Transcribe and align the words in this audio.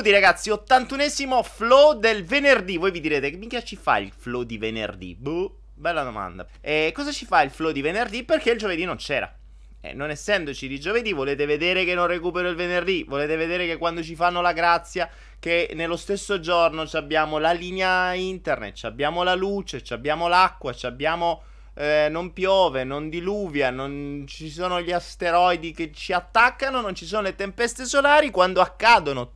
Benvenuti 0.00 0.24
ragazzi, 0.24 0.48
81esimo 0.48 1.42
flow 1.42 1.92
del 1.92 2.24
venerdì. 2.24 2.78
Voi 2.78 2.90
vi 2.90 3.00
direte 3.00 3.28
che 3.28 3.36
mica 3.36 3.62
ci 3.62 3.76
fa 3.76 3.98
il 3.98 4.10
flow 4.16 4.44
di 4.44 4.56
venerdì? 4.56 5.14
Boh, 5.14 5.58
bella 5.74 6.02
domanda. 6.02 6.46
E 6.62 6.90
cosa 6.94 7.12
ci 7.12 7.26
fa 7.26 7.42
il 7.42 7.50
flow 7.50 7.70
di 7.70 7.82
venerdì? 7.82 8.24
Perché 8.24 8.52
il 8.52 8.58
giovedì 8.58 8.86
non 8.86 8.96
c'era. 8.96 9.30
E 9.78 9.92
non 9.92 10.08
essendoci 10.08 10.68
di 10.68 10.80
giovedì, 10.80 11.12
volete 11.12 11.44
vedere 11.44 11.84
che 11.84 11.92
non 11.92 12.06
recupero 12.06 12.48
il 12.48 12.56
venerdì? 12.56 13.04
Volete 13.06 13.36
vedere 13.36 13.66
che 13.66 13.76
quando 13.76 14.02
ci 14.02 14.14
fanno 14.14 14.40
la 14.40 14.54
grazia, 14.54 15.06
che 15.38 15.70
nello 15.74 15.98
stesso 15.98 16.40
giorno 16.40 16.88
abbiamo 16.92 17.36
la 17.36 17.52
linea 17.52 18.14
internet, 18.14 18.84
abbiamo 18.84 19.22
la 19.22 19.34
luce, 19.34 19.82
abbiamo 19.90 20.28
l'acqua, 20.28 20.74
abbiamo 20.84 21.42
eh, 21.74 22.08
non 22.10 22.32
piove, 22.32 22.84
non 22.84 23.10
diluvia, 23.10 23.68
non 23.68 24.24
ci 24.26 24.48
sono 24.48 24.80
gli 24.80 24.92
asteroidi 24.92 25.72
che 25.72 25.92
ci 25.92 26.14
attaccano, 26.14 26.80
non 26.80 26.94
ci 26.94 27.04
sono 27.04 27.20
le 27.20 27.34
tempeste 27.34 27.84
solari, 27.84 28.30
quando 28.30 28.62
accadono 28.62 29.32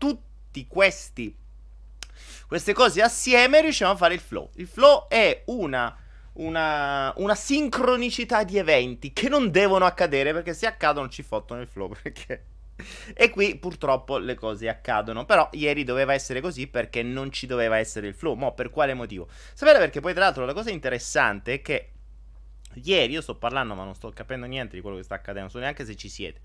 tutti 0.54 0.66
questi 0.68 1.36
queste 2.46 2.72
cose 2.72 3.02
assieme 3.02 3.60
riusciamo 3.60 3.92
a 3.92 3.96
fare 3.96 4.14
il 4.14 4.20
flow. 4.20 4.50
Il 4.56 4.68
flow 4.68 5.08
è 5.08 5.42
una, 5.46 5.96
una, 6.34 7.12
una, 7.16 7.34
sincronicità 7.34 8.44
di 8.44 8.58
eventi 8.58 9.12
che 9.12 9.28
non 9.28 9.50
devono 9.50 9.86
accadere 9.86 10.32
perché 10.32 10.54
se 10.54 10.66
accadono 10.66 11.08
ci 11.08 11.22
fottono 11.22 11.62
il 11.62 11.66
flow. 11.66 11.88
Perché... 12.00 12.44
E 13.14 13.30
qui 13.30 13.56
purtroppo 13.56 14.18
le 14.18 14.34
cose 14.34 14.68
accadono. 14.68 15.24
Però 15.24 15.48
ieri 15.52 15.82
doveva 15.82 16.12
essere 16.12 16.40
così 16.40 16.68
perché 16.68 17.02
non 17.02 17.32
ci 17.32 17.46
doveva 17.46 17.78
essere 17.78 18.06
il 18.06 18.14
flow. 18.14 18.34
Ma 18.34 18.52
per 18.52 18.70
quale 18.70 18.94
motivo? 18.94 19.26
Sapete 19.54 19.78
perché 19.78 20.00
poi 20.00 20.12
tra 20.12 20.24
l'altro 20.24 20.44
la 20.44 20.52
cosa 20.52 20.70
interessante 20.70 21.54
è 21.54 21.62
che 21.62 21.88
Ieri 22.82 23.12
io 23.12 23.20
sto 23.20 23.36
parlando, 23.36 23.74
ma 23.74 23.84
non 23.84 23.94
sto 23.94 24.10
capendo 24.10 24.46
niente 24.46 24.74
di 24.74 24.82
quello 24.82 24.96
che 24.96 25.04
sta 25.04 25.14
accadendo, 25.14 25.42
non 25.42 25.50
so 25.50 25.58
neanche 25.58 25.84
se 25.84 25.94
ci 25.94 26.08
siete. 26.08 26.40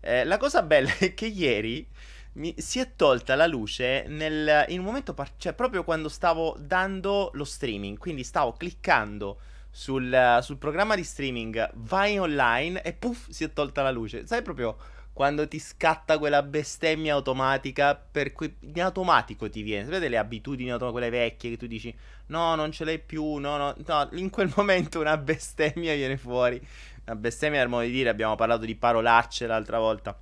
Eh, 0.00 0.24
la 0.24 0.36
cosa 0.36 0.62
bella 0.62 0.90
è 0.98 1.14
che 1.14 1.26
ieri 1.26 1.88
mi 2.36 2.54
si 2.58 2.78
è 2.78 2.94
tolta 2.96 3.34
la 3.34 3.46
luce 3.46 4.04
nel, 4.08 4.64
in 4.68 4.80
un 4.80 4.84
momento, 4.84 5.14
par- 5.14 5.32
cioè 5.36 5.52
proprio 5.54 5.84
quando 5.84 6.08
stavo 6.08 6.56
dando 6.58 7.30
lo 7.34 7.44
streaming, 7.44 7.98
quindi 7.98 8.24
stavo 8.24 8.52
cliccando 8.52 9.38
sul, 9.70 10.38
sul 10.42 10.56
programma 10.56 10.94
di 10.94 11.04
streaming, 11.04 11.70
vai 11.74 12.18
online 12.18 12.82
e 12.82 12.92
puff, 12.92 13.28
si 13.30 13.44
è 13.44 13.52
tolta 13.52 13.82
la 13.82 13.90
luce. 13.90 14.26
Sai 14.26 14.42
proprio 14.42 14.76
quando 15.12 15.48
ti 15.48 15.58
scatta 15.58 16.18
quella 16.18 16.42
bestemmia 16.42 17.14
automatica, 17.14 17.94
per 17.94 18.32
cui 18.32 18.54
in 18.60 18.82
automatico 18.82 19.48
ti 19.48 19.62
viene. 19.62 19.84
Sapete 19.84 20.08
le 20.08 20.18
abitudini 20.18 20.70
automatiche, 20.70 21.06
quelle 21.06 21.24
vecchie 21.24 21.50
che 21.50 21.56
tu 21.56 21.66
dici 21.66 21.94
no, 22.26 22.54
non 22.54 22.70
ce 22.70 22.84
l'hai 22.84 22.98
più, 22.98 23.36
no, 23.36 23.56
no, 23.56 23.74
no, 23.86 24.08
in 24.12 24.30
quel 24.30 24.52
momento 24.56 25.00
una 25.00 25.16
bestemmia 25.16 25.94
viene 25.94 26.16
fuori. 26.18 26.60
Una 27.06 27.16
bestemmia 27.16 27.60
per 27.60 27.68
modo 27.68 27.84
di 27.84 27.92
dire, 27.92 28.10
abbiamo 28.10 28.34
parlato 28.34 28.66
di 28.66 28.74
parolacce 28.74 29.46
l'altra 29.46 29.78
volta. 29.78 30.18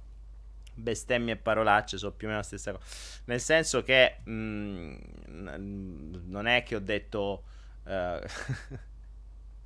Bestemmie 0.74 1.34
e 1.34 1.36
parolacce 1.36 1.98
sono 1.98 2.12
più 2.12 2.26
o 2.26 2.30
meno 2.30 2.40
la 2.40 2.46
stessa 2.46 2.72
cosa. 2.72 2.84
Nel 3.26 3.40
senso 3.40 3.82
che 3.82 4.18
mh, 4.24 4.32
mm, 5.30 6.14
non 6.26 6.46
è 6.46 6.62
che 6.62 6.76
ho 6.76 6.80
detto... 6.80 7.44
Uh, 7.84 8.18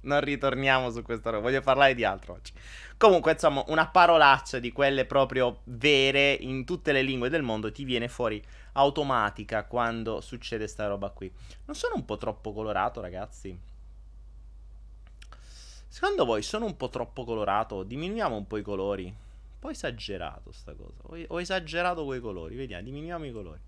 non 0.01 0.21
ritorniamo 0.21 0.91
su 0.91 1.03
questa 1.03 1.31
roba, 1.31 1.43
voglio 1.43 1.61
parlare 1.61 1.95
di 1.95 2.05
altro 2.05 2.35
oggi. 2.35 2.53
Comunque, 2.97 3.33
insomma, 3.33 3.65
una 3.69 3.89
parolaccia 3.89 4.59
di 4.59 4.71
quelle 4.73 5.05
proprio 5.05 5.61
vere 5.65 6.33
in 6.33 6.65
tutte 6.65 6.93
le 6.93 7.03
lingue 7.03 7.29
del 7.29 7.43
mondo 7.43 7.73
ti 7.73 7.85
viene 7.85 8.09
fuori 8.09 8.43
automatica 8.73 9.65
quando 9.65 10.21
succede 10.21 10.67
sta 10.67 10.87
roba 10.87 11.11
qui. 11.11 11.33
Non 11.65 11.75
sono 11.77 11.95
un 11.97 12.05
po' 12.05 12.17
troppo 12.17 12.53
colorato, 12.53 13.01
ragazzi? 13.01 13.59
Secondo 15.89 16.25
voi 16.25 16.43
sono 16.43 16.67
un 16.67 16.77
po' 16.77 16.89
troppo 16.91 17.25
colorato? 17.25 17.83
Diminuiamo 17.83 18.37
un 18.37 18.47
po' 18.47 18.57
i 18.57 18.63
colori. 18.63 19.13
Po' 19.59 19.71
esagerato 19.71 20.53
sta 20.53 20.75
cosa. 20.75 21.01
Ho 21.29 21.41
esagerato 21.41 22.05
quei 22.05 22.21
colori. 22.21 22.55
Vediamo, 22.55 22.83
diminuiamo 22.83 23.25
i 23.25 23.33
colori. 23.33 23.61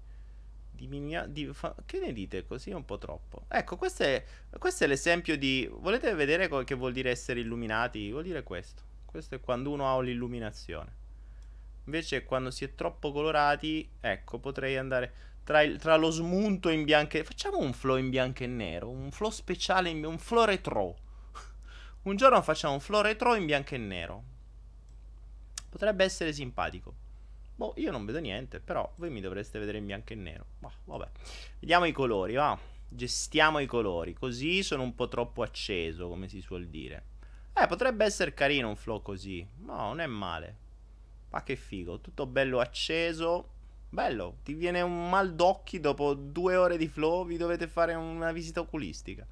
Diminuia, 0.70 1.26
di, 1.26 1.52
fa, 1.52 1.74
che 1.84 1.98
ne 1.98 2.12
dite? 2.12 2.46
Così 2.46 2.70
è 2.70 2.74
un 2.74 2.84
po' 2.84 2.96
troppo. 2.96 3.44
Ecco, 3.48 3.76
questo 3.76 4.04
è, 4.04 4.24
questo 4.58 4.84
è 4.84 4.86
l'esempio 4.86 5.36
di... 5.36 5.68
Volete 5.70 6.14
vedere 6.14 6.48
che 6.64 6.74
vuol 6.74 6.92
dire 6.92 7.10
essere 7.10 7.40
illuminati? 7.40 8.10
Vuol 8.10 8.22
dire 8.22 8.42
questo. 8.42 8.82
Questo 9.04 9.34
è 9.34 9.40
quando 9.40 9.70
uno 9.70 9.88
ha 9.88 10.00
l'illuminazione. 10.00 10.98
Invece 11.84 12.24
quando 12.24 12.50
si 12.50 12.64
è 12.64 12.74
troppo 12.74 13.10
colorati, 13.10 13.88
ecco, 14.00 14.38
potrei 14.38 14.76
andare 14.76 15.12
tra, 15.42 15.62
il, 15.62 15.78
tra 15.78 15.96
lo 15.96 16.10
smunto 16.10 16.68
in 16.68 16.84
bianco 16.84 17.16
e... 17.16 17.24
Facciamo 17.24 17.58
un 17.58 17.72
flow 17.72 17.96
in 17.96 18.08
bianco 18.08 18.44
e 18.44 18.46
nero, 18.46 18.88
un 18.88 19.10
flow 19.10 19.30
speciale, 19.30 19.88
in, 19.88 20.04
un 20.04 20.18
flow 20.18 20.44
retro. 20.44 20.96
un 22.02 22.14
giorno 22.16 22.40
facciamo 22.42 22.74
un 22.74 22.80
flow 22.80 23.02
retro 23.02 23.34
in 23.34 23.46
bianco 23.46 23.74
e 23.74 23.78
nero. 23.78 24.24
Potrebbe 25.70 26.04
essere 26.04 26.32
simpatico. 26.32 26.94
Boh, 27.54 27.74
io 27.76 27.90
non 27.90 28.04
vedo 28.04 28.18
niente, 28.18 28.58
però 28.58 28.90
voi 28.96 29.10
mi 29.10 29.20
dovreste 29.20 29.58
vedere 29.58 29.78
in 29.78 29.86
bianco 29.86 30.12
e 30.12 30.16
nero. 30.16 30.46
Boh, 30.58 30.72
vabbè. 30.84 31.10
Vediamo 31.60 31.84
i 31.84 31.92
colori, 31.92 32.34
va. 32.34 32.58
Gestiamo 32.88 33.60
i 33.60 33.66
colori. 33.66 34.14
Così 34.14 34.62
sono 34.62 34.82
un 34.82 34.94
po' 34.94 35.08
troppo 35.08 35.42
acceso, 35.42 36.08
come 36.08 36.26
si 36.28 36.40
suol 36.40 36.66
dire. 36.66 37.04
Eh, 37.52 37.66
potrebbe 37.66 38.04
essere 38.04 38.34
carino 38.34 38.68
un 38.68 38.76
flow 38.76 39.02
così. 39.02 39.46
No, 39.58 39.76
non 39.76 40.00
è 40.00 40.06
male. 40.06 40.56
Ma 41.30 41.42
che 41.42 41.54
figo. 41.54 42.00
Tutto 42.00 42.26
bello 42.26 42.58
acceso. 42.60 43.50
Bello. 43.90 44.38
Ti 44.42 44.54
viene 44.54 44.80
un 44.80 45.10
mal 45.10 45.34
d'occhi 45.34 45.80
dopo 45.80 46.14
due 46.14 46.56
ore 46.56 46.76
di 46.78 46.88
flow. 46.88 47.26
Vi 47.26 47.36
dovete 47.36 47.68
fare 47.68 47.94
una 47.94 48.32
visita 48.32 48.60
oculistica. 48.60 49.26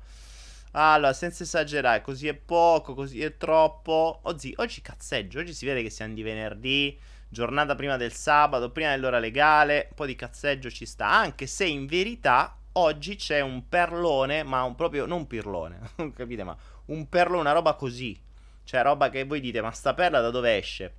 Allora, 0.72 1.12
senza 1.12 1.44
esagerare, 1.44 2.02
così 2.02 2.28
è 2.28 2.34
poco, 2.34 2.94
così 2.94 3.22
è 3.22 3.36
troppo. 3.36 4.20
Oggi, 4.24 4.52
oggi 4.56 4.80
cazzeggio. 4.82 5.40
Oggi 5.40 5.54
si 5.54 5.64
vede 5.64 5.82
che 5.82 5.90
siamo 5.90 6.14
di 6.14 6.22
venerdì 6.22 6.98
giornata 7.28 7.74
prima 7.74 7.96
del 7.96 8.12
sabato, 8.12 8.70
prima 8.70 8.90
dell'ora 8.90 9.18
legale, 9.18 9.86
un 9.90 9.94
po' 9.94 10.06
di 10.06 10.16
cazzeggio 10.16 10.70
ci 10.70 10.86
sta, 10.86 11.08
anche 11.08 11.46
se 11.46 11.66
in 11.66 11.86
verità 11.86 12.56
oggi 12.72 13.16
c'è 13.16 13.40
un 13.40 13.68
perlone, 13.68 14.42
ma 14.42 14.62
un 14.62 14.74
proprio, 14.74 15.06
non 15.06 15.26
pirlone, 15.26 15.78
non 15.96 16.12
capite, 16.12 16.44
ma 16.44 16.56
un 16.86 17.08
perlone, 17.08 17.40
una 17.40 17.52
roba 17.52 17.74
così, 17.74 18.18
cioè 18.64 18.82
roba 18.82 19.10
che 19.10 19.24
voi 19.24 19.40
dite, 19.40 19.60
ma 19.60 19.70
sta 19.72 19.94
perla 19.94 20.20
da 20.20 20.30
dove 20.30 20.56
esce? 20.56 20.94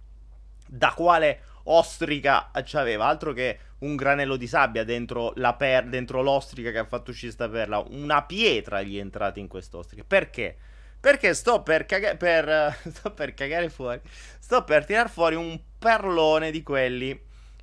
Da 0.68 0.94
quale 0.94 1.42
ostrica 1.64 2.52
c'aveva? 2.64 3.08
Altro 3.08 3.34
che 3.34 3.60
un 3.80 3.96
granello 3.96 4.36
di 4.36 4.48
sabbia 4.48 4.84
dentro, 4.84 5.34
la 5.36 5.54
per- 5.54 5.88
dentro 5.88 6.22
l'ostrica 6.22 6.72
che 6.72 6.80
ha 6.80 6.86
fatto 6.86 7.12
uscire 7.12 7.32
sta 7.32 7.48
perla, 7.50 7.84
una 7.90 8.24
pietra 8.24 8.82
gli 8.82 8.98
è 8.98 9.00
entrata 9.00 9.40
in 9.40 9.48
quest'ostrica, 9.48 10.04
perché? 10.06 10.58
Perché 11.00 11.34
sto 11.34 11.64
per, 11.64 11.86
caga- 11.86 12.16
per, 12.16 12.78
sto 12.92 13.12
per 13.12 13.34
cagare 13.34 13.70
fuori. 13.70 14.02
Sto 14.40 14.64
per 14.64 14.86
tirar 14.86 15.10
fuori 15.10 15.36
un 15.36 15.58
perlone 15.78 16.52
di 16.52 16.62
quelli. 16.62 17.18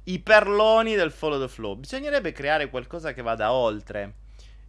I 0.04 0.20
perloni 0.20 0.94
del 0.94 1.10
follow 1.10 1.40
the 1.40 1.48
flow. 1.48 1.74
Bisognerebbe 1.74 2.32
creare 2.32 2.70
qualcosa 2.70 3.12
che 3.12 3.22
vada 3.22 3.52
oltre. 3.52 4.14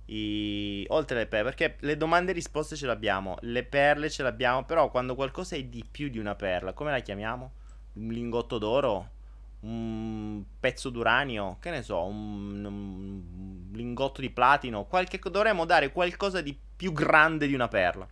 I... 0.07 0.85
Oltre 0.89 1.17
le 1.17 1.27
perle. 1.27 1.51
Perché 1.51 1.77
le 1.79 1.95
domande 1.95 2.31
e 2.31 2.33
risposte 2.33 2.75
ce 2.75 2.87
l'abbiamo. 2.87 3.37
Le 3.41 3.63
perle 3.63 4.09
ce 4.09 4.23
l'abbiamo. 4.23 4.65
Però 4.65 4.89
quando 4.89 5.15
qualcosa 5.15 5.55
è 5.55 5.63
di 5.63 5.85
più 5.89 6.09
di 6.09 6.19
una 6.19 6.35
perla, 6.35 6.73
come 6.73 6.91
la 6.91 6.99
chiamiamo? 6.99 7.53
Un 7.93 8.07
lingotto 8.09 8.57
d'oro? 8.57 9.11
Un 9.59 10.43
pezzo 10.59 10.89
d'uranio? 10.89 11.57
Che 11.59 11.69
ne 11.69 11.81
so? 11.81 12.03
Un, 12.03 12.63
un 12.63 13.69
lingotto 13.73 14.21
di 14.21 14.29
platino? 14.29 14.85
Qualche... 14.85 15.19
Dovremmo 15.19 15.65
dare 15.65 15.91
qualcosa 15.91 16.41
di 16.41 16.57
più 16.75 16.93
grande 16.93 17.47
di 17.47 17.53
una 17.53 17.67
perla. 17.67 18.07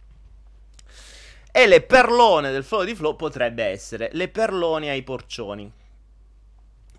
E 1.51 1.67
le 1.67 1.81
perlone 1.81 2.51
del 2.51 2.63
flow 2.63 2.83
di 2.83 2.95
flow 2.95 3.15
potrebbe 3.15 3.63
essere 3.63 4.09
le 4.13 4.27
perlone 4.27 4.89
ai 4.89 5.03
porcioni. 5.03 5.71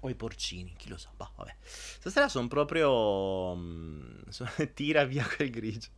O 0.01 0.09
i 0.09 0.15
porcini, 0.15 0.75
chi 0.77 0.89
lo 0.89 0.97
sa. 0.97 1.11
Bah, 1.15 1.31
vabbè. 1.35 1.55
Stasera 1.63 2.29
sono 2.29 2.49
proprio... 2.49 3.55
Mm, 3.55 4.23
tira 4.75 5.05
via 5.05 5.27
quel 5.27 5.51
grigio. 5.51 5.89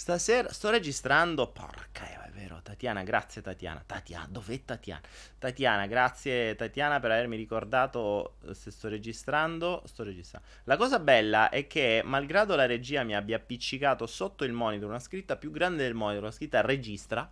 Stasera 0.00 0.50
sto 0.50 0.70
registrando. 0.70 1.48
Porca, 1.48 2.24
è 2.24 2.30
vero. 2.30 2.62
Tatiana, 2.62 3.02
grazie 3.02 3.42
Tatiana. 3.42 3.82
Tatiana, 3.84 4.26
dov'è 4.30 4.64
Tatiana? 4.64 5.02
Tatiana, 5.36 5.86
grazie 5.86 6.56
Tatiana 6.56 6.98
per 7.00 7.10
avermi 7.10 7.36
ricordato 7.36 8.36
eh, 8.46 8.54
se 8.54 8.70
sto 8.70 8.88
registrando. 8.88 9.82
Sto 9.84 10.02
registrando. 10.02 10.48
La 10.64 10.78
cosa 10.78 11.00
bella 11.00 11.50
è 11.50 11.66
che, 11.66 12.00
malgrado 12.02 12.56
la 12.56 12.64
regia 12.64 13.02
mi 13.02 13.14
abbia 13.14 13.36
appiccicato 13.36 14.06
sotto 14.06 14.44
il 14.44 14.54
monitor 14.54 14.88
una 14.88 14.98
scritta 14.98 15.36
più 15.36 15.50
grande 15.50 15.82
del 15.82 15.92
monitor, 15.92 16.22
una 16.22 16.32
scritta 16.32 16.62
registra. 16.62 17.30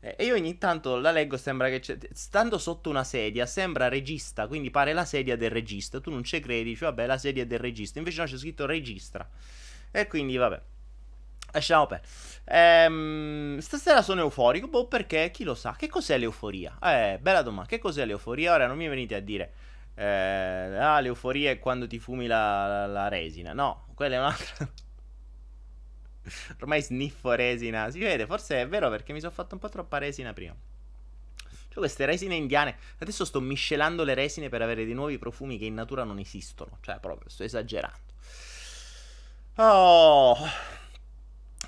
Eh, 0.00 0.14
e 0.18 0.24
io 0.24 0.34
ogni 0.34 0.56
tanto 0.56 0.96
la 0.96 1.10
leggo, 1.10 1.36
sembra 1.36 1.68
che 1.68 1.80
c'è. 1.80 1.98
Stando 2.14 2.56
sotto 2.56 2.88
una 2.88 3.04
sedia, 3.04 3.44
sembra 3.44 3.88
regista, 3.88 4.46
quindi 4.46 4.70
pare 4.70 4.94
la 4.94 5.04
sedia 5.04 5.36
del 5.36 5.50
regista. 5.50 6.00
Tu 6.00 6.10
non 6.10 6.24
ci 6.24 6.40
credi, 6.40 6.70
dici, 6.70 6.84
vabbè, 6.84 7.04
la 7.04 7.18
sedia 7.18 7.44
del 7.44 7.58
regista. 7.58 7.98
Invece 7.98 8.22
no, 8.22 8.26
c'è 8.26 8.38
scritto 8.38 8.64
registra. 8.64 9.28
E 9.90 10.06
quindi, 10.06 10.38
vabbè. 10.38 10.62
Lasciamo 11.52 11.86
perdere. 11.86 12.10
Ehm, 12.44 13.58
stasera 13.58 14.02
sono 14.02 14.20
euforico. 14.20 14.68
Boh, 14.68 14.86
perché? 14.86 15.30
Chi 15.30 15.44
lo 15.44 15.54
sa? 15.54 15.74
Che 15.76 15.88
cos'è 15.88 16.18
l'euforia? 16.18 16.78
Eh, 16.82 17.18
bella 17.20 17.42
domanda. 17.42 17.68
Che 17.68 17.78
cos'è 17.78 18.04
l'euforia? 18.04 18.54
Ora 18.54 18.66
non 18.66 18.76
mi 18.76 18.88
venite 18.88 19.14
a 19.14 19.20
dire. 19.20 19.52
Eh, 19.94 20.04
ah, 20.04 21.00
l'euforia 21.00 21.50
è 21.50 21.58
quando 21.58 21.86
ti 21.86 21.98
fumi 21.98 22.26
la, 22.26 22.66
la, 22.66 22.86
la 22.86 23.08
resina. 23.08 23.52
No, 23.52 23.86
quella 23.94 24.16
è 24.16 24.18
un'altra. 24.18 24.70
Ormai 26.60 26.82
sniffo 26.82 27.32
resina. 27.32 27.90
Si 27.90 27.98
vede, 27.98 28.26
forse 28.26 28.60
è 28.60 28.68
vero 28.68 28.90
perché 28.90 29.12
mi 29.12 29.20
sono 29.20 29.32
fatto 29.32 29.54
un 29.54 29.60
po' 29.60 29.68
troppa 29.68 29.98
resina 29.98 30.32
prima. 30.32 30.54
Ci 31.68 31.74
queste 31.74 32.04
resine 32.06 32.34
indiane. 32.34 32.76
Adesso 32.98 33.24
sto 33.24 33.40
miscelando 33.40 34.04
le 34.04 34.14
resine 34.14 34.48
per 34.48 34.62
avere 34.62 34.84
dei 34.84 34.94
nuovi 34.94 35.18
profumi 35.18 35.58
che 35.58 35.64
in 35.64 35.74
natura 35.74 36.04
non 36.04 36.18
esistono. 36.18 36.78
Cioè, 36.80 36.98
proprio, 37.00 37.28
sto 37.28 37.42
esagerando. 37.42 37.98
Oh. 39.56 40.36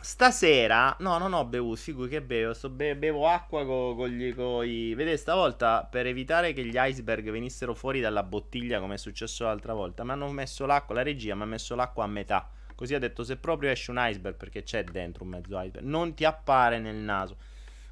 Stasera, 0.03 0.97
no, 1.01 1.19
non 1.19 1.35
ho 1.35 1.45
bevuto, 1.45 1.77
figuri 1.77 2.09
che 2.09 2.23
bevo, 2.23 2.55
be- 2.71 2.97
bevo 2.97 3.29
acqua 3.29 3.67
con 3.67 3.95
co 3.97 4.09
gli 4.09 4.35
coi... 4.35 4.95
Vedete, 4.95 5.19
stavolta 5.19 5.85
per 5.85 6.07
evitare 6.07 6.55
che 6.55 6.65
gli 6.65 6.77
iceberg 6.77 7.31
venissero 7.31 7.75
fuori 7.75 8.01
dalla 8.01 8.23
bottiglia 8.23 8.81
come 8.81 8.95
è 8.95 8.97
successo 8.97 9.45
l'altra 9.45 9.75
volta, 9.75 10.03
mi 10.03 10.13
hanno 10.13 10.31
messo 10.31 10.65
l'acqua, 10.65 10.95
la 10.95 11.03
regia 11.03 11.35
mi 11.35 11.43
ha 11.43 11.47
messo 11.47 11.75
l'acqua 11.75 12.05
a 12.05 12.07
metà. 12.07 12.49
Così 12.75 12.95
ha 12.95 12.99
detto 12.99 13.25
se 13.25 13.37
proprio 13.37 13.69
esce 13.69 13.91
un 13.91 13.99
iceberg, 14.01 14.37
perché 14.37 14.63
c'è 14.63 14.85
dentro 14.85 15.23
un 15.25 15.31
mezzo 15.31 15.61
iceberg, 15.61 15.85
non 15.85 16.15
ti 16.15 16.25
appare 16.25 16.79
nel 16.79 16.97
naso, 16.97 17.37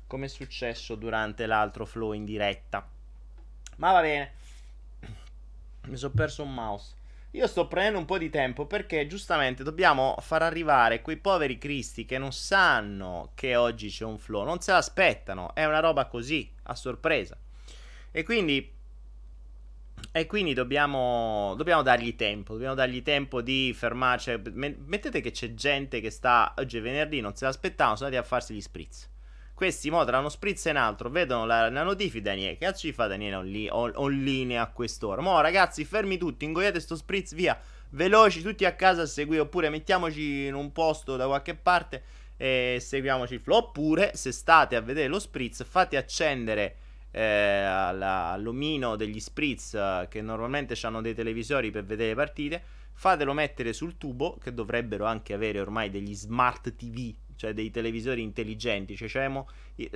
come 0.06 0.24
è 0.24 0.28
successo 0.28 0.94
durante 0.94 1.44
l'altro 1.44 1.84
flow 1.84 2.12
in 2.12 2.24
diretta. 2.24 2.88
Ma 3.76 3.92
va 3.92 4.00
bene. 4.00 4.32
Mi 5.88 5.96
sono 5.96 6.12
perso 6.14 6.42
un 6.42 6.54
mouse. 6.54 6.94
Io 7.32 7.46
sto 7.46 7.68
prendendo 7.68 7.98
un 7.98 8.04
po' 8.06 8.16
di 8.16 8.30
tempo 8.30 8.66
perché 8.66 9.06
giustamente 9.06 9.62
dobbiamo 9.62 10.16
far 10.20 10.42
arrivare 10.42 11.02
quei 11.02 11.18
poveri 11.18 11.58
cristi 11.58 12.06
che 12.06 12.16
non 12.16 12.32
sanno 12.32 13.32
che 13.34 13.54
oggi 13.54 13.90
c'è 13.90 14.04
un 14.04 14.18
flow, 14.18 14.44
non 14.44 14.60
se 14.60 14.72
l'aspettano, 14.72 15.54
è 15.54 15.64
una 15.66 15.80
roba 15.80 16.06
così, 16.06 16.50
a 16.64 16.74
sorpresa. 16.74 17.36
E 18.10 18.22
quindi 18.24 18.76
e 20.10 20.26
quindi 20.26 20.54
dobbiamo, 20.54 21.54
dobbiamo, 21.56 21.82
dargli 21.82 22.16
tempo, 22.16 22.54
dobbiamo 22.54 22.74
dargli 22.74 23.02
tempo 23.02 23.42
di 23.42 23.74
fermarci. 23.74 24.40
Mettete 24.54 25.20
che 25.20 25.30
c'è 25.32 25.54
gente 25.54 26.00
che 26.00 26.10
sta, 26.10 26.54
oggi 26.56 26.78
è 26.78 26.80
venerdì, 26.80 27.20
non 27.20 27.34
se 27.34 27.44
l'aspettavano, 27.44 27.96
sono 27.96 28.08
andati 28.08 28.24
a 28.24 28.28
farsi 28.28 28.54
gli 28.54 28.60
spritz. 28.60 29.08
Questi 29.58 29.90
mo 29.90 30.04
tra 30.04 30.20
uno 30.20 30.28
spritz 30.28 30.66
e 30.66 30.70
un 30.70 30.76
altro 30.76 31.10
vedono 31.10 31.44
la, 31.44 31.68
la 31.68 31.82
notifica 31.82 32.30
Daniele. 32.30 32.56
Che 32.56 32.64
cazzo 32.64 32.86
ci 32.86 32.92
fa 32.92 33.08
Daniele 33.08 33.34
on, 33.34 33.66
on, 33.70 33.92
on 33.96 34.22
linea 34.22 34.62
a 34.62 34.68
quest'ora? 34.68 35.20
Mo 35.20 35.40
ragazzi, 35.40 35.84
fermi 35.84 36.16
tutti, 36.16 36.44
ingoiate 36.44 36.78
sto 36.78 36.94
spritz 36.94 37.34
via. 37.34 37.58
Veloci, 37.90 38.40
tutti 38.40 38.64
a 38.64 38.76
casa 38.76 39.02
a 39.02 39.06
seguire. 39.06 39.40
Oppure 39.40 39.68
mettiamoci 39.68 40.46
in 40.46 40.54
un 40.54 40.70
posto 40.70 41.16
da 41.16 41.26
qualche 41.26 41.56
parte 41.56 42.04
e 42.36 42.78
seguiamoci 42.80 43.34
il 43.34 43.40
flow. 43.40 43.58
Oppure, 43.58 44.12
se 44.14 44.30
state 44.30 44.76
a 44.76 44.80
vedere 44.80 45.08
lo 45.08 45.18
spritz, 45.18 45.64
fate 45.64 45.96
accendere 45.96 46.76
eh, 47.10 47.20
all'omino 47.20 48.94
degli 48.94 49.18
spritz 49.18 49.74
eh, 49.74 50.06
che 50.08 50.22
normalmente 50.22 50.78
hanno 50.82 51.00
dei 51.00 51.16
televisori 51.16 51.72
per 51.72 51.84
vedere 51.84 52.10
le 52.10 52.14
partite. 52.14 52.62
Fatelo 52.92 53.32
mettere 53.32 53.72
sul 53.72 53.98
tubo, 53.98 54.38
che 54.40 54.54
dovrebbero 54.54 55.04
anche 55.04 55.34
avere 55.34 55.58
ormai 55.58 55.90
degli 55.90 56.14
smart 56.14 56.76
TV 56.76 57.12
cioè 57.38 57.54
dei 57.54 57.70
televisori 57.70 58.20
intelligenti. 58.20 58.96
Cioè, 58.96 59.08
cioè 59.08 59.30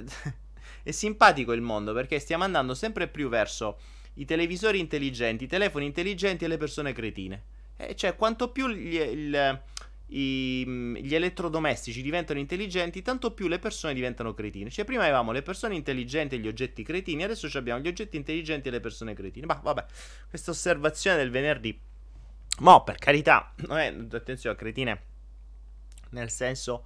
è 0.82 0.90
simpatico 0.92 1.52
il 1.52 1.60
mondo 1.60 1.92
perché 1.92 2.20
stiamo 2.20 2.44
andando 2.44 2.72
sempre 2.72 3.08
più 3.08 3.28
verso 3.28 3.78
i 4.14 4.24
televisori 4.24 4.78
intelligenti, 4.78 5.44
i 5.44 5.48
telefoni 5.48 5.86
intelligenti 5.86 6.44
e 6.44 6.48
le 6.48 6.56
persone 6.56 6.92
cretine. 6.92 7.42
Eh, 7.76 7.96
cioè, 7.96 8.14
quanto 8.14 8.52
più 8.52 8.68
gli, 8.68 8.94
il, 8.94 9.60
i, 10.06 10.64
gli 11.02 11.14
elettrodomestici 11.14 12.00
diventano 12.00 12.38
intelligenti, 12.38 13.02
tanto 13.02 13.32
più 13.32 13.48
le 13.48 13.58
persone 13.58 13.92
diventano 13.92 14.34
cretine. 14.34 14.70
Cioè, 14.70 14.84
prima 14.84 15.02
avevamo 15.02 15.32
le 15.32 15.42
persone 15.42 15.74
intelligenti 15.74 16.36
e 16.36 16.38
gli 16.38 16.46
oggetti 16.46 16.84
cretini, 16.84 17.24
adesso 17.24 17.48
abbiamo 17.58 17.80
gli 17.80 17.88
oggetti 17.88 18.16
intelligenti 18.16 18.68
e 18.68 18.70
le 18.70 18.80
persone 18.80 19.14
cretine. 19.14 19.46
Ma 19.46 19.60
vabbè, 19.60 19.84
questa 20.28 20.52
osservazione 20.52 21.16
del 21.16 21.30
venerdì. 21.30 21.76
Mo, 22.60 22.84
per 22.84 22.98
carità, 22.98 23.52
non 23.66 23.78
è, 23.78 23.92
attenzione, 24.12 24.54
cretine, 24.54 25.02
nel 26.10 26.30
senso 26.30 26.84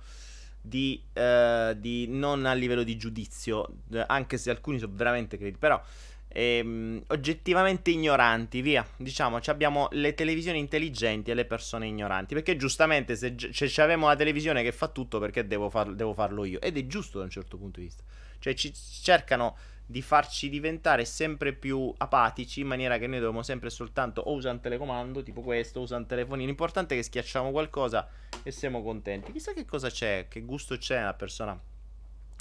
di, 0.67 1.01
eh, 1.13 1.75
di, 1.79 2.07
non 2.09 2.47
a 2.47 2.53
livello 2.53 2.83
di 2.83 2.97
giudizio, 2.97 3.69
eh, 3.93 4.05
anche 4.07 4.37
se 4.39 4.51
alcuni 4.51 4.79
sono 4.79 4.93
veramente 4.95 5.37
crediti, 5.37 5.59
però 5.59 5.81
ehm, 6.29 7.05
oggettivamente 7.09 7.91
ignoranti, 7.91 8.61
via. 8.61 8.87
Diciamo, 8.97 9.39
abbiamo 9.47 9.89
le 9.93 10.15
televisioni 10.15 10.59
intelligenti 10.59 11.31
e 11.31 11.35
le 11.35 11.45
persone 11.45 11.87
ignoranti, 11.87 12.35
perché 12.35 12.57
giustamente 12.57 13.17
se, 13.17 13.35
se 13.53 13.83
abbiamo 13.83 14.09
la 14.09 14.17
televisione 14.17 14.63
che 14.63 14.73
fa 14.73 14.89
tutto, 14.89 15.19
perché 15.19 15.47
devo, 15.47 15.71
far, 15.71 15.95
devo 15.95 16.13
farlo 16.13 16.45
io? 16.45 16.61
Ed 16.61 16.77
è 16.77 16.87
giusto 16.87 17.19
da 17.19 17.25
un 17.25 17.31
certo 17.31 17.57
punto 17.57 17.81
di 17.81 17.87
vista. 17.87 18.03
Cioè 18.39 18.55
ci 18.55 18.73
cercano 18.75 19.57
di 19.87 20.03
farci 20.03 20.49
diventare 20.49 21.05
sempre 21.05 21.53
più 21.53 21.95
apatici 21.97 22.61
in 22.61 22.67
maniera 22.67 22.99
che 22.99 23.07
noi 23.07 23.21
dobbiamo 23.21 23.43
sempre 23.43 23.71
soltanto 23.71 24.21
o 24.21 24.33
usare 24.33 24.57
un 24.57 24.61
telecomando 24.61 25.23
tipo 25.23 25.43
questo, 25.43 25.81
usare 25.81 26.03
un 26.03 26.09
telefonino. 26.09 26.47
L'importante 26.47 26.95
è 26.95 26.97
che 26.99 27.05
schiacciamo 27.05 27.53
qualcosa 27.53 28.09
e 28.43 28.51
siamo 28.51 28.83
contenti. 28.83 29.31
Chissà 29.31 29.53
che 29.53 29.65
cosa 29.65 29.89
c'è, 29.89 30.27
che 30.29 30.43
gusto 30.43 30.77
c'è 30.77 30.99
nella 30.99 31.15
persona 31.15 31.59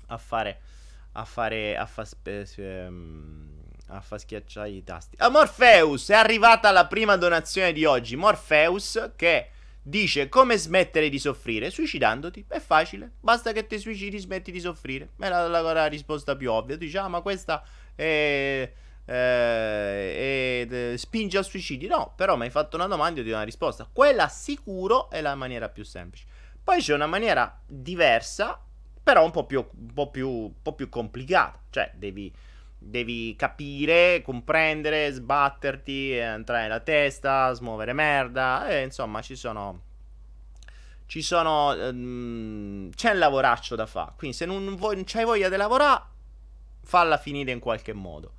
a 0.08 0.18
fare 0.18 0.62
a 1.18 1.24
fare 1.24 1.78
a 1.78 1.86
far 1.86 2.08
ehm, 2.56 3.64
a 3.88 4.02
far 4.02 4.20
schiacciare 4.20 4.70
i 4.70 4.84
tasti. 4.84 5.16
A 5.20 5.30
Morpheus 5.30 6.10
è 6.10 6.16
arrivata 6.16 6.72
la 6.72 6.88
prima 6.88 7.16
donazione 7.16 7.74
di 7.74 7.86
oggi. 7.86 8.16
Morpheus 8.16 9.12
che 9.16 9.50
dice 9.88 10.30
come 10.30 10.58
smettere 10.58 11.10
di 11.10 11.20
soffrire 11.20 11.70
suicidandoti. 11.70 12.46
È 12.48 12.60
facile, 12.60 13.12
basta 13.20 13.52
che 13.52 13.68
ti 13.68 13.78
suicidi, 13.78 14.18
smetti 14.18 14.52
di 14.52 14.60
soffrire. 14.60 15.12
È 15.18 15.30
la, 15.30 15.48
la, 15.48 15.62
la 15.62 15.86
risposta 15.86 16.36
più 16.36 16.52
ovvia. 16.52 16.76
Tu 16.76 16.86
dici, 16.86 16.98
ah, 16.98 17.08
ma 17.08 17.22
questa 17.22 17.64
è, 17.94 18.72
è, 19.06 20.68
è, 20.68 20.98
spinge 20.98 21.38
al 21.38 21.46
suicidio. 21.46 21.88
No, 21.88 22.14
però 22.16 22.36
mi 22.36 22.46
hai 22.46 22.50
fatto 22.50 22.76
una 22.76 22.88
domanda 22.88 23.20
e 23.20 23.24
ti 23.24 23.30
do 23.30 23.36
una 23.36 23.46
risposta. 23.46 23.88
Quella 23.92 24.28
sicuro 24.28 25.10
è 25.12 25.22
la 25.22 25.36
maniera 25.36 25.70
più 25.70 25.84
semplice. 25.84 26.26
Poi 26.64 26.82
c'è 26.82 26.96
una 26.96 27.06
maniera 27.06 27.62
diversa, 27.68 28.60
però 29.04 29.24
un 29.24 29.30
po' 29.30 29.46
più, 29.46 29.64
un 29.72 29.94
po 29.94 30.10
più, 30.10 30.30
un 30.30 30.62
po 30.64 30.74
più 30.74 30.90
complicata. 30.90 31.62
Cioè, 31.70 31.92
devi 31.96 32.34
devi 32.88 33.36
capire, 33.36 34.22
comprendere, 34.22 35.12
sbatterti, 35.12 36.12
entrare 36.12 36.64
nella 36.64 36.80
testa, 36.80 37.52
smuovere 37.54 37.94
merda. 37.94 38.68
E 38.68 38.84
insomma, 38.84 39.22
ci 39.22 39.36
sono. 39.36 39.82
Ci 41.08 41.22
sono. 41.22 41.70
Um, 41.72 42.92
c'è 42.92 43.12
un 43.12 43.18
lavoraccio 43.18 43.76
da 43.76 43.86
fare. 43.86 44.14
Quindi, 44.18 44.38
se 44.38 44.46
non, 44.46 44.76
vuoi, 44.76 44.96
non 44.96 45.04
c'hai 45.06 45.26
voglia 45.26 45.50
di 45.50 45.56
lavorare, 45.56 46.04
falla 46.84 47.18
finire 47.18 47.52
in 47.52 47.60
qualche 47.60 47.94
modo. 47.94 48.34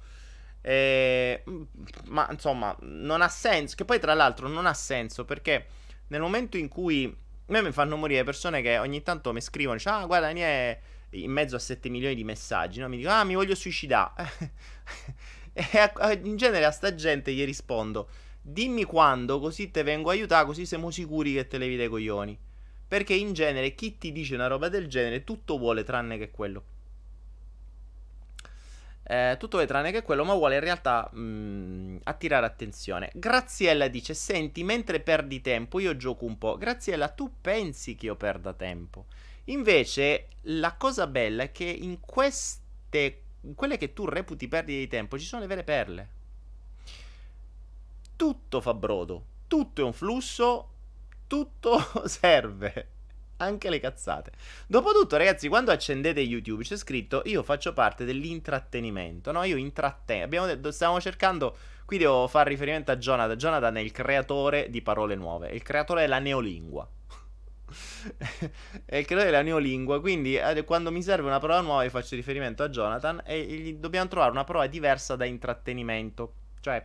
E, 0.63 1.43
ma 2.07 2.29
insomma, 2.31 2.75
non 2.81 3.23
ha 3.23 3.29
senso. 3.29 3.75
Che 3.75 3.85
poi, 3.85 3.99
tra 3.99 4.15
l'altro, 4.15 4.49
non 4.49 4.67
ha 4.67 4.75
senso 4.75 5.25
perché 5.25 5.67
nel 6.09 6.21
momento 6.21 6.57
in 6.57 6.69
cui. 6.69 7.25
A 7.49 7.53
me 7.53 7.63
mi 7.63 7.71
fanno 7.71 7.97
morire 7.97 8.25
persone 8.25 8.61
che 8.61 8.79
ogni 8.79 9.03
tanto 9.03 9.33
mi 9.33 9.41
scrivono: 9.41 9.77
dice, 9.77 9.89
Ah, 9.89 10.05
guarda, 10.05 10.27
Daniele 10.27 10.81
in 11.23 11.31
mezzo 11.31 11.57
a 11.57 11.59
7 11.59 11.89
milioni 11.89 12.15
di 12.15 12.25
messaggi, 12.25 12.81
no? 12.81 12.89
mi 12.89 12.97
dico, 12.97 13.11
ah, 13.11 13.25
mi 13.25 13.35
voglio 13.35 13.55
suicidare. 13.55 14.31
e 15.53 16.21
in 16.23 16.37
genere 16.37 16.65
a 16.65 16.71
sta 16.71 16.95
gente 16.95 17.33
gli 17.33 17.45
rispondo, 17.45 18.09
dimmi 18.41 18.85
quando, 18.85 19.41
così 19.41 19.71
te 19.71 19.83
vengo 19.83 20.11
a 20.11 20.13
aiutare, 20.13 20.47
così 20.47 20.67
siamo 20.67 20.91
sicuri 20.91 21.35
che 21.35 21.47
te 21.47 21.59
levi 21.59 21.77
dai 21.77 21.89
coglioni. 21.89 22.39
Perché 22.89 23.15
in 23.15 23.33
genere 23.33 23.75
chi 23.75 23.99
ti 23.99 24.13
dice 24.13 24.35
una 24.35 24.47
roba 24.47 24.69
del 24.69 24.87
genere 24.87 25.25
tutto 25.25 25.59
vuole 25.59 25.83
tranne 25.83 26.19
che 26.19 26.31
quello. 26.31 26.63
Eh, 29.09 29.37
tutto 29.39 29.57
vuole 29.57 29.67
tranne 29.67 29.93
che 29.93 30.03
quello, 30.03 30.25
ma 30.25 30.35
vuole 30.35 30.55
in 30.55 30.61
realtà 30.61 31.09
mh, 31.13 31.21
mm, 31.21 31.97
attirare 32.05 32.47
attenzione. 32.47 33.11
Graziella 33.15 33.89
dice: 33.89 34.15
Senti, 34.15 34.65
mentre 34.65 35.01
perdi 35.01 35.41
tempo, 35.41 35.79
io 35.81 35.97
gioco 35.97 36.25
un 36.25 36.39
po'. 36.39 36.57
Graziella, 36.57 37.09
tu 37.09 37.35
pensi 37.41 37.95
che 37.95 38.07
io 38.07 38.17
perda 38.17 38.53
tempo? 38.53 39.07
Invece, 39.47 40.29
la 40.43 40.75
cosa 40.75 41.07
bella 41.07 41.45
è 41.45 41.53
che 41.53 41.65
in 41.65 42.01
queste, 42.01 43.23
in 43.43 43.55
quelle 43.55 43.77
che 43.77 43.93
tu 43.93 44.07
reputi 44.07 44.49
perdite 44.49 44.79
di 44.79 44.89
tempo, 44.89 45.19
ci 45.19 45.25
sono 45.25 45.43
le 45.43 45.49
vere 45.49 45.65
perle. 45.65 46.09
Tutto 48.17 48.61
fa 48.61 48.75
brodo, 48.75 49.25
tutto 49.47 49.83
è 49.83 49.85
un 49.85 49.93
flusso, 49.93 50.71
tutto 51.27 51.79
serve. 52.07 52.91
Anche 53.39 53.69
le 53.69 53.79
cazzate. 53.79 54.33
Dopotutto, 54.67 55.19
ragazzi, 55.19 55.49
quando 55.49 55.71
accendete 55.71 56.21
YouTube 56.21 56.63
c'è 56.63 56.77
scritto 56.77 57.21
io 57.27 57.43
faccio 57.43 57.75
parte 57.75 58.07
dell'intrattenimento. 58.07 59.31
No, 59.31 59.43
io 59.45 59.57
intrattengo. 59.57 60.25
Abbiamo 60.25 60.47
detto, 60.47 60.71
stiamo 60.71 60.99
cercando. 61.01 61.55
Qui 61.85 61.99
devo 61.99 62.27
fare 62.29 62.49
riferimento 62.49 62.93
a 62.93 62.97
Jonathan. 62.97 63.37
Jonathan 63.37 63.77
è 63.77 63.81
il 63.81 63.93
creatore 63.93 64.71
di 64.71 64.81
parole 64.81 65.15
nuove, 65.15 65.51
il 65.51 65.63
creatore 65.63 66.01
della 66.01 66.19
neolingua. 66.19 66.89
è 68.85 68.97
il 68.97 69.05
creatore 69.05 69.31
della 69.31 69.43
neolingua. 69.43 70.01
Quindi, 70.01 70.39
quando 70.65 70.91
mi 70.93 71.03
serve 71.03 71.27
una 71.27 71.39
prova 71.39 71.61
nuova, 71.61 71.89
faccio 71.89 72.15
riferimento 72.15 72.63
a 72.63 72.69
Jonathan. 72.69 73.23
E 73.25 73.43
gli 73.43 73.75
dobbiamo 73.75 74.09
trovare 74.09 74.31
una 74.31 74.45
prova 74.45 74.67
diversa 74.67 75.17
da 75.17 75.25
intrattenimento. 75.25 76.35
Cioè, 76.61 76.85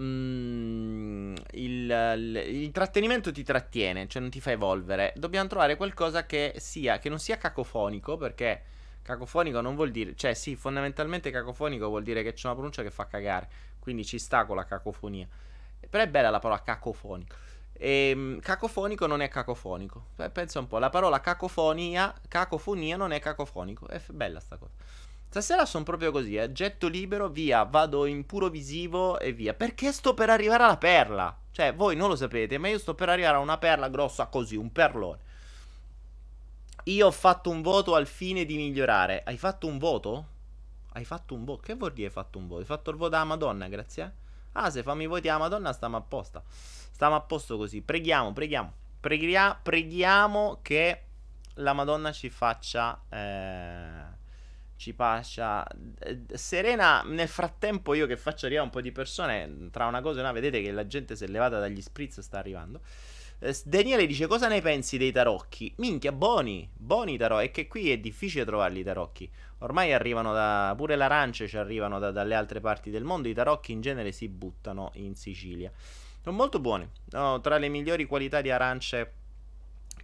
mm, 0.00 1.34
il, 1.52 2.14
il, 2.16 2.42
il, 2.46 2.70
trattenimento 2.70 3.32
ti 3.32 3.42
trattiene, 3.42 4.08
cioè 4.08 4.20
non 4.20 4.30
ti 4.30 4.40
fa 4.40 4.52
evolvere. 4.52 5.12
Dobbiamo 5.16 5.48
trovare 5.48 5.76
qualcosa 5.76 6.26
che 6.26 6.54
sia, 6.58 6.98
che 6.98 7.08
non 7.08 7.18
sia 7.18 7.38
cacofonico, 7.38 8.16
perché 8.16 8.62
cacofonico 9.02 9.60
non 9.60 9.74
vuol 9.74 9.90
dire, 9.90 10.14
cioè 10.16 10.34
sì, 10.34 10.56
fondamentalmente 10.56 11.30
cacofonico 11.30 11.88
vuol 11.88 12.02
dire 12.02 12.22
che 12.22 12.32
c'è 12.32 12.46
una 12.46 12.54
pronuncia 12.54 12.82
che 12.82 12.90
fa 12.90 13.06
cagare, 13.06 13.48
quindi 13.78 14.04
ci 14.04 14.18
sta 14.18 14.44
con 14.46 14.56
la 14.56 14.64
cacofonia. 14.64 15.28
Però 15.88 16.02
è 16.02 16.08
bella 16.08 16.30
la 16.30 16.38
parola 16.38 16.62
cacofonico. 16.62 17.36
E, 17.76 18.10
ehm, 18.10 18.40
cacofonico 18.40 19.06
non 19.06 19.20
è 19.20 19.28
cacofonico. 19.28 20.06
Beh, 20.16 20.30
pensa 20.30 20.58
un 20.58 20.66
po', 20.66 20.78
la 20.78 20.90
parola 20.90 21.20
cacofonia, 21.20 22.14
cacofonia 22.28 22.96
non 22.96 23.12
è 23.12 23.20
cacofonico. 23.20 23.86
È 23.88 24.00
bella 24.10 24.40
sta 24.40 24.56
cosa. 24.56 24.72
Stasera 25.28 25.66
sono 25.66 25.84
proprio 25.84 26.12
così, 26.12 26.36
eh. 26.36 26.52
Getto 26.52 26.86
libero, 26.86 27.28
via, 27.28 27.64
vado 27.64 28.06
in 28.06 28.24
puro 28.24 28.48
visivo 28.48 29.18
e 29.18 29.32
via. 29.32 29.52
Perché 29.52 29.92
sto 29.92 30.14
per 30.14 30.30
arrivare 30.30 30.62
alla 30.62 30.76
perla. 30.76 31.36
Cioè, 31.50 31.74
voi 31.74 31.96
non 31.96 32.08
lo 32.08 32.16
sapete, 32.16 32.58
ma 32.58 32.68
io 32.68 32.78
sto 32.78 32.94
per 32.94 33.08
arrivare 33.08 33.36
a 33.36 33.40
una 33.40 33.58
perla 33.58 33.88
grossa 33.88 34.26
così, 34.26 34.56
un 34.56 34.70
perlone. 34.70 35.18
Io 36.84 37.06
ho 37.06 37.10
fatto 37.10 37.50
un 37.50 37.62
voto 37.62 37.94
al 37.94 38.06
fine 38.06 38.44
di 38.44 38.56
migliorare. 38.56 39.22
Hai 39.24 39.36
fatto 39.38 39.66
un 39.66 39.78
voto? 39.78 40.26
Hai 40.92 41.04
fatto 41.04 41.34
un 41.34 41.44
voto? 41.44 41.62
Che 41.62 41.74
vuol 41.74 41.92
dire 41.92 42.06
hai 42.06 42.12
fatto 42.12 42.38
un 42.38 42.46
voto? 42.46 42.60
Hai 42.60 42.66
fatto 42.66 42.90
il 42.90 42.96
voto 42.96 43.16
alla 43.16 43.24
Madonna, 43.24 43.66
grazie? 43.68 44.12
Ah, 44.52 44.70
se 44.70 44.82
fammi 44.82 45.04
i 45.04 45.06
voti 45.06 45.28
alla 45.28 45.38
Madonna 45.38 45.72
stiamo 45.72 45.96
a 45.96 46.00
posto. 46.00 46.42
Stiamo 46.94 47.16
a 47.16 47.20
posto 47.22 47.56
così. 47.56 47.82
Preghiamo, 47.82 48.32
preghiamo. 48.32 48.72
Preghiamo, 49.00 49.58
preghiamo 49.64 50.60
che 50.62 51.02
la 51.54 51.72
Madonna 51.72 52.12
ci 52.12 52.30
faccia... 52.30 53.02
Eh, 53.08 54.22
ci 54.76 54.92
faccia... 54.92 55.66
Eh, 55.98 56.22
Serena, 56.34 57.02
nel 57.02 57.26
frattempo 57.26 57.94
io 57.94 58.06
che 58.06 58.16
faccio 58.16 58.46
arrivare 58.46 58.66
un 58.66 58.72
po' 58.72 58.80
di 58.80 58.92
persone, 58.92 59.70
tra 59.72 59.86
una 59.86 60.02
cosa 60.02 60.18
e 60.18 60.22
una, 60.22 60.30
vedete 60.30 60.62
che 60.62 60.70
la 60.70 60.86
gente 60.86 61.16
si 61.16 61.24
è 61.24 61.26
levata 61.26 61.58
dagli 61.58 61.82
spritz 61.82 62.20
sta 62.20 62.38
arrivando. 62.38 62.80
Eh, 63.40 63.56
Daniele 63.64 64.06
dice 64.06 64.28
cosa 64.28 64.46
ne 64.46 64.60
pensi 64.60 64.96
dei 64.96 65.10
tarocchi? 65.10 65.74
Minchia, 65.78 66.12
buoni, 66.12 66.70
buoni 66.72 67.16
tarocchi. 67.16 67.46
È 67.46 67.50
che 67.50 67.66
qui 67.66 67.90
è 67.90 67.98
difficile 67.98 68.44
trovarli 68.44 68.78
i 68.78 68.84
tarocchi. 68.84 69.28
Ormai 69.58 69.92
arrivano 69.92 70.32
da... 70.32 70.72
pure 70.76 70.94
l'arancia 70.94 71.44
ci 71.48 71.56
arrivano 71.56 71.98
da, 71.98 72.12
dalle 72.12 72.36
altre 72.36 72.60
parti 72.60 72.90
del 72.90 73.02
mondo. 73.02 73.26
I 73.26 73.34
tarocchi 73.34 73.72
in 73.72 73.80
genere 73.80 74.12
si 74.12 74.28
buttano 74.28 74.92
in 74.94 75.16
Sicilia. 75.16 75.72
Sono 76.24 76.36
molto 76.36 76.58
buoni. 76.58 76.88
No, 77.10 77.38
tra 77.42 77.58
le 77.58 77.68
migliori 77.68 78.06
qualità 78.06 78.40
di 78.40 78.50
arance 78.50 79.12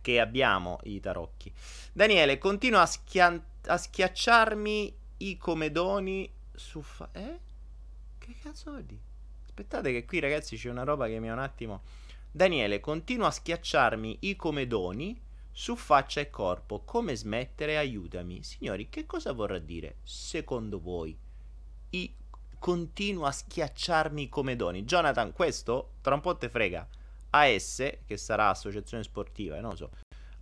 che 0.02 0.20
abbiamo 0.20 0.78
i 0.82 1.00
tarocchi. 1.00 1.50
Daniele, 1.94 2.36
continua 2.36 2.82
a, 2.82 2.86
schia- 2.86 3.42
a 3.64 3.76
schiacciarmi 3.78 4.94
i 5.16 5.38
comedoni 5.38 6.30
su... 6.54 6.82
Fa- 6.82 7.08
eh? 7.12 7.40
Che 8.18 8.34
cazzo 8.42 8.70
vuol 8.70 8.84
dire? 8.84 9.00
Aspettate 9.46 9.92
che 9.92 10.04
qui 10.04 10.20
ragazzi 10.20 10.58
c'è 10.58 10.68
una 10.68 10.84
roba 10.84 11.06
che 11.06 11.18
mi 11.20 11.30
ha 11.30 11.32
un 11.32 11.38
attimo... 11.38 11.80
Daniele, 12.30 12.80
continua 12.80 13.28
a 13.28 13.32
schiacciarmi 13.32 14.18
i 14.20 14.36
comedoni 14.36 15.18
su 15.50 15.74
faccia 15.74 16.20
e 16.20 16.28
corpo. 16.28 16.82
Come 16.84 17.16
smettere? 17.16 17.78
Aiutami. 17.78 18.42
Signori, 18.42 18.90
che 18.90 19.06
cosa 19.06 19.32
vorrà 19.32 19.58
dire 19.58 19.96
secondo 20.02 20.80
voi? 20.80 21.16
I 21.88 22.14
continua 22.60 23.28
a 23.28 23.32
schiacciarmi 23.32 24.22
i 24.22 24.28
comedoni. 24.28 24.84
Jonathan, 24.84 25.32
questo 25.32 25.94
tra 26.02 26.14
un 26.14 26.20
po' 26.20 26.36
te 26.36 26.48
frega. 26.48 26.86
AS, 27.30 27.90
che 28.06 28.16
sarà 28.16 28.50
associazione 28.50 29.02
sportiva, 29.02 29.56
eh, 29.56 29.60
non 29.60 29.76
so. 29.76 29.90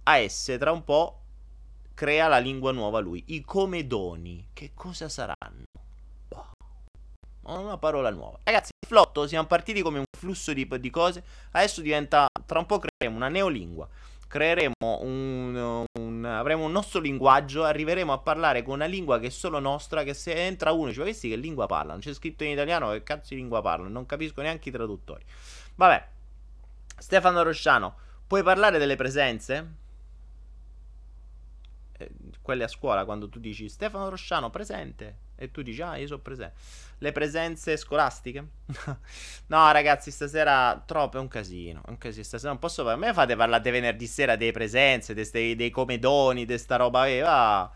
AS 0.03 0.57
tra 0.59 0.73
un 0.73 0.85
po' 0.85 1.23
crea 1.95 2.29
la 2.29 2.39
lingua 2.39 2.73
nuova 2.73 2.99
lui. 2.99 3.23
I 3.29 3.43
comedoni, 3.43 4.49
che 4.53 4.73
cosa 4.75 5.09
saranno? 5.09 5.65
Boh. 6.29 6.53
Una 7.43 7.79
parola 7.79 8.11
nuova. 8.11 8.39
Ragazzi, 8.43 8.71
flotto, 8.87 9.27
siamo 9.27 9.47
partiti 9.47 9.81
come 9.81 9.99
un 9.99 10.05
flusso 10.17 10.53
di, 10.53 10.67
di 10.81 10.91
cose. 10.91 11.23
Adesso 11.53 11.81
diventa, 11.81 12.27
tra 12.47 12.59
un 12.59 12.67
po' 12.67 12.79
creeremo 12.79 13.17
una 13.17 13.29
neolingua. 13.29 13.89
Creeremo 14.27 14.75
un, 14.81 15.85
un, 15.99 16.08
avremo 16.29 16.65
un 16.65 16.73
nostro 16.73 17.01
linguaggio, 17.01 17.65
arriveremo 17.65 18.13
a 18.13 18.19
parlare 18.19 18.63
con 18.63 18.75
una 18.75 18.87
lingua 18.87 19.19
che 19.19 19.27
è 19.27 19.31
solo 19.31 19.59
nostra, 19.59 20.03
che 20.03 20.15
se 20.15 20.33
entra 20.33 20.73
uno 20.73 20.93
ci 20.93 21.01
questi 21.01 21.29
che 21.29 21.37
lingua 21.37 21.67
parlano, 21.67 22.01
c'è 22.01 22.13
scritto 22.13 22.45
in 22.45 22.51
italiano 22.51 22.91
che 22.91 23.03
cazzo 23.03 23.35
di 23.35 23.37
lingua 23.37 23.63
parlano, 23.63 23.91
non 23.91 24.07
capisco 24.07 24.41
neanche 24.43 24.69
i 24.69 24.73
traduttori. 24.73 25.25
Vabbè, 25.75 26.07
Stefano 26.99 27.43
Rosciano, 27.43 27.97
puoi 28.27 28.43
parlare 28.43 28.79
delle 28.79 28.97
presenze? 28.97 29.73
Eh, 31.99 32.11
quelle 32.43 32.65
a 32.65 32.69
scuola, 32.69 33.05
quando 33.05 33.29
tu 33.29 33.39
dici 33.39 33.69
Stefano 33.69 34.09
Rosciano 34.09 34.51
presente 34.51 35.27
e 35.39 35.51
tu 35.51 35.63
dici 35.63 35.81
ah 35.83 35.97
io 35.97 36.07
sono 36.07 36.21
presente. 36.21 36.55
Le 36.99 37.13
presenze 37.13 37.77
scolastiche? 37.77 38.45
no 39.47 39.73
ragazzi, 39.73 40.11
stasera 40.11 40.83
troppo 40.85 41.19
è 41.19 41.21
un 41.21 41.29
casino, 41.29 41.81
è 41.87 41.91
un 41.91 41.99
casino, 41.99 42.25
stasera 42.25 42.51
non 42.51 42.59
posso 42.59 42.83
parlare. 42.83 43.05
A 43.05 43.09
me 43.09 43.15
fate 43.15 43.37
parlare 43.37 43.71
venerdì 43.71 44.07
sera 44.07 44.37
delle 44.37 44.53
presenze, 44.53 45.15
dei, 45.15 45.55
dei 45.55 45.71
comedoni, 45.71 46.45
di 46.45 46.59
sta 46.59 46.77
roba. 46.77 47.07
Eh, 47.07 47.21
va 47.21 47.71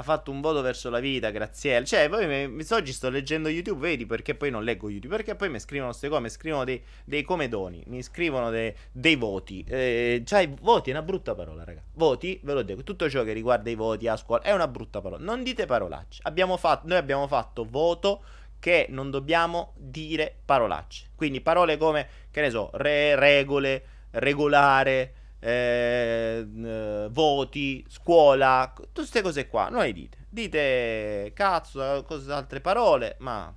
ha 0.00 0.02
fatto 0.02 0.30
un 0.30 0.40
voto 0.40 0.62
verso 0.62 0.90
la 0.90 0.98
vita, 0.98 1.30
Graziella. 1.30 1.84
Cioè, 1.84 2.08
poi 2.08 2.48
mi, 2.48 2.64
oggi 2.70 2.92
sto 2.92 3.10
leggendo 3.10 3.48
YouTube, 3.48 3.88
vedi 3.88 4.06
perché 4.06 4.34
poi 4.34 4.50
non 4.50 4.64
leggo 4.64 4.88
YouTube? 4.88 5.14
Perché 5.16 5.36
poi 5.36 5.50
mi 5.50 5.60
scrivono 5.60 5.90
queste 5.90 6.08
cose, 6.08 6.20
mi 6.22 6.30
scrivono 6.30 6.64
dei, 6.64 6.82
dei 7.04 7.22
comedoni, 7.22 7.84
mi 7.86 8.02
scrivono 8.02 8.50
dei, 8.50 8.74
dei 8.90 9.16
voti. 9.16 9.64
Eh, 9.68 10.22
cioè, 10.24 10.48
voti 10.60 10.90
è 10.90 10.92
una 10.94 11.02
brutta 11.02 11.34
parola, 11.34 11.64
raga. 11.64 11.82
Voti, 11.94 12.40
ve 12.42 12.54
lo 12.54 12.62
dico, 12.62 12.82
tutto 12.82 13.08
ciò 13.08 13.22
che 13.22 13.32
riguarda 13.32 13.70
i 13.70 13.74
voti 13.74 14.08
a 14.08 14.16
scuola 14.16 14.42
è 14.42 14.52
una 14.52 14.66
brutta 14.66 15.00
parola. 15.00 15.22
Non 15.22 15.42
dite 15.42 15.66
parolacce. 15.66 16.20
Abbiamo 16.24 16.56
fatto, 16.56 16.88
noi 16.88 16.96
abbiamo 16.96 17.26
fatto 17.26 17.66
voto 17.68 18.22
che 18.58 18.86
non 18.88 19.10
dobbiamo 19.10 19.74
dire 19.76 20.34
parolacce. 20.44 21.10
Quindi 21.14 21.42
parole 21.42 21.76
come, 21.76 22.08
che 22.30 22.40
ne 22.40 22.50
so, 22.50 22.70
re, 22.74 23.16
regole, 23.16 23.84
regolare 24.12 25.14
eh, 25.40 26.46
eh, 26.46 27.08
voti, 27.10 27.84
scuola, 27.88 28.72
tutte 28.74 28.90
queste 28.92 29.22
cose 29.22 29.48
qua. 29.48 29.68
Non 29.68 29.82
le 29.82 29.92
dite. 29.92 30.18
Dite 30.28 31.32
cazzo, 31.34 32.04
cose, 32.06 32.30
altre 32.30 32.60
parole, 32.60 33.16
ma 33.18 33.52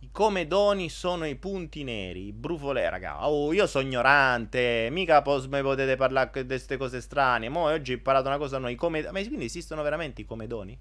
i 0.00 0.08
comedoni 0.10 0.88
sono 0.88 1.26
i 1.26 1.36
punti 1.36 1.84
neri, 1.84 2.26
i 2.26 2.32
brufole, 2.32 2.88
raga. 2.90 3.28
Oh, 3.28 3.52
io 3.52 3.66
sono 3.66 3.84
ignorante, 3.84 4.88
mica 4.90 5.22
pos- 5.22 5.46
mi 5.46 5.62
potete 5.62 5.96
parlare 5.96 6.30
di 6.42 6.46
queste 6.46 6.76
cose 6.76 7.00
strane. 7.00 7.48
Mo' 7.48 7.64
oggi 7.64 7.92
ho 7.92 7.94
imparato 7.94 8.28
una 8.28 8.38
cosa 8.38 8.58
noi, 8.58 8.74
come... 8.74 9.02
ma 9.02 9.20
quindi 9.22 9.44
esistono 9.44 9.82
veramente 9.82 10.22
i 10.22 10.24
comedoni? 10.24 10.78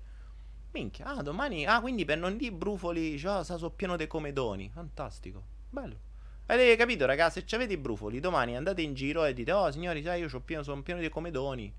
Minchia, 0.72 1.06
ah, 1.06 1.22
domani, 1.22 1.68
ah, 1.68 1.80
quindi 1.82 2.04
per 2.04 2.18
non 2.18 2.36
dire 2.36 2.52
brufoli, 2.52 3.18
cioè, 3.20 3.44
sono 3.44 3.70
pieno 3.70 3.96
di 3.96 4.08
comedoni. 4.08 4.72
Fantastico, 4.74 5.44
bello. 5.70 6.12
Avete 6.48 6.76
capito, 6.76 7.06
ragazzi? 7.06 7.44
Se 7.46 7.56
avete 7.56 7.74
i 7.74 7.78
brufoli, 7.78 8.20
domani 8.20 8.56
andate 8.56 8.82
in 8.82 8.94
giro 8.94 9.24
e 9.26 9.34
dite: 9.34 9.52
Oh, 9.52 9.72
signori, 9.72 10.04
sai, 10.04 10.22
io 10.22 10.40
pieno, 10.42 10.64
sono 10.64 10.82
pieno 10.82 11.00
di 11.00 11.10
comedoni. 11.10 11.74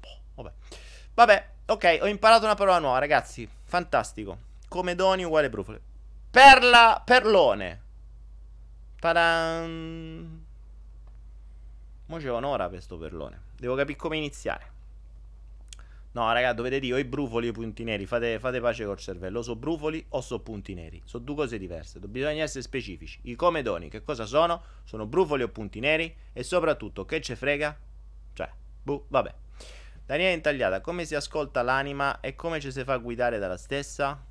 Boh, 0.00 0.42
vabbè. 0.42 0.52
Vabbè, 1.14 1.48
ok, 1.66 1.98
ho 2.00 2.06
imparato 2.06 2.44
una 2.44 2.54
parola 2.54 2.78
nuova, 2.78 2.98
ragazzi. 2.98 3.48
Fantastico. 3.64 4.38
Comedoni 4.68 5.24
uguale 5.24 5.50
brufoli. 5.50 5.80
Perla, 6.30 7.02
perlone. 7.04 7.82
Tadan. 8.98 10.44
Mo 12.06 12.16
c'è 12.18 12.30
un'ora 12.30 12.64
per 12.64 12.72
questo 12.72 12.98
perlone. 12.98 13.42
Devo 13.56 13.74
capire 13.74 13.96
come 13.98 14.16
iniziare. 14.16 14.72
No, 16.14 16.32
raga, 16.32 16.52
dovete 16.52 16.78
dire 16.78 16.94
o 16.94 16.98
i 16.98 17.04
brufoli 17.04 17.48
o 17.48 17.50
i 17.50 17.52
punti 17.52 17.82
neri. 17.82 18.06
Fate, 18.06 18.38
fate 18.38 18.60
pace 18.60 18.84
col 18.84 18.96
cervello. 18.96 19.40
O 19.40 19.42
so 19.42 19.56
brufoli 19.56 20.04
o 20.10 20.20
so 20.20 20.38
punti 20.40 20.72
neri. 20.72 21.02
Sono 21.04 21.24
due 21.24 21.34
cose 21.34 21.58
diverse. 21.58 21.98
Bisogna 21.98 22.44
essere 22.44 22.62
specifici. 22.62 23.18
I 23.22 23.34
comedoni, 23.34 23.88
che 23.88 24.02
cosa 24.04 24.24
sono? 24.24 24.62
Sono 24.84 25.06
brufoli 25.06 25.42
o 25.42 25.48
punti 25.48 25.80
neri? 25.80 26.14
E 26.32 26.44
soprattutto, 26.44 27.04
che 27.04 27.20
ce 27.20 27.34
frega? 27.34 27.76
Cioè, 28.32 28.48
buh, 28.82 29.06
vabbè. 29.08 29.34
Daniele 30.06 30.34
Intagliata, 30.34 30.80
come 30.80 31.04
si 31.04 31.16
ascolta 31.16 31.62
l'anima 31.62 32.20
e 32.20 32.36
come 32.36 32.60
ci 32.60 32.70
si 32.70 32.84
fa 32.84 32.96
guidare 32.98 33.40
dalla 33.40 33.56
stessa? 33.56 34.24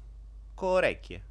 Con 0.54 0.70
orecchie. 0.70 1.24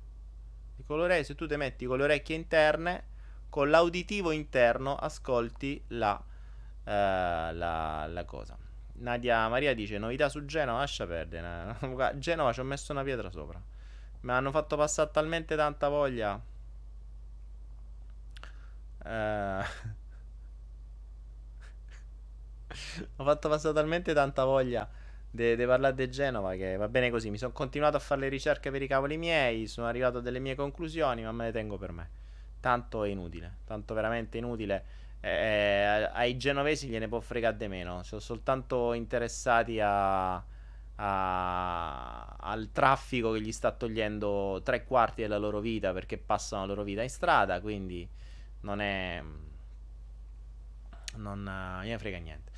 Con 0.84 0.98
le 0.98 1.04
orecchie, 1.04 1.24
se 1.24 1.34
tu 1.34 1.46
ti 1.46 1.56
metti 1.56 1.86
con 1.86 1.96
le 1.96 2.04
orecchie 2.04 2.36
interne, 2.36 3.04
con 3.48 3.70
l'auditivo 3.70 4.32
interno 4.32 4.96
ascolti 4.96 5.82
la, 5.88 6.22
uh, 6.22 6.84
la, 6.84 8.06
la 8.06 8.24
cosa. 8.26 8.58
Nadia 9.02 9.48
Maria 9.48 9.74
dice: 9.74 9.98
Novità 9.98 10.28
su 10.28 10.44
Genova, 10.44 10.78
lascia 10.78 11.06
perdere. 11.06 11.76
Genova 12.18 12.52
ci 12.52 12.60
ho 12.60 12.64
messo 12.64 12.92
una 12.92 13.02
pietra 13.02 13.30
sopra. 13.30 13.60
Mi 14.20 14.30
hanno 14.30 14.50
fatto 14.50 14.76
passare 14.76 15.10
talmente 15.12 15.56
tanta 15.56 15.88
voglia. 15.88 16.40
Eh... 19.04 19.64
ho 23.16 23.24
fatto 23.24 23.48
passare 23.48 23.74
talmente 23.74 24.14
tanta 24.14 24.44
voglia 24.44 24.88
di 25.30 25.56
parlare 25.66 25.94
di 25.94 26.10
Genova 26.10 26.54
che 26.54 26.76
va 26.76 26.88
bene 26.88 27.10
così. 27.10 27.30
Mi 27.30 27.38
sono 27.38 27.52
continuato 27.52 27.96
a 27.96 28.00
fare 28.00 28.20
le 28.22 28.28
ricerche 28.28 28.70
per 28.70 28.82
i 28.82 28.86
cavoli 28.86 29.16
miei. 29.16 29.66
Sono 29.66 29.88
arrivato 29.88 30.18
a 30.18 30.20
delle 30.20 30.38
mie 30.38 30.54
conclusioni, 30.54 31.22
ma 31.24 31.32
me 31.32 31.46
le 31.46 31.52
tengo 31.52 31.76
per 31.76 31.90
me. 31.92 32.10
Tanto 32.60 33.02
è 33.02 33.08
inutile. 33.08 33.56
Tanto 33.64 33.94
veramente 33.94 34.38
inutile 34.38 35.01
eh, 35.24 36.10
ai 36.12 36.36
genovesi 36.36 36.88
gliene 36.88 37.06
può 37.06 37.20
fregare 37.20 37.56
di 37.56 37.68
meno. 37.68 38.02
Sono 38.02 38.20
soltanto 38.20 38.92
interessati 38.92 39.78
a, 39.80 40.34
a, 40.96 42.26
al 42.40 42.70
traffico 42.72 43.30
che 43.30 43.40
gli 43.40 43.52
sta 43.52 43.70
togliendo 43.70 44.60
tre 44.64 44.84
quarti 44.84 45.22
della 45.22 45.38
loro 45.38 45.60
vita 45.60 45.92
perché 45.92 46.18
passano 46.18 46.62
la 46.62 46.68
loro 46.68 46.82
vita 46.82 47.02
in 47.02 47.08
strada. 47.08 47.60
Quindi 47.60 48.08
non 48.62 48.80
è. 48.80 49.22
Non 51.14 51.80
gliene 51.84 51.98
frega 51.98 52.18
niente. 52.18 52.50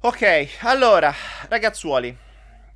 Ok, 0.00 0.58
allora, 0.62 1.12
ragazzuoli. 1.48 2.16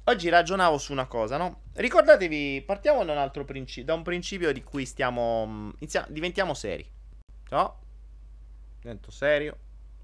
Oggi 0.04 0.28
ragionavo 0.28 0.76
su 0.76 0.92
una 0.92 1.06
cosa, 1.06 1.38
no? 1.38 1.62
Ricordatevi, 1.72 2.62
partiamo 2.66 3.04
da 3.06 3.12
un 3.12 3.18
altro 3.18 3.44
principio, 3.44 3.84
da 3.86 3.94
un 3.94 4.02
principio 4.02 4.52
di 4.52 4.62
cui 4.62 4.84
stiamo. 4.84 5.72
Iniziamo, 5.78 6.08
diventiamo 6.10 6.52
seri. 6.52 6.86
No? 7.48 7.84
Divento 8.86 9.10
serio. 9.10 9.56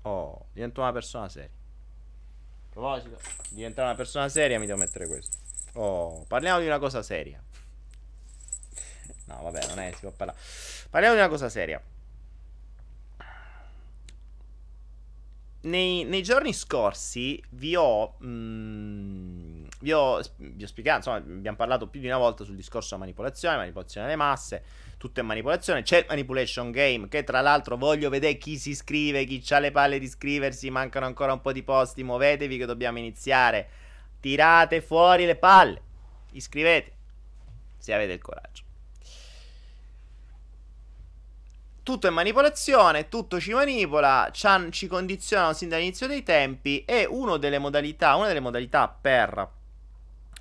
Oh, 0.02 0.46
divento 0.52 0.80
una 0.80 0.92
persona 0.92 1.28
seria. 1.28 1.48
A 1.48 2.68
proposito, 2.70 3.16
diventare 3.50 3.86
una 3.88 3.96
persona 3.96 4.28
seria 4.28 4.58
mi 4.58 4.66
devo 4.66 4.78
mettere 4.78 5.06
questo. 5.06 5.36
Oh, 5.74 6.24
parliamo 6.26 6.58
di 6.58 6.66
una 6.66 6.80
cosa 6.80 7.02
seria. 7.02 7.40
No, 9.26 9.42
vabbè, 9.42 9.66
non 9.68 9.78
è, 9.78 9.92
si 9.92 10.00
può 10.00 10.10
parlare. 10.10 10.38
Parliamo 10.90 11.14
di 11.14 11.20
una 11.20 11.30
cosa 11.30 11.48
seria. 11.48 11.80
Nei, 15.64 16.02
nei 16.02 16.22
giorni 16.24 16.52
scorsi 16.52 17.40
vi 17.50 17.76
ho, 17.76 18.16
mh, 18.18 18.26
mm, 18.26 19.64
vi 19.78 19.92
ho, 19.92 20.20
vi 20.38 20.64
ho 20.64 20.66
spiegato, 20.66 20.96
insomma, 20.96 21.18
abbiamo 21.18 21.56
parlato 21.56 21.86
più 21.86 22.00
di 22.00 22.06
una 22.06 22.18
volta 22.18 22.42
sul 22.42 22.56
discorso 22.56 22.98
manipolazione, 22.98 23.58
manipolazione 23.58 24.06
delle 24.06 24.18
masse, 24.18 24.64
tutto 25.02 25.18
è 25.18 25.24
manipolazione. 25.24 25.82
C'è 25.82 25.98
il 25.98 26.04
manipulation 26.08 26.70
game, 26.70 27.08
che 27.08 27.24
tra 27.24 27.40
l'altro 27.40 27.76
voglio 27.76 28.08
vedere 28.08 28.36
chi 28.38 28.56
si 28.56 28.70
iscrive, 28.70 29.24
chi 29.24 29.42
ha 29.52 29.58
le 29.58 29.72
palle 29.72 29.98
di 29.98 30.04
iscriversi, 30.04 30.70
mancano 30.70 31.06
ancora 31.06 31.32
un 31.32 31.40
po' 31.40 31.50
di 31.50 31.64
posti, 31.64 32.04
muovetevi 32.04 32.56
che 32.56 32.66
dobbiamo 32.66 32.98
iniziare. 32.98 33.68
Tirate 34.20 34.80
fuori 34.80 35.26
le 35.26 35.34
palle. 35.34 35.82
Iscrivetevi, 36.30 36.94
se 37.78 37.92
avete 37.92 38.12
il 38.12 38.22
coraggio. 38.22 38.62
tutto 41.82 42.06
è 42.06 42.10
manipolazione, 42.10 43.08
tutto 43.08 43.40
ci 43.40 43.52
manipola, 43.52 44.30
ci 44.30 44.86
condizionano 44.86 45.52
sin 45.52 45.68
dall'inizio 45.68 46.06
dei 46.06 46.22
tempi 46.22 46.84
e 46.84 47.08
una 47.10 47.38
delle 47.38 47.58
modalità, 47.58 48.14
una 48.14 48.28
delle 48.28 48.38
modalità 48.38 48.86
per 48.86 49.50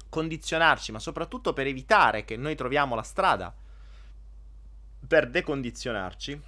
condizionarci, 0.08 0.92
ma 0.92 1.00
soprattutto 1.00 1.52
per 1.52 1.66
evitare 1.66 2.26
che 2.26 2.38
noi 2.38 2.54
troviamo 2.54 2.94
la 2.94 3.02
strada 3.02 3.52
per 5.12 5.28
decondizionarci 5.28 6.42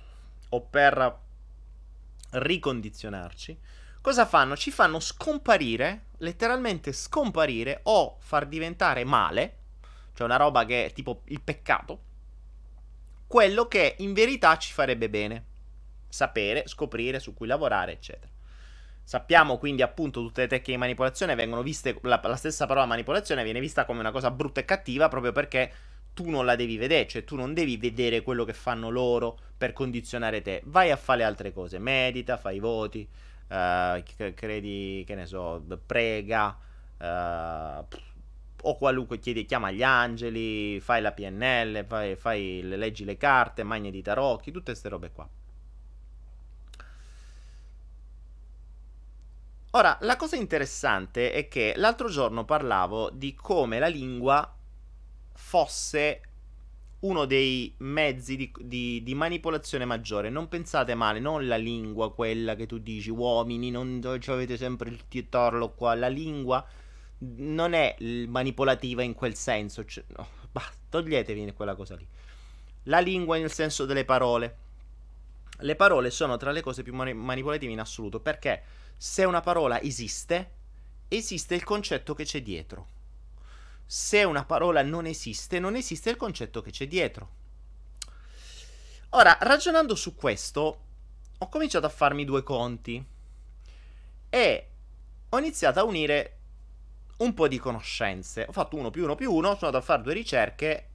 o 0.47 0.61
per 0.61 1.19
ricondizionarci, 2.29 3.59
cosa 3.99 4.25
fanno? 4.25 4.55
Ci 4.55 4.71
fanno 4.71 5.01
scomparire, 5.01 6.05
letteralmente 6.19 6.93
scomparire 6.93 7.81
o 7.83 8.15
far 8.21 8.45
diventare 8.45 9.03
male, 9.03 9.57
cioè 10.13 10.27
una 10.27 10.37
roba 10.37 10.63
che 10.63 10.85
è 10.85 10.93
tipo 10.93 11.23
il 11.25 11.41
peccato, 11.41 11.99
quello 13.27 13.67
che 13.67 13.95
in 13.97 14.13
verità 14.13 14.57
ci 14.57 14.71
farebbe 14.71 15.09
bene. 15.09 15.45
Sapere, 16.07 16.65
scoprire, 16.65 17.19
su 17.19 17.33
cui 17.33 17.47
lavorare, 17.47 17.91
eccetera. 17.91 18.31
Sappiamo 19.03 19.57
quindi 19.57 19.81
appunto 19.81 20.21
tutte 20.21 20.39
le 20.39 20.47
tecniche 20.47 20.71
di 20.71 20.77
manipolazione 20.77 21.35
vengono 21.35 21.63
viste, 21.63 21.99
la, 22.03 22.21
la, 22.23 22.37
stessa 22.37 22.65
parola 22.65 22.85
manipolazione 22.85 23.43
viene 23.43 23.59
vista 23.59 23.83
come 23.83 23.99
una 23.99 24.11
cosa 24.11 24.31
brutta 24.31 24.61
e 24.61 24.65
cattiva 24.65 25.09
proprio 25.09 25.33
perché 25.33 25.73
tu 26.13 26.29
non 26.29 26.45
la 26.45 26.55
devi 26.55 26.77
vedere, 26.77 27.07
cioè 27.07 27.23
tu 27.23 27.35
non 27.35 27.53
devi 27.53 27.77
vedere 27.77 28.21
quello 28.21 28.45
che 28.45 28.53
fanno 28.53 28.89
loro 28.89 29.37
per 29.57 29.73
condizionare 29.73 30.41
te, 30.41 30.61
vai 30.65 30.91
a 30.91 30.95
fare 30.95 31.23
altre 31.23 31.51
cose, 31.51 31.79
medita, 31.79 32.37
fai 32.37 32.57
i 32.57 32.59
voti, 32.59 33.07
uh, 33.47 34.03
credi, 34.33 35.03
che 35.05 35.15
ne 35.15 35.25
so, 35.25 35.63
prega, 35.85 36.57
uh, 36.97 37.85
o 38.65 38.77
qualunque 38.77 39.19
chiedi, 39.19 39.45
chiama 39.45 39.71
gli 39.71 39.83
angeli, 39.83 40.79
fai 40.79 41.01
la 41.01 41.11
PNL, 41.11 41.85
fai, 41.85 42.15
fai 42.15 42.61
leggi 42.63 43.03
le 43.03 43.17
carte, 43.17 43.63
magni 43.63 43.91
di 43.91 44.01
tarocchi, 44.01 44.51
tutte 44.51 44.71
queste 44.71 44.89
robe 44.89 45.11
qua. 45.11 45.27
Ora, 49.75 49.97
la 50.01 50.15
cosa 50.17 50.35
interessante 50.35 51.31
è 51.31 51.47
che 51.47 51.73
l'altro 51.77 52.07
giorno 52.07 52.45
parlavo 52.45 53.09
di 53.09 53.33
come 53.33 53.79
la 53.79 53.87
lingua 53.87 54.52
fosse 55.33 56.21
uno 57.03 57.25
dei 57.25 57.73
mezzi 57.79 58.35
di, 58.35 58.51
di, 58.59 59.03
di, 59.03 59.15
manipolazione 59.15 59.85
maggiore. 59.85 60.29
Non 60.29 60.47
pensate 60.47 60.95
male, 60.95 61.19
non 61.19 61.47
la 61.47 61.57
lingua, 61.57 62.13
quella 62.13 62.55
che 62.55 62.65
tu 62.65 62.77
dici, 62.77 63.09
uomini, 63.09 63.71
non 63.71 64.01
avete 64.27 64.57
sempre 64.57 64.89
il 64.89 65.07
titolo 65.07 65.71
qua. 65.73 65.95
La 65.95 66.07
lingua 66.07 66.65
non 67.17 67.73
è 67.73 67.95
manipolativa 68.27 69.01
in 69.01 69.13
quel 69.13 69.35
senso. 69.35 69.83
Cioè, 69.83 70.03
no, 70.15 70.27
bah, 70.51 70.69
toglietevi 70.89 71.53
quella 71.53 71.75
cosa 71.75 71.95
lì. 71.95 72.07
La 72.83 72.99
lingua 72.99 73.37
nel 73.37 73.51
senso 73.51 73.85
delle 73.85 74.05
parole. 74.05 74.57
Le 75.59 75.75
parole 75.75 76.09
sono 76.09 76.35
tra 76.37 76.51
le 76.51 76.61
cose 76.61 76.83
più 76.83 76.93
mani- 76.93 77.13
manipolative 77.13 77.71
in 77.71 77.79
assoluto 77.79 78.19
perché 78.19 78.63
se 78.97 79.23
una 79.23 79.41
parola 79.41 79.79
esiste, 79.81 80.51
esiste 81.09 81.53
il 81.55 81.63
concetto 81.63 82.13
che 82.13 82.23
c'è 82.23 82.41
dietro. 82.41 82.87
Se 83.93 84.23
una 84.23 84.43
parola 84.43 84.81
non 84.81 85.05
esiste, 85.05 85.59
non 85.59 85.75
esiste 85.75 86.09
il 86.09 86.15
concetto 86.15 86.63
che 86.63 86.71
c'è 86.71 86.87
dietro. 86.87 87.29
Ora, 89.09 89.37
ragionando 89.39 89.93
su 89.93 90.15
questo, 90.15 90.79
ho 91.37 91.47
cominciato 91.47 91.85
a 91.85 91.89
farmi 91.89 92.25
due 92.25 92.41
conti 92.41 93.05
e 94.29 94.69
ho 95.29 95.37
iniziato 95.37 95.79
a 95.79 95.83
unire 95.83 96.37
un 97.17 97.35
po' 97.35 97.47
di 97.47 97.59
conoscenze. 97.59 98.47
Ho 98.49 98.51
fatto 98.51 98.77
uno 98.77 98.89
più 98.89 99.03
uno 99.03 99.13
più 99.13 99.31
uno, 99.31 99.53
sono 99.53 99.67
andato 99.67 99.77
a 99.77 99.81
fare 99.81 100.01
due 100.01 100.13
ricerche 100.13 100.89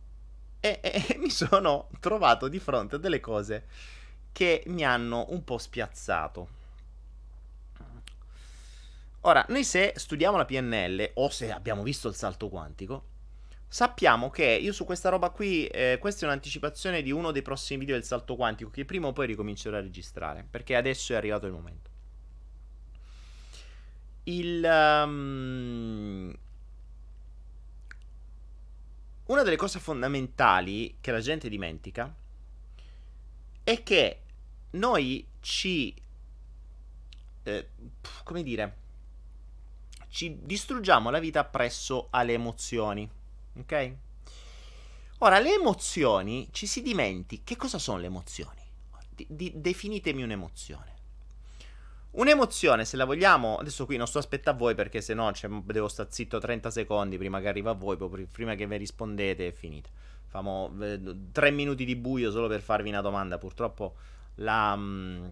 e, 0.59 0.81
e, 0.83 1.05
e 1.11 1.19
mi 1.19 1.31
sono 1.31 1.91
trovato 2.01 2.49
di 2.49 2.59
fronte 2.59 2.97
a 2.97 2.99
delle 2.99 3.21
cose 3.21 3.69
che 4.33 4.65
mi 4.67 4.85
hanno 4.85 5.27
un 5.29 5.45
po' 5.45 5.59
spiazzato. 5.59 6.58
Ora, 9.23 9.45
noi 9.49 9.65
se 9.65 9.93
studiamo 9.97 10.37
la 10.37 10.45
PNL 10.45 11.11
o 11.15 11.29
se 11.29 11.51
abbiamo 11.51 11.83
visto 11.83 12.09
il 12.09 12.15
salto 12.15 12.49
quantico, 12.49 13.05
sappiamo 13.67 14.31
che 14.31 14.45
io 14.45 14.73
su 14.73 14.85
questa 14.85 15.09
roba 15.09 15.31
qui, 15.31 15.67
eh, 15.67 15.99
questa 16.01 16.25
è 16.25 16.29
un'anticipazione 16.29 17.03
di 17.03 17.11
uno 17.11 17.33
dei 17.33 17.43
prossimi 17.43 17.81
video 17.81 17.95
del 17.95 18.05
salto 18.05 18.37
quantico 18.37 18.71
che 18.71 18.85
prima 18.85 19.09
o 19.09 19.13
poi 19.13 19.27
ricomincerò 19.27 19.77
a 19.77 19.81
registrare, 19.81 20.47
perché 20.49 20.77
adesso 20.77 21.13
è 21.13 21.17
arrivato 21.17 21.47
il 21.47 21.53
momento 21.53 21.97
il... 24.29 24.63
Um, 24.65 26.35
una 29.27 29.43
delle 29.43 29.57
cose 29.57 29.79
fondamentali 29.79 30.97
che 31.01 31.11
la 31.13 31.21
gente 31.21 31.49
dimentica 31.49 32.15
è 33.63 33.83
che 33.83 34.21
noi 34.71 35.27
ci... 35.41 35.95
Eh, 37.43 37.69
come 38.25 38.43
dire? 38.43 38.77
Ci 40.09 40.39
distruggiamo 40.43 41.11
la 41.11 41.19
vita 41.19 41.45
presso 41.45 42.09
alle 42.11 42.33
emozioni. 42.33 43.09
Ok? 43.59 43.95
Ora, 45.19 45.39
le 45.39 45.55
emozioni 45.55 46.49
ci 46.53 46.67
si 46.67 46.83
dimentichi. 46.83 47.43
Che 47.45 47.57
cosa 47.57 47.79
sono 47.79 47.99
le 47.99 48.07
emozioni? 48.07 48.61
Di, 49.15 49.27
di, 49.29 49.53
definitemi 49.57 50.23
un'emozione. 50.23 50.97
Un'emozione, 52.13 52.85
se 52.85 52.97
la 52.97 53.05
vogliamo, 53.05 53.57
adesso 53.59 53.85
qui 53.85 53.97
non 53.97 54.07
sto 54.07 54.19
aspettando 54.19 54.59
a 54.59 54.63
voi 54.63 54.75
perché 54.75 55.01
se 55.01 55.15
no 55.15 55.31
cioè, 55.33 55.51
devo 55.65 55.89
stare 55.89 56.09
zitto 56.11 56.39
30 56.39 56.71
secondi 56.71 57.19
prima 57.19 57.41
che 57.41 57.49
arriva 57.49 57.71
a 57.71 57.75
voi, 57.75 57.97
prima 58.31 58.55
che 58.55 58.67
vi 58.67 58.77
rispondete 58.77 59.49
è 59.49 59.53
finita. 59.53 59.89
Famo 60.27 60.73
eh, 60.81 61.01
tre 61.33 61.51
minuti 61.51 61.85
di 61.85 61.97
buio 61.97 62.31
solo 62.31 62.49
per 62.49 62.61
farvi 62.61 62.89
una 62.89 63.01
domanda. 63.01 63.39
Purtroppo 63.39 63.97
la, 64.37 64.75
mm, 64.77 65.27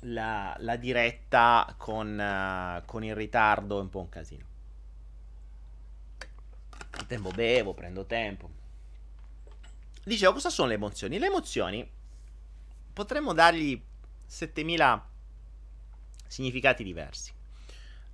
la, 0.00 0.54
la 0.58 0.76
diretta 0.76 1.74
con, 1.76 2.18
uh, 2.18 2.84
con 2.84 3.04
il 3.04 3.14
ritardo 3.14 3.78
è 3.78 3.80
un 3.80 3.88
po' 3.88 4.00
un 4.00 4.08
casino. 4.08 4.44
Il 6.98 7.06
tempo 7.06 7.30
bevo, 7.30 7.74
prendo 7.74 8.04
tempo. 8.06 8.50
Dicevo, 10.04 10.32
cosa 10.32 10.50
sono 10.50 10.68
le 10.68 10.74
emozioni? 10.74 11.18
Le 11.18 11.26
emozioni 11.26 11.90
potremmo 12.92 13.32
dargli 13.32 13.80
7000 14.24 15.08
significati 16.26 16.84
diversi. 16.84 17.32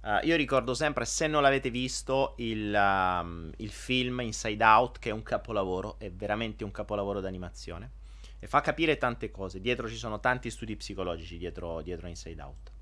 Uh, 0.03 0.25
io 0.25 0.35
ricordo 0.35 0.75
sempre, 0.75 1.05
se 1.05 1.29
non 1.29 1.43
l'avete 1.43 1.71
visto, 1.71 2.35
il, 2.39 2.75
um, 2.75 3.53
il, 3.59 3.71
film 3.71 4.21
Inside 4.21 4.65
Out, 4.65 4.99
che 4.99 5.11
è 5.11 5.13
un 5.13 5.23
capolavoro, 5.23 5.97
è 5.99 6.11
veramente 6.11 6.65
un 6.65 6.73
capolavoro 6.73 7.21
d'animazione. 7.21 7.91
E 8.43 8.49
fa 8.49 8.61
capire 8.61 8.99
tante 8.99 9.31
cose. 9.31 9.61
Dietro 9.61 9.89
ci 9.89 9.95
sono 9.95 10.19
tanti 10.19 10.51
studi 10.51 10.75
psicologici, 10.75 11.39
dietro, 11.39 11.81
dietro 11.81 12.09
Inside 12.09 12.43
Out. 12.43 12.73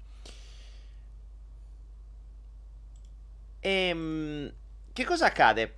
E, 3.61 3.91
um, 3.93 4.51
che 4.91 5.05
cosa 5.05 5.27
accade? 5.27 5.75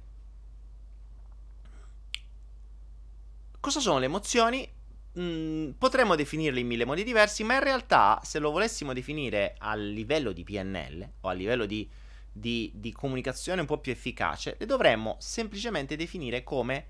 Cosa 3.59 3.81
sono 3.81 3.99
le 3.99 4.05
emozioni? 4.05 4.71
Mm, 5.19 5.71
potremmo 5.73 6.15
definirle 6.15 6.61
in 6.61 6.69
mille 6.69 6.85
modi 6.85 7.03
diversi, 7.03 7.43
ma 7.43 7.55
in 7.55 7.65
realtà 7.65 8.21
se 8.23 8.39
lo 8.39 8.53
volessimo 8.53 8.93
definire 8.93 9.57
a 9.59 9.75
livello 9.75 10.31
di 10.31 10.45
PNL 10.45 11.11
o 11.23 11.29
a 11.29 11.33
livello 11.33 11.67
di, 11.67 11.91
di, 12.31 12.71
di 12.73 12.93
comunicazione 12.93 13.63
un 13.63 13.67
po' 13.67 13.79
più 13.79 13.91
efficace, 13.91 14.55
le 14.61 14.67
dovremmo 14.67 15.17
semplicemente 15.19 15.97
definire 15.97 16.45
come 16.45 16.87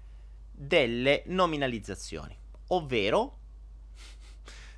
delle 0.50 1.22
nominalizzazioni, 1.26 2.37
ovvero 2.74 3.38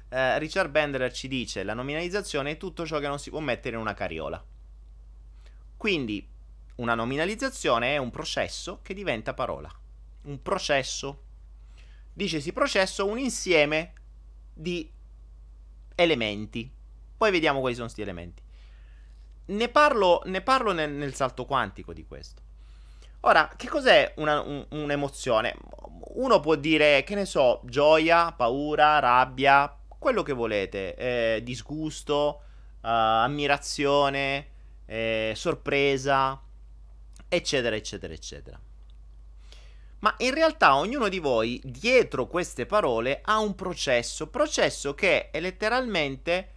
eh, 0.09 0.38
Richard 0.38 0.70
Bender 0.70 1.12
ci 1.12 1.28
dice 1.28 1.64
la 1.64 1.74
nominalizzazione 1.74 2.52
è 2.52 2.57
tutto 2.57 2.87
ciò 2.87 2.98
che 2.98 3.09
non 3.09 3.18
si 3.18 3.30
può 3.30 3.40
mettere 3.40 3.74
in 3.74 3.83
una 3.83 3.94
carriola. 3.94 4.42
Quindi 5.76 6.26
una 6.76 6.94
nominalizzazione 6.94 7.94
è 7.94 7.96
un 7.96 8.11
processo 8.11 8.80
che 8.83 8.94
diventa 8.94 9.35
parola, 9.35 9.72
un 10.22 10.40
processo 10.42 11.22
dicesi 12.12 12.52
processo 12.52 13.07
un 13.07 13.18
insieme 13.18 13.92
di 14.52 14.90
elementi. 15.94 16.70
Poi 17.16 17.30
vediamo 17.30 17.61
quali 17.61 17.74
sono 17.74 17.87
questi 17.87 18.02
elementi. 18.02 18.42
Ne 19.46 19.68
parlo, 19.68 20.22
ne 20.26 20.40
parlo 20.40 20.72
nel, 20.72 20.90
nel, 20.90 21.14
salto 21.14 21.44
quantico 21.44 21.92
di 21.92 22.04
questo. 22.04 22.42
Ora, 23.27 23.51
che 23.57 23.69
cos'è 23.69 24.13
una, 24.17 24.43
un, 24.43 24.67
un'emozione? 24.69 25.57
Uno 26.17 26.41
può 26.41 26.57
dire, 26.57 27.03
che 27.05 27.15
ne 27.15 27.25
so, 27.25 27.63
gioia, 27.65 28.33
paura, 28.33 28.99
rabbia, 28.99 29.75
quello 29.99 30.23
che 30.23 30.35
volete, 30.35 30.95
eh, 30.95 31.41
disgusto, 31.43 32.43
uh, 32.83 32.87
ammirazione, 32.87 34.49
eh, 34.85 35.33
sorpresa, 35.35 36.39
eccetera, 37.27 37.75
eccetera, 37.75 38.13
eccetera. 38.13 38.61
Ma 40.01 40.15
in 40.19 40.35
realtà 40.35 40.77
ognuno 40.77 41.09
di 41.09 41.19
voi 41.19 41.59
dietro 41.65 42.27
queste 42.27 42.67
parole 42.67 43.21
ha 43.25 43.39
un 43.39 43.55
processo, 43.55 44.29
processo 44.29 44.93
che 44.93 45.31
è 45.31 45.41
letteralmente 45.41 46.51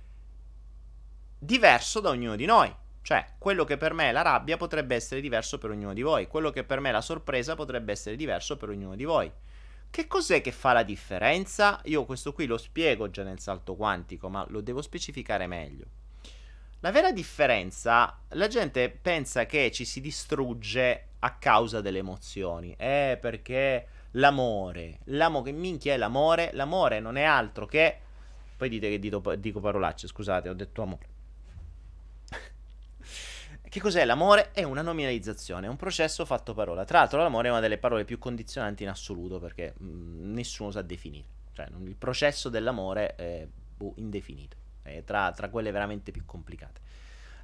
diverso 1.40 2.02
da 2.02 2.10
ognuno 2.10 2.36
di 2.36 2.46
noi. 2.46 2.76
Cioè, 3.08 3.26
quello 3.38 3.63
che 3.63 3.78
per 3.78 3.93
me 3.93 4.10
è 4.10 4.12
la 4.12 4.22
rabbia 4.22 4.58
potrebbe 4.58 4.93
essere 4.93 5.22
diverso 5.22 5.58
per 5.58 5.70
ognuno 5.70 5.93
di 5.93 6.02
voi, 6.02 6.28
quello 6.28 6.50
che 6.50 6.65
per 6.65 6.82
me 6.82 6.89
è 6.89 6.91
la 6.91 7.00
sorpresa 7.00 7.56
potrebbe 7.56 7.93
essere 7.93 8.17
diverso 8.17 8.58
per 8.58 8.67
ognuno 8.67 8.98
di 8.98 9.06
voi. 9.06 9.32
Che 9.89 10.08
cos'è 10.08 10.41
che 10.41 10.52
fa 10.52 10.74
la 10.74 10.84
differenza? 10.84 11.80
Io 11.86 12.04
questo 12.04 12.34
qui 12.34 12.48
lo 12.48 12.58
spiego 12.58 13.10
già 13.10 13.24
nel 13.24 13.39
salto 13.39 13.78
quantico, 13.78 14.28
ma 14.28 14.46
lo 14.50 14.60
devo 14.60 14.82
specificare 14.82 15.48
meglio. 15.48 15.86
La 16.82 16.91
vera 16.91 17.13
differenza, 17.13 18.20
la 18.32 18.48
gente 18.48 18.89
pensa 18.89 19.46
che 19.46 19.72
ci 19.72 19.86
si 19.86 20.02
distrugge 20.02 21.12
a 21.20 21.34
causa 21.36 21.80
delle 21.80 22.00
emozioni. 22.00 22.76
Eh, 22.78 23.17
perché 23.22 23.88
l'amore, 24.12 25.00
l'amore, 25.06 25.52
che 25.52 25.58
minchia 25.58 25.93
è 25.93 25.98
l'amore? 25.98 26.50
L'amore 26.52 27.00
non 27.00 27.15
è 27.15 27.24
altro 27.24 27.65
che... 27.67 28.00
Poi 28.58 28.67
dite 28.67 28.89
che 28.89 29.00
dico, 29.00 29.34
dico 29.36 29.62
parolacce, 29.62 30.08
scusate, 30.08 30.50
ho 30.50 30.54
detto 30.54 30.82
amore. 30.82 31.15
Che 33.78 33.84
cos'è 33.84 34.06
l'amore? 34.06 34.52
È 34.52 34.63
una 34.63 34.82
nominalizzazione, 34.82 35.68
è 35.68 35.70
un 35.70 35.76
processo 35.76 36.26
fatto 36.26 36.54
parola. 36.54 36.84
Tra 36.84 37.00
l'altro 37.00 37.22
l'amore 37.22 37.48
è 37.48 37.52
una 37.52 37.60
delle 37.60 37.78
parole 37.78 38.06
più 38.06 38.18
condizionanti 38.18 38.84
in 38.84 38.90
assoluto 38.90 39.40
perché 39.40 39.76
mh, 39.78 39.86
mm, 39.86 40.34
nessuno 40.34 40.72
sa 40.72 40.82
definire. 40.82 41.26
Cioè, 41.54 41.68
il 41.86 41.96
processo 41.96 42.50
dell'amore 42.50 43.16
è 43.16 43.48
boh, 43.76 43.94
indefinito, 43.98 44.58
è 44.82 45.04
tra, 45.04 45.32
tra 45.32 45.50
quelle 45.50 45.72
veramente 45.72 46.12
più 46.12 46.26
complicate. 46.26 46.82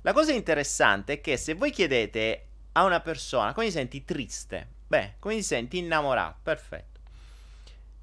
La 0.02 0.14
cosa 0.14 0.34
interessante 0.34 1.14
è 1.14 1.22
che 1.22 1.38
se 1.38 1.54
voi 1.54 1.72
chiedete 1.72 2.48
a 2.74 2.84
una 2.84 3.00
persona 3.00 3.54
come 3.54 3.68
ti 3.68 3.72
senti 3.72 4.04
triste, 4.04 4.68
beh, 4.88 5.16
come 5.20 5.36
ti 5.36 5.44
senti 5.44 5.78
innamorato, 5.78 6.40
perfetto. 6.42 7.00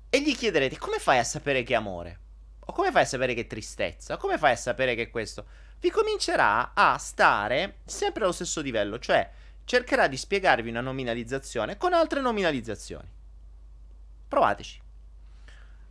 E 0.09 0.23
gli 0.23 0.37
chiederete 0.37 0.79
come 0.79 0.99
fai 0.99 1.19
a 1.19 1.25
sapere 1.25 1.62
che 1.62 1.75
è 1.75 1.77
amore? 1.77 2.19
O 2.61 2.73
come 2.73 2.93
fai 2.93 3.03
a 3.03 3.07
sapere 3.07 3.35
che 3.35 3.43
è 3.43 3.47
tristezza? 3.47 4.14
O 4.14 4.16
come 4.16 4.38
fai 4.38 4.53
a 4.53 4.57
sapere 4.57 4.95
che 4.95 5.03
è 5.03 5.11
questo? 5.11 5.45
Vi 5.81 5.90
comincerà 5.90 6.73
a 6.75 6.99
stare 6.99 7.79
sempre 7.87 8.25
allo 8.25 8.33
stesso 8.33 8.61
livello, 8.61 8.99
cioè 8.99 9.31
cercherà 9.64 10.09
di 10.09 10.16
spiegarvi 10.16 10.69
una 10.69 10.83
nominalizzazione 10.83 11.77
con 11.79 11.95
altre 11.95 12.21
nominalizzazioni. 12.21 13.09
Provateci. 14.29 14.81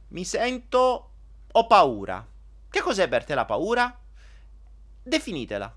Mi 0.09 0.23
sento... 0.23 1.11
ho 1.51 1.67
paura. 1.67 2.25
Che 2.69 2.81
cos'è 2.81 3.07
per 3.07 3.23
te 3.23 3.33
la 3.33 3.45
paura? 3.45 3.99
Definitela 5.01 5.75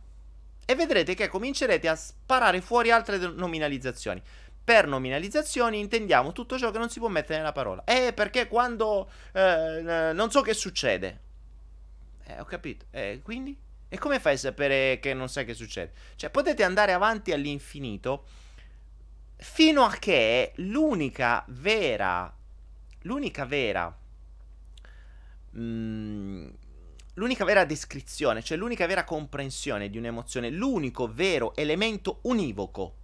e 0.64 0.74
vedrete 0.74 1.14
che 1.14 1.28
comincerete 1.28 1.88
a 1.88 1.96
sparare 1.96 2.60
fuori 2.60 2.90
altre 2.90 3.18
nominalizzazioni. 3.18 4.22
Per 4.64 4.86
nominalizzazioni 4.86 5.80
intendiamo 5.80 6.32
tutto 6.32 6.56
ciò 6.56 6.70
che 6.70 6.78
non 6.78 6.88
si 6.88 6.98
può 6.98 7.08
mettere 7.08 7.38
nella 7.38 7.52
parola. 7.52 7.82
Eh, 7.84 8.12
perché 8.12 8.46
quando 8.46 9.10
eh, 9.32 10.12
non 10.14 10.30
so 10.30 10.40
che 10.40 10.54
succede. 10.54 11.20
Eh, 12.24 12.40
ho 12.40 12.44
capito. 12.44 12.86
Eh, 12.90 13.20
quindi? 13.22 13.61
E 13.92 13.98
come 13.98 14.20
fai 14.20 14.32
a 14.32 14.38
sapere 14.38 14.98
che 15.02 15.12
non 15.12 15.28
sai 15.28 15.44
che 15.44 15.52
succede? 15.52 15.92
Cioè, 16.16 16.30
potete 16.30 16.62
andare 16.62 16.94
avanti 16.94 17.30
all'infinito 17.30 18.24
fino 19.36 19.82
a 19.82 19.90
che 19.90 20.52
l'unica 20.56 21.44
vera 21.48 22.34
l'unica 23.02 23.44
vera 23.44 23.94
mm, 25.58 26.48
l'unica 27.14 27.44
vera 27.44 27.66
descrizione, 27.66 28.42
cioè 28.42 28.56
l'unica 28.56 28.86
vera 28.86 29.04
comprensione 29.04 29.90
di 29.90 29.98
un'emozione, 29.98 30.48
l'unico 30.48 31.12
vero 31.12 31.54
elemento 31.54 32.20
univoco 32.22 32.94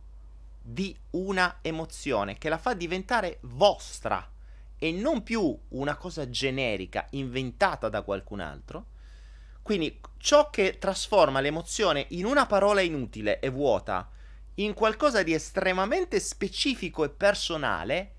di 0.62 0.96
una 1.10 1.58
emozione 1.60 2.38
che 2.38 2.48
la 2.48 2.56
fa 2.56 2.72
diventare 2.72 3.40
vostra 3.42 4.26
e 4.78 4.90
non 4.90 5.22
più 5.22 5.54
una 5.68 5.96
cosa 5.96 6.30
generica 6.30 7.06
inventata 7.10 7.90
da 7.90 8.00
qualcun 8.00 8.40
altro. 8.40 8.86
Quindi 9.68 10.00
ciò 10.16 10.48
che 10.48 10.78
trasforma 10.78 11.40
l'emozione 11.40 12.06
in 12.12 12.24
una 12.24 12.46
parola 12.46 12.80
inutile 12.80 13.38
e 13.38 13.50
vuota 13.50 14.08
in 14.54 14.72
qualcosa 14.72 15.22
di 15.22 15.34
estremamente 15.34 16.20
specifico 16.20 17.04
e 17.04 17.10
personale 17.10 18.12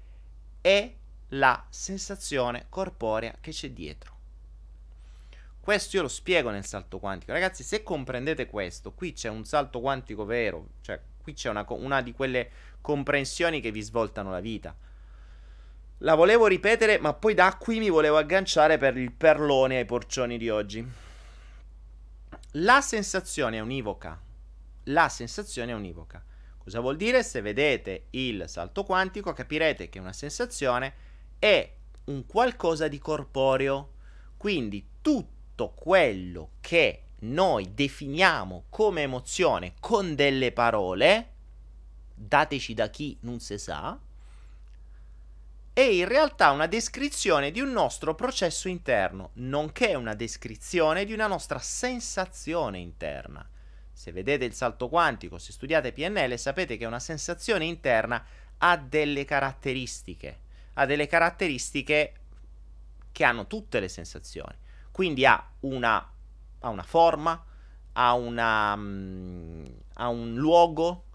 è 0.61 0.93
la 1.29 1.65
sensazione 1.67 2.67
corporea 2.69 3.35
che 3.41 3.49
c'è 3.49 3.71
dietro. 3.71 4.17
Questo 5.59 5.95
io 5.95 6.03
lo 6.03 6.07
spiego 6.07 6.51
nel 6.51 6.67
salto 6.67 6.99
quantico. 6.99 7.31
Ragazzi, 7.31 7.63
se 7.63 7.81
comprendete 7.81 8.45
questo, 8.45 8.91
qui 8.91 9.13
c'è 9.13 9.29
un 9.29 9.43
salto 9.43 9.79
quantico 9.79 10.25
vero. 10.25 10.67
Cioè, 10.81 11.01
qui 11.19 11.33
c'è 11.33 11.49
una, 11.49 11.65
una 11.69 12.03
di 12.03 12.11
quelle 12.11 12.51
comprensioni 12.79 13.59
che 13.59 13.71
vi 13.71 13.81
svoltano 13.81 14.29
la 14.29 14.39
vita. 14.39 14.77
La 15.97 16.13
volevo 16.13 16.45
ripetere, 16.45 16.99
ma 16.99 17.15
poi 17.15 17.33
da 17.33 17.57
qui 17.59 17.79
mi 17.79 17.89
volevo 17.89 18.17
agganciare 18.17 18.77
per 18.77 18.95
il 18.97 19.11
perlone 19.11 19.77
ai 19.77 19.85
porcioni 19.85 20.37
di 20.37 20.47
oggi. 20.51 21.07
La 22.53 22.81
sensazione 22.81 23.57
è 23.57 23.59
univoca. 23.59 24.19
La 24.85 25.07
sensazione 25.07 25.71
è 25.71 25.75
univoca. 25.75 26.23
Cosa 26.57 26.79
vuol 26.79 26.97
dire? 26.97 27.21
Se 27.21 27.41
vedete 27.41 28.07
il 28.11 28.45
salto 28.47 28.83
quantico 28.83 29.33
capirete 29.33 29.87
che 29.87 29.99
una 29.99 30.13
sensazione 30.13 30.93
è 31.37 31.71
un 32.05 32.25
qualcosa 32.25 32.87
di 32.87 32.97
corporeo. 32.97 33.93
Quindi 34.35 34.83
tutto 34.99 35.73
quello 35.75 36.53
che 36.59 37.03
noi 37.19 37.75
definiamo 37.75 38.65
come 38.69 39.03
emozione 39.03 39.75
con 39.79 40.15
delle 40.15 40.51
parole, 40.51 41.33
dateci 42.15 42.73
da 42.73 42.89
chi 42.89 43.15
non 43.21 43.39
si 43.39 43.59
sa, 43.59 43.99
è 45.73 45.81
in 45.81 46.07
realtà 46.07 46.51
una 46.51 46.67
descrizione 46.67 47.51
di 47.51 47.61
un 47.61 47.71
nostro 47.71 48.15
processo 48.15 48.67
interno, 48.67 49.31
nonché 49.33 49.95
una 49.95 50.13
descrizione 50.13 51.05
di 51.05 51.13
una 51.13 51.27
nostra 51.27 51.59
sensazione 51.59 52.79
interna. 52.79 53.47
Se 53.91 54.11
vedete 54.11 54.45
il 54.45 54.53
salto 54.53 54.89
quantico, 54.89 55.37
se 55.37 55.51
studiate 55.51 55.91
PNL, 55.91 56.37
sapete 56.37 56.77
che 56.77 56.85
una 56.85 56.99
sensazione 56.99 57.65
interna 57.65 58.23
ha 58.57 58.77
delle 58.77 59.25
caratteristiche, 59.25 60.39
ha 60.73 60.85
delle 60.85 61.07
caratteristiche 61.07 62.13
che 63.11 63.23
hanno 63.23 63.47
tutte 63.47 63.79
le 63.79 63.89
sensazioni. 63.89 64.55
Quindi 64.91 65.25
ha 65.25 65.51
una, 65.61 66.11
ha 66.59 66.69
una 66.69 66.83
forma, 66.83 67.43
ha, 67.93 68.13
una, 68.13 68.73
um, 68.73 69.65
ha 69.93 70.07
un 70.07 70.35
luogo, 70.35 71.05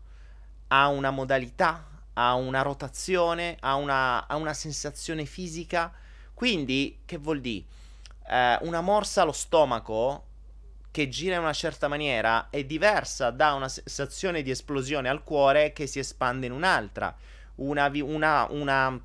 ha 0.69 0.89
una 0.89 1.11
modalità, 1.11 1.94
ha 2.15 2.35
una 2.35 2.63
rotazione, 2.63 3.57
ha 3.61 3.75
una, 3.77 4.27
ha 4.27 4.37
una 4.37 4.55
sensazione 4.55 5.25
fisica. 5.25 5.93
Quindi, 6.33 7.01
che 7.05 7.17
vuol 7.17 7.41
dire? 7.41 7.65
Eh, 8.29 8.59
una 8.63 8.81
morsa 8.81 9.23
allo 9.23 9.33
stomaco 9.33 10.27
che 10.91 11.09
gira 11.09 11.35
in 11.35 11.43
una 11.43 11.53
certa 11.53 11.89
maniera 11.89 12.49
è 12.51 12.65
diversa 12.65 13.31
da 13.31 13.55
una 13.55 13.69
sensazione 13.69 14.43
di 14.43 14.51
esplosione 14.51 15.09
al 15.09 15.25
cuore 15.25 15.73
che 15.73 15.87
si 15.87 15.99
espande 15.99 16.47
in 16.47 16.53
un'altra. 16.53 17.15
Una, 17.57 17.91
una, 17.93 18.47
una 18.51 19.01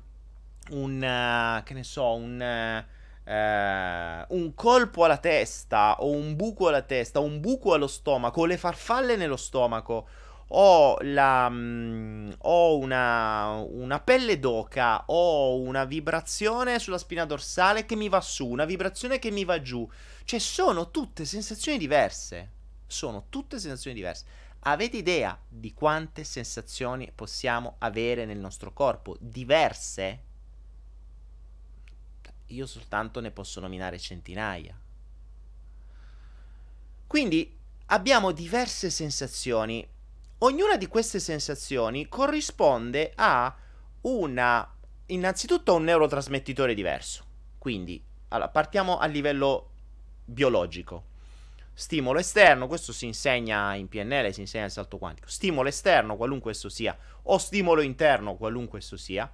un, 0.70 0.96
uh, 0.96 1.62
che 1.62 1.74
ne 1.74 1.84
so, 1.84 2.14
un... 2.14 2.40
Eh, 2.42 2.98
un 3.32 4.54
colpo 4.54 5.04
alla 5.04 5.18
testa 5.18 6.00
o 6.00 6.10
un 6.10 6.34
buco 6.34 6.66
alla 6.66 6.82
testa, 6.82 7.20
un 7.20 7.38
buco 7.38 7.74
allo 7.74 7.86
stomaco, 7.86 8.44
le 8.44 8.56
farfalle 8.56 9.14
nello 9.14 9.36
stomaco, 9.36 10.08
o, 10.52 10.96
la, 11.00 11.48
mm, 11.48 12.30
o 12.38 12.78
una, 12.78 13.64
una 13.68 14.00
pelle 14.00 14.38
d'oca, 14.38 15.04
o 15.06 15.60
una 15.60 15.84
vibrazione 15.84 16.78
sulla 16.78 16.98
spina 16.98 17.24
dorsale 17.24 17.86
che 17.86 17.96
mi 17.96 18.08
va 18.08 18.20
su, 18.20 18.46
una 18.46 18.64
vibrazione 18.64 19.18
che 19.18 19.30
mi 19.30 19.44
va 19.44 19.60
giù. 19.60 19.88
Cioè 20.24 20.38
sono 20.38 20.90
tutte 20.90 21.24
sensazioni 21.24 21.78
diverse. 21.78 22.50
Sono 22.86 23.26
tutte 23.28 23.58
sensazioni 23.58 23.96
diverse. 23.96 24.24
Avete 24.60 24.96
idea 24.96 25.38
di 25.48 25.72
quante 25.72 26.24
sensazioni 26.24 27.10
possiamo 27.14 27.76
avere 27.78 28.24
nel 28.24 28.38
nostro 28.38 28.72
corpo? 28.72 29.16
Diverse? 29.18 30.28
io 32.50 32.66
soltanto 32.66 33.20
ne 33.20 33.30
posso 33.30 33.60
nominare 33.60 33.98
centinaia. 33.98 34.78
Quindi 37.06 37.56
abbiamo 37.86 38.32
diverse 38.32 38.90
sensazioni. 38.90 39.86
Ognuna 40.42 40.78
di 40.78 40.86
queste 40.86 41.20
sensazioni 41.20 42.08
corrisponde 42.08 43.12
a 43.14 43.54
una, 44.02 44.74
innanzitutto 45.06 45.72
a 45.72 45.74
un 45.74 45.84
neurotrasmettitore 45.84 46.72
diverso. 46.72 47.24
Quindi, 47.58 48.02
allora, 48.28 48.48
partiamo 48.48 48.96
a 48.96 49.04
livello 49.04 49.68
biologico. 50.24 51.04
Stimolo 51.74 52.18
esterno, 52.18 52.68
questo 52.68 52.90
si 52.94 53.04
insegna 53.04 53.74
in 53.74 53.88
PNL, 53.88 54.32
si 54.32 54.40
insegna 54.40 54.62
nel 54.62 54.72
salto 54.72 54.96
quantico. 54.96 55.28
Stimolo 55.28 55.68
esterno, 55.68 56.16
qualunque 56.16 56.52
esso 56.52 56.70
sia, 56.70 56.96
o 57.24 57.36
stimolo 57.36 57.82
interno, 57.82 58.36
qualunque 58.36 58.78
esso 58.78 58.96
sia. 58.96 59.30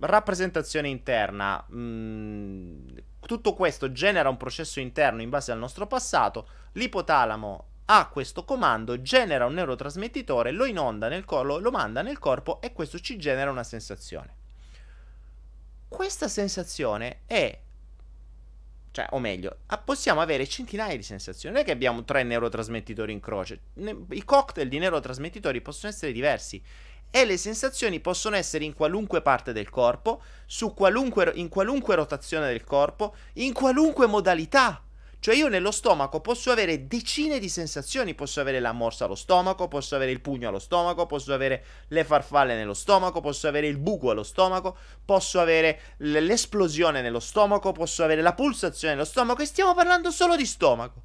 Rappresentazione 0.00 0.88
interna, 0.88 1.64
mh, 1.64 1.78
mm, 1.78 2.88
tutto 3.20 3.54
questo 3.54 3.92
genera 3.92 4.28
un 4.28 4.36
processo 4.36 4.80
interno 4.80 5.22
in 5.22 5.30
base 5.30 5.52
al 5.52 5.58
nostro 5.58 5.86
passato. 5.86 6.48
L'ipotalamo 6.72 7.66
ha 7.90 8.08
questo 8.08 8.44
comando, 8.44 9.00
genera 9.00 9.46
un 9.46 9.54
neurotrasmettitore, 9.54 10.50
lo 10.50 10.66
inonda 10.66 11.08
nel 11.08 11.24
corpo, 11.24 11.58
lo 11.58 11.70
manda 11.70 12.02
nel 12.02 12.18
corpo 12.18 12.60
e 12.60 12.72
questo 12.72 12.98
ci 12.98 13.16
genera 13.16 13.50
una 13.50 13.64
sensazione. 13.64 14.34
Questa 15.88 16.28
sensazione 16.28 17.20
è 17.24 17.58
cioè, 18.90 19.06
o 19.10 19.20
meglio, 19.20 19.58
possiamo 19.84 20.20
avere 20.20 20.46
centinaia 20.46 20.96
di 20.96 21.02
sensazioni. 21.02 21.54
Non 21.54 21.62
è 21.62 21.66
che 21.66 21.72
abbiamo 21.72 22.04
tre 22.04 22.24
neurotrasmettitori 22.24 23.12
in 23.12 23.20
croce. 23.20 23.60
I 23.74 24.24
cocktail 24.24 24.68
di 24.68 24.78
neurotrasmettitori 24.78 25.60
possono 25.60 25.92
essere 25.92 26.10
diversi. 26.10 26.60
E 27.10 27.24
le 27.24 27.36
sensazioni 27.36 28.00
possono 28.00 28.34
essere 28.34 28.64
in 28.64 28.74
qualunque 28.74 29.22
parte 29.22 29.52
del 29.52 29.70
corpo, 29.70 30.20
qualunque, 30.74 31.30
in 31.36 31.48
qualunque 31.48 31.94
rotazione 31.94 32.48
del 32.48 32.64
corpo, 32.64 33.14
in 33.34 33.52
qualunque 33.52 34.06
modalità. 34.06 34.82
Cioè 35.20 35.34
io 35.34 35.48
nello 35.48 35.72
stomaco 35.72 36.20
posso 36.20 36.52
avere 36.52 36.86
decine 36.86 37.40
di 37.40 37.48
sensazioni, 37.48 38.14
posso 38.14 38.40
avere 38.40 38.60
la 38.60 38.70
morsa 38.70 39.04
allo 39.04 39.16
stomaco, 39.16 39.66
posso 39.66 39.96
avere 39.96 40.12
il 40.12 40.20
pugno 40.20 40.48
allo 40.48 40.60
stomaco, 40.60 41.06
posso 41.06 41.34
avere 41.34 41.64
le 41.88 42.04
farfalle 42.04 42.54
nello 42.54 42.74
stomaco, 42.74 43.20
posso 43.20 43.48
avere 43.48 43.66
il 43.66 43.78
buco 43.78 44.10
allo 44.10 44.22
stomaco, 44.22 44.76
posso 45.04 45.40
avere 45.40 45.80
l'esplosione 45.98 47.02
nello 47.02 47.18
stomaco, 47.18 47.72
posso 47.72 48.04
avere 48.04 48.22
la 48.22 48.34
pulsazione 48.34 48.94
nello 48.94 49.06
stomaco 49.06 49.42
e 49.42 49.46
stiamo 49.46 49.74
parlando 49.74 50.12
solo 50.12 50.36
di 50.36 50.46
stomaco. 50.46 51.02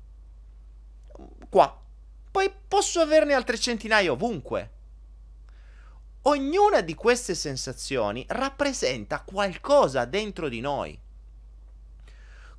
Qua. 1.50 1.82
Poi 2.30 2.52
posso 2.68 3.00
averne 3.00 3.34
altre 3.34 3.58
centinaia 3.58 4.12
ovunque. 4.12 4.72
Ognuna 6.24 6.82
di 6.82 6.94
queste 6.94 7.36
sensazioni 7.36 8.26
rappresenta 8.30 9.24
qualcosa 9.24 10.06
dentro 10.06 10.50
di 10.50 10.62
noi 10.62 11.00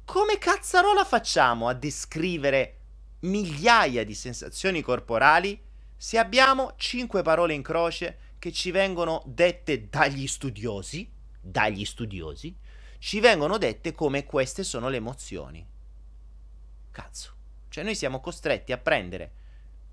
come 0.05 0.39
cazzarola 0.39 1.05
facciamo 1.05 1.69
a 1.69 1.75
descrivere 1.75 2.79
migliaia 3.21 4.05
di 4.05 4.15
sensazioni 4.15 4.83
corporali 4.83 5.61
se 5.97 6.19
abbiamo 6.19 6.75
cinque 6.77 7.23
parole 7.23 7.55
in 7.55 7.63
croce 7.63 8.19
che 8.39 8.53
ci 8.53 8.71
vengono 8.71 9.23
dette 9.25 9.89
dagli 9.89 10.27
studiosi, 10.27 11.11
dagli 11.41 11.85
studiosi, 11.85 12.55
ci 12.99 13.21
vengono 13.21 13.57
dette 13.57 13.93
come 13.93 14.25
queste 14.25 14.65
sono 14.65 14.91
le 14.91 14.97
emozioni. 14.97 15.67
Cazzo. 16.91 17.33
Cioè 17.71 17.85
noi 17.85 17.95
siamo 17.95 18.21
costretti 18.21 18.73
a 18.73 18.79
prendere 18.79 19.33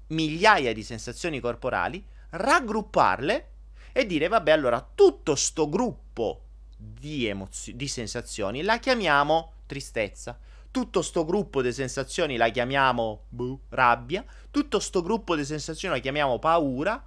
migliaia 0.08 0.74
di 0.74 0.84
sensazioni 0.84 1.40
corporali, 1.40 2.06
raggrupparle 2.32 3.50
e 3.94 4.06
dire 4.06 4.28
vabbè 4.28 4.52
allora 4.52 4.86
tutto 4.94 5.36
sto 5.36 5.70
gruppo 5.70 6.44
di, 6.76 7.28
emozio- 7.28 7.74
di 7.74 7.88
sensazioni 7.88 8.62
la 8.64 8.80
chiamiamo 8.80 9.54
tristezza. 9.72 10.38
Tutto 10.70 11.02
sto 11.02 11.24
gruppo 11.24 11.62
di 11.62 11.72
sensazioni 11.72 12.36
la 12.36 12.50
chiamiamo 12.50 13.28
buh, 13.30 13.60
rabbia. 13.70 14.26
Tutto 14.52 14.80
sto 14.80 15.02
gruppo 15.02 15.34
di 15.38 15.46
sensazioni 15.46 15.96
la 15.96 16.02
chiamiamo 16.02 16.40
paura. 16.40 17.02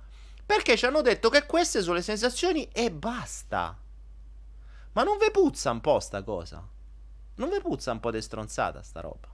Perché 0.47 0.75
ci 0.79 0.87
hanno 0.87 1.03
detto 1.03 1.29
che 1.29 1.45
queste 1.45 1.83
sono 1.83 1.97
le 1.97 2.03
sensazioni 2.03 2.67
e 2.73 2.91
basta. 2.91 3.79
Ma 4.93 5.03
non 5.03 5.19
ve 5.19 5.31
puzza 5.31 5.71
un 5.71 5.83
po' 5.83 6.01
sta 6.01 6.23
cosa? 6.23 6.67
Non 7.37 7.49
ve 7.51 7.61
puzza 7.61 7.93
un 7.93 8.01
po' 8.01 8.11
di 8.11 8.23
stronzata 8.23 8.83
sta 8.83 9.01
roba? 9.01 9.29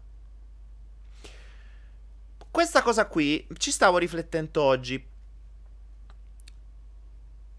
Questa 2.50 2.82
cosa 2.82 3.06
qui 3.06 3.46
ci 3.58 3.70
stavo 3.70 3.98
riflettendo 3.98 4.60
oggi. 4.60 5.06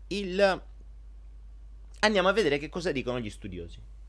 Il... 0.08 0.64
Andiamo 2.00 2.28
a 2.28 2.34
vedere 2.34 2.58
che 2.58 2.68
cosa 2.68 2.92
dicono 2.92 3.20
gli 3.20 3.30
studiosi 3.30 4.00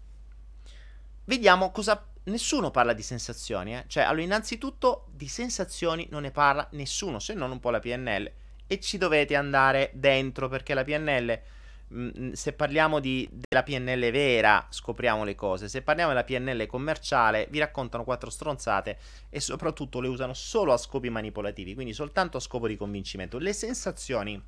vediamo 1.24 1.70
cosa... 1.70 2.06
Nessuno 2.24 2.70
parla 2.70 2.92
di 2.92 3.02
sensazioni, 3.02 3.74
eh? 3.74 3.84
Cioè, 3.88 4.04
allora, 4.04 4.22
innanzitutto 4.22 5.06
di 5.10 5.26
sensazioni 5.26 6.06
non 6.10 6.22
ne 6.22 6.30
parla 6.30 6.68
nessuno, 6.72 7.18
se 7.18 7.34
non 7.34 7.50
un 7.50 7.58
po' 7.58 7.70
la 7.70 7.80
PNL. 7.80 8.30
E 8.68 8.80
ci 8.80 8.96
dovete 8.96 9.34
andare 9.34 9.90
dentro, 9.94 10.48
perché 10.48 10.72
la 10.72 10.84
PNL... 10.84 11.40
Mh, 11.88 12.10
mm, 12.18 12.32
se 12.32 12.52
parliamo 12.52 13.00
di, 13.00 13.28
della 13.30 13.64
PNL 13.64 14.10
vera, 14.12 14.64
scopriamo 14.70 15.24
le 15.24 15.34
cose. 15.34 15.68
Se 15.68 15.82
parliamo 15.82 16.10
della 16.12 16.24
PNL 16.24 16.66
commerciale, 16.66 17.48
vi 17.50 17.58
raccontano 17.58 18.04
quattro 18.04 18.30
stronzate 18.30 18.98
e 19.28 19.40
soprattutto 19.40 20.00
le 20.00 20.08
usano 20.08 20.32
solo 20.32 20.72
a 20.72 20.76
scopi 20.76 21.10
manipolativi, 21.10 21.74
quindi 21.74 21.92
soltanto 21.92 22.36
a 22.36 22.40
scopo 22.40 22.68
di 22.68 22.76
convincimento. 22.76 23.38
Le 23.38 23.52
sensazioni 23.52 24.40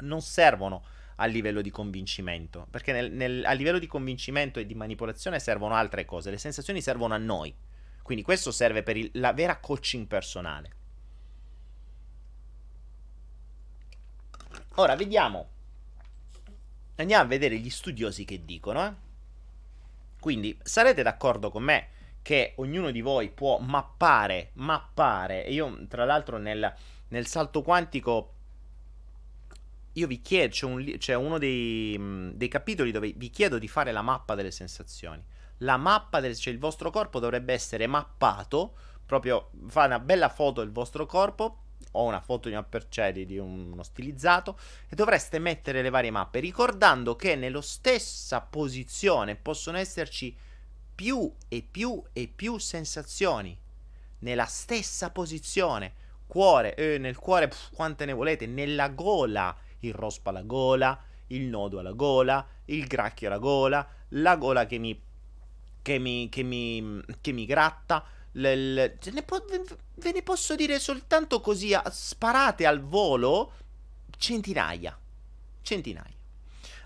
non 0.00 0.20
servono 0.20 0.82
a 1.16 1.26
livello 1.26 1.62
di 1.62 1.70
convincimento, 1.70 2.66
perché 2.70 2.92
nel, 2.92 3.12
nel, 3.12 3.44
a 3.44 3.52
livello 3.52 3.78
di 3.78 3.86
convincimento 3.86 4.58
e 4.58 4.66
di 4.66 4.74
manipolazione 4.74 5.38
servono 5.38 5.74
altre 5.74 6.04
cose, 6.04 6.30
le 6.30 6.38
sensazioni 6.38 6.80
servono 6.80 7.14
a 7.14 7.18
noi, 7.18 7.54
quindi 8.02 8.22
questo 8.22 8.50
serve 8.50 8.82
per 8.82 8.96
il, 8.96 9.10
la 9.14 9.32
vera 9.32 9.58
coaching 9.58 10.06
personale. 10.06 10.70
Ora 14.74 14.94
vediamo, 14.94 15.48
andiamo 16.96 17.22
a 17.22 17.26
vedere 17.26 17.56
gli 17.56 17.70
studiosi 17.70 18.26
che 18.26 18.44
dicono, 18.44 18.86
eh? 18.86 18.92
quindi 20.20 20.58
sarete 20.62 21.02
d'accordo 21.02 21.50
con 21.50 21.62
me 21.62 21.88
che 22.20 22.52
ognuno 22.56 22.90
di 22.90 23.00
voi 23.00 23.30
può 23.30 23.58
mappare, 23.58 24.50
mappare, 24.54 25.46
e 25.46 25.52
io 25.52 25.86
tra 25.86 26.04
l'altro 26.04 26.36
nel, 26.36 26.74
nel 27.08 27.26
salto 27.26 27.62
quantico 27.62 28.34
io 29.96 30.06
vi 30.06 30.20
chiedo, 30.20 30.52
c'è, 30.52 30.66
un, 30.66 30.94
c'è 30.98 31.14
uno 31.14 31.38
dei, 31.38 32.30
dei, 32.34 32.48
capitoli 32.48 32.90
dove 32.90 33.12
vi 33.16 33.30
chiedo 33.30 33.58
di 33.58 33.68
fare 33.68 33.92
la 33.92 34.02
mappa 34.02 34.34
delle 34.34 34.50
sensazioni. 34.50 35.24
La 35.58 35.78
mappa 35.78 36.20
del, 36.20 36.36
cioè 36.36 36.52
il 36.52 36.58
vostro 36.58 36.90
corpo 36.90 37.18
dovrebbe 37.18 37.54
essere 37.54 37.86
mappato, 37.86 38.76
proprio 39.06 39.50
fa 39.68 39.86
una 39.86 39.98
bella 39.98 40.28
foto 40.28 40.60
del 40.60 40.70
vostro 40.70 41.06
corpo, 41.06 41.60
o 41.92 42.04
una 42.04 42.20
foto 42.20 42.48
di, 42.48 42.54
una 42.54 42.62
percedi, 42.62 43.24
di 43.24 43.38
uno 43.38 43.82
stilizzato, 43.82 44.58
e 44.86 44.94
dovreste 44.94 45.38
mettere 45.38 45.80
le 45.80 45.88
varie 45.88 46.10
mappe, 46.10 46.40
ricordando 46.40 47.16
che 47.16 47.34
nella 47.34 47.62
stessa 47.62 48.42
posizione 48.42 49.34
possono 49.34 49.78
esserci 49.78 50.36
più 50.94 51.32
e 51.48 51.66
più 51.68 52.02
e 52.12 52.28
più 52.28 52.58
sensazioni. 52.58 53.58
Nella 54.18 54.46
stessa 54.46 55.10
posizione. 55.10 56.04
Cuore, 56.26 56.74
eh, 56.74 56.98
nel 56.98 57.16
cuore, 57.16 57.48
pff, 57.48 57.72
quante 57.72 58.04
ne 58.04 58.12
volete, 58.12 58.46
nella 58.46 58.88
gola 58.88 59.56
il 59.80 59.94
rospo 59.94 60.30
alla 60.30 60.42
gola, 60.42 60.98
il 61.28 61.46
nodo 61.46 61.78
alla 61.78 61.92
gola, 61.92 62.46
il 62.66 62.86
gracchio 62.86 63.28
alla 63.28 63.38
gola, 63.38 63.86
la 64.10 64.36
gola 64.36 64.66
che 64.66 64.78
mi, 64.78 65.00
che 65.82 65.98
mi, 65.98 66.28
che 66.28 66.42
mi, 66.42 67.02
che 67.20 67.32
mi 67.32 67.46
gratta. 67.46 68.04
L, 68.32 68.42
l, 68.42 68.98
ne 69.12 69.22
po- 69.22 69.44
ve 69.94 70.12
ne 70.12 70.22
posso 70.22 70.54
dire 70.54 70.78
soltanto 70.78 71.40
così, 71.40 71.72
a, 71.74 71.82
sparate 71.90 72.66
al 72.66 72.80
volo, 72.80 73.52
centinaia. 74.16 74.98
Centinaia. 75.62 76.14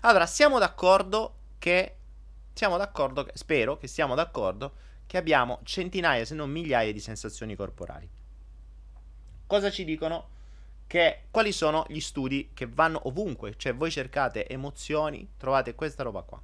Allora, 0.01 0.25
siamo 0.25 0.59
d'accordo 0.59 1.35
che... 1.59 1.95
Siamo 2.53 2.77
d'accordo 2.77 3.23
che... 3.23 3.31
Spero 3.35 3.77
che 3.77 3.87
siamo 3.87 4.15
d'accordo 4.15 4.73
che 5.05 5.17
abbiamo 5.17 5.59
centinaia, 5.63 6.23
se 6.23 6.35
non 6.35 6.49
migliaia 6.49 6.93
di 6.93 6.99
sensazioni 6.99 7.55
corporali. 7.55 8.09
Cosa 9.45 9.69
ci 9.69 9.83
dicono? 9.83 10.29
Che 10.91 11.27
quali 11.31 11.53
sono 11.53 11.85
gli 11.87 12.01
studi 12.01 12.49
che 12.53 12.67
vanno 12.67 13.07
ovunque, 13.07 13.55
cioè 13.55 13.73
voi 13.73 13.89
cercate 13.89 14.45
emozioni, 14.45 15.25
trovate 15.37 15.73
questa 15.73 16.03
roba 16.03 16.21
qua. 16.23 16.41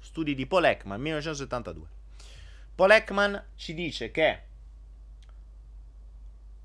Studi 0.00 0.36
di 0.36 0.46
Paul 0.46 0.66
Ekman, 0.66 1.00
1972. 1.00 1.88
Paul 2.76 2.92
Ekman 2.92 3.46
ci 3.56 3.74
dice 3.74 4.12
che 4.12 4.42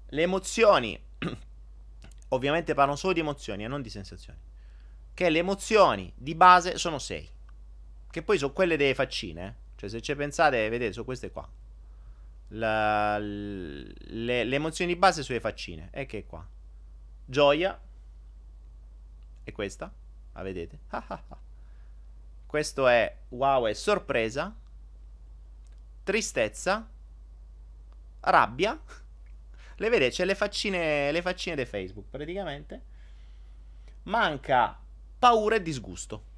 le 0.05 0.21
emozioni, 0.21 1.03
ovviamente 2.29 2.75
parlano 2.75 2.97
solo 2.97 3.13
di 3.13 3.21
emozioni 3.21 3.63
e 3.63 3.67
non 3.67 3.81
di 3.81 3.89
sensazioni, 3.89 4.37
che 5.15 5.29
le 5.31 5.39
emozioni 5.39 6.13
di 6.15 6.35
base 6.35 6.77
sono 6.77 6.99
6, 6.99 7.29
che 8.11 8.21
poi 8.21 8.37
sono 8.37 8.53
quelle 8.53 8.77
delle 8.77 8.93
faccine, 8.93 9.47
eh? 9.47 9.53
cioè 9.75 9.89
se 9.89 10.01
ci 10.01 10.15
pensate, 10.15 10.69
vedete, 10.69 10.93
sono 10.93 11.05
queste 11.05 11.31
qua 11.31 11.49
la, 12.53 13.17
le, 13.17 14.43
le, 14.43 14.55
emozioni 14.55 14.93
di 14.93 14.99
base 14.99 15.23
sulle 15.23 15.39
faccine. 15.39 15.89
E 15.91 16.05
che 16.05 16.25
qua? 16.25 16.45
Gioia. 17.25 17.79
E 19.43 19.51
questa? 19.51 19.91
La 20.33 20.41
vedete? 20.41 20.79
Questo 22.45 22.87
è 22.87 23.15
wow, 23.29 23.65
è 23.65 23.73
sorpresa. 23.73 24.55
Tristezza. 26.03 26.87
Rabbia. 28.19 28.79
Le 29.77 29.89
vedete? 29.89 30.11
C'è 30.11 30.25
le 30.25 30.35
faccine, 30.35 31.11
le 31.11 31.21
faccine 31.21 31.55
di 31.55 31.65
Facebook 31.65 32.07
praticamente. 32.09 32.81
Manca 34.03 34.79
paura 35.17 35.55
e 35.55 35.61
disgusto. 35.61 36.31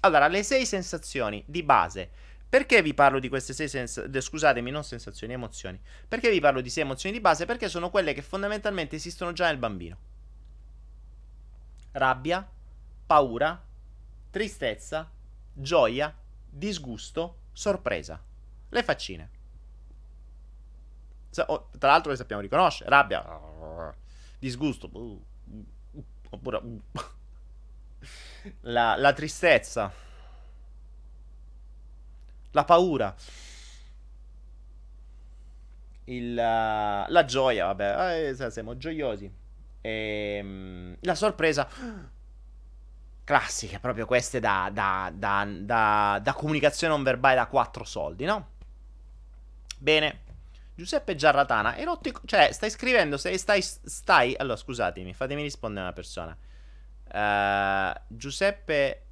Allora, 0.00 0.26
le 0.28 0.42
sei 0.42 0.64
sensazioni 0.64 1.42
di 1.46 1.62
base 1.62 2.10
Perché 2.48 2.80
vi 2.80 2.94
parlo 2.94 3.18
di 3.18 3.28
queste 3.28 3.52
sei 3.52 3.68
sensazioni? 3.68 4.20
Scusatemi, 4.20 4.70
non 4.70 4.84
sensazioni, 4.84 5.32
emozioni. 5.32 5.80
Perché 6.06 6.30
vi 6.30 6.40
parlo 6.40 6.60
di 6.60 6.70
sei 6.70 6.84
emozioni 6.84 7.14
di 7.14 7.20
base? 7.20 7.44
Perché 7.44 7.68
sono 7.68 7.90
quelle 7.90 8.14
che 8.14 8.22
fondamentalmente 8.22 8.96
esistono 8.96 9.32
già 9.32 9.46
nel 9.46 9.58
bambino. 9.58 9.98
Rabbia, 11.92 12.48
paura, 13.06 13.62
tristezza, 14.30 15.10
gioia, 15.52 16.14
disgusto, 16.48 17.38
sorpresa. 17.52 18.22
Le 18.68 18.82
faccine. 18.82 19.30
Tra 21.30 21.46
l'altro 21.80 22.10
le 22.10 22.16
sappiamo 22.16 22.42
riconoscere. 22.42 22.88
Rabbia, 22.88 23.24
disgusto, 24.38 24.90
oppure 26.30 26.62
la, 28.60 28.96
la 28.96 29.12
tristezza, 29.12 29.92
la 32.50 32.64
paura, 32.64 33.14
il, 36.04 36.34
la 36.34 37.24
gioia, 37.26 37.66
vabbè, 37.66 38.30
eh, 38.30 38.50
siamo 38.50 38.76
gioiosi. 38.76 39.30
E, 39.80 40.36
ehm, 40.38 40.96
la 41.00 41.14
sorpresa 41.14 41.68
classiche, 43.24 43.80
proprio 43.80 44.06
queste 44.06 44.38
da, 44.38 44.70
da, 44.72 45.10
da, 45.12 46.20
da, 46.22 46.32
comunicazione 46.32 46.94
non 46.94 47.02
verbale 47.02 47.34
da 47.34 47.46
quattro 47.46 47.84
soldi, 47.84 48.24
no? 48.24 48.50
Bene. 49.78 50.22
Giuseppe 50.76 51.14
Giarratana, 51.14 51.76
erotico, 51.76 52.20
cioè 52.26 52.52
stai 52.52 52.68
scrivendo, 52.68 53.16
stai, 53.16 53.38
stai, 53.38 53.62
stai 53.62 54.36
allora 54.36 54.56
scusatemi, 54.56 55.14
fatemi 55.14 55.40
rispondere 55.40 55.86
una 55.86 55.94
persona. 55.94 56.36
Uh, 57.08 57.98
Giuseppe 58.08 59.05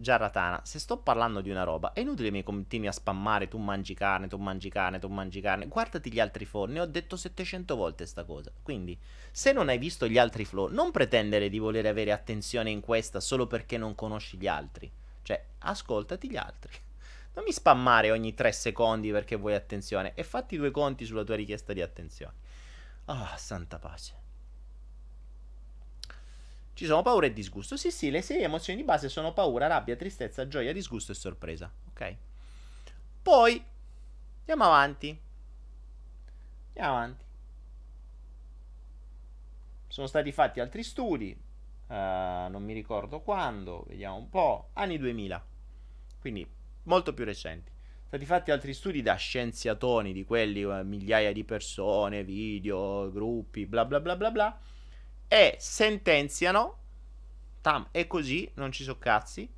Giarratana, 0.00 0.62
se 0.64 0.78
sto 0.78 0.96
parlando 0.96 1.42
di 1.42 1.50
una 1.50 1.62
roba, 1.62 1.92
è 1.92 2.00
inutile 2.00 2.28
che 2.28 2.34
mi 2.34 2.42
continui 2.42 2.88
a 2.88 2.92
spammare, 2.92 3.48
tu 3.48 3.58
mangi 3.58 3.92
carne, 3.92 4.28
tu 4.28 4.38
mangi 4.38 4.70
carne, 4.70 4.98
tu 4.98 5.08
mangi 5.08 5.42
carne. 5.42 5.68
Guardati 5.68 6.10
gli 6.10 6.18
altri 6.18 6.46
flow, 6.46 6.64
ne 6.64 6.80
ho 6.80 6.86
detto 6.86 7.16
700 7.16 7.76
volte 7.76 8.06
sta 8.06 8.24
cosa. 8.24 8.50
Quindi, 8.62 8.98
se 9.30 9.52
non 9.52 9.68
hai 9.68 9.76
visto 9.76 10.08
gli 10.08 10.16
altri 10.16 10.46
flow, 10.46 10.68
non 10.68 10.90
pretendere 10.90 11.50
di 11.50 11.58
voler 11.58 11.84
avere 11.84 12.12
attenzione 12.12 12.70
in 12.70 12.80
questa 12.80 13.20
solo 13.20 13.46
perché 13.46 13.76
non 13.76 13.94
conosci 13.94 14.38
gli 14.38 14.46
altri. 14.46 14.90
Cioè, 15.22 15.44
ascoltati 15.58 16.30
gli 16.30 16.36
altri. 16.36 16.72
Non 17.32 17.44
mi 17.44 17.52
spammare 17.52 18.10
ogni 18.10 18.34
3 18.34 18.50
secondi 18.50 19.12
perché 19.12 19.36
vuoi 19.36 19.54
attenzione 19.54 20.14
e 20.14 20.24
fatti 20.24 20.56
due 20.56 20.72
conti 20.72 21.04
sulla 21.04 21.22
tua 21.22 21.36
richiesta 21.36 21.72
di 21.72 21.80
attenzione. 21.80 22.34
Ah, 23.04 23.30
oh, 23.32 23.36
santa 23.36 23.78
pace. 23.78 24.19
Ci 26.80 26.86
sono 26.86 27.02
paura 27.02 27.26
e 27.26 27.34
disgusto. 27.34 27.76
Sì, 27.76 27.90
sì, 27.90 28.10
le 28.10 28.22
sei 28.22 28.42
emozioni 28.42 28.78
di 28.78 28.86
base 28.86 29.10
sono 29.10 29.34
paura, 29.34 29.66
rabbia, 29.66 29.96
tristezza, 29.96 30.48
gioia, 30.48 30.72
disgusto 30.72 31.12
e 31.12 31.14
sorpresa. 31.14 31.70
Ok? 31.90 32.16
Poi 33.20 33.62
andiamo 34.38 34.64
avanti. 34.64 35.20
Andiamo 36.68 36.96
avanti. 36.96 37.24
Sono 39.88 40.06
stati 40.06 40.32
fatti 40.32 40.60
altri 40.60 40.82
studi, 40.82 41.38
uh, 41.88 41.92
non 41.92 42.62
mi 42.64 42.72
ricordo 42.72 43.20
quando, 43.20 43.84
vediamo 43.86 44.16
un 44.16 44.30
po', 44.30 44.70
anni 44.72 44.96
2000, 44.96 45.46
quindi 46.18 46.50
molto 46.84 47.12
più 47.12 47.26
recenti. 47.26 47.70
Sono 47.70 48.06
stati 48.06 48.24
fatti 48.24 48.50
altri 48.52 48.72
studi 48.72 49.02
da 49.02 49.16
scienziatoni, 49.16 50.14
di 50.14 50.24
quelli, 50.24 50.62
uh, 50.62 50.82
migliaia 50.82 51.34
di 51.34 51.44
persone, 51.44 52.24
video, 52.24 53.12
gruppi, 53.12 53.66
bla 53.66 53.84
bla 53.84 54.00
bla 54.00 54.16
bla 54.16 54.30
bla 54.30 54.60
e 55.32 55.54
sentenziano, 55.60 56.78
tam, 57.60 57.86
e 57.92 58.08
così, 58.08 58.50
non 58.54 58.72
ci 58.72 58.82
so 58.82 58.98
cazzi, 58.98 59.48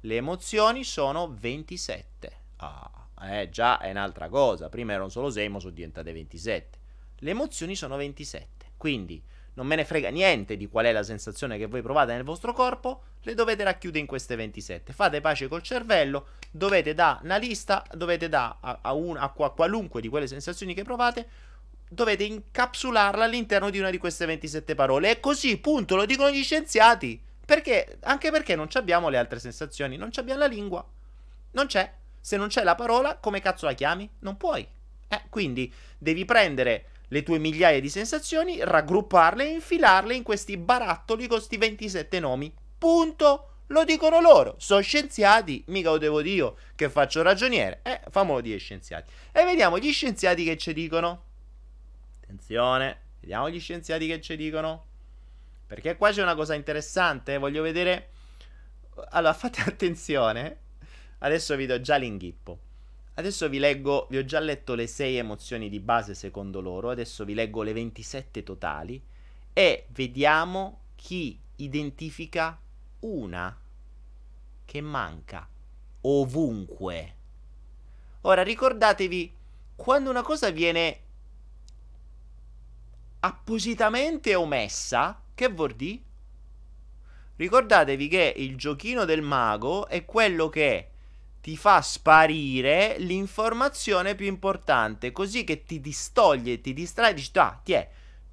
le 0.00 0.16
emozioni 0.16 0.84
sono 0.84 1.34
27. 1.34 2.32
Ah, 2.56 3.08
eh, 3.22 3.48
già 3.48 3.78
è 3.78 3.88
un'altra 3.88 4.28
cosa, 4.28 4.68
prima 4.68 4.92
erano 4.92 5.08
solo 5.08 5.30
6, 5.30 5.48
ma 5.48 5.58
sono 5.58 5.72
diventate 5.72 6.12
27. 6.12 6.78
Le 7.20 7.30
emozioni 7.30 7.74
sono 7.74 7.96
27, 7.96 8.72
quindi 8.76 9.22
non 9.54 9.66
me 9.66 9.74
ne 9.74 9.86
frega 9.86 10.10
niente 10.10 10.58
di 10.58 10.68
qual 10.68 10.84
è 10.84 10.92
la 10.92 11.02
sensazione 11.02 11.56
che 11.56 11.64
voi 11.64 11.80
provate 11.80 12.12
nel 12.12 12.24
vostro 12.24 12.52
corpo, 12.52 13.02
le 13.22 13.32
dovete 13.32 13.64
racchiudere 13.64 14.00
in 14.00 14.06
queste 14.06 14.36
27. 14.36 14.92
Fate 14.92 15.22
pace 15.22 15.48
col 15.48 15.62
cervello, 15.62 16.26
dovete 16.50 16.92
dare 16.92 17.20
una 17.22 17.38
lista, 17.38 17.82
dovete 17.94 18.28
dare 18.28 18.56
a, 18.60 18.80
a, 18.82 18.90
a, 18.90 19.32
a 19.38 19.48
qualunque 19.48 20.02
di 20.02 20.08
quelle 20.08 20.26
sensazioni 20.26 20.74
che 20.74 20.84
provate 20.84 21.26
dovete 21.92 22.24
incapsularla 22.24 23.24
all'interno 23.24 23.70
di 23.70 23.78
una 23.78 23.90
di 23.90 23.98
queste 23.98 24.26
27 24.26 24.74
parole. 24.74 25.10
E 25.10 25.20
così, 25.20 25.58
punto, 25.58 25.96
lo 25.96 26.06
dicono 26.06 26.30
gli 26.30 26.42
scienziati. 26.42 27.20
Perché? 27.44 27.98
Anche 28.02 28.30
perché 28.30 28.56
non 28.56 28.68
abbiamo 28.72 29.08
le 29.08 29.18
altre 29.18 29.38
sensazioni, 29.38 29.96
non 29.96 30.10
abbiamo 30.16 30.40
la 30.40 30.46
lingua. 30.46 30.84
Non 31.52 31.66
c'è. 31.66 31.92
Se 32.20 32.36
non 32.36 32.48
c'è 32.48 32.62
la 32.62 32.74
parola, 32.74 33.16
come 33.16 33.40
cazzo 33.40 33.66
la 33.66 33.74
chiami? 33.74 34.08
Non 34.20 34.36
puoi. 34.36 34.66
Eh, 35.08 35.22
quindi 35.28 35.72
devi 35.98 36.24
prendere 36.24 36.86
le 37.08 37.22
tue 37.22 37.38
migliaia 37.38 37.80
di 37.80 37.90
sensazioni, 37.90 38.58
raggrupparle 38.62 39.44
e 39.44 39.52
infilarle 39.52 40.14
in 40.14 40.22
questi 40.22 40.56
barattoli 40.56 41.26
con 41.26 41.36
questi 41.36 41.58
27 41.58 42.20
nomi. 42.20 42.52
Punto. 42.78 43.48
Lo 43.66 43.84
dicono 43.84 44.20
loro. 44.20 44.54
Sono 44.58 44.80
scienziati, 44.80 45.64
mica 45.68 45.90
lo 45.90 45.98
devo 45.98 46.20
dire 46.20 46.52
che 46.74 46.90
faccio 46.90 47.22
ragioniere. 47.22 47.80
Eh, 47.82 48.00
famolo 48.10 48.40
dire 48.40 48.58
scienziati. 48.58 49.10
E 49.32 49.44
vediamo 49.44 49.78
gli 49.78 49.92
scienziati 49.92 50.44
che 50.44 50.56
ci 50.56 50.72
dicono. 50.72 51.24
Attenzione, 52.32 53.00
vediamo 53.20 53.50
gli 53.50 53.60
scienziati 53.60 54.06
che 54.06 54.18
ci 54.22 54.36
dicono. 54.36 54.86
Perché 55.66 55.98
qua 55.98 56.12
c'è 56.12 56.22
una 56.22 56.34
cosa 56.34 56.54
interessante, 56.54 57.36
voglio 57.36 57.60
vedere... 57.60 58.08
Allora, 59.10 59.34
fate 59.34 59.60
attenzione. 59.68 60.60
Adesso 61.18 61.54
vi 61.56 61.66
do 61.66 61.78
già 61.82 61.96
l'inghippo. 61.96 62.58
Adesso 63.14 63.50
vi 63.50 63.58
leggo, 63.58 64.06
vi 64.08 64.16
ho 64.16 64.24
già 64.24 64.40
letto 64.40 64.74
le 64.74 64.86
6 64.86 65.16
emozioni 65.16 65.68
di 65.68 65.78
base 65.78 66.14
secondo 66.14 66.62
loro, 66.62 66.88
adesso 66.88 67.26
vi 67.26 67.34
leggo 67.34 67.62
le 67.62 67.74
27 67.74 68.42
totali 68.42 69.02
e 69.52 69.84
vediamo 69.90 70.84
chi 70.96 71.38
identifica 71.56 72.58
una 73.00 73.54
che 74.64 74.80
manca 74.80 75.46
ovunque. 76.00 77.14
Ora 78.22 78.42
ricordatevi, 78.42 79.36
quando 79.76 80.08
una 80.08 80.22
cosa 80.22 80.50
viene 80.50 81.01
appositamente 83.24 84.34
omessa, 84.34 85.22
che 85.34 85.48
vuol 85.48 85.72
dire? 85.72 86.00
Ricordatevi 87.36 88.08
che 88.08 88.34
il 88.36 88.56
giochino 88.56 89.04
del 89.04 89.22
mago 89.22 89.88
è 89.88 90.04
quello 90.04 90.48
che 90.48 90.88
ti 91.40 91.56
fa 91.56 91.80
sparire 91.80 92.96
l'informazione 92.98 94.14
più 94.14 94.26
importante, 94.26 95.12
così 95.12 95.44
che 95.44 95.64
ti 95.64 95.80
distoglie, 95.80 96.60
ti 96.60 96.72
distrae, 96.72 97.14
dici, 97.14 97.30
ah, 97.34 97.60
ti 97.62 97.72
è. 97.72 97.88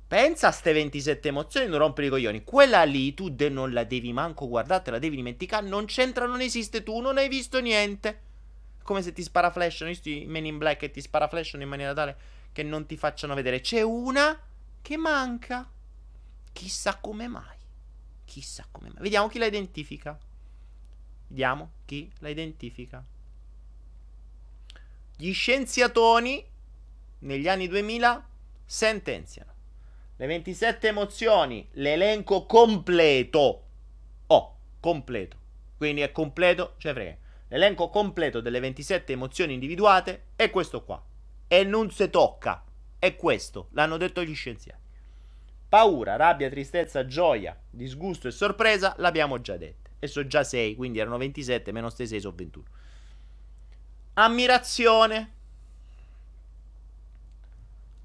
Pensa 0.07 0.47
a 0.47 0.51
ste 0.51 0.73
27 0.73 1.27
emozioni, 1.27 1.67
non 1.67 1.79
rompere 1.79 2.07
i 2.07 2.09
coglioni. 2.09 2.43
Quella 2.43 2.83
lì 2.83 3.13
tu 3.13 3.29
de- 3.29 3.49
non 3.49 3.71
la 3.73 3.83
devi 3.83 4.11
manco 4.11 4.47
guardare, 4.47 4.83
te 4.83 4.91
la 4.91 4.99
devi 4.99 5.15
dimenticare. 5.15 5.67
Non 5.67 5.85
c'entra, 5.85 6.25
non 6.25 6.41
esiste, 6.41 6.81
tu 6.81 6.99
non 6.99 7.17
hai 7.17 7.29
visto 7.29 7.59
niente. 7.59 8.21
Come 8.83 9.03
se 9.03 9.13
ti 9.13 9.21
spara 9.21 9.51
flash, 9.51 9.81
non 9.81 9.93
i 10.03 10.25
Men 10.25 10.45
in 10.45 10.57
Black 10.57 10.81
e 10.81 10.91
ti 10.91 11.01
spara 11.01 11.27
flash 11.27 11.53
in 11.53 11.67
maniera 11.67 11.93
tale 11.93 12.17
che 12.51 12.63
non 12.63 12.87
ti 12.87 12.97
facciano 12.97 13.35
vedere. 13.35 13.61
C'è 13.61 13.81
una 13.81 14.35
che 14.81 14.97
manca. 14.97 15.69
Chissà 16.51 16.97
come 16.97 17.27
mai. 17.27 17.57
Chissà 18.25 18.65
come 18.71 18.89
mai. 18.89 19.01
Vediamo 19.01 19.27
chi 19.27 19.39
la 19.39 19.45
identifica. 19.45 20.17
Vediamo 21.27 21.71
chi 21.85 22.11
la 22.19 22.29
identifica. 22.29 23.03
Gli 25.15 25.33
scienziatoni 25.33 26.45
negli 27.19 27.47
anni 27.47 27.67
2000 27.67 28.29
sentenziano. 28.65 29.53
Le 30.15 30.25
27 30.25 30.87
emozioni, 30.87 31.67
l'elenco 31.73 32.45
completo. 32.45 33.63
Oh, 34.27 34.57
completo. 34.79 35.37
Quindi 35.77 36.01
è 36.01 36.11
completo, 36.11 36.75
cioè 36.77 36.93
frega. 36.93 37.17
L'elenco 37.47 37.89
completo 37.89 38.41
delle 38.41 38.59
27 38.59 39.13
emozioni 39.13 39.53
individuate 39.53 40.27
è 40.35 40.49
questo 40.49 40.83
qua. 40.83 41.03
E 41.47 41.63
non 41.63 41.89
si 41.89 42.09
tocca 42.09 42.63
è 42.99 43.15
questo, 43.15 43.69
l'hanno 43.71 43.95
detto 43.97 44.21
gli 44.23 44.35
scienziati. 44.35 44.87
Paura, 45.69 46.17
rabbia, 46.17 46.49
tristezza, 46.49 47.05
gioia, 47.05 47.57
disgusto 47.69 48.27
e 48.27 48.31
sorpresa 48.31 48.93
l'abbiamo 48.97 49.39
già 49.39 49.55
dette. 49.55 49.91
E 49.99 50.07
sono 50.07 50.27
già 50.27 50.43
6, 50.43 50.75
quindi 50.75 50.99
erano 50.99 51.17
27, 51.17 51.71
meno 51.71 51.89
6 51.89 52.19
sono 52.19 52.35
21. 52.35 52.65
Ammirazione, 54.15 55.33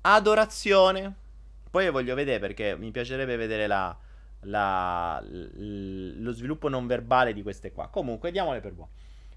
adorazione. 0.02 1.14
Poi 1.70 1.90
voglio 1.90 2.14
vedere 2.14 2.38
perché 2.38 2.76
mi 2.76 2.90
piacerebbe 2.90 3.36
vedere 3.36 3.66
la, 3.66 3.96
la, 4.42 5.20
lo 5.24 6.32
sviluppo 6.32 6.68
non 6.68 6.86
verbale 6.86 7.32
di 7.32 7.42
queste 7.42 7.72
qua. 7.72 7.88
Comunque, 7.88 8.30
diamole 8.30 8.60
per 8.60 8.72
buono. 8.72 8.90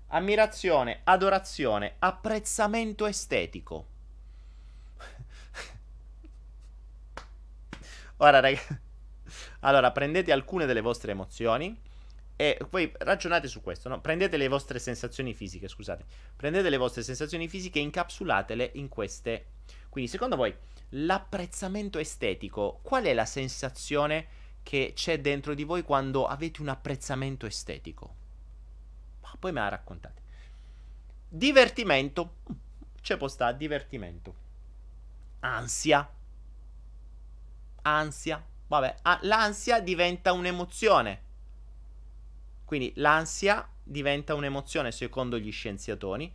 Ammirazione, 0.10 1.02
adorazione, 1.04 1.96
apprezzamento 2.00 3.06
estetico. 3.06 3.96
Ora, 8.18 8.40
ragazzi. 8.40 8.80
Allora, 9.62 9.92
prendete 9.92 10.32
alcune 10.32 10.66
delle 10.66 10.80
vostre 10.80 11.12
emozioni 11.12 11.78
E 12.38 12.60
poi 12.70 12.92
ragionate 13.00 13.48
su 13.50 13.62
questo, 13.62 13.90
no? 13.90 14.00
Prendete 14.02 14.38
le 14.38 14.48
vostre 14.48 14.80
sensazioni 14.80 15.34
fisiche, 15.34 15.68
scusate. 15.68 16.06
Prendete 16.36 16.70
le 16.70 16.78
vostre 16.78 17.04
sensazioni 17.04 17.48
fisiche 17.50 17.80
e 17.80 17.82
incapsulatele 17.84 18.72
in 18.76 18.90
queste. 18.90 19.48
Quindi, 19.90 20.10
secondo 20.10 20.36
voi, 20.38 20.56
l'apprezzamento 20.92 22.00
estetico, 22.00 22.80
qual 22.84 23.06
è 23.06 23.14
la 23.14 23.26
sensazione 23.26 24.28
che 24.64 24.94
c'è 24.96 25.20
dentro 25.20 25.54
di 25.56 25.64
voi 25.64 25.84
quando 25.84 26.26
avete 26.28 26.62
un 26.62 26.70
apprezzamento 26.70 27.46
estetico? 27.46 28.16
Ma 29.22 29.36
poi 29.40 29.52
me 29.52 29.60
la 29.62 29.70
raccontate. 29.70 30.22
Divertimento. 31.30 32.36
C'è 33.02 33.18
può 33.18 33.28
stare, 33.28 33.58
divertimento. 33.58 34.36
Ansia. 35.42 36.10
Ansia. 37.88 38.44
Vabbè, 38.68 38.96
ah, 39.04 39.20
l'ansia 39.22 39.80
diventa 39.80 40.34
un'emozione 40.34 41.26
quindi 42.68 42.92
l'ansia 42.96 43.66
diventa 43.82 44.36
un'emozione 44.36 44.92
secondo 44.92 45.40
gli 45.40 45.54
scienziatori. 45.54 46.30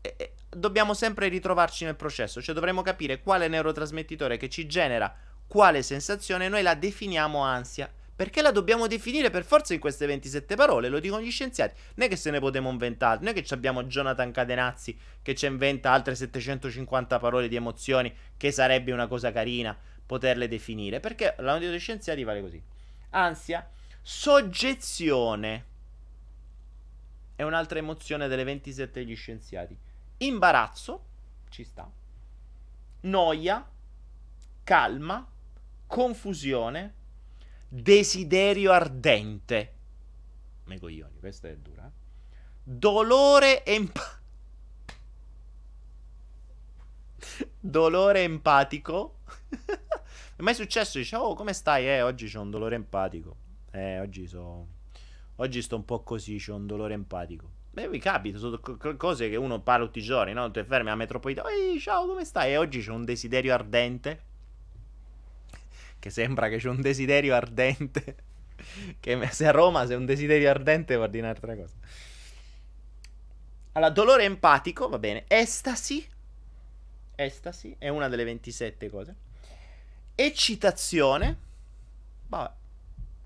E, 0.00 0.14
e 0.16 0.32
dobbiamo 0.48 0.94
sempre 0.94 1.26
ritrovarci 1.26 1.84
nel 1.84 1.96
processo, 1.96 2.40
cioè 2.40 2.54
dovremmo 2.54 2.82
capire 2.82 3.20
quale 3.20 3.48
neurotrasmettitore 3.48 4.36
che 4.36 4.48
ci 4.48 4.68
genera 4.68 5.12
quale 5.48 5.82
sensazione, 5.82 6.48
noi 6.48 6.62
la 6.62 6.74
definiamo 6.74 7.40
ansia. 7.40 7.92
Perché 8.14 8.42
la 8.42 8.52
dobbiamo 8.52 8.86
definire 8.86 9.30
per 9.30 9.42
forza 9.42 9.74
in 9.74 9.80
queste 9.80 10.06
27 10.06 10.54
parole? 10.54 10.88
Lo 10.88 11.00
dicono 11.00 11.20
gli 11.20 11.32
scienziati. 11.32 11.74
Non 11.96 12.06
è 12.06 12.08
che 12.08 12.16
se 12.16 12.30
ne 12.30 12.38
potremmo 12.38 12.70
inventare, 12.70 13.18
non 13.18 13.28
è 13.28 13.32
che 13.32 13.44
abbiamo 13.52 13.82
Jonathan 13.82 14.30
Cadenazzi 14.30 14.96
che 15.20 15.34
ci 15.34 15.46
inventa 15.46 15.90
altre 15.90 16.14
750 16.14 17.18
parole 17.18 17.48
di 17.48 17.56
emozioni, 17.56 18.14
che 18.36 18.52
sarebbe 18.52 18.92
una 18.92 19.08
cosa 19.08 19.32
carina 19.32 19.76
poterle 20.12 20.46
definire. 20.46 21.00
Perché 21.00 21.34
la 21.38 21.58
degli 21.58 21.78
scienziati 21.78 22.22
vale 22.22 22.42
così. 22.42 22.62
Ansia, 23.10 23.66
soggezione, 24.02 25.64
è 27.34 27.42
un'altra 27.42 27.78
emozione 27.78 28.28
delle 28.28 28.44
27 28.44 29.00
degli 29.00 29.16
scienziati. 29.16 29.76
Imbarazzo, 30.18 31.04
ci 31.48 31.64
sta. 31.64 31.90
Noia, 33.00 33.66
calma, 34.62 35.26
confusione, 35.86 36.94
desiderio 37.68 38.72
ardente. 38.72 39.74
Megoglioni, 40.64 41.18
questa 41.20 41.48
è 41.48 41.56
dura. 41.56 41.86
Eh? 41.86 41.90
Dolore 42.62 43.64
empatico. 43.64 44.20
dolore 47.58 48.22
empatico. 48.22 49.16
è 50.42 50.44
mai 50.44 50.54
successo? 50.54 50.98
Dice, 50.98 51.14
oh, 51.14 51.34
come 51.34 51.52
stai? 51.52 51.86
Eh, 51.86 52.02
oggi 52.02 52.28
c'ho 52.28 52.40
un 52.40 52.50
dolore 52.50 52.74
empatico. 52.74 53.36
Eh, 53.70 54.00
oggi 54.00 54.26
so 54.26 54.66
Oggi 55.36 55.62
sto 55.62 55.76
un 55.76 55.84
po' 55.84 56.02
così, 56.02 56.36
c'ho 56.36 56.56
un 56.56 56.66
dolore 56.66 56.94
empatico. 56.94 57.48
Beh, 57.70 57.88
mi 57.88 57.98
capita, 57.98 58.38
sono 58.38 58.60
cose 58.60 59.30
che 59.30 59.36
uno 59.36 59.60
parla 59.60 59.86
tutti 59.86 60.00
i 60.00 60.02
giorni, 60.02 60.32
no? 60.32 60.50
Tu 60.50 60.62
fermi 60.64 60.90
a 60.90 60.94
metropolitana, 60.94 61.48
ehi, 61.48 61.80
ciao, 61.80 62.06
come 62.06 62.24
stai? 62.24 62.50
E 62.52 62.56
oggi 62.58 62.82
c'è 62.82 62.90
un 62.90 63.04
desiderio 63.04 63.54
ardente. 63.54 64.22
Che 65.98 66.10
sembra 66.10 66.48
che 66.48 66.58
c'è 66.58 66.68
un 66.68 66.80
desiderio 66.80 67.34
ardente. 67.34 68.16
che 69.00 69.28
se 69.30 69.46
a 69.46 69.52
Roma 69.52 69.86
c'è 69.86 69.94
un 69.94 70.04
desiderio 70.04 70.50
ardente 70.50 70.96
vuol 70.96 71.08
dire 71.08 71.22
un'altra 71.22 71.56
cosa. 71.56 71.74
Allora, 73.72 73.90
dolore 73.90 74.24
empatico, 74.24 74.88
va 74.88 74.98
bene. 74.98 75.24
Estasi. 75.28 76.06
Estasi, 77.14 77.76
è 77.78 77.88
una 77.88 78.08
delle 78.08 78.24
27 78.24 78.90
cose. 78.90 79.16
Eccitazione. 80.24 81.36
Vabbè 82.28 82.60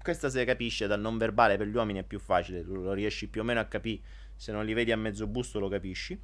questa 0.06 0.30
se 0.30 0.44
capisce 0.44 0.86
dal 0.86 1.00
non 1.00 1.18
verbale 1.18 1.56
per 1.56 1.66
gli 1.66 1.74
uomini 1.74 1.98
è 1.98 2.04
più 2.04 2.20
facile, 2.20 2.62
lo 2.62 2.92
riesci 2.92 3.26
più 3.26 3.40
o 3.40 3.44
meno 3.44 3.58
a 3.58 3.64
capire, 3.64 4.00
se 4.36 4.52
non 4.52 4.64
li 4.64 4.72
vedi 4.72 4.92
a 4.92 4.96
mezzo 4.96 5.26
busto 5.26 5.58
lo 5.58 5.68
capisci, 5.68 6.16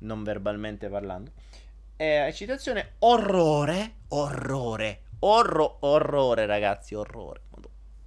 non 0.00 0.22
verbalmente 0.22 0.90
parlando. 0.90 1.32
Eh, 1.96 2.26
eccitazione, 2.26 2.96
orrore, 2.98 3.94
orrore, 4.08 5.04
orro, 5.20 5.78
orrore 5.80 6.44
ragazzi, 6.44 6.94
orrore. 6.94 7.40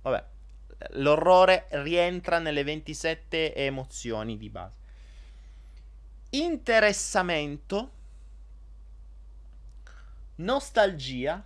Vabbè, 0.03 0.23
l'orrore 0.91 1.65
rientra 1.71 2.37
nelle 2.37 2.63
27 2.63 3.55
emozioni 3.55 4.37
di 4.37 4.49
base. 4.51 4.77
Interessamento, 6.29 7.91
nostalgia, 10.35 11.43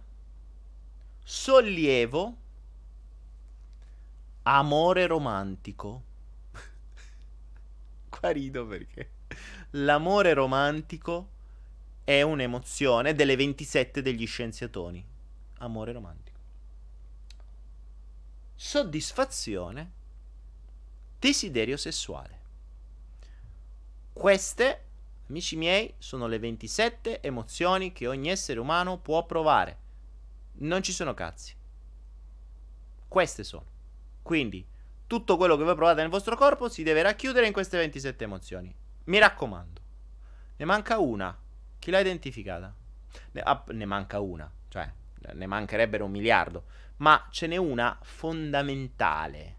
sollievo, 1.30 2.38
Amore 4.42 5.06
romantico. 5.06 6.04
Qua 8.10 8.32
rido 8.32 8.66
perché 8.66 9.12
l'amore 9.72 10.34
romantico 10.34 11.30
è 12.04 12.24
un'emozione 12.24 13.14
delle 13.14 13.36
27 13.36 14.02
degli 14.02 14.26
scienziatori. 14.26 15.06
Amore 15.60 15.92
romantico. 15.92 16.40
Soddisfazione. 18.56 19.92
Desiderio 21.20 21.78
sessuale. 21.78 22.40
Queste, 24.14 24.86
amici 25.28 25.56
miei, 25.58 25.94
sono 26.00 26.26
le 26.26 26.40
27 26.40 27.22
emozioni 27.22 27.94
che 27.94 28.08
ogni 28.08 28.30
essere 28.30 28.60
umano 28.60 28.98
può 28.98 29.24
provare. 29.28 29.79
Non 30.62 30.82
ci 30.82 30.92
sono 30.92 31.14
cazzi. 31.14 31.56
Queste 33.08 33.44
sono. 33.44 33.66
Quindi 34.22 34.66
tutto 35.08 35.38
quello 35.38 35.58
che 35.58 35.64
voi 35.64 35.76
provate 35.76 36.02
nel 36.02 36.10
vostro 36.10 36.36
corpo 36.36 36.70
si 36.70 36.84
deve 36.84 37.02
racchiudere 37.02 37.48
in 37.48 37.54
queste 37.54 37.78
27 37.78 38.24
emozioni. 38.24 38.74
Mi 39.06 39.18
raccomando. 39.18 39.82
Ne 40.58 40.66
manca 40.66 41.00
una. 41.00 41.36
Chi 41.80 41.92
l'ha 41.92 42.00
identificata? 42.00 42.74
Ne, 43.32 43.42
ah, 43.42 43.64
ne 43.70 43.86
manca 43.86 44.20
una, 44.20 44.52
cioè 44.68 44.92
ne 45.34 45.46
mancherebbero 45.46 46.06
un 46.06 46.12
miliardo, 46.12 46.66
ma 46.98 47.28
ce 47.32 47.48
n'è 47.48 47.58
una 47.58 47.98
fondamentale. 48.02 49.58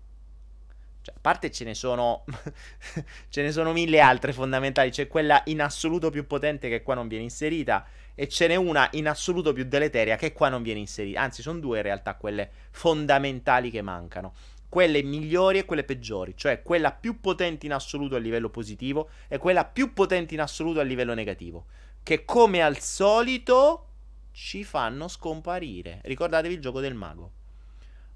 Cioè, 1.02 1.14
a 1.14 1.18
parte 1.20 1.50
ce 1.50 1.64
ne 1.64 1.74
sono 1.74 2.24
ce 3.28 3.42
ne 3.42 3.52
sono 3.52 3.72
mille 3.72 4.00
altre 4.00 4.32
fondamentali, 4.32 4.90
c'è 4.90 5.06
quella 5.08 5.42
in 5.46 5.62
assoluto 5.62 6.10
più 6.10 6.26
potente 6.26 6.68
che 6.68 6.82
qua 6.82 6.94
non 6.94 7.08
viene 7.08 7.24
inserita 7.24 7.86
e 8.20 8.28
ce 8.28 8.48
n'è 8.48 8.54
una 8.54 8.86
in 8.92 9.08
assoluto 9.08 9.54
più 9.54 9.64
deleteria 9.64 10.16
che 10.16 10.34
qua 10.34 10.50
non 10.50 10.62
viene 10.62 10.78
inserita. 10.78 11.22
Anzi, 11.22 11.40
sono 11.40 11.58
due 11.58 11.78
in 11.78 11.84
realtà 11.84 12.16
quelle 12.16 12.50
fondamentali 12.70 13.70
che 13.70 13.80
mancano 13.80 14.34
quelle 14.68 15.02
migliori 15.02 15.56
e 15.56 15.64
quelle 15.64 15.84
peggiori, 15.84 16.36
cioè 16.36 16.60
quella 16.60 16.92
più 16.92 17.18
potente 17.18 17.64
in 17.64 17.72
assoluto 17.72 18.16
a 18.16 18.18
livello 18.18 18.50
positivo 18.50 19.08
e 19.26 19.38
quella 19.38 19.64
più 19.64 19.94
potente 19.94 20.34
in 20.34 20.42
assoluto 20.42 20.80
a 20.80 20.82
livello 20.82 21.14
negativo, 21.14 21.64
che 22.02 22.26
come 22.26 22.60
al 22.62 22.78
solito 22.78 23.86
ci 24.32 24.64
fanno 24.64 25.08
scomparire. 25.08 26.00
Ricordatevi 26.04 26.52
il 26.52 26.60
gioco 26.60 26.80
del 26.80 26.94
mago. 26.94 27.32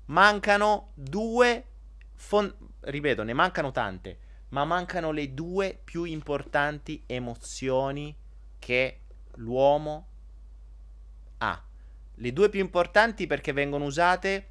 Mancano 0.07 0.91
due 0.93 1.65
fon- 2.13 2.55
ripeto, 2.81 3.23
ne 3.23 3.33
mancano 3.33 3.73
tante, 3.73 4.19
ma 4.51 4.67
mancano 4.67 5.13
le 5.13 5.33
due 5.33 5.81
più 5.83 6.05
importanti 6.05 7.03
emozioni 7.07 8.15
che 8.59 8.99
l'uomo 9.37 10.07
ha. 11.39 11.63
Le 12.17 12.33
due 12.33 12.49
più 12.49 12.61
importanti 12.61 13.27
perché 13.27 13.53
vengono 13.53 13.85
usate 13.85 14.49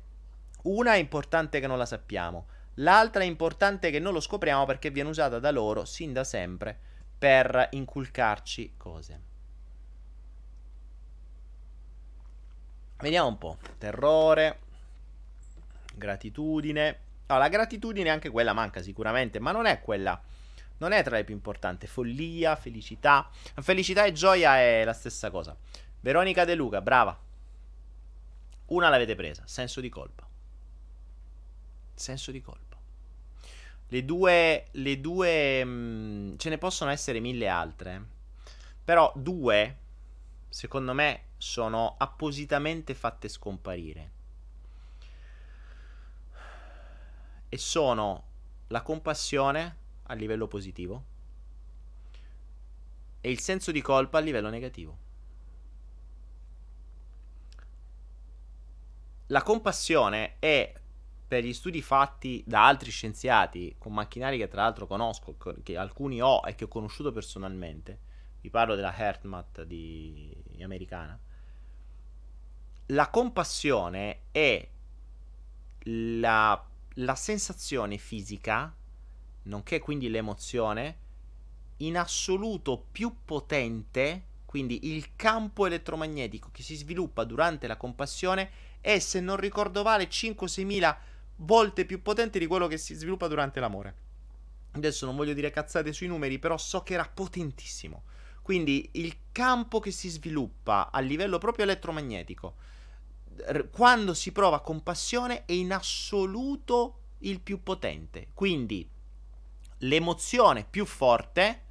una 0.63 0.93
è 0.93 0.97
importante 0.97 1.59
che 1.59 1.67
non 1.67 1.77
la 1.77 1.85
sappiamo, 1.85 2.47
l'altra 2.75 3.23
è 3.23 3.25
importante 3.25 3.91
che 3.91 3.99
non 3.99 4.13
lo 4.13 4.19
scopriamo 4.19 4.65
perché 4.65 4.91
viene 4.91 5.09
usata 5.09 5.39
da 5.39 5.51
loro 5.51 5.85
sin 5.85 6.13
da 6.13 6.23
sempre 6.23 6.77
per 7.17 7.69
inculcarci 7.71 8.73
cose. 8.77 9.21
Vediamo 12.97 13.27
un 13.27 13.37
po'. 13.37 13.57
Terrore, 13.77 14.59
gratitudine. 15.93 16.99
Allora, 17.27 17.45
la 17.45 17.49
gratitudine 17.49 18.09
anche 18.09 18.29
quella 18.29 18.53
manca 18.53 18.81
sicuramente, 18.81 19.39
ma 19.39 19.51
non 19.51 19.65
è 19.65 19.81
quella. 19.81 20.21
Non 20.83 20.91
è 20.91 21.03
tra 21.03 21.15
le 21.15 21.23
più 21.23 21.33
importanti. 21.33 21.87
Follia, 21.87 22.55
felicità. 22.55 23.29
Felicità 23.61 24.03
e 24.03 24.11
gioia 24.11 24.57
è 24.57 24.83
la 24.83 24.93
stessa 24.93 25.31
cosa. 25.31 25.55
Veronica 25.99 26.45
De 26.45 26.55
Luca, 26.55 26.81
brava. 26.81 27.17
Una 28.67 28.89
l'avete 28.89 29.15
presa, 29.15 29.43
senso 29.45 29.81
di 29.81 29.89
colpa 29.89 30.27
senso 31.95 32.31
di 32.31 32.41
colpa. 32.41 32.77
Le 33.87 34.05
due, 34.05 34.65
le 34.71 34.99
due, 34.99 35.63
mh, 35.63 35.69
mm, 35.69 36.35
ce 36.37 36.49
ne 36.49 36.57
possono 36.57 36.91
essere 36.91 37.19
mille 37.19 37.47
altre, 37.47 38.05
però 38.83 39.11
due, 39.15 39.77
secondo 40.49 40.93
me, 40.93 41.21
sono 41.37 41.95
appositamente 41.97 42.93
fatte 42.93 43.27
scomparire. 43.27 44.11
E 47.49 47.57
sono 47.57 48.23
la 48.67 48.81
compassione 48.81 49.77
a 50.03 50.13
livello 50.13 50.47
positivo 50.47 51.05
e 53.21 53.31
il 53.31 53.39
senso 53.39 53.71
di 53.71 53.81
colpa 53.81 54.17
a 54.17 54.21
livello 54.21 54.49
negativo. 54.49 54.97
La 59.27 59.41
compassione 59.41 60.35
è 60.39 60.73
per 61.25 61.43
gli 61.43 61.53
studi 61.53 61.81
fatti 61.81 62.43
da 62.45 62.67
altri 62.67 62.91
scienziati 62.91 63.75
con 63.79 63.93
macchinari 63.93 64.37
che 64.37 64.47
tra 64.47 64.63
l'altro 64.63 64.85
conosco, 64.85 65.35
che 65.63 65.77
alcuni 65.77 66.21
ho 66.21 66.41
e 66.45 66.53
che 66.53 66.65
ho 66.65 66.67
conosciuto 66.67 67.11
personalmente, 67.11 67.99
vi 68.41 68.49
parlo 68.49 68.75
della 68.75 68.95
HeartMath 68.95 69.63
di 69.63 70.61
americana. 70.61 71.17
La 72.87 73.09
compassione 73.09 74.23
è 74.31 74.67
la, 75.85 76.63
la 76.95 77.15
sensazione 77.15 77.97
fisica, 77.97 78.75
nonché 79.43 79.79
quindi 79.79 80.09
l'emozione, 80.09 80.97
in 81.77 81.97
assoluto 81.97 82.85
più 82.91 83.15
potente, 83.25 84.25
quindi 84.45 84.93
il 84.93 85.15
campo 85.15 85.65
elettromagnetico 85.65 86.49
che 86.51 86.61
si 86.61 86.75
sviluppa 86.75 87.23
durante 87.23 87.67
la 87.67 87.77
compassione 87.77 88.49
è, 88.79 88.99
se 88.99 89.19
non 89.19 89.37
ricordo 89.37 89.83
male, 89.83 90.07
5-6 90.07 90.65
mila 90.65 90.97
volte 91.37 91.85
più 91.85 92.01
potente 92.01 92.37
di 92.39 92.45
quello 92.45 92.67
che 92.67 92.77
si 92.77 92.93
sviluppa 92.93 93.27
durante 93.27 93.59
l'amore. 93.59 93.95
Adesso 94.71 95.05
non 95.05 95.15
voglio 95.15 95.33
dire 95.33 95.51
cazzate 95.51 95.93
sui 95.93 96.07
numeri, 96.07 96.39
però 96.39 96.57
so 96.57 96.83
che 96.83 96.93
era 96.93 97.09
potentissimo. 97.11 98.03
Quindi 98.41 98.89
il 98.93 99.17
campo 99.31 99.79
che 99.79 99.91
si 99.91 100.09
sviluppa 100.09 100.91
a 100.91 100.99
livello 100.99 101.37
proprio 101.37 101.63
elettromagnetico, 101.63 102.55
quando 103.71 104.13
si 104.13 104.31
prova 104.31 104.61
compassione, 104.61 105.45
è 105.45 105.53
in 105.53 105.73
assoluto 105.73 106.99
il 107.19 107.39
più 107.39 107.63
potente. 107.63 108.29
Quindi 108.33 108.87
l'emozione 109.83 110.65
più 110.69 110.85
forte 110.85 111.61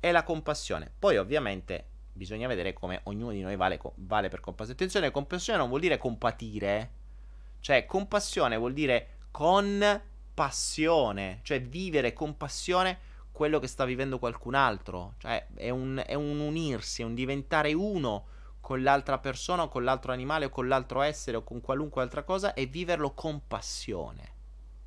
è 0.00 0.10
la 0.10 0.22
compassione. 0.22 0.92
Poi 0.98 1.16
ovviamente 1.16 1.86
bisogna 2.12 2.46
vedere 2.46 2.72
come 2.72 3.00
ognuno 3.04 3.32
di 3.32 3.40
noi 3.40 3.56
vale, 3.56 3.80
vale 3.96 4.28
per 4.28 4.40
compassione. 4.40 4.72
Attenzione, 4.72 5.10
compassione 5.10 5.58
non 5.58 5.68
vuol 5.68 5.80
dire 5.80 5.98
compatire. 5.98 7.00
Cioè, 7.60 7.86
compassione 7.86 8.56
vuol 8.56 8.72
dire 8.72 9.18
con 9.30 10.02
passione, 10.34 11.40
cioè 11.42 11.62
vivere 11.62 12.12
con 12.12 12.36
passione 12.36 13.10
quello 13.30 13.58
che 13.60 13.66
sta 13.66 13.84
vivendo 13.84 14.18
qualcun 14.18 14.54
altro. 14.54 15.14
Cioè, 15.18 15.46
è 15.54 15.70
un, 15.70 16.02
è 16.04 16.14
un 16.14 16.40
unirsi, 16.40 17.02
è 17.02 17.04
un 17.04 17.14
diventare 17.14 17.72
uno 17.72 18.26
con 18.60 18.82
l'altra 18.82 19.18
persona 19.18 19.64
o 19.64 19.68
con 19.68 19.84
l'altro 19.84 20.12
animale 20.12 20.46
o 20.46 20.48
con 20.48 20.68
l'altro 20.68 21.02
essere 21.02 21.36
o 21.36 21.44
con 21.44 21.60
qualunque 21.60 22.02
altra 22.02 22.24
cosa 22.24 22.54
e 22.54 22.66
viverlo 22.66 23.12
con 23.12 23.46
passione. 23.46 24.34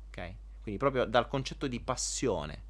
Ok? 0.08 0.34
Quindi 0.62 0.80
proprio 0.80 1.04
dal 1.04 1.28
concetto 1.28 1.66
di 1.66 1.80
passione. 1.80 2.64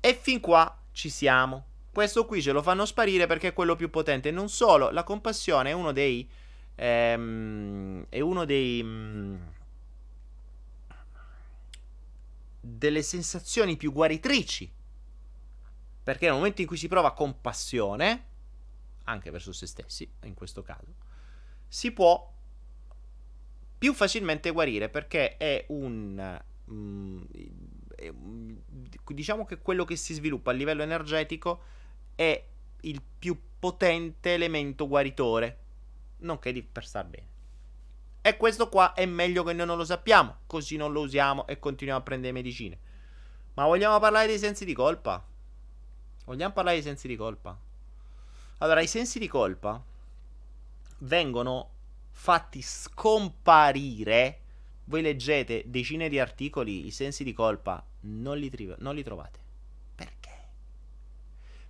E 0.00 0.14
fin 0.14 0.40
qua 0.40 0.76
ci 0.92 1.10
siamo. 1.10 1.66
Questo 1.92 2.24
qui 2.24 2.40
ce 2.40 2.52
lo 2.52 2.62
fanno 2.62 2.86
sparire 2.86 3.26
perché 3.26 3.48
è 3.48 3.52
quello 3.52 3.76
più 3.76 3.90
potente. 3.90 4.30
Non 4.30 4.48
solo, 4.48 4.90
la 4.90 5.04
compassione 5.04 5.70
è 5.70 5.72
uno 5.72 5.92
dei... 5.92 6.28
Ehm, 6.76 8.06
è 8.08 8.20
uno 8.20 8.44
dei... 8.44 8.82
Mm, 8.82 9.36
delle 12.60 13.02
sensazioni 13.02 13.76
più 13.76 13.92
guaritrici. 13.92 14.72
Perché 16.02 16.26
nel 16.26 16.34
momento 16.34 16.60
in 16.60 16.66
cui 16.66 16.76
si 16.76 16.88
prova 16.88 17.12
compassione, 17.12 18.24
anche 19.04 19.30
verso 19.30 19.52
se 19.52 19.66
stessi, 19.66 20.10
in 20.22 20.34
questo 20.34 20.62
caso, 20.62 20.94
si 21.68 21.92
può 21.92 22.32
più 23.78 23.94
facilmente 23.94 24.50
guarire 24.50 24.88
perché 24.88 25.36
è 25.36 25.64
un... 25.68 26.40
Mm, 26.70 27.22
diciamo 29.06 29.44
che 29.44 29.58
quello 29.58 29.84
che 29.84 29.96
si 29.96 30.14
sviluppa 30.14 30.50
a 30.50 30.54
livello 30.54 30.82
energetico 30.82 31.62
è 32.14 32.44
il 32.82 33.02
più 33.18 33.38
potente 33.58 34.34
elemento 34.34 34.88
guaritore, 34.88 35.58
nonché 36.18 36.52
di 36.52 36.62
per 36.62 36.86
star 36.86 37.06
bene. 37.06 37.28
E 38.22 38.36
questo 38.36 38.68
qua 38.68 38.94
è 38.94 39.06
meglio 39.06 39.42
che 39.44 39.52
noi 39.52 39.66
non 39.66 39.76
lo 39.76 39.84
sappiamo, 39.84 40.40
così 40.46 40.76
non 40.76 40.92
lo 40.92 41.00
usiamo 41.00 41.46
e 41.46 41.58
continuiamo 41.58 42.00
a 42.00 42.04
prendere 42.04 42.32
medicine. 42.32 42.78
Ma 43.54 43.64
vogliamo 43.64 43.98
parlare 43.98 44.26
dei 44.26 44.38
sensi 44.38 44.64
di 44.64 44.74
colpa? 44.74 45.24
Vogliamo 46.24 46.52
parlare 46.52 46.76
dei 46.76 46.84
sensi 46.84 47.08
di 47.08 47.16
colpa? 47.16 47.58
Allora, 48.58 48.80
i 48.80 48.86
sensi 48.86 49.18
di 49.18 49.26
colpa 49.26 49.82
vengono 50.98 51.70
fatti 52.10 52.60
scomparire. 52.60 54.40
Voi 54.84 55.02
leggete 55.02 55.64
decine 55.66 56.08
di 56.08 56.18
articoli, 56.18 56.86
i 56.86 56.90
sensi 56.90 57.24
di 57.24 57.32
colpa 57.32 57.84
non 58.00 58.38
li, 58.38 58.50
tri- 58.50 58.74
non 58.78 58.94
li 58.94 59.02
trovate. 59.02 59.38
Perché? 59.94 60.30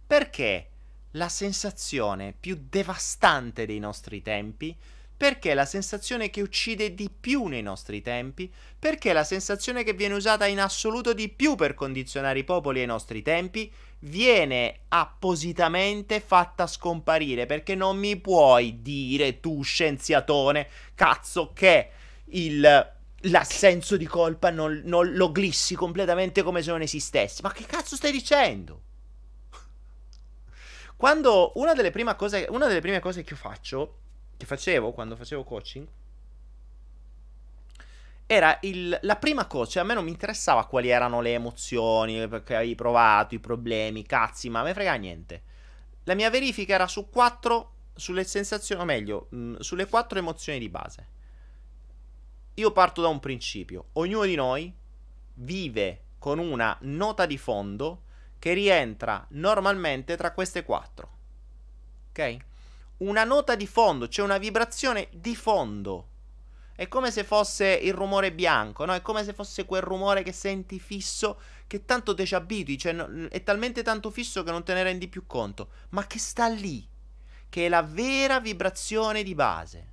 Perché 0.06 0.68
la 1.12 1.28
sensazione 1.28 2.34
più 2.38 2.66
devastante 2.68 3.66
dei 3.66 3.78
nostri 3.78 4.22
tempi 4.22 4.76
perché 5.20 5.52
la 5.52 5.66
sensazione 5.66 6.30
che 6.30 6.40
uccide 6.40 6.94
di 6.94 7.10
più 7.10 7.44
nei 7.44 7.60
nostri 7.60 8.00
tempi, 8.00 8.50
perché 8.78 9.12
la 9.12 9.22
sensazione 9.22 9.84
che 9.84 9.92
viene 9.92 10.14
usata 10.14 10.46
in 10.46 10.58
assoluto 10.58 11.12
di 11.12 11.28
più 11.28 11.56
per 11.56 11.74
condizionare 11.74 12.38
i 12.38 12.44
popoli 12.44 12.80
ai 12.80 12.86
nostri 12.86 13.20
tempi, 13.20 13.70
viene 13.98 14.84
appositamente 14.88 16.20
fatta 16.20 16.66
scomparire, 16.66 17.44
perché 17.44 17.74
non 17.74 17.98
mi 17.98 18.16
puoi 18.16 18.80
dire 18.80 19.40
tu 19.40 19.60
scienziatone, 19.60 20.68
cazzo 20.94 21.52
che 21.52 21.90
il 22.30 22.92
l'assenso 23.24 23.96
di 23.96 24.06
colpa 24.06 24.50
non, 24.50 24.82
non, 24.84 25.12
lo 25.12 25.30
glissi 25.30 25.74
completamente 25.74 26.42
come 26.42 26.62
se 26.62 26.70
non 26.70 26.82
esistesse. 26.82 27.42
Ma 27.42 27.52
che 27.52 27.64
cazzo 27.64 27.96
stai 27.96 28.12
dicendo? 28.12 28.82
Quando 30.96 31.52
una 31.54 31.72
delle, 31.72 31.92
cose, 32.14 32.46
una 32.50 32.66
delle 32.66 32.80
prime 32.80 33.00
cose 33.00 33.22
che 33.22 33.30
io 33.30 33.36
faccio 33.36 33.96
che 34.36 34.46
facevo 34.46 34.92
quando 34.92 35.16
facevo 35.16 35.44
coaching 35.44 35.86
era 38.26 38.56
il, 38.62 38.96
la 39.02 39.16
prima 39.16 39.46
cosa, 39.46 39.72
cioè 39.72 39.82
a 39.82 39.84
me 39.86 39.94
non 39.94 40.04
mi 40.04 40.10
interessava 40.10 40.64
quali 40.66 40.88
erano 40.88 41.20
le 41.20 41.32
emozioni, 41.32 42.28
perché 42.28 42.54
avevi 42.54 42.76
provato, 42.76 43.34
i 43.34 43.40
problemi, 43.40 44.06
cazzi, 44.06 44.48
ma 44.48 44.60
a 44.60 44.62
me 44.62 44.72
frega 44.72 44.94
niente. 44.94 45.42
La 46.04 46.14
mia 46.14 46.30
verifica 46.30 46.74
era 46.74 46.86
su 46.86 47.10
quattro, 47.10 47.72
sulle 47.92 48.22
sensazioni, 48.22 48.82
o 48.82 48.84
meglio, 48.84 49.26
mh, 49.30 49.36
mm, 49.36 49.56
sulle 49.58 49.88
quattro 49.88 50.20
emozioni 50.20 50.60
di 50.60 50.68
base. 50.68 51.06
Io 52.54 52.72
parto 52.72 53.00
da 53.00 53.08
un 53.08 53.20
principio, 53.20 53.86
ognuno 53.94 54.24
di 54.24 54.34
noi 54.34 54.72
vive 55.34 56.02
con 56.18 56.38
una 56.38 56.76
nota 56.82 57.26
di 57.26 57.38
fondo 57.38 58.02
che 58.38 58.52
rientra 58.52 59.24
normalmente 59.30 60.16
tra 60.16 60.32
queste 60.32 60.64
quattro. 60.64 61.18
Ok? 62.10 62.48
una 63.00 63.24
nota 63.24 63.54
di 63.54 63.66
fondo, 63.66 64.08
cioè 64.08 64.24
una 64.24 64.38
vibrazione 64.38 65.08
di 65.12 65.34
fondo. 65.36 66.08
È 66.74 66.88
come 66.88 67.10
se 67.10 67.24
fosse 67.24 67.66
il 67.66 67.92
rumore 67.92 68.32
bianco, 68.32 68.84
no? 68.84 68.94
È 68.94 69.02
come 69.02 69.22
se 69.22 69.34
fosse 69.34 69.66
quel 69.66 69.82
rumore 69.82 70.22
che 70.22 70.32
senti 70.32 70.78
fisso, 70.78 71.38
che 71.66 71.84
tanto 71.84 72.14
te 72.14 72.24
ci 72.24 72.34
abitui, 72.34 72.78
cioè 72.78 72.94
è 73.28 73.42
talmente 73.42 73.82
tanto 73.82 74.10
fisso 74.10 74.42
che 74.42 74.50
non 74.50 74.64
te 74.64 74.72
ne 74.72 74.82
rendi 74.82 75.08
più 75.08 75.26
conto, 75.26 75.70
ma 75.90 76.06
che 76.06 76.18
sta 76.18 76.46
lì, 76.48 76.86
che 77.48 77.66
è 77.66 77.68
la 77.68 77.82
vera 77.82 78.40
vibrazione 78.40 79.22
di 79.22 79.34
base. 79.34 79.89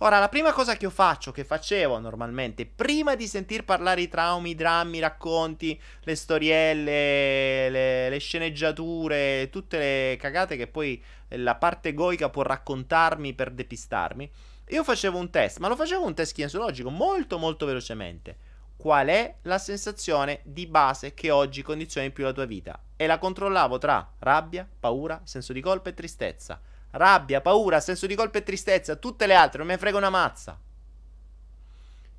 Ora, 0.00 0.20
la 0.20 0.28
prima 0.28 0.52
cosa 0.52 0.76
che 0.76 0.84
io 0.84 0.90
faccio, 0.90 1.32
che 1.32 1.42
facevo 1.42 1.98
normalmente, 1.98 2.66
prima 2.66 3.16
di 3.16 3.26
sentir 3.26 3.64
parlare 3.64 4.02
i 4.02 4.08
traumi, 4.08 4.50
i 4.50 4.54
drammi, 4.54 4.98
i 4.98 5.00
racconti, 5.00 5.80
le 6.02 6.14
storielle, 6.14 7.68
le, 7.68 8.08
le 8.08 8.18
sceneggiature, 8.18 9.48
tutte 9.50 9.78
le 9.78 10.16
cagate 10.16 10.56
che 10.56 10.68
poi 10.68 11.02
la 11.30 11.56
parte 11.56 11.88
egoica 11.88 12.30
può 12.30 12.42
raccontarmi 12.42 13.34
per 13.34 13.50
depistarmi, 13.50 14.30
io 14.68 14.84
facevo 14.84 15.18
un 15.18 15.30
test, 15.30 15.58
ma 15.58 15.66
lo 15.66 15.74
facevo 15.74 16.04
un 16.04 16.14
test 16.14 16.32
kinesiologico 16.32 16.90
molto 16.90 17.36
molto 17.36 17.66
velocemente. 17.66 18.36
Qual 18.76 19.08
è 19.08 19.34
la 19.42 19.58
sensazione 19.58 20.42
di 20.44 20.68
base 20.68 21.12
che 21.12 21.32
oggi 21.32 21.62
condiziona 21.62 22.06
di 22.06 22.12
più 22.12 22.22
la 22.22 22.32
tua 22.32 22.44
vita? 22.44 22.80
E 22.94 23.08
la 23.08 23.18
controllavo 23.18 23.78
tra 23.78 24.08
rabbia, 24.20 24.68
paura, 24.78 25.22
senso 25.24 25.52
di 25.52 25.60
colpa 25.60 25.90
e 25.90 25.94
tristezza 25.94 26.60
rabbia, 26.98 27.40
paura, 27.40 27.80
senso 27.80 28.06
di 28.06 28.14
colpa 28.14 28.38
e 28.38 28.42
tristezza, 28.42 28.96
tutte 28.96 29.26
le 29.26 29.34
altre, 29.34 29.58
non 29.58 29.66
me 29.68 29.72
ne 29.74 29.78
frega 29.78 29.96
una 29.96 30.10
mazza. 30.10 30.60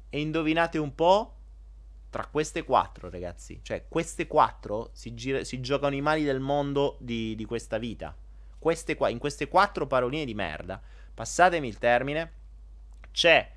E 0.10 0.20
indovinate 0.20 0.78
un 0.80 0.96
po'? 0.96 1.36
Tra 2.10 2.26
queste 2.26 2.64
quattro, 2.64 3.08
ragazzi, 3.12 3.60
cioè 3.62 3.86
queste 3.88 4.26
quattro 4.26 4.90
si, 4.94 5.14
gira, 5.14 5.44
si 5.44 5.60
giocano 5.60 5.94
i 5.94 6.02
mali 6.02 6.24
del 6.24 6.40
mondo 6.40 6.98
di, 7.00 7.36
di 7.36 7.46
questa 7.46 7.78
vita. 7.78 8.16
Queste 8.58 8.96
qua, 8.96 9.10
in 9.10 9.20
queste 9.20 9.48
quattro 9.48 9.86
paroline 9.86 10.26
di 10.26 10.34
merda, 10.34 10.82
passatemi 11.14 11.68
il 11.68 11.78
termine, 11.78 12.34
c'è 13.12 13.52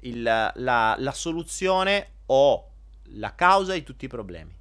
il, 0.00 0.22
la, 0.22 0.94
la 0.96 1.12
soluzione 1.12 2.10
o 2.26 2.70
la 3.14 3.34
causa 3.34 3.72
di 3.72 3.82
tutti 3.82 4.04
i 4.04 4.08
problemi. 4.08 4.56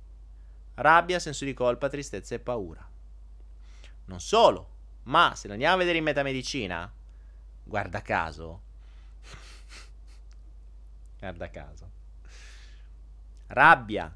Rabbia, 0.76 1.20
senso 1.20 1.46
di 1.46 1.54
colpa, 1.54 1.88
tristezza 1.88 2.34
e 2.34 2.40
paura. 2.40 2.84
Non 4.06 4.20
solo, 4.20 4.75
ma 5.06 5.34
se 5.36 5.48
lo 5.48 5.54
andiamo 5.54 5.76
a 5.76 5.80
vedere 5.80 5.98
in 5.98 6.04
metamedicina, 6.04 6.92
guarda 7.64 8.02
caso, 8.02 8.62
guarda 11.20 11.50
caso, 11.50 11.90
rabbia 13.48 14.14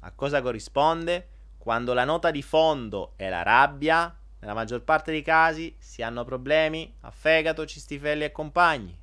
a 0.00 0.12
cosa 0.12 0.40
corrisponde? 0.40 1.28
Quando 1.58 1.92
la 1.92 2.04
nota 2.04 2.30
di 2.30 2.42
fondo 2.42 3.14
è 3.16 3.28
la 3.28 3.42
rabbia, 3.42 4.16
nella 4.38 4.54
maggior 4.54 4.82
parte 4.82 5.10
dei 5.10 5.22
casi 5.22 5.74
si 5.78 6.00
hanno 6.00 6.24
problemi 6.24 6.94
a 7.00 7.10
fegato, 7.10 7.66
cistifelli 7.66 8.22
e 8.22 8.30
compagni. 8.30 8.96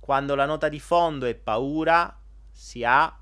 Quando 0.00 0.34
la 0.34 0.46
nota 0.46 0.68
di 0.68 0.80
fondo 0.80 1.26
è 1.26 1.34
paura, 1.34 2.18
si 2.50 2.82
ha 2.82 3.16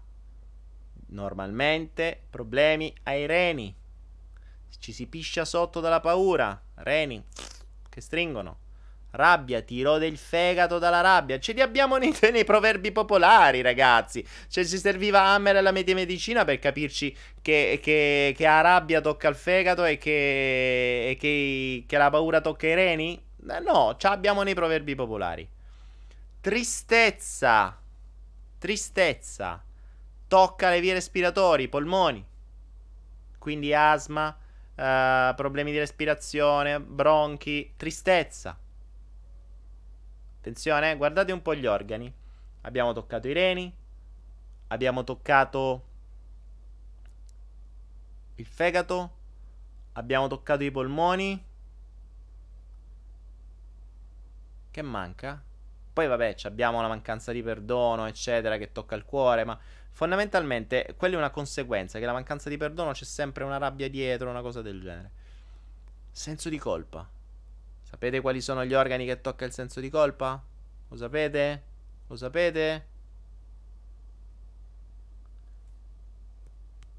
normalmente 1.09 2.23
problemi 2.31 2.95
ai 3.03 3.27
reni. 3.27 3.77
Ci 4.79 4.93
si 4.93 5.07
piscia 5.07 5.45
sotto 5.45 5.81
dalla 5.81 6.01
paura, 6.01 6.61
reni 6.77 7.23
che 7.89 8.01
stringono. 8.01 8.67
Rabbia, 9.11 9.63
ti 9.63 9.81
rode 9.83 10.07
il 10.07 10.19
fegato 10.19 10.79
dalla 10.79 11.01
rabbia. 11.01 11.39
Ce 11.39 11.53
li 11.53 11.61
abbiamo 11.61 11.97
nei, 11.97 12.15
nei 12.31 12.45
proverbi 12.45 12.93
popolari, 12.93 13.63
ragazzi. 13.63 14.25
Cioè, 14.49 14.65
si 14.65 14.79
serviva 14.79 15.23
Hammer 15.23 15.57
alla 15.57 15.73
medicina 15.73 16.45
per 16.45 16.59
capirci 16.59 17.17
che, 17.41 17.81
che, 17.83 18.35
che 18.37 18.45
la 18.45 18.61
rabbia 18.61 19.01
tocca 19.01 19.29
il 19.29 19.35
fegato 19.35 19.85
e 19.85 19.97
che, 19.99 21.11
e 21.11 21.17
che, 21.19 21.85
che 21.87 21.97
la 21.97 22.11
paura 22.11 22.41
tocca 22.41 22.67
i 22.67 22.75
reni? 22.75 23.21
Eh, 23.51 23.61
no, 23.61 23.97
ce 23.97 24.09
l'abbiamo 24.09 24.43
nei 24.43 24.55
proverbi 24.55 24.95
popolari. 24.95 25.49
Tristezza. 26.41 27.77
Tristezza. 28.59 29.63
Tocca 30.29 30.69
le 30.69 30.81
vie 30.81 30.93
respiratori, 30.93 31.65
i 31.65 31.69
polmoni. 31.69 32.25
Quindi 33.39 33.73
asma, 33.73 34.37
uh, 34.79 35.35
problemi 35.35 35.73
di 35.73 35.79
respirazione, 35.79 36.81
bronchi, 36.81 37.75
tristezza. 37.77 38.57
Attenzione, 40.39 40.97
guardate 40.97 41.33
un 41.33 41.43
po' 41.43 41.55
gli 41.55 41.67
organi. 41.67 42.13
Abbiamo 42.63 42.93
toccato 42.93 43.29
i 43.29 43.33
reni. 43.33 43.75
Abbiamo 44.69 45.05
toccato 45.05 45.83
il 48.37 48.47
fegato. 48.47 49.17
Abbiamo 49.93 50.29
toccato 50.29 50.63
i 50.63 50.71
polmoni. 50.71 51.45
Che 54.71 54.83
manca? 54.83 55.43
Poi 55.93 56.07
vabbè, 56.07 56.37
abbiamo 56.45 56.81
la 56.81 56.87
mancanza 56.87 57.33
di 57.33 57.43
perdono, 57.43 58.07
eccetera, 58.07 58.57
che 58.57 58.71
tocca 58.71 58.95
il 58.95 59.05
cuore, 59.05 59.43
ma 59.43 59.59
fondamentalmente 59.99 60.95
quella 60.97 61.17
è 61.17 61.19
una 61.19 61.31
conseguenza, 61.31 61.99
che 61.99 62.05
la 62.05 62.13
mancanza 62.13 62.49
di 62.49 62.57
perdono 62.57 62.93
c'è 62.93 63.03
sempre 63.03 63.43
una 63.43 63.59
rabbia 63.59 63.91
dietro, 63.91 64.31
una 64.31 64.43
cosa 64.43 64.63
del 64.63 64.81
genere. 64.81 65.11
Senso 66.13 66.49
di 66.49 66.57
colpa. 66.57 67.05
Sapete 67.83 68.21
quali 68.21 68.41
sono 68.41 68.65
gli 68.65 68.75
organi 68.75 69.07
che 69.07 69.21
tocca 69.21 69.45
il 69.45 69.51
senso 69.51 69.81
di 69.81 69.91
colpa? 69.91 70.41
Lo 70.87 70.97
sapete? 70.97 71.63
Lo 72.07 72.15
sapete? 72.15 72.87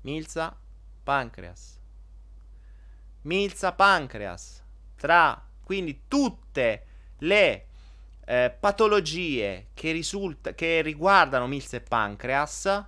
Milza, 0.01 0.53
pancreas. 1.01 1.79
Milza, 3.21 3.71
pancreas. 3.71 4.61
Tra 4.97 5.41
quindi 5.63 6.01
tutte 6.09 6.85
le 7.19 7.67
eh, 8.29 8.55
patologie 8.59 9.69
che, 9.73 9.91
risulta, 9.91 10.53
che 10.53 10.81
riguardano 10.81 11.47
milza 11.47 11.77
e 11.77 11.81
pancreas 11.81 12.87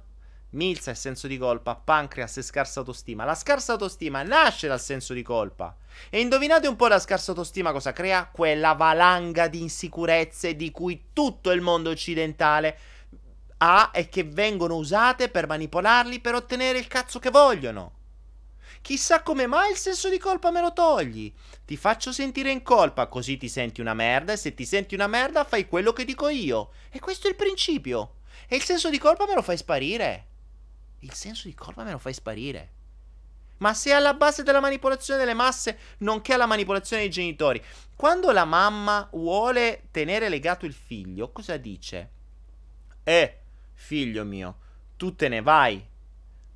Milza 0.51 0.91
è 0.91 0.95
senso 0.95 1.27
di 1.27 1.37
colpa, 1.37 1.75
pancreas 1.75 2.35
e 2.35 2.41
scarsa 2.41 2.81
autostima. 2.81 3.23
La 3.23 3.35
scarsa 3.35 3.71
autostima 3.71 4.21
nasce 4.21 4.67
dal 4.67 4.81
senso 4.81 5.13
di 5.13 5.21
colpa. 5.21 5.77
E 6.09 6.19
indovinate 6.19 6.67
un 6.67 6.75
po' 6.75 6.87
la 6.87 6.99
scarsa 6.99 7.31
autostima 7.31 7.71
cosa 7.71 7.93
crea? 7.93 8.27
Quella 8.29 8.73
valanga 8.73 9.47
di 9.47 9.61
insicurezze 9.61 10.57
di 10.57 10.69
cui 10.69 11.05
tutto 11.13 11.51
il 11.51 11.61
mondo 11.61 11.89
occidentale 11.89 12.77
ha 13.59 13.91
e 13.93 14.09
che 14.09 14.23
vengono 14.25 14.75
usate 14.75 15.29
per 15.29 15.47
manipolarli 15.47 16.19
per 16.19 16.35
ottenere 16.35 16.79
il 16.79 16.87
cazzo 16.87 17.19
che 17.19 17.29
vogliono. 17.29 17.99
Chissà 18.81 19.21
come 19.21 19.47
mai 19.47 19.71
il 19.71 19.77
senso 19.77 20.09
di 20.09 20.17
colpa 20.17 20.51
me 20.51 20.61
lo 20.61 20.73
togli. 20.73 21.31
Ti 21.65 21.77
faccio 21.77 22.11
sentire 22.11 22.51
in 22.51 22.63
colpa, 22.63 23.07
così 23.07 23.37
ti 23.37 23.47
senti 23.47 23.79
una 23.81 23.93
merda 23.93 24.33
e 24.33 24.37
se 24.37 24.53
ti 24.53 24.65
senti 24.65 24.95
una 24.95 25.07
merda 25.07 25.43
fai 25.43 25.67
quello 25.67 25.93
che 25.93 26.03
dico 26.03 26.27
io. 26.27 26.71
E 26.89 26.99
questo 26.99 27.27
è 27.27 27.29
il 27.29 27.35
principio. 27.35 28.15
E 28.47 28.55
il 28.55 28.63
senso 28.63 28.89
di 28.89 28.97
colpa 28.97 29.25
me 29.25 29.35
lo 29.35 29.41
fai 29.41 29.57
sparire 29.57 30.25
il 31.01 31.13
senso 31.13 31.47
di 31.47 31.53
colpa 31.53 31.83
me 31.83 31.91
lo 31.91 31.97
fai 31.97 32.13
sparire. 32.13 32.79
Ma 33.57 33.73
se 33.73 33.93
alla 33.93 34.15
base 34.15 34.41
della 34.43 34.59
manipolazione 34.59 35.19
delle 35.19 35.35
masse, 35.35 35.77
nonché 35.99 36.33
alla 36.33 36.47
manipolazione 36.47 37.03
dei 37.03 37.11
genitori, 37.11 37.63
quando 37.95 38.31
la 38.31 38.45
mamma 38.45 39.07
vuole 39.11 39.87
tenere 39.91 40.29
legato 40.29 40.65
il 40.65 40.73
figlio, 40.73 41.31
cosa 41.31 41.57
dice? 41.57 42.09
Eh, 43.03 43.39
figlio 43.73 44.25
mio, 44.25 44.57
tu 44.97 45.15
te 45.15 45.27
ne 45.27 45.41
vai. 45.41 45.87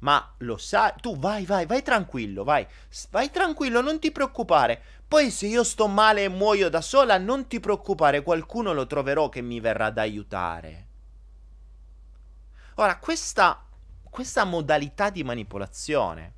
Ma 0.05 0.35
lo 0.37 0.57
sai, 0.57 0.93
tu 1.01 1.17
vai, 1.17 1.45
vai, 1.45 1.65
vai 1.65 1.81
tranquillo, 1.81 2.43
vai. 2.43 2.67
Vai 3.09 3.31
tranquillo, 3.31 3.81
non 3.81 3.99
ti 3.99 4.11
preoccupare. 4.11 4.79
Poi 5.07 5.31
se 5.31 5.47
io 5.47 5.63
sto 5.63 5.87
male 5.87 6.25
e 6.25 6.29
muoio 6.29 6.69
da 6.69 6.81
sola, 6.81 7.17
non 7.17 7.47
ti 7.47 7.59
preoccupare, 7.59 8.21
qualcuno 8.21 8.71
lo 8.71 8.85
troverò 8.85 9.29
che 9.29 9.41
mi 9.41 9.59
verrà 9.59 9.87
ad 9.87 9.97
aiutare. 9.97 10.87
Ora, 12.75 12.99
questa 12.99 13.65
questa 14.15 14.45
modalità 14.45 15.09
di 15.09 15.23
manipolazione 15.23 16.33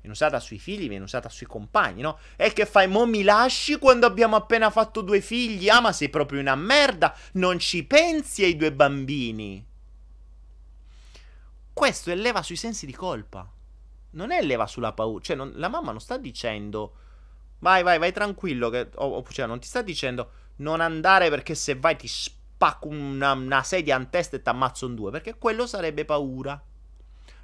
viene 0.00 0.12
usata 0.12 0.38
sui 0.38 0.58
figli, 0.58 0.86
viene 0.86 1.02
usata 1.02 1.30
sui 1.30 1.46
compagni, 1.46 2.02
no? 2.02 2.18
E 2.36 2.52
che 2.52 2.66
fai, 2.66 2.86
mo 2.88 3.06
mi 3.06 3.22
lasci 3.22 3.78
quando 3.78 4.06
abbiamo 4.06 4.36
appena 4.36 4.70
fatto 4.70 5.00
due 5.00 5.22
figli? 5.22 5.68
Ah, 5.70 5.80
ma 5.80 5.92
sei 5.92 6.10
proprio 6.10 6.40
una 6.40 6.54
merda, 6.54 7.16
non 7.32 7.58
ci 7.58 7.84
pensi 7.84 8.44
ai 8.44 8.54
due 8.54 8.70
bambini. 8.70 9.66
Questo 11.78 12.10
è 12.10 12.16
leva 12.16 12.42
sui 12.42 12.56
sensi 12.56 12.86
di 12.86 12.92
colpa. 12.92 13.48
Non 14.10 14.32
è 14.32 14.42
leva 14.42 14.66
sulla 14.66 14.92
paura. 14.92 15.22
Cioè, 15.22 15.36
non, 15.36 15.52
la 15.54 15.68
mamma 15.68 15.92
non 15.92 16.00
sta 16.00 16.16
dicendo, 16.16 16.94
vai, 17.60 17.84
vai, 17.84 17.98
vai 17.98 18.12
tranquillo, 18.12 18.68
che, 18.68 18.88
o, 18.96 19.24
cioè, 19.30 19.46
non 19.46 19.60
ti 19.60 19.68
sta 19.68 19.80
dicendo, 19.80 20.30
non 20.56 20.80
andare 20.80 21.30
perché 21.30 21.54
se 21.54 21.76
vai 21.76 21.96
ti 21.96 22.08
spacco 22.08 22.88
una, 22.88 23.30
una 23.32 23.62
sedia 23.62 23.96
in 23.96 24.10
testa 24.10 24.34
e 24.34 24.42
ti 24.42 24.48
ammazzo 24.48 24.86
in 24.86 24.96
due, 24.96 25.12
perché 25.12 25.38
quello 25.38 25.68
sarebbe 25.68 26.04
paura 26.04 26.60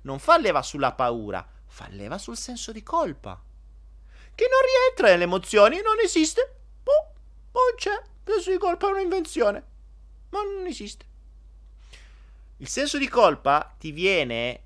non 0.03 0.19
fa 0.19 0.37
leva 0.37 0.63
sulla 0.63 0.93
paura, 0.93 1.47
fa 1.67 1.87
leva 1.91 2.19
sul 2.19 2.37
senso 2.37 2.73
di 2.73 2.83
colpa. 2.83 3.41
Che 4.35 4.49
non 4.51 4.61
rientra 4.61 5.09
nelle 5.09 5.25
emozioni, 5.25 5.81
non 5.81 6.01
esiste. 6.03 6.57
Boh, 6.83 7.13
non 7.53 7.77
c'è. 7.77 8.03
Il 8.27 8.33
senso 8.33 8.51
di 8.51 8.59
colpa 8.59 8.89
è 8.89 8.91
un'invenzione. 8.91 9.65
Ma 10.31 10.43
non 10.43 10.67
esiste. 10.67 11.07
Il 12.65 12.71
senso 12.71 12.97
di 12.97 13.09
colpa 13.09 13.75
ti 13.79 13.93
viene 13.93 14.63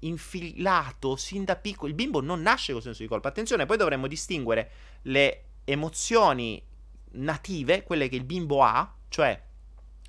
infilato 0.00 1.16
sin 1.16 1.42
da 1.42 1.56
piccolo. 1.56 1.88
Il 1.88 1.96
bimbo 1.96 2.20
non 2.20 2.40
nasce 2.40 2.70
con 2.70 2.80
senso 2.80 3.02
di 3.02 3.08
colpa. 3.08 3.26
Attenzione, 3.26 3.66
poi 3.66 3.76
dovremmo 3.76 4.06
distinguere 4.06 4.70
le 5.02 5.46
emozioni 5.64 6.62
native, 7.14 7.82
quelle 7.82 8.08
che 8.08 8.14
il 8.14 8.22
bimbo 8.22 8.62
ha, 8.62 8.94
cioè 9.08 9.42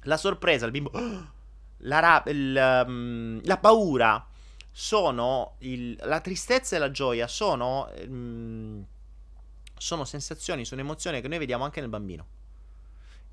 la 0.01 0.15
sorpresa, 0.15 0.67
il 0.67 0.71
bimbo, 0.71 0.91
la, 1.77 1.99
ra- 1.99 2.23
il, 2.27 2.83
um, 2.85 3.41
la 3.45 3.57
paura, 3.57 4.23
sono 4.69 5.55
il, 5.61 5.97
la 6.03 6.21
tristezza 6.21 6.75
e 6.75 6.79
la 6.79 6.91
gioia 6.91 7.27
sono, 7.27 7.91
mm, 8.05 8.81
sono 9.75 10.05
sensazioni, 10.05 10.65
sono 10.65 10.81
emozioni 10.81 11.19
che 11.19 11.27
noi 11.27 11.39
vediamo 11.39 11.63
anche 11.63 11.79
nel 11.79 11.89
bambino. 11.89 12.27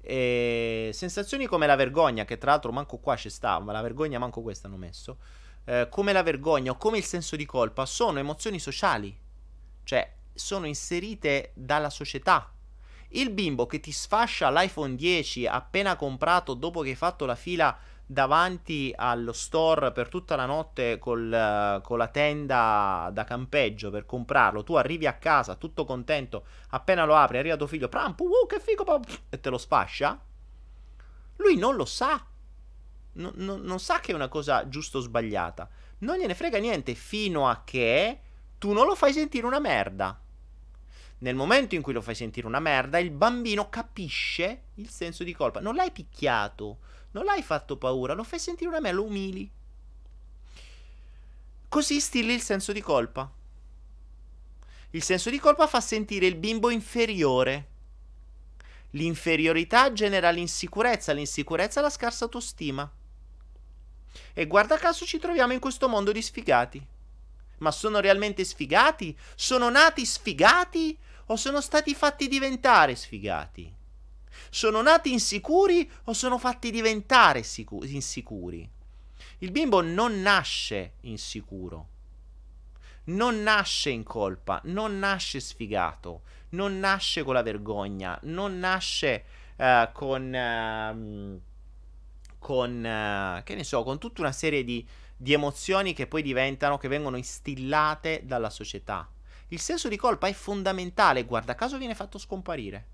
E 0.06 0.90
sensazioni 0.92 1.46
come 1.46 1.66
la 1.66 1.76
vergogna, 1.76 2.24
che 2.24 2.36
tra 2.36 2.50
l'altro 2.50 2.72
manco 2.72 2.98
qua 2.98 3.16
ci 3.16 3.30
sta, 3.30 3.58
ma 3.58 3.72
la 3.72 3.80
vergogna 3.80 4.18
manco 4.18 4.42
questa 4.42 4.66
hanno 4.66 4.76
messo, 4.76 5.16
eh, 5.64 5.88
come 5.90 6.12
la 6.12 6.22
vergogna 6.22 6.72
o 6.72 6.76
come 6.76 6.98
il 6.98 7.04
senso 7.04 7.36
di 7.36 7.46
colpa, 7.46 7.86
sono 7.86 8.18
emozioni 8.18 8.58
sociali, 8.58 9.16
cioè 9.82 10.12
sono 10.34 10.66
inserite 10.66 11.52
dalla 11.54 11.90
società. 11.90 12.52
Il 13.08 13.30
bimbo 13.30 13.66
che 13.66 13.80
ti 13.80 13.92
sfascia 13.92 14.50
l'iPhone 14.50 14.94
10 14.96 15.46
appena 15.46 15.96
comprato 15.96 16.54
dopo 16.54 16.82
che 16.82 16.90
hai 16.90 16.94
fatto 16.96 17.24
la 17.24 17.36
fila 17.36 17.76
davanti 18.06 18.92
allo 18.94 19.32
store 19.32 19.92
per 19.92 20.08
tutta 20.08 20.36
la 20.36 20.46
notte 20.46 20.98
col, 20.98 21.80
con 21.82 21.98
la 21.98 22.08
tenda 22.08 23.10
da 23.12 23.24
campeggio 23.24 23.90
per 23.90 24.04
comprarlo. 24.04 24.62
Tu 24.62 24.74
arrivi 24.74 25.06
a 25.06 25.14
casa 25.14 25.54
tutto 25.54 25.84
contento, 25.84 26.44
appena 26.70 27.04
lo 27.04 27.14
apri, 27.16 27.38
arriva 27.38 27.56
tuo 27.56 27.66
figlio, 27.66 27.88
pram, 27.88 28.14
uh, 28.16 28.46
che 28.46 28.60
figo, 28.60 29.00
e 29.30 29.40
te 29.40 29.50
lo 29.50 29.58
sfascia. 29.58 30.20
Lui 31.36 31.56
non 31.56 31.76
lo 31.76 31.84
sa. 31.84 32.24
No, 33.16 33.30
no, 33.36 33.56
non 33.56 33.78
sa 33.78 34.00
che 34.00 34.12
è 34.12 34.14
una 34.14 34.28
cosa 34.28 34.68
giusta 34.68 34.98
o 34.98 35.00
sbagliata. 35.00 35.68
Non 35.98 36.18
gliene 36.18 36.34
frega 36.34 36.58
niente 36.58 36.94
fino 36.94 37.48
a 37.48 37.62
che 37.64 38.20
tu 38.58 38.72
non 38.72 38.86
lo 38.86 38.94
fai 38.94 39.12
sentire 39.12 39.46
una 39.46 39.60
merda. 39.60 40.18
Nel 41.18 41.36
momento 41.36 41.74
in 41.74 41.80
cui 41.80 41.92
lo 41.92 42.02
fai 42.02 42.14
sentire 42.14 42.46
una 42.46 42.60
merda, 42.60 42.98
il 42.98 43.10
bambino 43.10 43.70
capisce 43.70 44.64
il 44.74 44.90
senso 44.90 45.24
di 45.24 45.32
colpa. 45.32 45.60
Non 45.60 45.74
l'hai 45.74 45.90
picchiato, 45.90 46.78
non 47.14 47.24
l'hai 47.24 47.42
fatto 47.42 47.76
paura, 47.76 48.12
lo 48.12 48.24
fai 48.24 48.40
sentire 48.40 48.68
una 48.68 48.80
me, 48.80 48.90
lo 48.92 49.04
umili. 49.04 49.48
Così 51.68 52.00
stilli 52.00 52.34
il 52.34 52.42
senso 52.42 52.72
di 52.72 52.80
colpa. 52.80 53.30
Il 54.90 55.02
senso 55.02 55.30
di 55.30 55.38
colpa 55.38 55.68
fa 55.68 55.80
sentire 55.80 56.26
il 56.26 56.34
bimbo 56.34 56.70
inferiore. 56.70 57.68
L'inferiorità 58.90 59.92
genera 59.92 60.30
l'insicurezza, 60.30 61.12
l'insicurezza 61.12 61.80
la 61.80 61.90
scarsa 61.90 62.24
autostima. 62.24 62.88
E 64.32 64.46
guarda 64.46 64.76
caso 64.76 65.04
ci 65.04 65.18
troviamo 65.18 65.52
in 65.52 65.60
questo 65.60 65.88
mondo 65.88 66.10
di 66.10 66.22
sfigati. 66.22 66.84
Ma 67.58 67.70
sono 67.70 68.00
realmente 68.00 68.44
sfigati? 68.44 69.16
Sono 69.36 69.68
nati 69.70 70.04
sfigati? 70.04 70.98
O 71.26 71.36
sono 71.36 71.60
stati 71.60 71.94
fatti 71.94 72.26
diventare 72.26 72.96
sfigati? 72.96 73.72
Sono 74.50 74.82
nati 74.82 75.12
insicuri 75.12 75.90
o 76.04 76.12
sono 76.12 76.38
fatti 76.38 76.70
diventare 76.70 77.42
sicu- 77.42 77.84
insicuri? 77.84 78.68
Il 79.38 79.50
bimbo 79.50 79.80
non 79.80 80.20
nasce 80.22 80.94
insicuro, 81.02 81.88
non 83.04 83.42
nasce 83.42 83.90
in 83.90 84.02
colpa, 84.02 84.60
non 84.64 84.98
nasce 84.98 85.40
sfigato, 85.40 86.22
non 86.50 86.78
nasce 86.78 87.22
con 87.22 87.34
la 87.34 87.42
vergogna, 87.42 88.18
non 88.22 88.58
nasce 88.58 89.24
uh, 89.56 89.90
con, 89.92 90.32
uh, 90.32 91.40
con 92.38 92.70
uh, 92.78 93.42
che 93.42 93.54
ne 93.54 93.64
so, 93.64 93.82
con 93.82 93.98
tutta 93.98 94.20
una 94.20 94.32
serie 94.32 94.64
di, 94.64 94.86
di 95.16 95.32
emozioni 95.32 95.92
che 95.92 96.06
poi 96.06 96.22
diventano, 96.22 96.78
che 96.78 96.88
vengono 96.88 97.16
instillate 97.16 98.22
dalla 98.24 98.50
società. 98.50 99.08
Il 99.48 99.60
senso 99.60 99.88
di 99.88 99.96
colpa 99.96 100.26
è 100.26 100.32
fondamentale, 100.32 101.24
guarda 101.24 101.54
caso 101.54 101.76
viene 101.76 101.94
fatto 101.94 102.18
scomparire. 102.18 102.92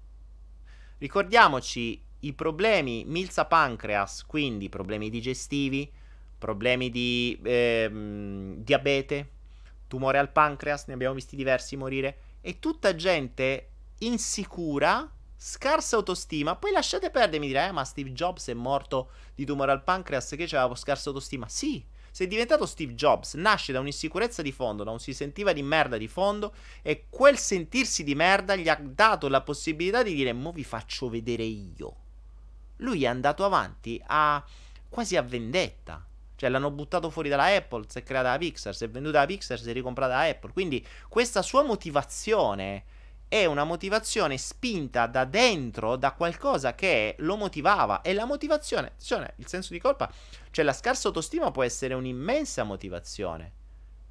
Ricordiamoci 1.00 1.98
i 2.20 2.34
problemi 2.34 3.04
milza 3.06 3.46
pancreas, 3.46 4.26
quindi 4.26 4.68
problemi 4.68 5.08
digestivi, 5.08 5.90
problemi 6.36 6.90
di 6.90 7.40
ehm, 7.42 8.56
diabete, 8.56 9.30
tumore 9.88 10.18
al 10.18 10.30
pancreas, 10.30 10.88
ne 10.88 10.92
abbiamo 10.92 11.14
visti 11.14 11.36
diversi 11.36 11.74
morire, 11.74 12.18
e 12.42 12.58
tutta 12.58 12.94
gente 12.94 13.68
insicura, 14.00 15.10
scarsa 15.34 15.96
autostima. 15.96 16.56
Poi 16.56 16.70
lasciate 16.70 17.08
perdere, 17.08 17.38
mi 17.38 17.46
direi, 17.46 17.68
eh, 17.68 17.72
ma 17.72 17.84
Steve 17.84 18.12
Jobs 18.12 18.48
è 18.48 18.54
morto 18.54 19.12
di 19.34 19.46
tumore 19.46 19.72
al 19.72 19.82
pancreas 19.82 20.34
che 20.36 20.44
aveva 20.54 20.74
scarsa 20.74 21.08
autostima. 21.08 21.48
Sì, 21.48 21.82
è 22.24 22.26
diventato 22.26 22.66
Steve 22.66 22.94
Jobs, 22.94 23.34
nasce 23.34 23.72
da 23.72 23.80
un'insicurezza 23.80 24.42
di 24.42 24.52
fondo, 24.52 24.84
da 24.84 24.90
un 24.90 24.98
si 25.00 25.12
sentiva 25.12 25.52
di 25.52 25.62
merda 25.62 25.96
di 25.96 26.08
fondo 26.08 26.54
e 26.82 27.06
quel 27.08 27.38
sentirsi 27.38 28.04
di 28.04 28.14
merda 28.14 28.56
gli 28.56 28.68
ha 28.68 28.78
dato 28.80 29.28
la 29.28 29.40
possibilità 29.40 30.02
di 30.02 30.14
dire 30.14 30.32
mo 30.32 30.52
vi 30.52 30.64
faccio 30.64 31.08
vedere 31.08 31.44
io. 31.44 31.96
Lui 32.76 33.04
è 33.04 33.06
andato 33.06 33.44
avanti 33.44 34.00
a 34.06 34.44
quasi 34.88 35.16
a 35.16 35.22
vendetta. 35.22 36.04
Cioè 36.36 36.48
l'hanno 36.48 36.70
buttato 36.70 37.10
fuori 37.10 37.28
dalla 37.28 37.54
Apple, 37.54 37.84
si 37.88 37.98
è 37.98 38.02
creata 38.02 38.30
la 38.30 38.38
Pixar, 38.38 38.74
si 38.74 38.84
è 38.84 38.88
venduta 38.88 39.18
la 39.18 39.26
Pixar, 39.26 39.60
si 39.60 39.68
è 39.68 39.72
ricomprata 39.74 40.14
la 40.14 40.22
Apple. 40.22 40.52
Quindi 40.52 40.84
questa 41.08 41.42
sua 41.42 41.62
motivazione 41.62 42.84
è 43.30 43.44
una 43.44 43.62
motivazione 43.62 44.36
spinta 44.38 45.06
da 45.06 45.24
dentro, 45.24 45.94
da 45.94 46.14
qualcosa 46.14 46.74
che 46.74 47.14
lo 47.20 47.36
motivava. 47.36 48.02
E 48.02 48.12
la 48.12 48.24
motivazione, 48.24 48.94
cioè 49.00 49.32
il 49.36 49.46
senso 49.46 49.72
di 49.72 49.78
colpa, 49.78 50.12
cioè 50.50 50.64
la 50.64 50.72
scarsa 50.72 51.06
autostima 51.06 51.52
può 51.52 51.62
essere 51.62 51.94
un'immensa 51.94 52.64
motivazione. 52.64 53.52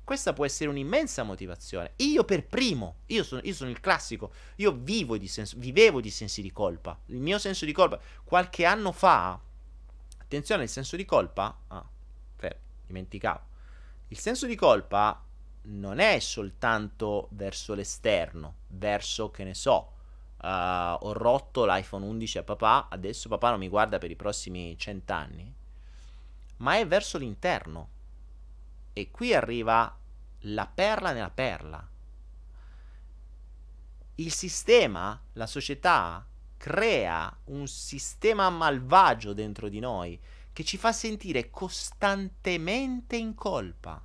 Questa 0.05 0.31
può 0.31 0.45
essere 0.45 0.69
un'immensa 0.69 1.23
motivazione. 1.23 1.91
Io 1.97 2.23
per 2.23 2.47
primo, 2.47 2.99
io 3.07 3.25
sono, 3.25 3.41
io 3.43 3.53
sono 3.53 3.69
il 3.69 3.81
classico, 3.81 4.31
io 4.55 4.71
vivo 4.71 5.17
di 5.17 5.27
senso, 5.27 5.57
vivevo 5.59 5.99
di 5.99 6.11
sensi 6.11 6.41
di 6.41 6.53
colpa. 6.53 6.97
Il 7.07 7.19
mio 7.19 7.39
senso 7.39 7.65
di 7.65 7.73
colpa, 7.73 7.99
qualche 8.23 8.63
anno 8.63 8.93
fa, 8.93 9.37
attenzione, 10.17 10.63
il 10.63 10.69
senso 10.69 10.95
di 10.95 11.03
colpa, 11.03 11.59
ah, 11.67 11.85
fermo, 12.37 12.61
dimenticavo. 12.87 13.41
Il 14.07 14.17
senso 14.17 14.45
di 14.45 14.55
colpa 14.55 15.21
non 15.63 15.99
è 15.99 16.19
soltanto 16.19 17.27
verso 17.31 17.73
l'esterno, 17.73 18.55
verso 18.67 19.29
che 19.29 19.43
ne 19.43 19.53
so, 19.53 19.93
uh, 20.37 20.47
ho 20.47 21.13
rotto 21.13 21.65
l'iPhone 21.65 22.05
11 22.05 22.37
a 22.39 22.43
papà, 22.43 22.87
adesso 22.89 23.29
papà 23.29 23.51
non 23.51 23.59
mi 23.59 23.67
guarda 23.67 23.97
per 23.97 24.09
i 24.09 24.15
prossimi 24.15 24.77
cent'anni, 24.77 25.53
ma 26.57 26.77
è 26.77 26.87
verso 26.87 27.17
l'interno. 27.17 27.89
E 28.93 29.11
qui 29.11 29.33
arriva 29.33 29.95
la 30.43 30.67
perla 30.67 31.11
nella 31.11 31.29
perla. 31.29 31.87
Il 34.15 34.33
sistema, 34.33 35.21
la 35.33 35.47
società, 35.47 36.25
crea 36.57 37.33
un 37.45 37.67
sistema 37.67 38.49
malvagio 38.49 39.31
dentro 39.31 39.69
di 39.69 39.79
noi 39.79 40.19
che 40.51 40.65
ci 40.65 40.75
fa 40.75 40.91
sentire 40.91 41.49
costantemente 41.49 43.15
in 43.15 43.33
colpa 43.33 44.03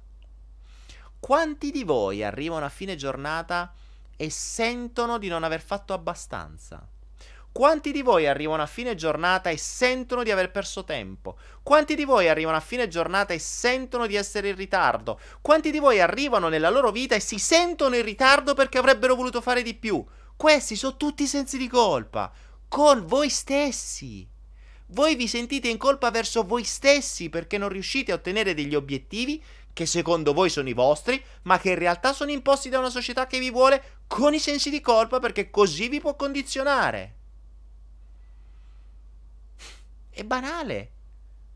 quanti 1.24 1.70
di 1.70 1.84
voi 1.84 2.22
arrivano 2.22 2.66
a 2.66 2.68
fine 2.68 2.96
giornata 2.96 3.72
e 4.14 4.28
sentono 4.28 5.16
di 5.16 5.28
non 5.28 5.42
aver 5.42 5.62
fatto 5.62 5.94
abbastanza? 5.94 6.86
Quanti 7.50 7.92
di 7.92 8.02
voi 8.02 8.26
arrivano 8.26 8.60
a 8.60 8.66
fine 8.66 8.94
giornata 8.94 9.48
e 9.48 9.56
sentono 9.56 10.22
di 10.22 10.30
aver 10.30 10.50
perso 10.50 10.84
tempo? 10.84 11.38
Quanti 11.62 11.94
di 11.94 12.04
voi 12.04 12.28
arrivano 12.28 12.58
a 12.58 12.60
fine 12.60 12.88
giornata 12.88 13.32
e 13.32 13.38
sentono 13.38 14.06
di 14.06 14.16
essere 14.16 14.50
in 14.50 14.56
ritardo? 14.56 15.18
Quanti 15.40 15.70
di 15.70 15.78
voi 15.78 15.98
arrivano 15.98 16.48
nella 16.48 16.68
loro 16.68 16.90
vita 16.90 17.14
e 17.14 17.20
si 17.20 17.38
sentono 17.38 17.96
in 17.96 18.04
ritardo 18.04 18.52
perché 18.52 18.76
avrebbero 18.76 19.14
voluto 19.14 19.40
fare 19.40 19.62
di 19.62 19.72
più? 19.72 20.04
Questi 20.36 20.76
sono 20.76 20.98
tutti 20.98 21.26
sensi 21.26 21.56
di 21.56 21.68
colpa, 21.68 22.30
con 22.68 23.06
voi 23.06 23.30
stessi. 23.30 24.28
Voi 24.88 25.14
vi 25.14 25.26
sentite 25.26 25.68
in 25.68 25.78
colpa 25.78 26.10
verso 26.10 26.44
voi 26.44 26.64
stessi 26.64 27.30
perché 27.30 27.56
non 27.56 27.70
riuscite 27.70 28.12
a 28.12 28.16
ottenere 28.16 28.52
degli 28.52 28.74
obiettivi 28.74 29.42
che 29.74 29.84
secondo 29.84 30.32
voi 30.32 30.48
sono 30.48 30.70
i 30.70 30.72
vostri, 30.72 31.22
ma 31.42 31.58
che 31.58 31.70
in 31.70 31.78
realtà 31.78 32.14
sono 32.14 32.30
imposti 32.30 32.70
da 32.70 32.78
una 32.78 32.88
società 32.88 33.26
che 33.26 33.38
vi 33.38 33.50
vuole 33.50 33.98
con 34.06 34.32
i 34.32 34.38
sensi 34.38 34.70
di 34.70 34.80
colpa 34.80 35.18
perché 35.18 35.50
così 35.50 35.88
vi 35.88 36.00
può 36.00 36.14
condizionare. 36.14 37.14
È 40.08 40.22
banale. 40.22 40.90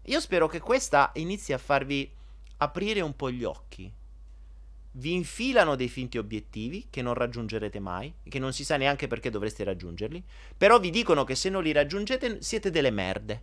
Io 0.02 0.20
spero 0.20 0.48
che 0.48 0.58
questa 0.58 1.12
inizi 1.14 1.52
a 1.52 1.58
farvi 1.58 2.10
aprire 2.58 3.00
un 3.00 3.14
po' 3.14 3.30
gli 3.30 3.44
occhi. 3.44 3.90
Vi 4.90 5.12
infilano 5.12 5.76
dei 5.76 5.88
finti 5.88 6.18
obiettivi 6.18 6.88
che 6.90 7.02
non 7.02 7.14
raggiungerete 7.14 7.78
mai, 7.78 8.12
che 8.28 8.40
non 8.40 8.52
si 8.52 8.64
sa 8.64 8.76
neanche 8.76 9.06
perché 9.06 9.30
dovreste 9.30 9.62
raggiungerli, 9.62 10.24
però 10.56 10.80
vi 10.80 10.90
dicono 10.90 11.22
che 11.22 11.36
se 11.36 11.50
non 11.50 11.62
li 11.62 11.70
raggiungete 11.70 12.42
siete 12.42 12.70
delle 12.70 12.90
merde. 12.90 13.42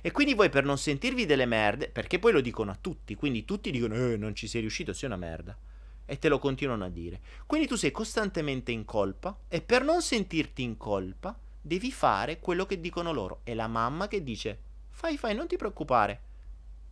E 0.00 0.10
quindi 0.10 0.34
voi 0.34 0.48
per 0.48 0.64
non 0.64 0.78
sentirvi 0.78 1.26
delle 1.26 1.46
merde, 1.46 1.88
perché 1.88 2.18
poi 2.18 2.32
lo 2.32 2.40
dicono 2.40 2.70
a 2.70 2.78
tutti, 2.80 3.14
quindi 3.14 3.44
tutti 3.44 3.70
dicono 3.70 3.94
eh, 3.94 4.16
non 4.16 4.34
ci 4.34 4.46
sei 4.46 4.60
riuscito, 4.60 4.92
sei 4.92 5.08
una 5.08 5.18
merda. 5.18 5.56
E 6.04 6.18
te 6.18 6.28
lo 6.28 6.38
continuano 6.38 6.84
a 6.84 6.88
dire. 6.88 7.20
Quindi 7.46 7.66
tu 7.66 7.76
sei 7.76 7.90
costantemente 7.90 8.72
in 8.72 8.84
colpa 8.84 9.36
e 9.48 9.60
per 9.60 9.84
non 9.84 10.02
sentirti 10.02 10.62
in 10.62 10.76
colpa 10.76 11.38
devi 11.60 11.92
fare 11.92 12.40
quello 12.40 12.66
che 12.66 12.80
dicono 12.80 13.12
loro. 13.12 13.40
È 13.44 13.54
la 13.54 13.68
mamma 13.68 14.08
che 14.08 14.22
dice 14.22 14.58
fai 14.90 15.16
fai, 15.16 15.34
non 15.34 15.46
ti 15.46 15.56
preoccupare. 15.56 16.20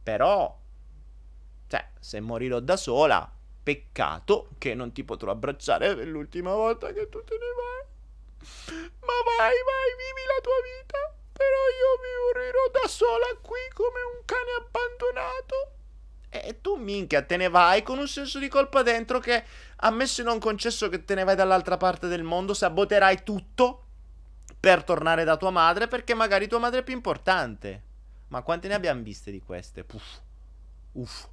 Però, 0.03 0.59
cioè, 1.67 1.91
se 1.99 2.21
morirò 2.21 2.61
da 2.61 2.77
sola, 2.77 3.31
peccato 3.63 4.51
che 4.57 4.75
non 4.75 4.93
ti 4.93 5.05
potrò 5.05 5.31
abbracciare 5.31 5.95
per 5.95 6.07
l'ultima 6.07 6.55
volta 6.55 6.93
che 6.93 7.09
tu 7.11 7.23
te 7.23 7.35
ne 7.35 7.53
vai. 7.59 7.87
Ma 9.01 9.37
vai, 9.37 9.53
vai, 9.53 9.91
vivi 9.99 10.25
la 10.27 10.41
tua 10.41 10.61
vita. 10.63 11.18
Però 11.39 11.63
io 11.71 11.91
mi 12.03 12.15
morirò 12.25 12.83
da 12.83 12.89
sola 12.89 13.27
qui 13.41 13.61
come 13.73 14.01
un 14.13 14.25
cane 14.25 14.51
abbandonato. 14.59 15.73
E 16.31 16.61
tu, 16.61 16.75
minchia, 16.75 17.23
te 17.23 17.37
ne 17.37 17.49
vai 17.49 17.83
con 17.83 17.99
un 17.99 18.09
senso 18.09 18.41
di 18.41 18.49
colpa 18.49 18.83
dentro 18.83 19.21
che, 19.21 19.45
ammesso 19.77 20.23
e 20.23 20.25
non 20.25 20.41
concesso 20.41 20.89
che 20.89 21.05
te 21.05 21.15
ne 21.15 21.23
vai 21.23 21.37
dall'altra 21.37 21.77
parte 21.77 22.09
del 22.09 22.25
mondo, 22.25 22.55
saboterai 22.55 23.23
tutto 23.23 23.85
per 24.59 24.83
tornare 24.83 25.23
da 25.23 25.37
tua 25.37 25.51
madre 25.51 25.87
perché 25.87 26.13
magari 26.13 26.49
tua 26.49 26.59
madre 26.59 26.81
è 26.81 26.83
più 26.83 26.95
importante. 26.95 27.83
Ma 28.29 28.43
quante 28.43 28.67
ne 28.67 28.75
abbiamo 28.75 29.03
viste 29.03 29.31
di 29.31 29.41
queste? 29.41 29.85
Puff. 29.85 30.21
Uff. 30.93 31.29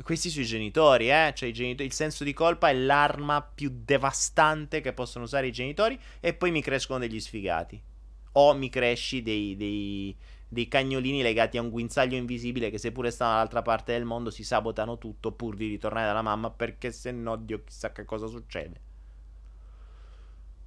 Questi 0.00 0.30
sui 0.30 0.44
genitori, 0.44 1.10
eh? 1.10 1.32
Cioè, 1.34 1.50
genitori, 1.50 1.88
il 1.88 1.92
senso 1.92 2.22
di 2.22 2.32
colpa 2.32 2.68
è 2.68 2.72
l'arma 2.72 3.42
più 3.42 3.70
devastante 3.84 4.80
che 4.80 4.92
possono 4.92 5.24
usare 5.24 5.48
i 5.48 5.52
genitori 5.52 6.00
e 6.20 6.34
poi 6.34 6.52
mi 6.52 6.62
crescono 6.62 7.00
degli 7.00 7.20
sfigati 7.20 7.90
o 8.32 8.54
mi 8.54 8.68
cresci 8.68 9.22
dei, 9.22 9.56
dei, 9.56 10.16
dei 10.48 10.68
cagnolini 10.68 11.22
legati 11.22 11.58
a 11.58 11.62
un 11.62 11.70
guinzaglio 11.70 12.16
invisibile 12.16 12.70
che 12.70 12.78
seppure 12.78 13.10
stanno 13.10 13.32
dall'altra 13.32 13.62
parte 13.62 13.92
del 13.92 14.04
mondo 14.04 14.30
si 14.30 14.44
sabotano 14.44 14.98
tutto 14.98 15.32
pur 15.32 15.56
di 15.56 15.68
ritornare 15.68 16.06
dalla 16.06 16.22
mamma 16.22 16.50
perché 16.50 16.92
se 16.92 17.10
no 17.12 17.36
Dio 17.36 17.62
chissà 17.64 17.92
che 17.92 18.04
cosa 18.04 18.26
succede. 18.26 18.80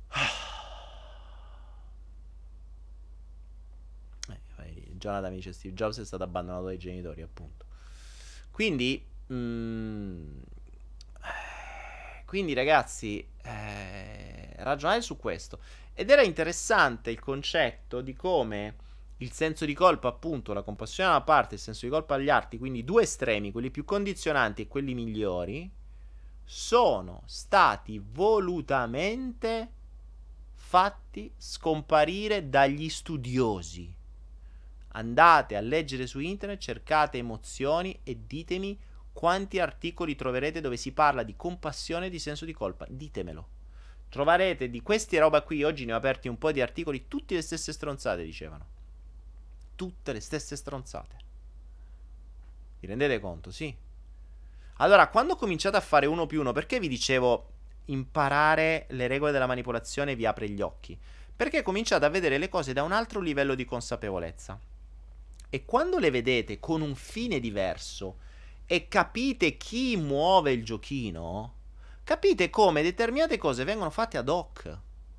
Eh, 4.57 4.93
Jonathan 4.97 5.33
dice 5.33 5.53
Steve 5.53 5.75
Jobs 5.75 5.99
è 5.99 6.05
stato 6.05 6.23
abbandonato 6.23 6.65
dai 6.65 6.77
genitori 6.77 7.21
appunto. 7.21 7.65
Quindi... 8.49 9.05
Mm, 9.31 10.39
quindi 12.25 12.53
ragazzi, 12.53 13.25
eh, 13.43 14.53
ragionate 14.57 15.01
su 15.01 15.17
questo. 15.17 15.59
Ed 15.97 16.09
era 16.09 16.23
interessante 16.23 17.09
il 17.09 17.21
concetto 17.21 18.01
di 18.01 18.13
come 18.13 18.75
il 19.19 19.31
senso 19.31 19.63
di 19.63 19.73
colpa, 19.73 20.09
appunto, 20.09 20.51
la 20.51 20.61
compassione 20.61 21.09
da 21.09 21.15
una 21.15 21.23
parte, 21.23 21.55
il 21.55 21.61
senso 21.61 21.85
di 21.85 21.91
colpa 21.91 22.15
agli 22.15 22.27
altri, 22.27 22.57
quindi 22.57 22.83
due 22.83 23.03
estremi, 23.03 23.53
quelli 23.53 23.71
più 23.71 23.85
condizionanti 23.85 24.63
e 24.63 24.67
quelli 24.67 24.93
migliori, 24.93 25.71
sono 26.43 27.23
stati 27.27 28.03
volutamente 28.11 29.71
fatti 30.51 31.31
scomparire 31.37 32.49
dagli 32.49 32.89
studiosi. 32.89 33.95
Andate 34.89 35.55
a 35.55 35.61
leggere 35.61 36.07
su 36.07 36.19
internet, 36.19 36.59
cercate 36.59 37.19
emozioni 37.19 37.97
e 38.03 38.19
ditemi 38.27 38.77
quanti 39.13 39.59
articoli 39.59 40.15
troverete 40.15 40.59
dove 40.59 40.75
si 40.75 40.91
parla 40.91 41.23
di 41.23 41.37
compassione 41.37 42.07
e 42.07 42.09
di 42.09 42.19
senso 42.19 42.43
di 42.43 42.51
colpa. 42.51 42.85
Ditemelo 42.89 43.54
Troverete 44.15 44.69
di 44.69 44.81
queste 44.81 45.19
roba 45.19 45.41
qui, 45.41 45.65
oggi 45.65 45.83
ne 45.83 45.91
ho 45.91 45.97
aperti 45.97 46.29
un 46.29 46.37
po' 46.37 46.53
di 46.53 46.61
articoli, 46.61 47.09
tutte 47.09 47.35
le 47.35 47.41
stesse 47.41 47.73
stronzate 47.73 48.23
dicevano. 48.23 48.65
Tutte 49.75 50.13
le 50.13 50.21
stesse 50.21 50.55
stronzate. 50.55 51.17
Vi 52.79 52.87
rendete 52.87 53.19
conto? 53.19 53.51
Sì. 53.51 53.75
Allora, 54.77 55.09
quando 55.09 55.35
cominciate 55.35 55.75
a 55.75 55.81
fare 55.81 56.05
uno 56.05 56.27
più 56.27 56.39
uno, 56.39 56.53
perché 56.53 56.79
vi 56.79 56.87
dicevo 56.87 57.49
imparare 57.87 58.85
le 58.91 59.07
regole 59.07 59.33
della 59.33 59.47
manipolazione 59.47 60.15
vi 60.15 60.25
apre 60.25 60.47
gli 60.47 60.61
occhi? 60.61 60.97
Perché 61.35 61.61
cominciate 61.61 62.05
a 62.05 62.09
vedere 62.09 62.37
le 62.37 62.47
cose 62.47 62.71
da 62.71 62.83
un 62.83 62.93
altro 62.93 63.19
livello 63.19 63.53
di 63.53 63.65
consapevolezza. 63.65 64.57
E 65.49 65.65
quando 65.65 65.99
le 65.99 66.09
vedete 66.09 66.61
con 66.61 66.79
un 66.81 66.95
fine 66.95 67.41
diverso 67.41 68.19
e 68.65 68.87
capite 68.87 69.57
chi 69.57 69.97
muove 69.97 70.53
il 70.53 70.63
giochino, 70.63 71.55
capite 72.05 72.49
come 72.51 72.83
determinate 72.83 73.37
cose 73.37 73.65
vengono 73.65 73.89
fatte 73.89 74.17
ad 74.17 74.29
hoc. 74.29 74.77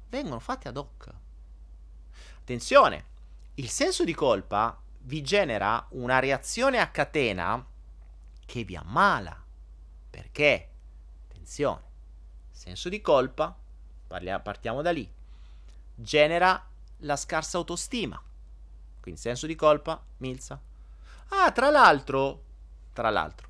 Vengono 0.08 0.38
fatte 0.38 0.68
ad 0.68 0.76
hoc. 0.78 1.12
Attenzione, 2.38 3.04
il 3.54 3.68
senso 3.68 4.04
di 4.04 4.14
colpa 4.14 4.80
vi 5.00 5.20
genera 5.20 5.84
una 5.90 6.20
reazione 6.20 6.78
a 6.78 6.88
catena 6.88 7.62
che 8.46 8.64
vi 8.64 8.76
ammala. 8.76 9.44
Perché? 10.08 10.70
Attenzione, 11.28 11.82
senso 12.50 12.88
di 12.88 13.00
colpa, 13.00 13.54
parliamo, 14.06 14.42
partiamo 14.42 14.80
da 14.80 14.92
lì, 14.92 15.12
genera 15.94 16.64
la 16.98 17.16
scarsa 17.16 17.58
autostima. 17.58 18.22
Quindi 19.00 19.20
senso 19.20 19.46
di 19.46 19.56
colpa, 19.56 20.00
Milza. 20.18 20.60
Ah, 21.30 21.50
tra 21.50 21.68
l'altro, 21.70 22.42
tra 22.92 23.10
l'altro, 23.10 23.48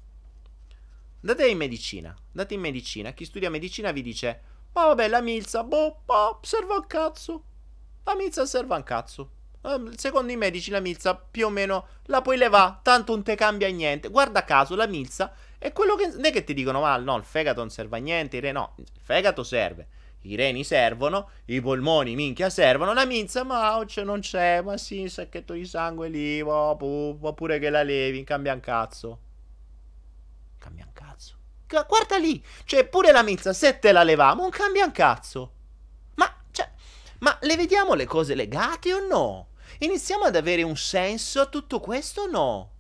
andate 1.21 1.49
in 1.49 1.57
medicina, 1.57 2.15
andate 2.29 2.55
in 2.55 2.61
medicina, 2.61 3.13
chi 3.13 3.25
studia 3.25 3.51
medicina 3.51 3.93
vi 3.93 4.03
dice, 4.03 4.41
ma 4.73 4.87
vabbè, 4.87 5.09
la 5.09 5.21
Milza, 5.21 5.65
boh, 5.65 6.03
boh, 6.05 6.41
serve 6.43 6.75
un 6.75 6.87
cazzo. 6.87 7.45
La 8.05 8.15
Milza 8.15 8.47
serve 8.47 8.75
un 8.75 8.83
cazzo. 8.83 9.31
Ehm, 9.67 9.95
secondo 9.97 10.31
i 10.31 10.37
medici 10.37 10.71
la 10.71 10.81
milza 10.81 11.17
più 11.17 11.47
o 11.47 11.51
meno 11.51 11.87
la 12.05 12.23
puoi 12.23 12.37
levare, 12.37 12.79
tanto 12.83 13.13
non 13.13 13.25
te 13.25 13.35
cambia 13.35 13.69
niente. 13.69 14.09
Guarda 14.09 14.45
caso, 14.45 14.77
la 14.77 14.87
milza 14.87 15.33
è 15.59 15.73
quello 15.73 15.97
che... 15.97 16.09
Non 16.09 16.25
è 16.25 16.31
che 16.31 16.45
ti 16.45 16.55
dicono, 16.55 16.81
ma 16.81 16.97
no, 16.97 17.17
il 17.17 17.25
fegato 17.25 17.61
non 17.61 17.71
serve 17.71 17.97
a 17.97 18.01
niente, 18.01 18.37
i 18.37 18.41
reni 18.41 18.55
no, 18.55 18.75
il 18.77 18.87
fegato 19.03 19.43
serve. 19.43 19.89
I 20.23 20.35
reni 20.37 20.65
servono, 20.65 21.31
i 21.47 21.61
polmoni, 21.61 22.15
minchia, 22.15 22.51
servono. 22.51 22.93
La 22.93 23.05
milza, 23.05 23.45
ma 23.45 23.83
cioè, 23.87 24.05
non 24.05 24.21
c'è, 24.21 24.61
ma 24.61 24.77
sì, 24.77 25.01
un 25.01 25.09
sacchetto 25.09 25.53
di 25.53 25.65
sangue 25.65 26.09
lì, 26.09 26.41
oppure 26.41 27.59
che 27.59 27.71
la 27.71 27.83
levi, 27.83 28.25
cambia 28.25 28.53
un 28.53 28.61
cazzo. 28.61 29.21
Cambia 30.67 30.85
un 30.85 30.93
cazzo. 30.93 31.37
Guarda 31.87 32.17
lì, 32.17 32.45
cioè 32.65 32.89
pure 32.89 33.13
la 33.13 33.23
milza, 33.23 33.53
se 33.53 33.79
te 33.79 33.93
la 33.93 34.03
leviamo, 34.03 34.43
non 34.43 34.51
cambia 34.51 34.85
un 34.85 34.91
cazzo. 34.91 35.53
Ma, 36.17 36.43
cioè, 36.51 36.69
ma 37.21 37.39
le 37.43 37.57
vediamo 37.57 37.95
le 37.95 38.05
cose 38.05 38.35
legate 38.35 38.93
o 38.93 39.07
no? 39.07 39.51
Iniziamo 39.79 40.25
ad 40.25 40.35
avere 40.35 40.65
un 40.65 40.77
senso 40.77 41.41
a 41.41 41.47
tutto 41.47 41.79
questo 41.79 42.23
o 42.23 42.27
no? 42.27 42.71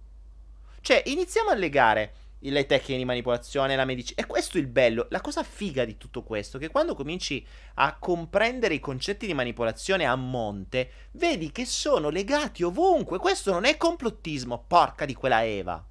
Cioè, 0.80 1.00
iniziamo 1.06 1.50
a 1.50 1.54
legare 1.54 2.14
le 2.40 2.66
tecniche 2.66 2.96
di 2.96 3.04
manipolazione, 3.04 3.76
la 3.76 3.84
medicina. 3.84 4.20
E 4.20 4.26
questo 4.26 4.56
è 4.56 4.60
il 4.60 4.66
bello, 4.66 5.06
la 5.10 5.20
cosa 5.20 5.44
figa 5.44 5.84
di 5.84 5.96
tutto 5.96 6.24
questo, 6.24 6.58
che 6.58 6.70
quando 6.70 6.96
cominci 6.96 7.46
a 7.74 7.96
comprendere 8.00 8.74
i 8.74 8.80
concetti 8.80 9.26
di 9.26 9.34
manipolazione 9.34 10.04
a 10.04 10.16
monte, 10.16 10.90
vedi 11.12 11.52
che 11.52 11.64
sono 11.64 12.08
legati 12.08 12.64
ovunque. 12.64 13.18
Questo 13.18 13.52
non 13.52 13.64
è 13.64 13.76
complottismo, 13.76 14.64
porca 14.66 15.04
di 15.04 15.14
quella 15.14 15.44
Eva. 15.44 15.84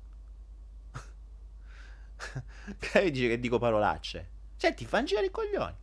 Che 2.79 3.11
dice 3.11 3.27
che 3.29 3.39
dico 3.39 3.59
parolacce? 3.59 4.29
Cioè, 4.57 4.73
ti 4.73 4.85
fanno 4.85 5.05
girare 5.05 5.27
i 5.27 5.31
coglioni. 5.31 5.75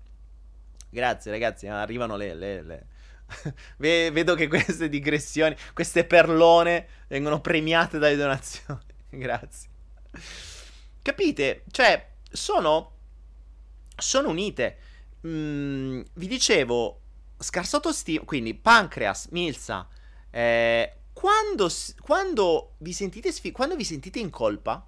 Grazie 0.90 1.30
ragazzi, 1.30 1.66
arrivano 1.66 2.16
le, 2.16 2.34
le, 2.34 2.62
le 2.62 2.86
Vedo 3.76 4.34
che 4.34 4.48
queste 4.48 4.88
digressioni, 4.88 5.56
queste 5.72 6.04
perlone 6.04 6.86
vengono 7.08 7.40
premiate 7.40 7.98
dalle 7.98 8.16
donazioni. 8.16 8.80
Grazie. 9.10 9.68
Capite? 11.02 11.64
Cioè, 11.70 12.08
sono. 12.30 12.90
Sono 13.96 14.30
unite. 14.30 14.78
Mm, 15.26 16.00
vi 16.14 16.26
dicevo, 16.26 17.00
scarsa 17.38 17.76
autostima. 17.76 18.24
Quindi, 18.24 18.54
pancreas, 18.54 19.28
milza. 19.30 19.88
Eh, 20.30 20.96
quando, 21.12 21.68
quando, 22.00 22.74
vi 22.78 22.92
sfi- 22.92 23.52
quando 23.52 23.76
vi 23.76 23.84
sentite 23.84 24.18
in 24.18 24.30
colpa 24.30 24.86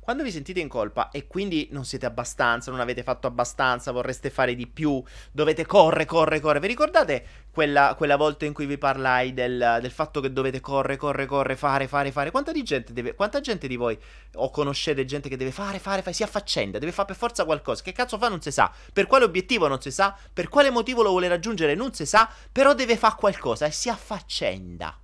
quando 0.00 0.22
vi 0.22 0.32
sentite 0.32 0.60
in 0.60 0.68
colpa 0.68 1.10
e 1.10 1.26
quindi 1.26 1.68
non 1.70 1.84
siete 1.84 2.06
abbastanza, 2.06 2.70
non 2.70 2.80
avete 2.80 3.02
fatto 3.02 3.26
abbastanza, 3.26 3.92
vorreste 3.92 4.30
fare 4.30 4.54
di 4.54 4.66
più, 4.66 5.02
dovete 5.30 5.66
correre, 5.66 6.06
correre, 6.06 6.40
correre. 6.40 6.60
Vi 6.60 6.66
ricordate 6.66 7.26
quella, 7.52 7.94
quella 7.96 8.16
volta 8.16 8.46
in 8.46 8.52
cui 8.52 8.64
vi 8.64 8.78
parlai 8.78 9.34
del, 9.34 9.78
del, 9.80 9.90
fatto 9.90 10.20
che 10.20 10.32
dovete 10.32 10.60
correre, 10.60 10.96
correre, 10.96 11.26
correre, 11.26 11.56
fare, 11.56 11.86
fare, 11.86 12.12
fare? 12.12 12.30
Quanta, 12.30 12.50
di 12.50 12.62
gente 12.62 12.92
deve, 12.92 13.14
quanta 13.14 13.40
gente 13.40 13.68
di 13.68 13.76
voi 13.76 13.96
o 14.34 14.50
conoscete 14.50 15.04
gente 15.04 15.28
che 15.28 15.36
deve 15.36 15.52
fare, 15.52 15.78
fare, 15.78 16.00
fare, 16.00 16.14
si 16.14 16.22
affaccenda, 16.22 16.78
deve 16.78 16.92
fare 16.92 17.08
per 17.08 17.16
forza 17.16 17.44
qualcosa? 17.44 17.82
Che 17.82 17.92
cazzo 17.92 18.18
fa 18.18 18.28
non 18.28 18.40
si 18.40 18.50
sa, 18.50 18.72
per 18.92 19.06
quale 19.06 19.24
obiettivo 19.24 19.68
non 19.68 19.80
si 19.80 19.90
sa, 19.90 20.16
per 20.32 20.48
quale 20.48 20.70
motivo 20.70 21.02
lo 21.02 21.10
vuole 21.10 21.28
raggiungere 21.28 21.74
non 21.74 21.92
si 21.92 22.06
sa, 22.06 22.28
però 22.50 22.72
deve 22.74 22.96
fare 22.96 23.16
qualcosa 23.18 23.66
e 23.66 23.70
si 23.70 23.90
affaccenda. 23.90 24.98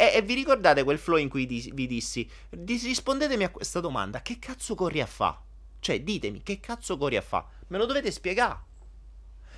E, 0.00 0.12
e 0.14 0.22
vi 0.22 0.34
ricordate 0.34 0.84
quel 0.84 0.96
flow 0.96 1.18
in 1.18 1.28
cui 1.28 1.44
di, 1.44 1.72
vi 1.74 1.88
dissi, 1.88 2.30
dis, 2.50 2.84
rispondetemi 2.84 3.42
a 3.42 3.50
questa 3.50 3.80
domanda, 3.80 4.22
che 4.22 4.38
cazzo 4.38 4.76
corri 4.76 5.00
a 5.00 5.06
fa? 5.06 5.42
Cioè, 5.80 6.04
ditemi, 6.04 6.40
che 6.44 6.60
cazzo 6.60 6.96
corri 6.96 7.16
a 7.16 7.20
fa? 7.20 7.44
Me 7.66 7.78
lo 7.78 7.84
dovete 7.84 8.12
spiegare. 8.12 8.60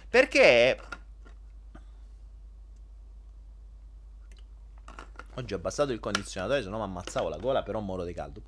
Perché... 0.09 0.81
Oggi 5.35 5.53
ho 5.53 5.57
abbassato 5.57 5.93
il 5.93 6.01
condizionatore, 6.01 6.63
se 6.63 6.71
no 6.71 6.79
mi 6.79 6.85
ammazzavo 6.85 7.29
la 7.29 7.37
gola, 7.37 7.63
però 7.63 7.81
moro 7.81 8.05
di 8.05 8.15
caldo. 8.15 8.41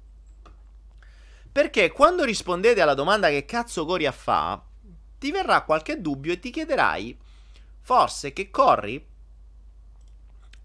Perché 1.52 1.92
quando 1.92 2.24
rispondete 2.24 2.80
alla 2.80 2.94
domanda 2.94 3.28
che 3.28 3.44
cazzo 3.44 3.84
corri 3.84 4.06
a 4.06 4.12
fa, 4.12 4.64
ti 5.18 5.30
verrà 5.30 5.60
qualche 5.60 6.00
dubbio 6.00 6.32
e 6.32 6.38
ti 6.38 6.50
chiederai, 6.50 7.18
forse 7.80 8.32
che 8.32 8.48
corri? 8.48 9.06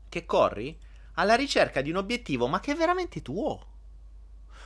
Che 0.07 0.25
corri? 0.25 0.85
Alla 1.19 1.35
ricerca 1.35 1.81
di 1.81 1.89
un 1.89 1.97
obiettivo, 1.97 2.47
ma 2.47 2.59
che 2.59 2.71
è 2.71 2.75
veramente 2.75 3.21
tuo. 3.21 3.59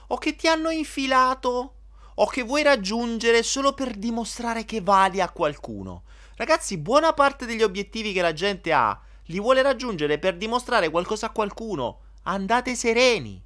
O 0.08 0.18
che 0.18 0.36
ti 0.36 0.48
hanno 0.48 0.70
infilato, 0.70 1.76
o 2.16 2.26
che 2.28 2.44
vuoi 2.44 2.64
raggiungere 2.64 3.44
solo 3.44 3.74
per 3.74 3.96
dimostrare 3.96 4.66
che 4.66 4.82
vali 4.82 5.22
a 5.22 5.30
qualcuno. 5.30 6.04
Ragazzi, 6.36 6.78
buona 6.78 7.14
parte 7.14 7.46
degli 7.46 7.64
obiettivi 7.64 8.14
che 8.14 8.22
la 8.22 8.34
gente 8.34 8.74
ha 8.74 9.00
li 9.26 9.40
vuole 9.40 9.62
raggiungere 9.62 10.20
per 10.20 10.36
dimostrare 10.36 10.90
qualcosa 10.90 11.28
a 11.28 11.32
qualcuno. 11.32 12.00
Andate 12.24 12.76
sereni. 12.76 13.42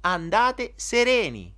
Andate 0.00 0.72
sereni. 0.76 1.54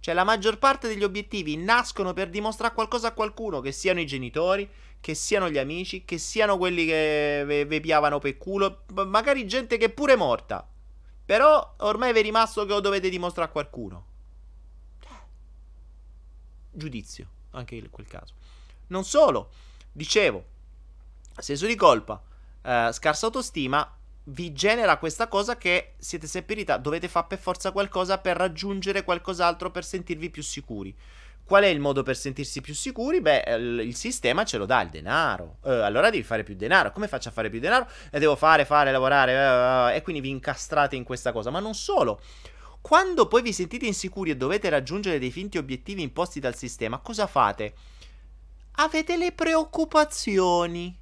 Cioè 0.00 0.14
la 0.14 0.24
maggior 0.24 0.58
parte 0.58 0.88
degli 0.88 1.04
obiettivi 1.04 1.56
nascono 1.56 2.12
per 2.12 2.28
dimostrare 2.28 2.74
qualcosa 2.74 3.08
a 3.08 3.12
qualcuno, 3.12 3.60
che 3.60 3.72
siano 3.72 4.00
i 4.00 4.06
genitori, 4.06 4.68
che 5.04 5.14
siano 5.14 5.50
gli 5.50 5.58
amici, 5.58 6.06
che 6.06 6.16
siano 6.16 6.56
quelli 6.56 6.86
che 6.86 7.66
vi 7.68 7.80
piavano 7.82 8.18
per 8.18 8.38
culo, 8.38 8.84
magari 8.94 9.46
gente 9.46 9.76
che 9.76 9.84
è 9.84 9.90
pure 9.90 10.16
morta. 10.16 10.66
Però 11.26 11.74
ormai 11.80 12.14
vi 12.14 12.20
è 12.20 12.22
rimasto 12.22 12.64
che 12.64 12.72
lo 12.72 12.80
dovete 12.80 13.10
dimostrare 13.10 13.50
a 13.50 13.52
qualcuno. 13.52 14.06
Giudizio, 16.70 17.26
anche 17.50 17.74
in 17.74 17.90
quel 17.90 18.06
caso. 18.06 18.32
Non 18.86 19.04
solo, 19.04 19.50
dicevo, 19.92 20.42
senso 21.36 21.66
di 21.66 21.74
colpa, 21.74 22.22
eh, 22.62 22.88
scarsa 22.90 23.26
autostima, 23.26 23.86
vi 24.28 24.54
genera 24.54 24.96
questa 24.96 25.28
cosa 25.28 25.58
che 25.58 25.96
siete 25.98 26.26
sempre 26.26 26.54
in 26.54 26.60
ritardo, 26.60 26.84
dovete 26.84 27.08
fare 27.08 27.26
per 27.28 27.38
forza 27.38 27.72
qualcosa 27.72 28.16
per 28.16 28.38
raggiungere 28.38 29.04
qualcos'altro 29.04 29.70
per 29.70 29.84
sentirvi 29.84 30.30
più 30.30 30.42
sicuri. 30.42 30.96
Qual 31.44 31.62
è 31.62 31.66
il 31.66 31.78
modo 31.78 32.02
per 32.02 32.16
sentirsi 32.16 32.62
più 32.62 32.74
sicuri? 32.74 33.20
Beh, 33.20 33.44
il 33.82 33.94
sistema 33.94 34.44
ce 34.44 34.56
lo 34.56 34.64
dà 34.64 34.80
il 34.80 34.88
denaro. 34.88 35.58
Eh, 35.64 35.70
allora 35.70 36.08
devi 36.08 36.22
fare 36.22 36.42
più 36.42 36.54
denaro. 36.56 36.90
Come 36.90 37.06
faccio 37.06 37.28
a 37.28 37.32
fare 37.32 37.50
più 37.50 37.60
denaro? 37.60 37.86
E 38.10 38.18
devo 38.18 38.34
fare, 38.34 38.64
fare, 38.64 38.90
lavorare. 38.90 39.92
Eh, 39.92 39.96
e 39.96 40.02
quindi 40.02 40.22
vi 40.22 40.30
incastrate 40.30 40.96
in 40.96 41.04
questa 41.04 41.32
cosa. 41.32 41.50
Ma 41.50 41.60
non 41.60 41.74
solo. 41.74 42.20
Quando 42.80 43.26
poi 43.28 43.42
vi 43.42 43.52
sentite 43.52 43.84
insicuri 43.86 44.30
e 44.30 44.36
dovete 44.36 44.68
raggiungere 44.70 45.18
dei 45.18 45.30
finti 45.30 45.58
obiettivi 45.58 46.02
imposti 46.02 46.40
dal 46.40 46.54
sistema, 46.54 46.98
cosa 46.98 47.26
fate? 47.26 47.74
Avete 48.76 49.16
le 49.16 49.32
preoccupazioni 49.32 50.98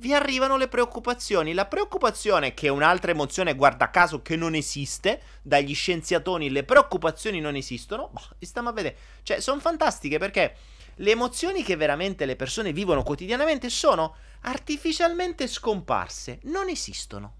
vi 0.00 0.14
arrivano 0.14 0.56
le 0.56 0.68
preoccupazioni. 0.68 1.52
La 1.52 1.66
preoccupazione, 1.66 2.54
che 2.54 2.66
è 2.66 2.70
un'altra 2.70 3.10
emozione, 3.10 3.54
guarda 3.54 3.90
caso, 3.90 4.22
che 4.22 4.34
non 4.34 4.54
esiste, 4.54 5.20
dagli 5.42 5.74
scienziatoni 5.74 6.50
le 6.50 6.64
preoccupazioni 6.64 7.38
non 7.38 7.54
esistono, 7.54 8.08
boh, 8.10 8.36
stiamo 8.40 8.70
a 8.70 8.72
vedere. 8.72 8.96
Cioè, 9.22 9.40
sono 9.40 9.60
fantastiche 9.60 10.18
perché 10.18 10.56
le 10.96 11.10
emozioni 11.10 11.62
che 11.62 11.76
veramente 11.76 12.24
le 12.24 12.36
persone 12.36 12.72
vivono 12.72 13.02
quotidianamente 13.02 13.68
sono 13.68 14.16
artificialmente 14.42 15.46
scomparse, 15.46 16.40
non 16.44 16.68
esistono. 16.68 17.34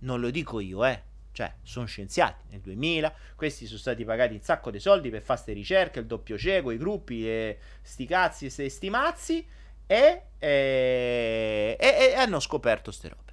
Non 0.00 0.20
lo 0.20 0.30
dico 0.30 0.60
io, 0.60 0.84
eh. 0.84 1.02
Cioè, 1.30 1.54
sono 1.62 1.86
scienziati 1.86 2.44
nel 2.50 2.60
2000, 2.60 3.14
questi 3.36 3.66
sono 3.66 3.78
stati 3.78 4.04
pagati 4.04 4.34
un 4.34 4.40
sacco 4.40 4.70
di 4.70 4.80
soldi 4.80 5.08
per 5.10 5.22
fare 5.22 5.40
queste 5.40 5.52
ricerche, 5.52 6.00
il 6.00 6.06
doppio 6.06 6.36
cieco, 6.36 6.72
i 6.72 6.78
gruppi, 6.78 7.28
e 7.28 7.58
sti 7.82 8.06
cazzi 8.06 8.46
e 8.46 8.50
sti 8.50 8.68
stimazzi, 8.68 9.46
e, 9.88 10.22
e, 10.38 11.76
e, 11.80 11.86
e 12.10 12.14
hanno 12.14 12.40
scoperto 12.40 12.90
ste 12.90 13.08
robe. 13.08 13.32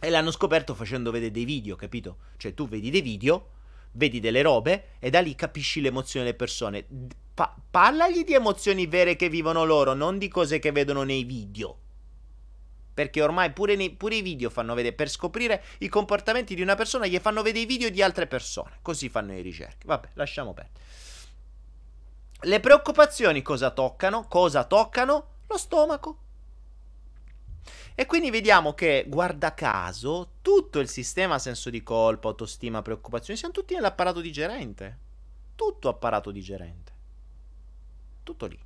E 0.00 0.10
l'hanno 0.10 0.32
scoperto 0.32 0.74
facendo 0.74 1.10
vedere 1.12 1.30
dei 1.30 1.44
video, 1.44 1.76
capito? 1.76 2.18
Cioè, 2.36 2.54
tu 2.54 2.68
vedi 2.68 2.90
dei 2.90 3.00
video, 3.00 3.50
vedi 3.92 4.20
delle 4.20 4.42
robe, 4.42 4.90
e 4.98 5.10
da 5.10 5.20
lì 5.20 5.34
capisci 5.34 5.80
l'emozione 5.80 6.26
delle 6.26 6.36
persone. 6.36 6.86
Pa- 7.34 7.56
parlagli 7.70 8.24
di 8.24 8.34
emozioni 8.34 8.86
vere 8.86 9.14
che 9.14 9.28
vivono 9.28 9.64
loro, 9.64 9.94
non 9.94 10.18
di 10.18 10.28
cose 10.28 10.58
che 10.58 10.72
vedono 10.72 11.04
nei 11.04 11.22
video. 11.22 11.78
Perché 12.94 13.22
ormai 13.22 13.52
pure, 13.52 13.76
nei, 13.76 13.90
pure, 13.90 14.16
i 14.16 14.22
video 14.22 14.50
fanno 14.50 14.74
vedere, 14.74 14.94
per 14.94 15.08
scoprire 15.08 15.62
i 15.78 15.88
comportamenti 15.88 16.56
di 16.56 16.62
una 16.62 16.74
persona, 16.74 17.06
gli 17.06 17.18
fanno 17.18 17.42
vedere 17.42 17.62
i 17.62 17.66
video 17.66 17.90
di 17.90 18.02
altre 18.02 18.26
persone. 18.26 18.78
Così 18.82 19.08
fanno 19.08 19.32
le 19.32 19.40
ricerche. 19.40 19.86
Vabbè, 19.86 20.08
lasciamo 20.14 20.52
perdere. 20.52 20.84
Le 22.40 22.60
preoccupazioni 22.60 23.42
cosa 23.42 23.70
toccano? 23.70 24.26
Cosa 24.28 24.64
toccano? 24.64 25.26
Lo 25.46 25.58
stomaco. 25.58 26.18
E 27.94 28.06
quindi 28.06 28.30
vediamo 28.30 28.74
che, 28.74 29.06
guarda 29.08 29.54
caso, 29.54 30.34
tutto 30.40 30.78
il 30.78 30.88
sistema 30.88 31.40
senso 31.40 31.68
di 31.68 31.82
colpa, 31.82 32.28
autostima, 32.28 32.80
preoccupazioni, 32.80 33.36
siamo 33.36 33.54
tutti 33.54 33.74
nell'apparato 33.74 34.20
digerente. 34.20 34.98
Tutto 35.56 35.88
apparato 35.88 36.30
digerente. 36.30 36.92
Tutto 38.22 38.46
lì. 38.46 38.58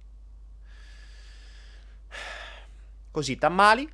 Così, 3.10 3.36
tammali, 3.38 3.90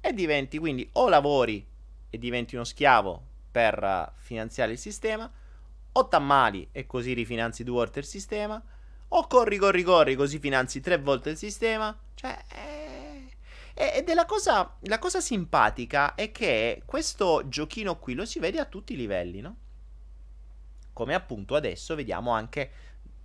e 0.00 0.12
diventi 0.12 0.58
quindi 0.58 0.88
o 0.92 1.08
lavori 1.08 1.66
e 2.10 2.18
diventi 2.18 2.54
uno 2.54 2.64
schiavo 2.64 3.22
per 3.50 3.82
uh, 3.82 4.12
finanziare 4.20 4.72
il 4.72 4.78
sistema, 4.78 5.28
o 5.96 6.08
t'ammali 6.08 6.68
e 6.72 6.86
così 6.86 7.12
rifinanzi 7.12 7.64
due 7.64 7.74
volte 7.74 8.00
il 8.00 8.04
sistema, 8.04 8.62
o 9.08 9.26
corri, 9.26 9.58
corri, 9.58 9.82
corri, 9.82 10.16
così 10.16 10.38
finanzi 10.38 10.80
tre 10.80 10.98
volte 10.98 11.30
il 11.30 11.36
sistema. 11.36 11.96
Cioè, 12.14 12.36
eh... 12.52 13.28
ed 13.74 14.08
è 14.08 14.14
la 14.14 14.24
cosa, 14.24 14.76
la 14.82 14.98
cosa 14.98 15.20
simpatica 15.20 16.14
è 16.14 16.32
che 16.32 16.82
questo 16.84 17.48
giochino 17.48 17.98
qui 17.98 18.14
lo 18.14 18.24
si 18.24 18.38
vede 18.38 18.58
a 18.58 18.64
tutti 18.64 18.94
i 18.94 18.96
livelli, 18.96 19.40
no? 19.40 19.56
Come 20.92 21.14
appunto 21.14 21.54
adesso 21.54 21.94
vediamo 21.94 22.32
anche 22.32 22.70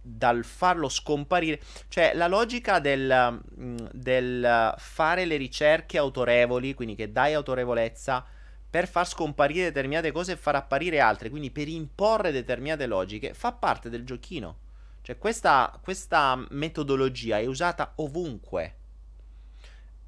dal 0.01 0.43
farlo 0.43 0.89
scomparire, 0.89 1.59
cioè 1.87 2.13
la 2.13 2.27
logica 2.27 2.79
del, 2.79 3.41
mm, 3.59 3.77
del, 3.91 4.73
fare 4.77 5.25
le 5.25 5.37
ricerche 5.37 5.97
autorevoli, 5.97 6.73
quindi 6.73 6.95
che 6.95 7.11
dai 7.11 7.33
autorevolezza 7.33 8.25
per 8.69 8.87
far 8.87 9.07
scomparire 9.07 9.65
determinate 9.65 10.11
cose 10.11 10.33
e 10.33 10.37
far 10.37 10.55
apparire 10.55 10.99
altre, 10.99 11.29
quindi 11.29 11.49
per 11.49 11.67
imporre 11.67 12.31
determinate 12.31 12.85
logiche, 12.85 13.33
fa 13.33 13.51
parte 13.51 13.89
del 13.89 14.05
giochino. 14.05 14.67
Cioè 15.01 15.17
questa, 15.17 15.79
questa 15.81 16.45
metodologia 16.51 17.39
è 17.39 17.45
usata 17.45 17.93
ovunque. 17.95 18.75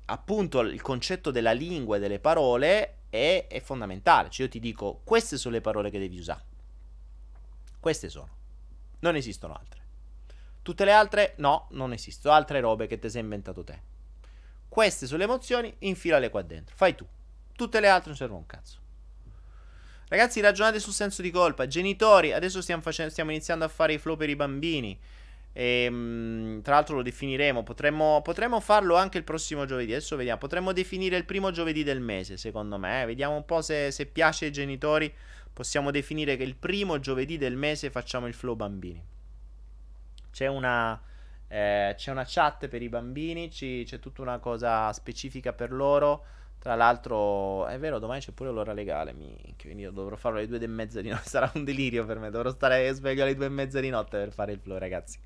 Appunto 0.05 0.59
il 0.59 0.81
concetto 0.81 1.31
della 1.31 1.53
lingua 1.53 1.95
e 1.97 1.99
delle 1.99 2.19
parole 2.19 2.97
è, 3.09 3.47
è 3.47 3.61
fondamentale. 3.61 4.29
Cioè 4.29 4.45
io 4.45 4.51
ti 4.51 4.59
dico, 4.59 5.01
queste 5.03 5.37
sono 5.37 5.55
le 5.55 5.61
parole 5.61 5.89
che 5.89 5.97
devi 5.97 6.19
usare. 6.19 6.43
Queste 7.79 8.09
sono. 8.09 8.29
Non 8.99 9.15
esistono 9.15 9.55
altre. 9.55 9.79
Tutte 10.61 10.85
le 10.85 10.91
altre 10.91 11.33
no, 11.37 11.67
non 11.71 11.93
esistono. 11.93 12.35
Altre 12.35 12.59
robe 12.59 12.85
che 12.85 12.99
ti 12.99 13.09
sei 13.09 13.21
inventato 13.21 13.63
te. 13.63 13.81
Queste 14.67 15.07
sono 15.07 15.17
le 15.17 15.23
emozioni, 15.23 15.73
infilale 15.79 16.29
qua 16.29 16.43
dentro. 16.43 16.75
Fai 16.75 16.93
tu. 16.93 17.07
Tutte 17.61 17.79
le 17.79 17.89
altre 17.89 18.07
non 18.07 18.17
servono 18.17 18.39
un 18.39 18.47
cazzo. 18.47 18.79
Ragazzi, 20.07 20.41
ragionate 20.41 20.79
sul 20.79 20.93
senso 20.93 21.21
di 21.21 21.29
colpa. 21.29 21.67
Genitori, 21.67 22.33
adesso 22.33 22.59
stiamo, 22.59 22.81
facendo, 22.81 23.11
stiamo 23.11 23.29
iniziando 23.29 23.63
a 23.63 23.67
fare 23.67 23.93
i 23.93 23.99
flow 23.99 24.17
per 24.17 24.31
i 24.31 24.35
bambini. 24.35 24.99
E, 25.53 25.83
ehm, 25.83 26.63
tra 26.63 26.73
l'altro 26.73 26.95
lo 26.95 27.03
definiremo. 27.03 27.61
Potremmo, 27.61 28.23
potremmo, 28.23 28.59
farlo 28.61 28.95
anche 28.95 29.19
il 29.19 29.23
prossimo 29.23 29.65
giovedì. 29.65 29.91
Adesso 29.91 30.15
vediamo. 30.15 30.39
Potremmo 30.39 30.73
definire 30.73 31.17
il 31.17 31.25
primo 31.25 31.51
giovedì 31.51 31.83
del 31.83 31.99
mese, 31.99 32.35
secondo 32.35 32.79
me. 32.79 33.05
Vediamo 33.05 33.35
un 33.35 33.45
po' 33.45 33.61
se, 33.61 33.91
se 33.91 34.07
piace 34.07 34.45
ai 34.45 34.51
genitori. 34.51 35.13
Possiamo 35.53 35.91
definire 35.91 36.37
che 36.37 36.43
il 36.43 36.55
primo 36.55 36.99
giovedì 36.99 37.37
del 37.37 37.57
mese 37.57 37.91
facciamo 37.91 38.25
il 38.25 38.33
flow 38.33 38.55
bambini. 38.55 39.05
C'è 40.31 40.47
una, 40.47 40.99
eh, 41.47 41.93
c'è 41.95 42.09
una 42.09 42.25
chat 42.27 42.67
per 42.69 42.81
i 42.81 42.89
bambini, 42.89 43.51
ci, 43.51 43.83
c'è 43.85 43.99
tutta 43.99 44.23
una 44.23 44.39
cosa 44.39 44.91
specifica 44.93 45.53
per 45.53 45.71
loro. 45.71 46.39
Tra 46.61 46.75
l'altro, 46.75 47.65
è 47.65 47.79
vero, 47.79 47.97
domani 47.97 48.19
c'è 48.19 48.33
pure 48.33 48.51
l'ora 48.51 48.71
legale. 48.71 49.13
Minchia, 49.13 49.55
quindi 49.63 49.81
io 49.81 49.89
dovrò 49.89 50.15
farlo 50.15 50.37
alle 50.37 50.47
due 50.47 50.59
e 50.59 50.67
mezza 50.67 51.01
di 51.01 51.09
notte. 51.09 51.25
Sarà 51.27 51.51
un 51.55 51.63
delirio 51.63 52.05
per 52.05 52.19
me. 52.19 52.29
Dovrò 52.29 52.51
stare 52.51 52.93
sveglio 52.93 53.23
alle 53.23 53.33
due 53.33 53.47
e 53.47 53.49
mezza 53.49 53.79
di 53.79 53.89
notte 53.89 54.19
per 54.19 54.31
fare 54.31 54.51
il 54.51 54.59
flow, 54.59 54.77
ragazzi. 54.77 55.17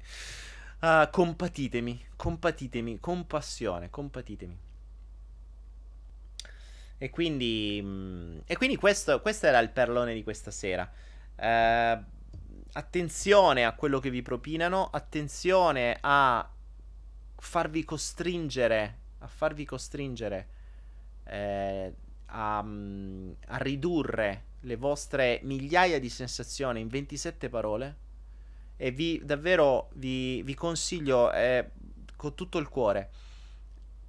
Uh, 0.79 1.09
compatitemi, 1.11 2.05
compatitemi, 2.15 3.01
compassione, 3.01 3.89
compatitemi. 3.89 4.57
E 6.99 7.09
quindi, 7.09 7.81
mm, 7.83 8.37
e 8.45 8.55
quindi 8.55 8.77
questo, 8.77 9.19
questo 9.19 9.47
era 9.47 9.59
il 9.59 9.71
perlone 9.71 10.13
di 10.13 10.23
questa 10.23 10.51
sera. 10.51 10.89
Uh, 11.35 12.01
attenzione 12.71 13.65
a 13.65 13.73
quello 13.73 13.99
che 13.99 14.09
vi 14.09 14.21
propinano, 14.21 14.87
attenzione 14.89 15.97
a 15.99 16.49
farvi 17.35 17.83
costringere, 17.83 18.99
a 19.17 19.27
farvi 19.27 19.65
costringere 19.65 20.53
eh, 21.25 21.93
a, 22.27 22.63
mm, 22.63 23.31
a, 23.47 23.57
ridurre 23.57 24.43
le 24.61 24.75
vostre 24.75 25.39
migliaia 25.43 25.99
di 25.99 26.09
sensazioni 26.09 26.79
in 26.79 26.87
27 26.87 27.49
parole. 27.49 28.03
E 28.77 28.91
vi 28.91 29.21
davvero 29.23 29.89
vi, 29.93 30.41
vi 30.43 30.53
consiglio 30.53 31.31
eh, 31.31 31.71
con 32.15 32.35
tutto 32.35 32.57
il 32.57 32.67
cuore. 32.67 33.09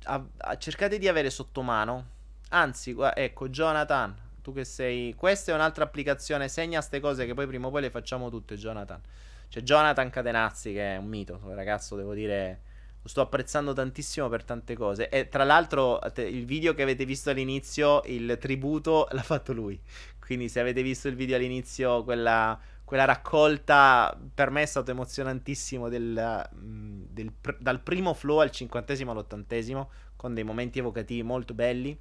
A, 0.04 0.24
a, 0.38 0.58
cercate 0.58 0.98
di 0.98 1.08
avere 1.08 1.30
sotto 1.30 1.62
mano. 1.62 2.14
Anzi, 2.50 2.96
ecco, 3.14 3.48
Jonathan, 3.48 4.14
tu 4.42 4.52
che 4.52 4.64
sei. 4.64 5.14
Questa 5.14 5.52
è 5.52 5.54
un'altra 5.54 5.84
applicazione. 5.84 6.48
Segna 6.48 6.78
queste 6.78 7.00
cose 7.00 7.26
che 7.26 7.34
poi 7.34 7.46
prima 7.46 7.68
o 7.68 7.70
poi 7.70 7.82
le 7.82 7.90
facciamo 7.90 8.30
tutte, 8.30 8.56
Jonathan. 8.56 9.00
C'è 9.48 9.60
Jonathan 9.60 10.10
Catenazzi 10.10 10.72
che 10.72 10.94
è 10.94 10.96
un 10.96 11.06
mito. 11.06 11.40
Ragazzo, 11.44 11.96
devo 11.96 12.14
dire. 12.14 12.65
Lo 13.06 13.12
sto 13.12 13.20
apprezzando 13.20 13.72
tantissimo 13.72 14.28
per 14.28 14.42
tante 14.42 14.74
cose. 14.74 15.08
E 15.08 15.28
tra 15.28 15.44
l'altro, 15.44 16.00
il 16.16 16.44
video 16.44 16.74
che 16.74 16.82
avete 16.82 17.04
visto 17.04 17.30
all'inizio, 17.30 18.02
il 18.06 18.36
tributo, 18.40 19.06
l'ha 19.12 19.22
fatto 19.22 19.52
lui. 19.52 19.80
Quindi, 20.18 20.48
se 20.48 20.58
avete 20.58 20.82
visto 20.82 21.06
il 21.06 21.14
video 21.14 21.36
all'inizio, 21.36 22.02
quella, 22.02 22.58
quella 22.82 23.04
raccolta 23.04 24.18
per 24.34 24.50
me 24.50 24.62
è 24.62 24.66
stato 24.66 24.90
emozionantissimo. 24.90 25.88
Del, 25.88 26.50
mm, 26.52 27.04
del, 27.10 27.32
dal 27.60 27.80
primo 27.80 28.12
flow 28.12 28.38
al 28.38 28.50
cinquantesimo 28.50 29.12
all'ottantesimo, 29.12 29.88
con 30.16 30.34
dei 30.34 30.42
momenti 30.42 30.80
evocativi 30.80 31.22
molto 31.22 31.54
belli. 31.54 31.96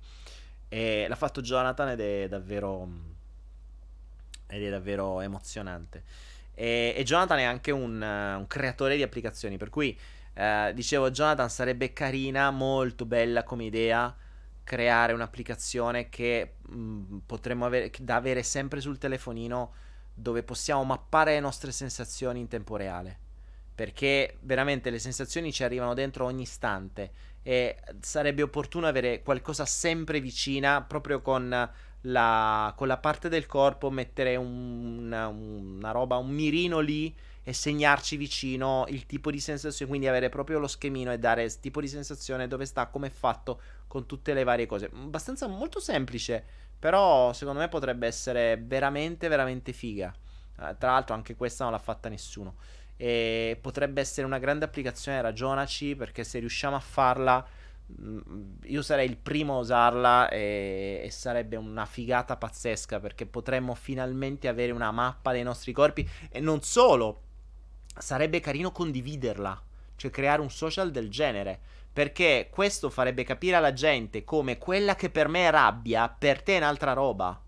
E 0.67 1.05
l'ha 1.07 1.15
fatto 1.15 1.41
Jonathan 1.41 1.89
ed 1.89 1.99
è 1.99 2.27
davvero. 2.27 2.89
Ed 4.47 4.63
è 4.63 4.69
davvero 4.71 5.21
emozionante. 5.21 6.01
E, 6.55 6.95
e 6.97 7.03
Jonathan 7.03 7.37
è 7.37 7.43
anche 7.43 7.69
un, 7.69 8.01
un, 8.01 8.45
creatore 8.47 8.95
di 8.95 9.03
applicazioni. 9.03 9.57
Per 9.57 9.69
cui 9.69 9.95
eh, 10.35 10.71
dicevo, 10.73 11.11
Jonathan 11.11 11.49
sarebbe 11.49 11.93
carina, 11.93 12.51
molto 12.51 13.05
bella 13.05 13.43
come 13.43 13.65
idea. 13.65 14.13
Creare 14.63 15.13
un'applicazione 15.13 16.09
che 16.09 16.55
mh, 16.67 17.17
potremmo 17.25 17.65
avere 17.65 17.91
da 17.99 18.15
avere 18.15 18.43
sempre 18.43 18.81
sul 18.81 18.97
telefonino 18.97 19.73
dove 20.13 20.43
possiamo 20.43 20.83
mappare 20.83 21.33
le 21.33 21.39
nostre 21.39 21.71
sensazioni 21.71 22.39
in 22.39 22.47
tempo 22.47 22.75
reale. 22.75 23.19
Perché 23.75 24.37
veramente 24.41 24.89
le 24.89 24.99
sensazioni 24.99 25.51
ci 25.51 25.63
arrivano 25.63 25.93
dentro 25.93 26.25
ogni 26.25 26.43
istante 26.43 27.11
e 27.43 27.77
sarebbe 28.01 28.41
opportuno 28.41 28.87
avere 28.87 29.21
qualcosa 29.21 29.65
sempre 29.65 30.19
vicina, 30.19 30.81
proprio 30.81 31.21
con 31.21 31.69
la, 32.01 32.73
con 32.75 32.87
la 32.87 32.97
parte 32.97 33.29
del 33.29 33.45
corpo, 33.45 33.89
mettere 33.89 34.35
un, 34.35 35.05
una, 35.05 35.27
una 35.27 35.91
roba, 35.91 36.17
un 36.17 36.29
mirino 36.29 36.79
lì 36.79 37.13
e 37.47 37.53
segnarci 37.53 38.17
vicino 38.17 38.85
il 38.87 39.05
tipo 39.05 39.29
di 39.29 39.39
sensazione, 39.39 39.87
quindi 39.87 40.07
avere 40.07 40.29
proprio 40.29 40.57
lo 40.57 40.65
schemino 40.65 41.13
e 41.13 41.19
dare 41.19 41.43
il 41.43 41.59
tipo 41.59 41.79
di 41.79 41.87
sensazione 41.87 42.47
dove 42.47 42.65
sta, 42.65 42.87
come 42.87 43.07
è 43.07 43.11
fatto 43.11 43.61
con 43.85 44.07
tutte 44.07 44.33
le 44.33 44.43
varie 44.43 44.65
cose. 44.65 44.89
Abbastanza 44.91 45.45
molto 45.45 45.79
semplice, 45.79 46.43
però 46.79 47.33
secondo 47.33 47.59
me 47.59 47.67
potrebbe 47.67 48.07
essere 48.07 48.57
veramente, 48.57 49.27
veramente 49.27 49.73
figa. 49.73 50.11
Uh, 50.57 50.75
tra 50.79 50.93
l'altro 50.93 51.13
anche 51.13 51.35
questa 51.35 51.65
non 51.65 51.73
l'ha 51.73 51.79
fatta 51.79 52.09
nessuno. 52.09 52.55
E 52.97 53.59
potrebbe 53.61 54.01
essere 54.01 54.25
una 54.25 54.39
grande 54.39 54.65
applicazione, 54.65 55.21
ragionaci, 55.21 55.95
perché 55.95 56.23
se 56.23 56.39
riusciamo 56.39 56.75
a 56.75 56.79
farla, 56.79 57.47
io 58.63 58.81
sarei 58.81 59.07
il 59.07 59.17
primo 59.17 59.57
a 59.57 59.59
usarla 59.59 60.29
e, 60.29 61.01
e, 61.03 61.11
sarebbe 61.11 61.57
una 61.57 61.85
figata 61.85 62.37
pazzesca, 62.37 62.99
perché 62.99 63.27
potremmo 63.27 63.75
finalmente 63.75 64.47
avere 64.47 64.71
una 64.71 64.89
mappa 64.89 65.31
dei 65.31 65.43
nostri 65.43 65.73
corpi 65.73 66.09
e 66.31 66.39
non 66.39 66.63
solo, 66.63 67.24
sarebbe 67.97 68.39
carino 68.39 68.71
condividerla, 68.71 69.61
cioè 69.95 70.11
creare 70.11 70.41
un 70.41 70.49
social 70.49 70.91
del 70.91 71.09
genere. 71.09 71.59
Perché 71.95 72.49
questo 72.51 72.89
farebbe 72.89 73.23
capire 73.23 73.55
alla 73.55 73.71
gente 73.71 74.25
come 74.25 74.57
quella 74.57 74.95
che 74.95 75.09
per 75.09 75.29
me 75.29 75.47
è 75.47 75.49
rabbia, 75.49 76.09
per 76.09 76.41
te 76.41 76.55
è 76.55 76.57
un'altra 76.57 76.91
roba. 76.91 77.41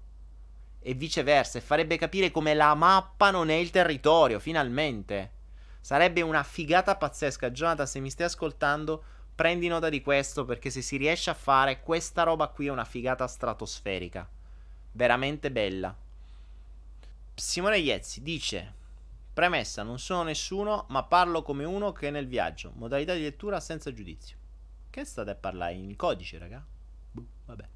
E 0.79 0.93
viceversa, 0.93 1.57
e 1.57 1.61
farebbe 1.61 1.97
capire 1.97 2.31
come 2.31 2.53
la 2.53 2.73
mappa 2.73 3.29
non 3.29 3.49
è 3.49 3.55
il 3.55 3.71
territorio, 3.71 4.39
finalmente. 4.39 5.31
Sarebbe 5.81 6.21
una 6.21 6.43
figata 6.43 6.95
pazzesca. 6.95 7.51
Jonathan, 7.51 7.87
se 7.87 7.99
mi 7.99 8.09
stai 8.09 8.27
ascoltando, 8.27 9.03
prendi 9.35 9.67
nota 9.67 9.89
di 9.89 10.01
questo 10.01 10.45
perché 10.45 10.69
se 10.69 10.81
si 10.81 10.95
riesce 10.95 11.29
a 11.29 11.33
fare 11.33 11.81
questa 11.81 12.23
roba 12.23 12.47
qui 12.47 12.67
è 12.67 12.71
una 12.71 12.85
figata 12.85 13.27
stratosferica. 13.27 14.27
Veramente 14.93 15.51
bella. 15.51 15.93
Simone 17.35 17.79
Iezzi 17.79 18.21
dice: 18.23 18.73
Premessa, 19.37 19.83
non 19.83 19.99
sono 19.99 20.23
nessuno, 20.23 20.87
ma 20.89 21.03
parlo 21.03 21.43
come 21.43 21.63
uno 21.63 21.91
che 21.91 22.07
è 22.07 22.09
nel 22.09 22.25
viaggio. 22.25 22.71
Modalità 22.73 23.13
di 23.13 23.21
lettura 23.21 23.59
senza 23.59 23.93
giudizio. 23.93 24.35
Che 24.89 25.05
state 25.05 25.29
a 25.29 25.35
parlare 25.35 25.73
in 25.73 25.95
codice, 25.95 26.39
raga? 26.39 26.65
Buh, 27.11 27.27
vabbè. 27.45 27.67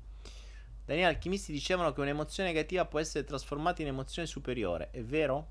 Daniele 0.84 1.10
Alchimisti 1.10 1.52
dicevano 1.52 1.94
che 1.94 2.02
un'emozione 2.02 2.50
negativa 2.50 2.86
può 2.86 2.98
essere 2.98 3.26
trasformata 3.26 3.84
in 3.84 3.90
emozione 3.90 4.28
superiore. 4.28 4.90
È 4.90 5.04
vero? 5.04 5.48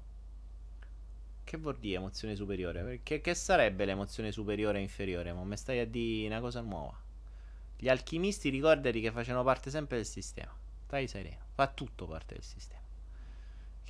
Che 1.44 1.56
vuol 1.58 1.78
dire 1.78 1.98
emozione 1.98 2.34
superiore? 2.34 2.82
Perché, 2.82 3.20
che 3.20 3.34
sarebbe 3.36 3.84
l'emozione 3.84 4.32
superiore 4.32 4.78
e 4.78 4.82
inferiore? 4.82 5.32
Ma 5.32 5.44
mi 5.44 5.56
stai 5.56 5.78
a 5.78 5.86
dire 5.86 6.26
una 6.26 6.40
cosa 6.40 6.61
nuova. 6.61 7.00
Gli 7.76 7.88
alchimisti 7.88 8.48
ricordati 8.48 9.00
che 9.00 9.12
facevano 9.12 9.44
parte 9.44 9.70
sempre 9.70 9.98
del 9.98 10.06
sistema. 10.06 10.52
Stai 10.86 11.06
sereno, 11.06 11.44
fa 11.52 11.68
tutto 11.68 12.08
parte 12.08 12.34
del 12.34 12.42
sistema. 12.42 12.80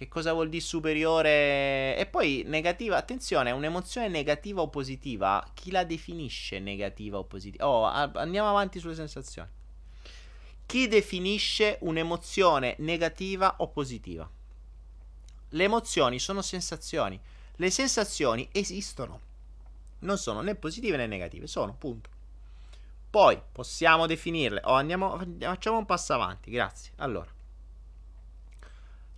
Che 0.01 0.09
cosa 0.09 0.33
vuol 0.33 0.49
dire 0.49 0.63
superiore? 0.63 1.95
E 1.95 2.09
poi 2.11 2.43
negativa, 2.47 2.97
attenzione, 2.97 3.51
un'emozione 3.51 4.09
negativa 4.09 4.63
o 4.63 4.69
positiva. 4.71 5.47
Chi 5.53 5.71
la 5.71 5.85
definisce 5.85 6.59
negativa 6.59 7.19
o 7.19 7.25
positiva? 7.25 7.69
Oh, 7.69 7.85
andiamo 7.85 8.49
avanti 8.49 8.79
sulle 8.79 8.95
sensazioni. 8.95 9.51
Chi 10.65 10.89
definisce 10.89 11.77
un'emozione 11.83 12.77
negativa 12.79 13.57
o 13.59 13.69
positiva? 13.69 14.27
Le 15.51 15.65
emozioni 15.65 16.19
sono 16.19 16.41
sensazioni. 16.41 17.21
Le 17.57 17.71
sensazioni 17.71 18.49
esistono. 18.53 19.21
Non 19.99 20.17
sono 20.17 20.41
né 20.41 20.55
positive 20.55 20.97
né 20.97 21.07
negative, 21.07 21.47
sono, 21.47 21.75
punto. 21.75 22.09
Poi 23.11 23.39
possiamo 23.53 24.07
definirle. 24.07 24.63
Oh, 24.65 24.73
andiamo, 24.73 25.23
facciamo 25.41 25.77
un 25.77 25.85
passo 25.85 26.15
avanti, 26.15 26.51
grazie. 26.51 26.93
Allora, 26.97 27.31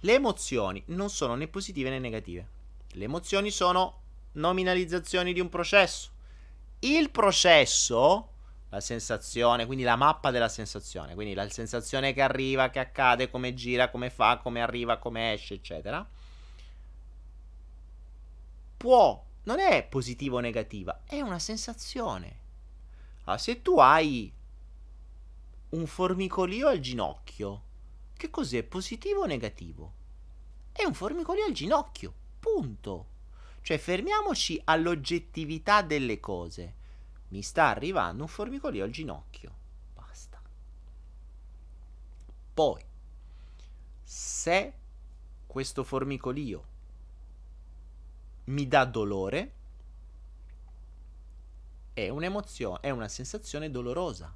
le 0.05 0.15
emozioni 0.15 0.83
non 0.87 1.11
sono 1.11 1.35
né 1.35 1.47
positive 1.47 1.91
né 1.91 1.99
negative. 1.99 2.49
Le 2.93 3.05
emozioni 3.05 3.51
sono 3.51 4.01
nominalizzazioni 4.33 5.33
di 5.33 5.41
un 5.41 5.49
processo. 5.49 6.11
Il 6.81 7.11
processo, 7.11 8.31
la 8.71 8.81
sensazione, 8.81 9.65
quindi 9.65 9.85
la 9.85 9.95
mappa 9.95 10.33
della 10.33 10.49
sensazione, 10.49 11.15
quindi 11.15 11.35
la 11.35 11.49
sensazione 11.49 12.13
che 12.13 12.21
arriva, 12.21 12.71
che 12.71 12.81
accade, 12.81 13.31
come 13.31 13.55
gira, 13.55 13.91
come 13.91 14.11
fa, 14.11 14.39
come 14.39 14.61
arriva, 14.61 14.99
come 14.99 15.35
esce, 15.35 15.55
eccetera, 15.55 16.05
può, 18.77 19.25
non 19.45 19.61
è 19.61 19.85
positiva 19.85 20.37
o 20.37 20.41
negativa, 20.41 21.03
è 21.07 21.21
una 21.21 21.39
sensazione. 21.39 22.41
Allora, 23.23 23.41
se 23.41 23.63
tu 23.63 23.79
hai 23.79 24.33
un 25.71 25.87
formicolio 25.87 26.67
al 26.67 26.81
ginocchio, 26.81 27.63
che 28.23 28.31
cos'è? 28.31 28.63
Positivo 28.63 29.23
o 29.23 29.27
negativo? 29.27 29.95
È 30.71 30.85
un 30.85 30.95
formicolio 30.95 31.45
al 31.45 31.51
ginocchio. 31.51 32.15
Punto. 32.39 33.09
Cioè, 33.63 33.79
fermiamoci 33.79 34.61
all'oggettività 34.63 35.83
delle 35.83 36.21
cose. 36.21 36.75
Mi 37.31 37.43
sta 37.43 37.67
arrivando 37.67 38.23
un 38.23 38.29
formicolio 38.29 38.85
al 38.85 38.91
ginocchio. 38.91 39.53
Basta. 39.93 40.41
Poi, 42.55 42.85
se 44.05 44.75
questo 45.49 45.83
formicolio 45.83 46.67
mi 48.45 48.69
dà 48.69 48.85
dolore, 48.85 49.55
è 51.93 52.09
un'emozione, 52.09 52.79
è 52.83 52.91
una 52.91 53.09
sensazione 53.09 53.69
dolorosa. 53.69 54.33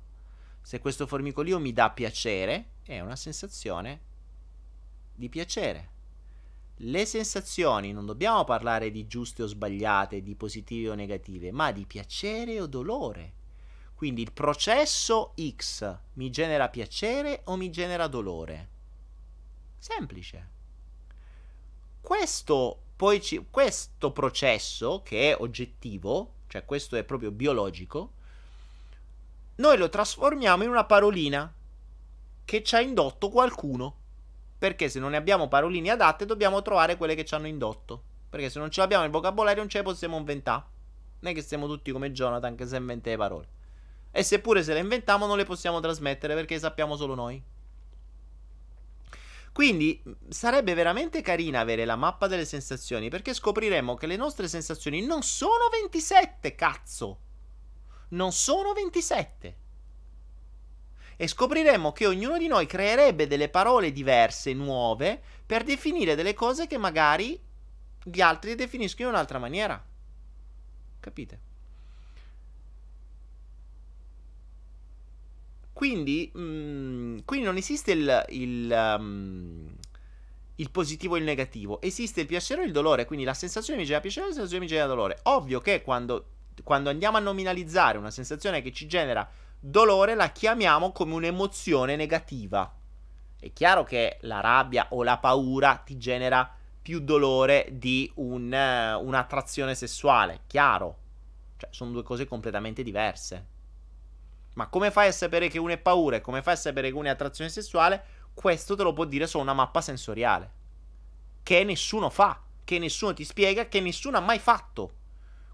Se 0.67 0.81
questo 0.81 1.07
formicolio 1.07 1.61
mi 1.61 1.73
dà 1.73 1.91
piacere, 1.91 2.71
è 2.83 2.99
una 2.99 3.15
sensazione 3.15 4.01
di 5.15 5.29
piacere. 5.29 5.91
Le 6.79 7.07
sensazioni 7.07 7.93
non 7.93 8.05
dobbiamo 8.05 8.43
parlare 8.43 8.91
di 8.91 9.07
giuste 9.07 9.45
o 9.45 9.47
sbagliate, 9.47 10.25
di 10.25 10.35
positive 10.35 10.91
o 10.91 10.95
negative, 10.95 11.53
ma 11.53 11.71
di 11.71 11.87
piacere 11.87 12.61
o 12.61 12.67
dolore. 12.67 13.33
Quindi 13.95 14.23
il 14.23 14.33
processo 14.33 15.35
X 15.39 15.99
mi 16.15 16.31
genera 16.31 16.69
piacere 16.69 17.43
o 17.45 17.55
mi 17.55 17.71
genera 17.71 18.09
dolore? 18.09 18.69
Semplice. 19.79 20.49
Questo, 22.01 22.81
ci, 23.21 23.47
questo 23.49 24.11
processo, 24.11 25.03
che 25.05 25.31
è 25.31 25.37
oggettivo, 25.41 26.33
cioè 26.49 26.65
questo 26.65 26.97
è 26.97 27.05
proprio 27.05 27.31
biologico, 27.31 28.15
noi 29.57 29.79
lo 29.79 29.89
trasformiamo 29.89 30.65
in 30.65 30.69
una 30.69 30.85
parolina 30.85 31.51
che 32.45 32.63
ci 32.63 32.75
ha 32.75 32.81
indotto 32.81 33.31
qualcuno. 33.31 34.05
Perché 34.59 34.89
se 34.89 34.99
non 34.99 35.11
ne 35.11 35.17
abbiamo 35.17 35.49
paroline 35.49 35.91
adatte, 35.91 36.27
dobbiamo 36.27 36.63
trovare 36.63 36.97
quelle 36.97 37.15
che 37.15 37.25
ci 37.25 37.35
hanno 37.35 37.47
indotto. 37.47 38.03
Perché 38.29 38.51
se 38.51 38.59
non 38.59 38.71
ce 38.71 38.81
l'abbiamo 38.81 39.03
nel 39.03 39.13
vocabolario, 39.13 39.61
non 39.61 39.71
ce 39.71 39.79
le 39.79 39.85
possiamo 39.85 40.17
inventare. 40.17 40.65
Non 41.21 41.33
è 41.33 41.35
che 41.35 41.43
siamo 41.43 41.67
tutti 41.67 41.91
come 41.91 42.13
Jonathan 42.13 42.55
che 42.55 42.67
si 42.67 42.77
inventa 42.77 43.11
le 43.11 43.17
parole. 43.17 43.49
E 44.11 44.23
seppure 44.23 44.63
se 44.63 44.73
le 44.75 44.81
inventiamo, 44.81 45.27
non 45.27 45.37
le 45.37 45.45
possiamo 45.45 45.81
trasmettere 45.81 46.35
perché 46.35 46.55
le 46.55 46.61
sappiamo 46.61 46.97
solo 46.97 47.15
noi. 47.15 47.43
Quindi 49.53 50.03
sarebbe 50.29 50.75
veramente 50.75 51.23
carina 51.23 51.61
avere 51.61 51.87
la 51.87 51.97
mappa 51.97 52.27
delle 52.27 52.45
sensazioni 52.45 53.09
perché 53.09 53.33
scopriremo 53.33 53.95
che 53.95 54.07
le 54.07 54.17
nostre 54.17 54.49
sensazioni 54.49 55.01
non 55.01 55.23
sono 55.23 55.71
27, 55.71 56.55
cazzo 56.55 57.21
non 58.09 58.33
sono 58.33 58.73
27. 58.73 59.57
E 61.17 61.27
scopriremo 61.27 61.93
che 61.93 62.07
ognuno 62.07 62.37
di 62.37 62.47
noi 62.47 62.67
creerebbe 62.67 63.27
delle 63.27 63.49
parole 63.49 63.91
diverse, 63.91 64.53
nuove, 64.53 65.21
per 65.47 65.65
definire 65.65 66.15
delle 66.15 66.35
cose 66.35 66.67
che 66.67 66.77
magari 66.77 67.41
gli 68.03 68.21
altri 68.21 68.55
definiscono 68.55 69.09
in 69.09 69.15
un'altra 69.15 69.39
maniera. 69.39 69.83
Capite? 71.01 71.41
Quindi, 75.73 76.31
mh, 76.33 76.41
mm, 76.41 77.19
quindi 77.27 77.45
non 77.45 77.57
esiste 77.57 77.93
il, 77.93 78.25
il, 78.31 78.97
um, 78.99 79.75
il, 80.55 80.71
positivo 80.71 81.17
e 81.17 81.19
il 81.19 81.25
negativo, 81.25 81.81
esiste 81.83 82.23
il 82.23 82.27
piacere 82.27 82.63
e 82.63 82.65
il 82.67 82.73
dolore. 82.73 83.05
Quindi 83.05 83.27
la 83.27 83.35
sensazione 83.35 83.79
mi 83.79 83.85
genera 83.85 84.01
piacere 84.01 84.25
e 84.25 84.29
la 84.29 84.35
sensazione 84.35 84.65
mi 84.65 84.71
genera 84.71 84.87
dolore. 84.87 85.19
Ovvio 85.25 85.61
che 85.61 85.83
quando 85.83 86.36
quando 86.63 86.91
andiamo 86.91 87.17
a 87.17 87.21
nominalizzare 87.21 87.99
una 87.99 88.11
sensazione 88.11 88.63
che 88.63 88.73
ci 88.73 88.87
genera 88.87 89.29
dolore, 89.59 90.15
la 90.15 90.31
chiamiamo 90.31 90.93
come 90.93 91.15
un'emozione 91.15 91.97
negativa. 91.97 92.73
È 93.39 93.53
chiaro 93.53 93.85
che 93.85 94.19
la 94.23 94.41
rabbia 94.41 94.89
o 94.91 95.03
la 95.03 95.19
paura 95.19 95.77
ti 95.77 95.99
genera 95.99 96.51
più 96.81 97.01
dolore 97.01 97.69
di 97.73 98.11
un, 98.17 98.45
uh, 98.45 99.05
un'attrazione 99.05 99.75
sessuale, 99.75 100.43
chiaro. 100.47 100.99
Cioè, 101.57 101.69
sono 101.73 101.91
due 101.91 102.03
cose 102.03 102.27
completamente 102.27 102.83
diverse. 102.83 103.47
Ma 104.55 104.69
come 104.69 104.91
fai 104.91 105.09
a 105.09 105.13
sapere 105.13 105.49
che 105.49 105.59
una 105.59 105.75
è 105.75 105.79
paura 105.79 106.17
e 106.17 106.21
come 106.21 106.43
fai 106.43 106.55
a 106.55 106.57
sapere 106.57 106.91
che 106.91 106.97
una 106.97 107.09
è 107.09 107.11
attrazione 107.11 107.51
sessuale? 107.51 108.03
Questo 108.33 108.77
te 108.77 108.83
lo 108.83 108.93
può 108.93 109.05
dire 109.05 109.27
solo 109.27 109.43
una 109.43 109.53
mappa 109.53 109.81
sensoriale. 109.81 110.51
Che 111.43 111.65
nessuno 111.65 112.09
fa, 112.09 112.41
che 112.65 112.79
nessuno 112.79 113.13
ti 113.13 113.25
spiega, 113.25 113.69
che 113.69 113.81
nessuno 113.81 114.17
ha 114.17 114.21
mai 114.21 114.39
fatto. 114.39 114.95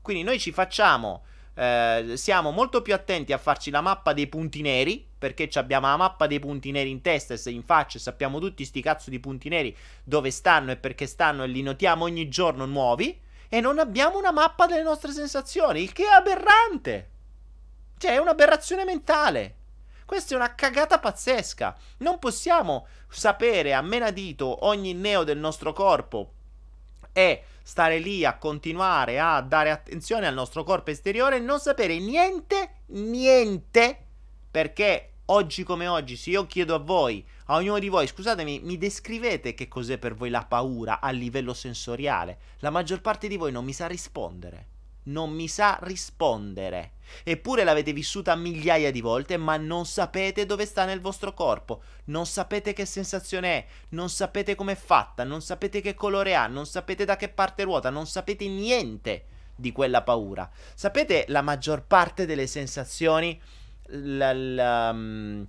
Quindi 0.03 0.25
noi 0.25 0.39
ci 0.39 0.53
facciamo, 0.53 1.23
eh, 1.55 2.13
siamo 2.17 2.51
molto 2.51 2.83
più 2.83 2.93
attenti 2.93 3.33
a 3.33 3.39
farci 3.39 3.71
la 3.71 3.81
mappa 3.81 4.13
dei 4.13 4.27
punti 4.27 4.61
neri, 4.61 5.07
perché 5.17 5.49
abbiamo 5.55 5.87
la 5.87 5.97
mappa 5.97 6.27
dei 6.27 6.41
punti 6.41 6.73
neri 6.73 6.91
in 6.91 7.01
testa 7.01 7.35
e 7.35 7.51
in 7.51 7.63
faccia 7.63 7.99
sappiamo 8.01 8.41
tutti 8.41 8.65
sti 8.65 8.83
cazzo 8.83 9.09
di 9.09 9.21
punti 9.21 9.49
neri 9.49 9.75
dove 10.03 10.33
stanno 10.33 10.73
e 10.73 10.77
perché 10.77 11.07
stanno 11.07 11.45
e 11.45 11.47
li 11.47 11.63
notiamo 11.63 12.05
ogni 12.05 12.29
giorno 12.29 12.67
nuovi, 12.67 13.19
e 13.49 13.61
non 13.61 13.79
abbiamo 13.79 14.17
una 14.19 14.33
mappa 14.33 14.67
delle 14.67 14.83
nostre 14.83 15.13
sensazioni, 15.13 15.83
il 15.83 15.93
che 15.93 16.05
è 16.05 16.13
aberrante. 16.13 17.11
Cioè, 17.99 18.13
è 18.13 18.17
un'aberrazione 18.17 18.85
mentale. 18.85 19.57
Questa 20.07 20.33
è 20.33 20.37
una 20.37 20.55
cagata 20.55 20.99
pazzesca. 20.99 21.77
Non 21.99 22.19
possiamo 22.19 22.87
sapere 23.09 23.75
a 23.75 23.83
menadito 23.83 24.65
ogni 24.65 24.95
neo 24.95 25.23
del 25.23 25.37
nostro 25.37 25.73
corpo 25.75 26.33
e 27.13 27.45
stare 27.63 27.99
lì 27.99 28.25
a 28.25 28.39
continuare 28.39 29.19
a 29.19 29.41
dare 29.41 29.71
attenzione 29.71 30.27
al 30.27 30.35
nostro 30.35 30.65
corpo 30.65 30.91
esteriore 30.91 31.37
e 31.37 31.41
non 31.41 31.61
sapere 31.61 31.99
niente, 31.99 32.83
niente, 32.87 34.07
perché 34.51 35.13
oggi 35.27 35.63
come 35.63 35.87
oggi, 35.87 36.17
se 36.17 36.31
io 36.31 36.47
chiedo 36.47 36.75
a 36.75 36.79
voi, 36.79 37.25
a 37.47 37.57
ognuno 37.57 37.79
di 37.79 37.89
voi, 37.89 38.07
scusatemi, 38.07 38.61
mi 38.63 38.77
descrivete 38.79 39.55
che 39.55 39.69
cos'è 39.69 39.99
per 39.99 40.15
voi 40.15 40.31
la 40.31 40.45
paura 40.45 41.01
a 41.01 41.11
livello 41.11 41.55
sensoriale, 41.55 42.39
la 42.59 42.71
maggior 42.71 43.01
parte 43.01 43.29
di 43.29 43.37
voi 43.37 43.53
non 43.53 43.65
mi 43.65 43.73
sa 43.73 43.87
rispondere. 43.87 44.67
Non 45.05 45.31
mi 45.31 45.49
sa 45.49 45.79
rispondere. 45.83 46.93
Eppure 47.25 47.65
l'avete 47.65 47.93
vissuta 47.93 48.35
migliaia 48.35 48.91
di 48.91 49.01
volte, 49.01 49.37
ma 49.37 49.57
non 49.57 49.85
sapete 49.85 50.47
dove 50.47 50.65
sta 50.65 50.85
nel 50.85 51.01
vostro 51.01 51.35
corpo, 51.35 51.83
non 52.05 52.27
sapete 52.27 52.73
che 52.73 52.87
sensazione 52.87 53.49
è, 53.49 53.67
non 53.91 54.09
sapete 54.09 54.55
com'è 54.55 54.75
fatta, 54.75 55.25
non 55.25 55.43
sapete 55.43 55.81
che 55.81 55.95
colore 55.95 56.35
ha, 56.35 56.47
non 56.47 56.67
sapete 56.67 57.05
da 57.05 57.17
che 57.17 57.29
parte 57.29 57.65
ruota, 57.65 57.91
non 57.91 58.07
sapete 58.07 58.47
niente 58.49 59.27
di 59.55 59.73
quella 59.73 60.03
paura. 60.03 60.49
Sapete 60.75 61.25
la 61.29 61.43
maggior 61.43 61.85
parte 61.85 62.27
delle 62.27 62.47
sensazioni, 62.47 63.41
la, 63.89 64.33
la, 64.33 64.93
mm, 64.93 65.43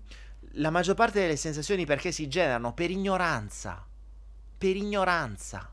la 0.57 0.69
maggior 0.69 0.95
parte 0.95 1.21
delle 1.21 1.35
sensazioni 1.37 1.85
perché 1.85 2.11
si 2.11 2.27
generano? 2.27 2.73
Per 2.73 2.91
ignoranza. 2.91 3.85
Per 4.57 4.75
ignoranza. 4.75 5.71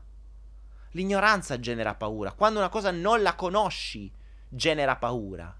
L'ignoranza 0.91 1.59
genera 1.59 1.95
paura. 1.95 2.33
Quando 2.33 2.59
una 2.59 2.69
cosa 2.69 2.91
non 2.91 3.21
la 3.21 3.35
conosci, 3.35 4.11
genera 4.47 4.97
paura. 4.97 5.55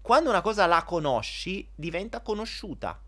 Quando 0.00 0.30
una 0.30 0.40
cosa 0.40 0.66
la 0.66 0.84
conosci, 0.84 1.68
diventa 1.74 2.20
conosciuta. 2.20 3.00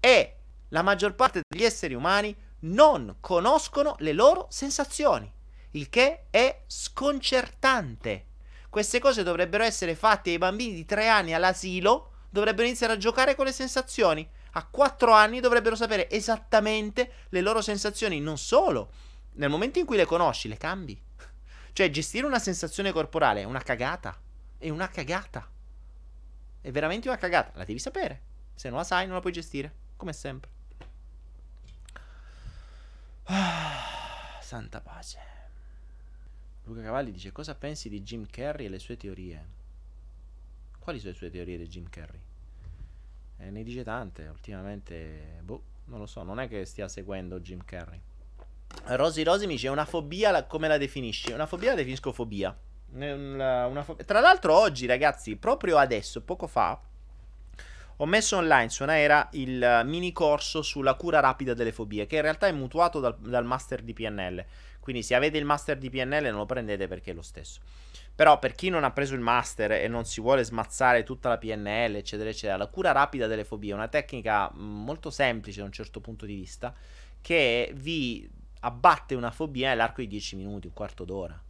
E 0.00 0.36
la 0.68 0.82
maggior 0.82 1.14
parte 1.14 1.42
degli 1.46 1.64
esseri 1.64 1.94
umani 1.94 2.34
non 2.60 3.16
conoscono 3.20 3.96
le 3.98 4.12
loro 4.12 4.46
sensazioni, 4.50 5.30
il 5.72 5.88
che 5.90 6.24
è 6.30 6.62
sconcertante. 6.66 8.26
Queste 8.70 8.98
cose 8.98 9.22
dovrebbero 9.22 9.64
essere 9.64 9.94
fatte 9.94 10.30
ai 10.30 10.38
bambini 10.38 10.72
di 10.72 10.86
tre 10.86 11.08
anni 11.08 11.34
all'asilo, 11.34 12.12
dovrebbero 12.30 12.66
iniziare 12.66 12.94
a 12.94 12.98
giocare 12.98 13.34
con 13.34 13.44
le 13.44 13.52
sensazioni. 13.52 14.26
A 14.52 14.66
quattro 14.66 15.12
anni 15.12 15.40
dovrebbero 15.40 15.76
sapere 15.76 16.10
esattamente 16.10 17.12
le 17.28 17.40
loro 17.42 17.60
sensazioni, 17.60 18.20
non 18.20 18.38
solo 18.38 18.90
nel 19.34 19.48
momento 19.48 19.78
in 19.78 19.86
cui 19.86 19.96
le 19.96 20.04
conosci, 20.04 20.48
le 20.48 20.56
cambi. 20.56 21.00
Cioè, 21.72 21.90
gestire 21.90 22.26
una 22.26 22.38
sensazione 22.38 22.92
corporale 22.92 23.40
è 23.40 23.44
una 23.44 23.62
cagata. 23.62 24.18
È 24.58 24.68
una 24.68 24.88
cagata. 24.88 25.48
È 26.60 26.70
veramente 26.70 27.08
una 27.08 27.16
cagata. 27.16 27.52
La 27.56 27.64
devi 27.64 27.78
sapere. 27.78 28.30
Se 28.54 28.68
non 28.68 28.78
la 28.78 28.84
sai, 28.84 29.06
non 29.06 29.14
la 29.14 29.20
puoi 29.20 29.32
gestire. 29.32 29.74
Come 29.96 30.12
sempre. 30.12 30.50
Ah, 33.24 34.38
santa 34.40 34.80
pace. 34.80 35.18
Luca 36.64 36.82
Cavalli 36.82 37.10
dice: 37.10 37.32
Cosa 37.32 37.54
pensi 37.54 37.88
di 37.88 38.02
Jim 38.02 38.26
Carrey 38.26 38.66
e 38.66 38.68
le 38.68 38.78
sue 38.78 38.96
teorie? 38.96 39.60
Quali 40.78 40.98
sono 40.98 41.12
le 41.12 41.16
sue 41.16 41.30
teorie 41.30 41.56
di 41.56 41.66
Jim 41.66 41.88
Carrey? 41.88 42.20
Eh, 43.38 43.50
ne 43.50 43.62
dice 43.62 43.82
tante. 43.82 44.26
Ultimamente, 44.26 45.40
boh, 45.42 45.62
non 45.86 45.98
lo 45.98 46.06
so. 46.06 46.22
Non 46.22 46.38
è 46.38 46.48
che 46.48 46.64
stia 46.66 46.86
seguendo 46.86 47.40
Jim 47.40 47.64
Carrey. 47.64 48.00
Rosy 48.84 49.22
Rosy 49.22 49.46
mi 49.46 49.54
dice 49.54 49.68
una 49.68 49.84
fobia, 49.84 50.44
come 50.44 50.68
la 50.68 50.78
definisci? 50.78 51.32
Una 51.32 51.46
fobia 51.46 51.70
la 51.70 51.76
definisco 51.76 52.12
fobia. 52.12 52.56
Una, 52.94 53.66
una 53.66 53.82
fo- 53.82 53.96
Tra 54.04 54.20
l'altro 54.20 54.54
oggi 54.54 54.86
ragazzi, 54.86 55.36
proprio 55.36 55.78
adesso, 55.78 56.20
poco 56.22 56.46
fa, 56.46 56.78
ho 57.96 58.06
messo 58.06 58.36
online 58.36 58.68
su 58.68 58.82
Anaera 58.82 59.28
il 59.32 59.82
mini 59.84 60.12
corso 60.12 60.62
sulla 60.62 60.94
cura 60.94 61.20
rapida 61.20 61.54
delle 61.54 61.72
fobie, 61.72 62.06
che 62.06 62.16
in 62.16 62.22
realtà 62.22 62.48
è 62.48 62.52
mutuato 62.52 63.00
dal, 63.00 63.16
dal 63.18 63.44
master 63.44 63.82
di 63.82 63.92
PNL. 63.92 64.44
Quindi 64.80 65.02
se 65.04 65.14
avete 65.14 65.38
il 65.38 65.44
master 65.44 65.78
di 65.78 65.88
PNL 65.88 66.24
non 66.24 66.38
lo 66.38 66.46
prendete 66.46 66.88
perché 66.88 67.12
è 67.12 67.14
lo 67.14 67.22
stesso. 67.22 67.60
Però 68.14 68.38
per 68.40 68.54
chi 68.54 68.68
non 68.68 68.82
ha 68.82 68.90
preso 68.90 69.14
il 69.14 69.20
master 69.20 69.72
e 69.72 69.88
non 69.88 70.04
si 70.04 70.20
vuole 70.20 70.42
smazzare 70.42 71.04
tutta 71.04 71.28
la 71.28 71.38
PNL, 71.38 71.94
eccetera, 71.94 72.28
eccetera, 72.28 72.58
la 72.58 72.66
cura 72.66 72.90
rapida 72.92 73.28
delle 73.28 73.44
fobie 73.44 73.70
è 73.70 73.74
una 73.74 73.88
tecnica 73.88 74.50
molto 74.54 75.10
semplice 75.10 75.60
da 75.60 75.66
un 75.66 75.72
certo 75.72 76.00
punto 76.00 76.26
di 76.26 76.34
vista 76.34 76.74
che 77.20 77.72
vi 77.74 78.28
abbatte 78.64 79.14
una 79.14 79.30
fobia 79.30 79.70
nell'arco 79.70 80.00
di 80.00 80.08
10 80.08 80.36
minuti, 80.36 80.66
un 80.66 80.72
quarto 80.72 81.04
d'ora. 81.04 81.40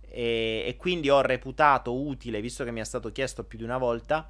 E, 0.00 0.64
e, 0.66 0.76
quindi 0.76 1.10
ho 1.10 1.20
reputato 1.20 1.94
utile, 1.94 2.40
visto 2.40 2.64
che 2.64 2.70
mi 2.70 2.80
è 2.80 2.84
stato 2.84 3.12
chiesto 3.12 3.44
più 3.44 3.58
di 3.58 3.64
una 3.64 3.78
volta, 3.78 4.28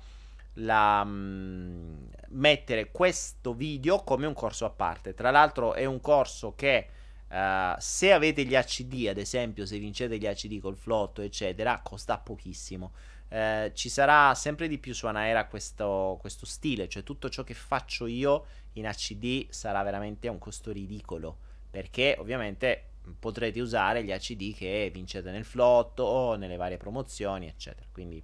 la, 0.54 1.04
mh, 1.04 1.10
mm, 1.10 2.04
mettere 2.30 2.90
questo 2.90 3.54
video 3.54 4.02
come 4.02 4.26
un 4.26 4.34
corso 4.34 4.64
a 4.64 4.70
parte. 4.70 5.14
Tra 5.14 5.30
l'altro 5.30 5.74
è 5.74 5.84
un 5.84 6.00
corso 6.00 6.54
che 6.54 6.88
uh, 7.30 7.74
se 7.78 8.12
avete 8.12 8.44
gli 8.44 8.54
ACD, 8.54 9.06
ad 9.08 9.18
esempio, 9.18 9.66
se 9.66 9.78
vincete 9.78 10.18
gli 10.18 10.26
ACD 10.26 10.60
col 10.60 10.76
flotto, 10.76 11.22
eccetera, 11.22 11.80
costa 11.82 12.18
pochissimo. 12.18 12.92
Uh, 13.28 13.70
ci 13.74 13.88
sarà 13.88 14.34
sempre 14.34 14.68
di 14.68 14.78
più 14.78 14.94
su 14.94 15.06
Anaera 15.06 15.46
questo, 15.46 16.16
questo 16.20 16.46
stile, 16.46 16.88
cioè 16.88 17.02
tutto 17.02 17.28
ciò 17.28 17.44
che 17.44 17.54
faccio 17.54 18.06
io 18.06 18.46
in 18.74 18.86
ACD 18.86 19.50
sarà 19.50 19.82
veramente 19.82 20.28
a 20.28 20.30
un 20.30 20.38
costo 20.38 20.72
ridicolo 20.72 21.46
perché 21.78 22.16
ovviamente 22.18 22.86
potrete 23.20 23.60
usare 23.60 24.02
gli 24.02 24.10
ACD 24.10 24.52
che 24.52 24.90
vincete 24.92 25.30
nel 25.30 25.44
flotto 25.44 26.02
o 26.02 26.34
nelle 26.34 26.56
varie 26.56 26.76
promozioni, 26.76 27.46
eccetera. 27.46 27.86
Quindi, 27.92 28.20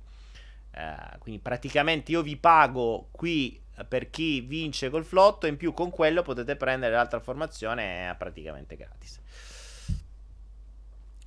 eh, 0.73 1.19
quindi 1.21 1.41
praticamente 1.41 2.11
io 2.11 2.23
vi 2.23 2.37
pago 2.37 3.11
qui 3.13 3.63
per 3.87 4.11
chi 4.11 4.41
vince 4.41 4.91
col 4.91 5.05
flotto, 5.05 5.47
in 5.47 5.57
più 5.57 5.73
con 5.73 5.91
quello 5.91 6.23
potete 6.23 6.57
prendere 6.57 6.97
l'altra 6.97 7.21
formazione 7.21 8.13
praticamente 8.19 8.75
gratis. 8.75 9.21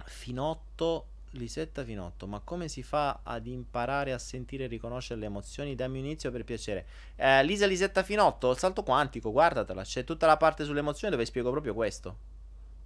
Finotto, 0.03 1.07
Lisetta 1.37 1.83
Finotto, 1.83 2.27
ma 2.27 2.41
come 2.43 2.67
si 2.67 2.83
fa 2.83 3.21
ad 3.23 3.47
imparare 3.47 4.11
a 4.11 4.17
sentire 4.17 4.65
e 4.65 4.67
riconoscere 4.67 5.19
le 5.19 5.27
emozioni? 5.27 5.75
Dammi 5.75 5.99
un 5.99 6.05
inizio 6.05 6.31
per 6.31 6.43
piacere. 6.43 6.85
Eh, 7.15 7.43
Lisa 7.43 7.65
Lisetta 7.65 8.03
Finotto, 8.03 8.51
il 8.51 8.57
salto 8.57 8.83
quantico, 8.83 9.31
guardatela, 9.31 9.83
c'è 9.83 10.03
tutta 10.03 10.27
la 10.27 10.37
parte 10.37 10.65
sulle 10.65 10.79
emozioni 10.79 11.13
dove 11.13 11.25
spiego 11.25 11.51
proprio 11.51 11.73
questo. 11.73 12.17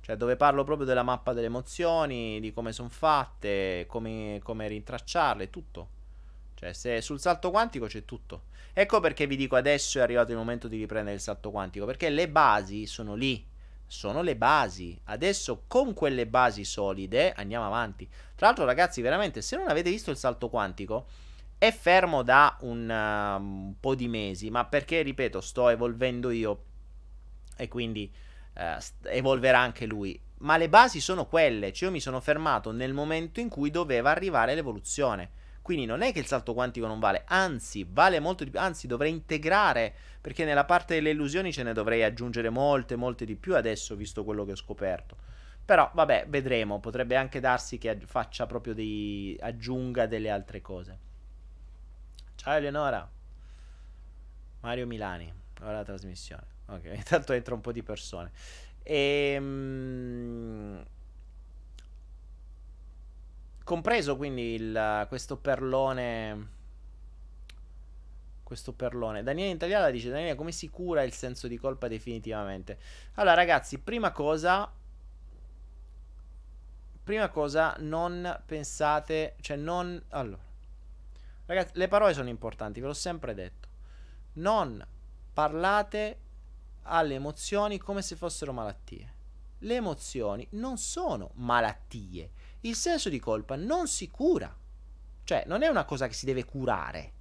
Cioè, 0.01 0.15
dove 0.15 0.35
parlo 0.35 0.63
proprio 0.63 0.85
della 0.85 1.03
mappa 1.03 1.33
delle 1.33 1.47
emozioni, 1.47 2.39
di 2.39 2.51
come 2.53 2.71
sono 2.71 2.89
fatte, 2.89 3.85
come, 3.87 4.39
come 4.43 4.67
rintracciarle, 4.67 5.49
tutto. 5.49 5.89
Cioè, 6.55 6.73
se 6.73 7.01
sul 7.01 7.19
salto 7.19 7.51
quantico 7.51 7.85
c'è 7.87 8.05
tutto. 8.05 8.43
Ecco 8.73 8.99
perché 8.99 9.27
vi 9.27 9.35
dico 9.35 9.55
adesso 9.55 9.99
è 9.99 10.01
arrivato 10.01 10.31
il 10.31 10.37
momento 10.37 10.67
di 10.67 10.77
riprendere 10.77 11.15
il 11.15 11.21
salto 11.21 11.51
quantico, 11.51 11.85
perché 11.85 12.09
le 12.09 12.29
basi 12.29 12.85
sono 12.85 13.15
lì 13.15 13.45
sono 13.91 14.21
le 14.21 14.37
basi. 14.37 14.97
Adesso 15.03 15.65
con 15.67 15.93
quelle 15.93 16.25
basi 16.25 16.63
solide 16.63 17.33
andiamo 17.33 17.65
avanti. 17.65 18.07
Tra 18.35 18.47
l'altro, 18.47 18.63
ragazzi, 18.63 19.01
veramente, 19.01 19.41
se 19.41 19.57
non 19.57 19.67
avete 19.67 19.89
visto 19.89 20.11
il 20.11 20.17
salto 20.17 20.47
quantico, 20.47 21.07
è 21.57 21.73
fermo 21.73 22.23
da 22.23 22.55
un, 22.61 22.89
uh, 22.89 23.75
po' 23.77 23.93
di 23.93 24.07
mesi, 24.07 24.49
ma 24.49 24.63
perché, 24.63 25.01
ripeto, 25.01 25.41
sto 25.41 25.67
evolvendo 25.67 26.29
io 26.29 26.63
e 27.57 27.67
quindi 27.67 28.09
uh, 28.55 28.81
evolverà 29.09 29.59
anche 29.59 29.85
lui. 29.85 30.17
Ma 30.37 30.55
le 30.55 30.69
basi 30.69 31.01
sono 31.01 31.25
quelle, 31.25 31.73
cioè 31.73 31.89
io 31.89 31.93
mi 31.93 31.99
sono 31.99 32.21
fermato 32.21 32.71
nel 32.71 32.93
momento 32.93 33.41
in 33.41 33.49
cui 33.49 33.71
doveva 33.71 34.09
arrivare 34.09 34.55
l'evoluzione. 34.55 35.31
Quindi 35.71 35.87
non 35.87 36.01
è 36.01 36.11
che 36.11 36.19
il 36.19 36.25
salto 36.25 36.53
quantico 36.53 36.85
non 36.85 36.99
vale, 36.99 37.23
anzi, 37.27 37.87
vale 37.89 38.19
molto 38.19 38.43
di 38.43 38.49
più, 38.49 38.59
anzi, 38.59 38.87
dovrei 38.87 39.09
integrare, 39.09 39.95
perché 40.19 40.43
nella 40.43 40.65
parte 40.65 40.95
delle 40.95 41.11
illusioni 41.11 41.53
ce 41.53 41.63
ne 41.63 41.71
dovrei 41.71 42.03
aggiungere 42.03 42.49
molte, 42.49 42.97
molte 42.97 43.23
di 43.23 43.37
più 43.37 43.55
adesso, 43.55 43.95
visto 43.95 44.25
quello 44.25 44.43
che 44.43 44.51
ho 44.51 44.57
scoperto. 44.57 45.15
Però, 45.63 45.89
vabbè, 45.93 46.25
vedremo, 46.27 46.81
potrebbe 46.81 47.15
anche 47.15 47.39
darsi 47.39 47.77
che 47.77 47.97
faccia 48.05 48.45
proprio 48.47 48.73
dei... 48.73 49.37
aggiunga 49.39 50.07
delle 50.07 50.29
altre 50.29 50.59
cose. 50.59 50.99
Ciao 52.35 52.57
Eleonora. 52.57 53.09
Mario 54.59 54.85
Milani, 54.85 55.33
ora 55.61 55.71
la 55.71 55.85
trasmissione. 55.85 56.47
Ok, 56.65 56.83
intanto 56.93 57.31
entra 57.31 57.55
un 57.55 57.61
po' 57.61 57.71
di 57.71 57.81
persone. 57.81 58.29
Ehm 58.83 60.83
compreso 63.71 64.17
quindi 64.17 64.55
il, 64.55 65.05
questo 65.07 65.37
perlone 65.37 66.59
questo 68.43 68.73
perlone. 68.73 69.23
Daniele 69.23 69.53
Italiana 69.53 69.89
dice: 69.89 70.09
Daniele, 70.09 70.35
come 70.35 70.51
si 70.51 70.69
cura 70.69 71.03
il 71.03 71.13
senso 71.13 71.47
di 71.47 71.55
colpa 71.55 71.87
definitivamente? 71.87 72.77
Allora, 73.13 73.35
ragazzi, 73.35 73.79
prima 73.79 74.11
cosa. 74.11 74.69
Prima 77.01 77.29
cosa, 77.29 77.73
non 77.79 78.41
pensate. 78.45 79.35
Cioè, 79.39 79.55
non. 79.55 80.03
Allora. 80.09 80.43
Ragazzi, 81.45 81.71
le 81.75 81.87
parole 81.87 82.13
sono 82.13 82.27
importanti, 82.27 82.81
ve 82.81 82.87
l'ho 82.87 82.93
sempre 82.93 83.33
detto. 83.33 83.69
Non 84.33 84.85
parlate 85.31 86.19
alle 86.83 87.13
emozioni 87.13 87.77
come 87.77 88.01
se 88.01 88.17
fossero 88.17 88.51
malattie. 88.51 89.13
Le 89.59 89.75
emozioni 89.75 90.45
non 90.51 90.77
sono 90.77 91.31
malattie 91.35 92.31
il 92.61 92.75
senso 92.75 93.09
di 93.09 93.19
colpa 93.19 93.55
non 93.55 93.87
si 93.87 94.09
cura. 94.09 94.55
Cioè, 95.23 95.43
non 95.47 95.63
è 95.63 95.67
una 95.67 95.85
cosa 95.85 96.07
che 96.07 96.13
si 96.13 96.25
deve 96.25 96.43
curare. 96.43 97.13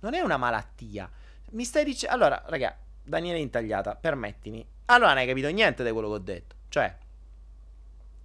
Non 0.00 0.14
è 0.14 0.20
una 0.20 0.36
malattia. 0.36 1.10
Mi 1.50 1.64
stai 1.64 1.84
dicendo... 1.84 2.14
Allora, 2.14 2.42
raga, 2.46 2.76
Daniele 3.02 3.38
Intagliata, 3.38 3.94
permettimi. 3.94 4.66
Allora 4.86 5.10
non 5.10 5.18
hai 5.18 5.26
capito 5.26 5.48
niente 5.48 5.84
di 5.84 5.90
quello 5.90 6.08
che 6.08 6.14
ho 6.14 6.18
detto. 6.18 6.54
Cioè, 6.68 6.96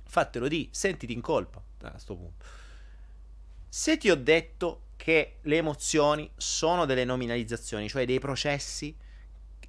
fatelo 0.05 0.47
di, 0.47 0.67
sentiti 0.71 1.13
in 1.13 1.21
colpa 1.21 1.61
a 1.81 1.91
questo 1.91 2.15
punto. 2.15 2.45
Se 3.67 3.97
ti 3.97 4.09
ho 4.09 4.15
detto 4.15 4.87
che 4.95 5.37
le 5.41 5.57
emozioni 5.57 6.29
sono 6.35 6.85
delle 6.85 7.05
nominalizzazioni, 7.05 7.87
cioè 7.87 8.05
dei 8.05 8.19
processi 8.19 8.95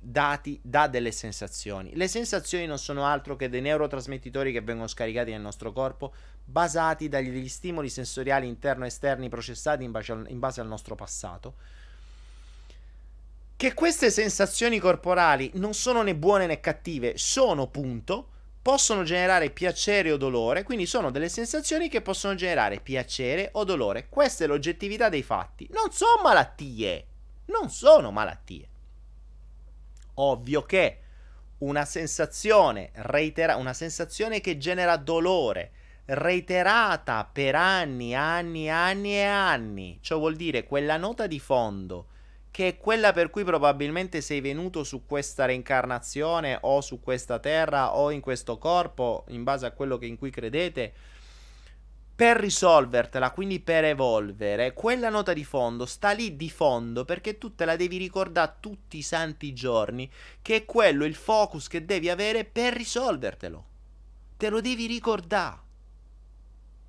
dati 0.03 0.59
da 0.63 0.87
delle 0.89 1.13
sensazioni. 1.13 1.95
Le 1.95 2.09
sensazioni 2.09 2.65
non 2.65 2.79
sono 2.79 3.05
altro 3.05 3.37
che 3.37 3.51
dei 3.51 3.61
neurotrasmettitori 3.61 4.51
che 4.51 4.63
vengono 4.63 4.89
scaricati 4.89 5.31
nel 5.31 5.43
nostro 5.43 5.73
corpo, 5.73 6.15
basati 6.43 7.09
dagli 7.09 7.49
stimoli 7.49 7.91
sensoriali 7.91 8.49
interno 8.49 8.85
e 8.85 8.89
esterni 8.89 9.29
processati 9.29 9.85
in 9.85 9.91
base, 9.91 10.13
al, 10.13 10.27
in 10.29 10.39
base 10.39 10.63
al 10.63 10.67
nostro 10.67 10.95
passato. 10.95 11.55
Che 13.57 13.75
queste 13.75 14.11
sensazioni 14.11 14.79
corporali 14.79 15.51
non 15.55 15.75
sono 15.75 16.03
né 16.03 16.17
buone 16.17 16.47
né 16.47 16.61
cattive, 16.61 17.19
sono 17.19 17.67
punto, 17.67 18.29
possono 18.63 19.03
generare 19.03 19.51
piacere 19.51 20.13
o 20.13 20.17
dolore, 20.17 20.63
quindi 20.63 20.87
sono 20.87 21.11
delle 21.11 21.29
sensazioni 21.29 21.91
che 21.91 22.01
possono 22.01 22.35
generare 22.35 22.81
piacere 22.81 23.51
o 23.53 23.65
dolore. 23.65 24.09
Questa 24.09 24.45
è 24.45 24.47
l'oggettività 24.47 25.11
dei 25.11 25.23
fatti. 25.23 25.69
Non 25.73 25.93
sono 25.93 26.23
malattie, 26.23 27.07
non 27.47 27.69
sono 27.69 28.11
malattie. 28.11 28.70
Ovvio 30.21 30.63
che 30.63 30.99
una 31.59 31.85
sensazione 31.85 32.91
reitera, 32.95 33.57
una 33.57 33.73
sensazione 33.73 34.41
che 34.41 34.59
genera 34.59 34.97
dolore 34.97 35.73
reiterata 36.07 37.29
per 37.31 37.55
anni, 37.55 38.15
anni, 38.15 38.69
anni 38.69 39.15
e 39.15 39.23
anni, 39.23 39.99
ciò 40.01 40.19
vuol 40.19 40.37
dire 40.37 40.65
quella 40.65 40.97
nota 40.97 41.27
di 41.27 41.39
fondo 41.39 42.07
che 42.51 42.69
è 42.69 42.77
quella 42.77 43.13
per 43.13 43.31
cui 43.31 43.45
probabilmente 43.45 44.21
sei 44.21 44.41
venuto 44.41 44.83
su 44.83 45.07
questa 45.07 45.45
reincarnazione 45.45 46.59
o 46.63 46.81
su 46.81 47.01
questa 47.01 47.39
terra 47.39 47.95
o 47.95 48.11
in 48.11 48.21
questo 48.21 48.59
corpo, 48.59 49.25
in 49.29 49.45
base 49.45 49.67
a 49.67 49.71
quello 49.71 49.99
che 49.99 50.07
in 50.07 50.19
cui 50.19 50.31
credete, 50.31 50.93
per 52.21 52.37
risolvertela, 52.37 53.31
quindi 53.31 53.61
per 53.61 53.83
evolvere, 53.83 54.75
quella 54.75 55.09
nota 55.09 55.33
di 55.33 55.43
fondo 55.43 55.87
sta 55.87 56.11
lì 56.11 56.37
di 56.37 56.51
fondo 56.51 57.07
perché 57.07 57.39
tu 57.39 57.55
te 57.55 57.65
la 57.65 57.77
devi 57.77 57.97
ricordare 57.97 58.57
tutti 58.61 58.99
i 58.99 59.03
santi 59.03 59.55
giorni, 59.55 60.11
che 60.43 60.57
è 60.57 60.65
quello 60.67 61.07
il 61.07 61.15
focus 61.15 61.67
che 61.67 61.87
devi 61.87 62.11
avere 62.11 62.45
per 62.45 62.75
risolvertelo. 62.75 63.65
Te 64.37 64.51
lo 64.51 64.61
devi 64.61 64.85
ricordare. 64.85 65.61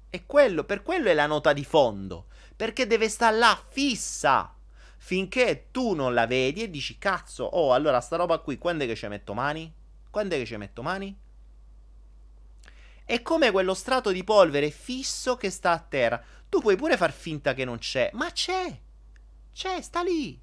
E 0.09 0.25
quello, 0.25 0.65
per 0.65 0.83
quello 0.83 1.07
è 1.07 1.13
la 1.13 1.27
nota 1.27 1.53
di 1.53 1.63
fondo, 1.63 2.25
perché 2.53 2.85
deve 2.85 3.07
stare 3.07 3.37
là 3.37 3.57
fissa 3.69 4.53
finché 4.97 5.67
tu 5.71 5.93
non 5.93 6.13
la 6.13 6.27
vedi 6.27 6.61
e 6.61 6.69
dici 6.69 6.97
cazzo, 6.97 7.45
oh, 7.45 7.73
allora 7.73 8.01
sta 8.01 8.17
roba 8.17 8.39
qui, 8.39 8.57
quando 8.57 8.83
è 8.83 8.87
che 8.87 8.95
ci 8.95 9.07
metto 9.07 9.33
mani? 9.33 9.73
Quando 10.09 10.35
è 10.35 10.39
che 10.39 10.45
ci 10.45 10.57
metto 10.57 10.81
mani? 10.81 11.17
È 13.11 13.21
come 13.23 13.51
quello 13.51 13.73
strato 13.73 14.11
di 14.11 14.23
polvere 14.23 14.69
fisso 14.69 15.35
che 15.35 15.49
sta 15.49 15.71
a 15.71 15.79
terra. 15.79 16.23
Tu 16.47 16.61
puoi 16.61 16.77
pure 16.77 16.95
far 16.95 17.11
finta 17.11 17.53
che 17.53 17.65
non 17.65 17.77
c'è, 17.77 18.09
ma 18.13 18.31
c'è. 18.31 18.79
C'è, 19.53 19.81
sta 19.81 20.01
lì. 20.01 20.39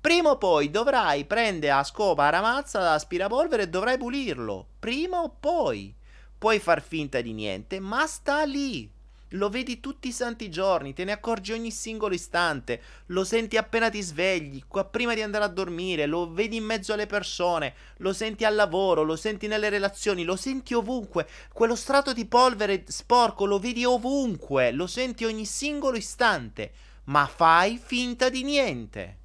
Prima 0.00 0.30
o 0.30 0.38
poi 0.38 0.70
dovrai 0.70 1.26
prendere 1.26 1.72
a 1.72 1.84
scopa 1.84 2.22
la 2.22 2.30
ramazza 2.30 2.78
da 2.78 2.94
aspirapolvere 2.94 3.64
e 3.64 3.68
dovrai 3.68 3.98
pulirlo. 3.98 4.68
Prima 4.78 5.20
o 5.20 5.36
poi. 5.38 5.94
Puoi 6.38 6.58
far 6.60 6.80
finta 6.80 7.20
di 7.20 7.34
niente, 7.34 7.78
ma 7.78 8.06
sta 8.06 8.42
lì. 8.44 8.90
Lo 9.34 9.48
vedi 9.48 9.80
tutti 9.80 10.08
i 10.08 10.12
santi 10.12 10.50
giorni, 10.50 10.92
te 10.92 11.04
ne 11.04 11.12
accorgi 11.12 11.52
ogni 11.52 11.70
singolo 11.70 12.12
istante, 12.12 12.82
lo 13.06 13.24
senti 13.24 13.56
appena 13.56 13.88
ti 13.88 14.02
svegli, 14.02 14.64
qua 14.68 14.84
prima 14.84 15.14
di 15.14 15.22
andare 15.22 15.44
a 15.44 15.48
dormire, 15.48 16.04
lo 16.04 16.30
vedi 16.30 16.56
in 16.56 16.64
mezzo 16.64 16.92
alle 16.92 17.06
persone, 17.06 17.74
lo 17.98 18.12
senti 18.12 18.44
al 18.44 18.54
lavoro, 18.54 19.02
lo 19.02 19.16
senti 19.16 19.46
nelle 19.46 19.70
relazioni, 19.70 20.24
lo 20.24 20.36
senti 20.36 20.74
ovunque. 20.74 21.26
Quello 21.50 21.76
strato 21.76 22.12
di 22.12 22.26
polvere 22.26 22.84
sporco 22.88 23.46
lo 23.46 23.58
vedi 23.58 23.86
ovunque, 23.86 24.70
lo 24.70 24.86
senti 24.86 25.24
ogni 25.24 25.46
singolo 25.46 25.96
istante, 25.96 26.72
ma 27.04 27.26
fai 27.26 27.78
finta 27.82 28.28
di 28.28 28.42
niente. 28.42 29.18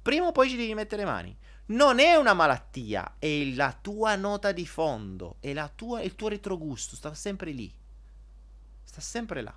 Prima 0.00 0.28
o 0.28 0.32
poi 0.32 0.48
ci 0.48 0.56
devi 0.56 0.74
mettere 0.74 1.04
mani. 1.04 1.36
Non 1.66 1.98
è 1.98 2.14
una 2.14 2.34
malattia, 2.34 3.16
è 3.18 3.52
la 3.54 3.76
tua 3.78 4.14
nota 4.14 4.52
di 4.52 4.64
fondo, 4.64 5.36
è 5.40 5.52
tua, 5.74 6.02
il 6.02 6.14
tuo 6.14 6.28
retrogusto, 6.28 6.94
sta 6.94 7.12
sempre 7.14 7.50
lì. 7.50 7.77
Sta 8.98 9.00
sempre 9.00 9.42
là. 9.42 9.56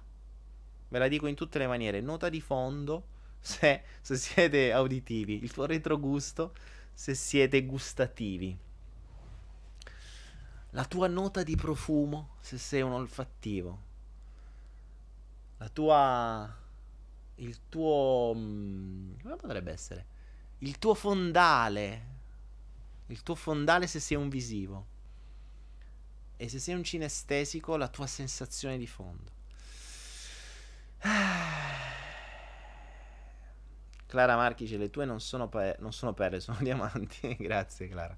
Ve 0.90 1.00
la 1.00 1.08
dico 1.08 1.26
in 1.26 1.34
tutte 1.34 1.58
le 1.58 1.66
maniere. 1.66 2.00
Nota 2.00 2.30
di 2.30 2.42
fondo 2.42 3.08
se, 3.42 3.84
se 4.02 4.16
siete 4.16 4.72
auditivi. 4.72 5.44
Il 5.44 5.52
tuo 5.52 5.66
retrogusto 5.66 6.54
se 6.94 7.16
siete 7.16 7.66
gustativi. 7.66 8.56
La 10.74 10.86
tua 10.86 11.08
nota 11.08 11.42
di 11.42 11.56
profumo 11.56 12.36
se 12.40 12.60
sei 12.60 12.82
un 12.82 12.92
olfattivo. 12.92 13.82
La 15.58 15.70
tua... 15.70 16.58
Il 17.36 17.62
tuo... 17.68 18.34
Mm, 18.36 19.20
come 19.24 19.36
potrebbe 19.38 19.72
essere? 19.72 20.06
Il 20.60 20.78
tuo 20.78 20.94
fondale. 20.94 22.06
Il 23.08 23.24
tuo 23.24 23.34
fondale 23.34 23.88
se 23.88 24.00
sei 24.00 24.18
un 24.18 24.30
visivo. 24.30 24.86
E 26.42 26.50
se 26.50 26.58
sei 26.58 26.74
un 26.74 26.84
cinestesico, 26.84 27.78
la 27.78 27.88
tua 27.88 28.08
sensazione 28.08 28.80
di 28.80 28.88
fondo. 28.88 29.30
Clara 34.08 34.36
Marchice, 34.36 34.78
le 34.78 34.90
tue 34.90 35.06
non 35.06 35.20
sono, 35.20 35.50
pe- 35.50 35.76
non 35.78 35.94
sono 35.94 36.16
perle, 36.16 36.40
sono 36.40 36.58
diamanti. 36.62 37.36
Grazie, 37.38 37.90
Clara. 37.90 38.18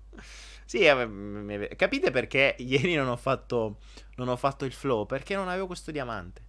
Sì, 0.64 0.86
eh, 0.86 1.74
capite 1.76 2.12
perché 2.12 2.56
ieri 2.60 2.96
non 2.96 3.10
ho, 3.10 3.18
fatto, 3.18 3.80
non 4.16 4.30
ho 4.30 4.38
fatto 4.38 4.64
il 4.64 4.72
flow? 4.72 5.06
Perché 5.06 5.36
non 5.36 5.50
avevo 5.50 5.68
questo 5.68 5.92
diamante. 5.92 6.46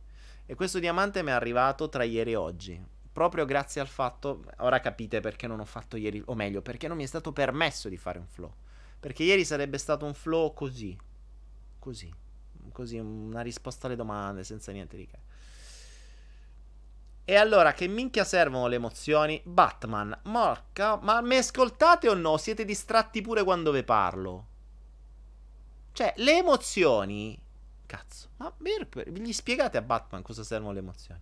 E 0.47 0.55
questo 0.55 0.79
diamante 0.79 1.25
mi 1.25 1.31
è 1.31 1.33
arrivato 1.33 1.89
tra 1.89 2.05
ieri 2.05 2.31
e 2.31 2.37
oggi. 2.37 2.81
Proprio 3.13 3.45
grazie 3.45 3.81
al 3.81 3.89
fatto, 3.89 4.45
ora 4.59 4.79
capite 4.79 5.19
perché 5.19 5.49
non 5.49 5.59
ho 5.59 5.65
fatto 5.65 5.97
ieri, 5.97 6.23
o 6.27 6.37
meglio, 6.37 6.63
perché 6.63 6.87
non 6.87 6.97
mi 6.97 7.03
è 7.03 7.09
stato 7.09 7.33
permesso 7.33 7.89
di 7.89 7.97
fare 7.97 8.21
un 8.21 8.29
flow. 8.29 8.55
Perché 9.01 9.25
ieri 9.25 9.45
sarebbe 9.45 9.79
stato 9.79 10.05
un 10.05 10.15
flow 10.15 10.55
così, 10.55 10.97
Così. 11.85 12.11
Così, 12.73 12.97
una 12.97 13.43
risposta 13.43 13.89
alle 13.89 13.97
domande 13.97 14.43
senza 14.43 14.73
niente 14.73 14.97
di 14.97 15.07
che. 15.07 15.19
E 17.27 17.37
allora, 17.37 17.75
che 17.75 17.87
minchia 17.89 18.25
servono 18.25 18.69
le 18.69 18.77
emozioni? 18.77 19.39
Batman, 19.45 20.19
morca, 20.25 20.97
ma 20.97 21.21
mi 21.21 21.37
ascoltate 21.37 22.09
o 22.09 22.15
no? 22.15 22.39
Siete 22.39 22.65
distratti 22.65 23.21
pure 23.21 23.45
quando 23.45 23.71
ve 23.71 23.85
parlo. 23.85 24.47
Cioè, 25.93 26.15
le 26.17 26.39
emozioni... 26.39 27.39
Cazzo, 27.85 28.31
ma 28.39 28.51
gli 29.05 29.33
spiegate 29.33 29.77
a 29.77 29.83
Batman 29.83 30.23
cosa 30.23 30.43
servono 30.43 30.73
le 30.73 30.79
emozioni? 30.79 31.21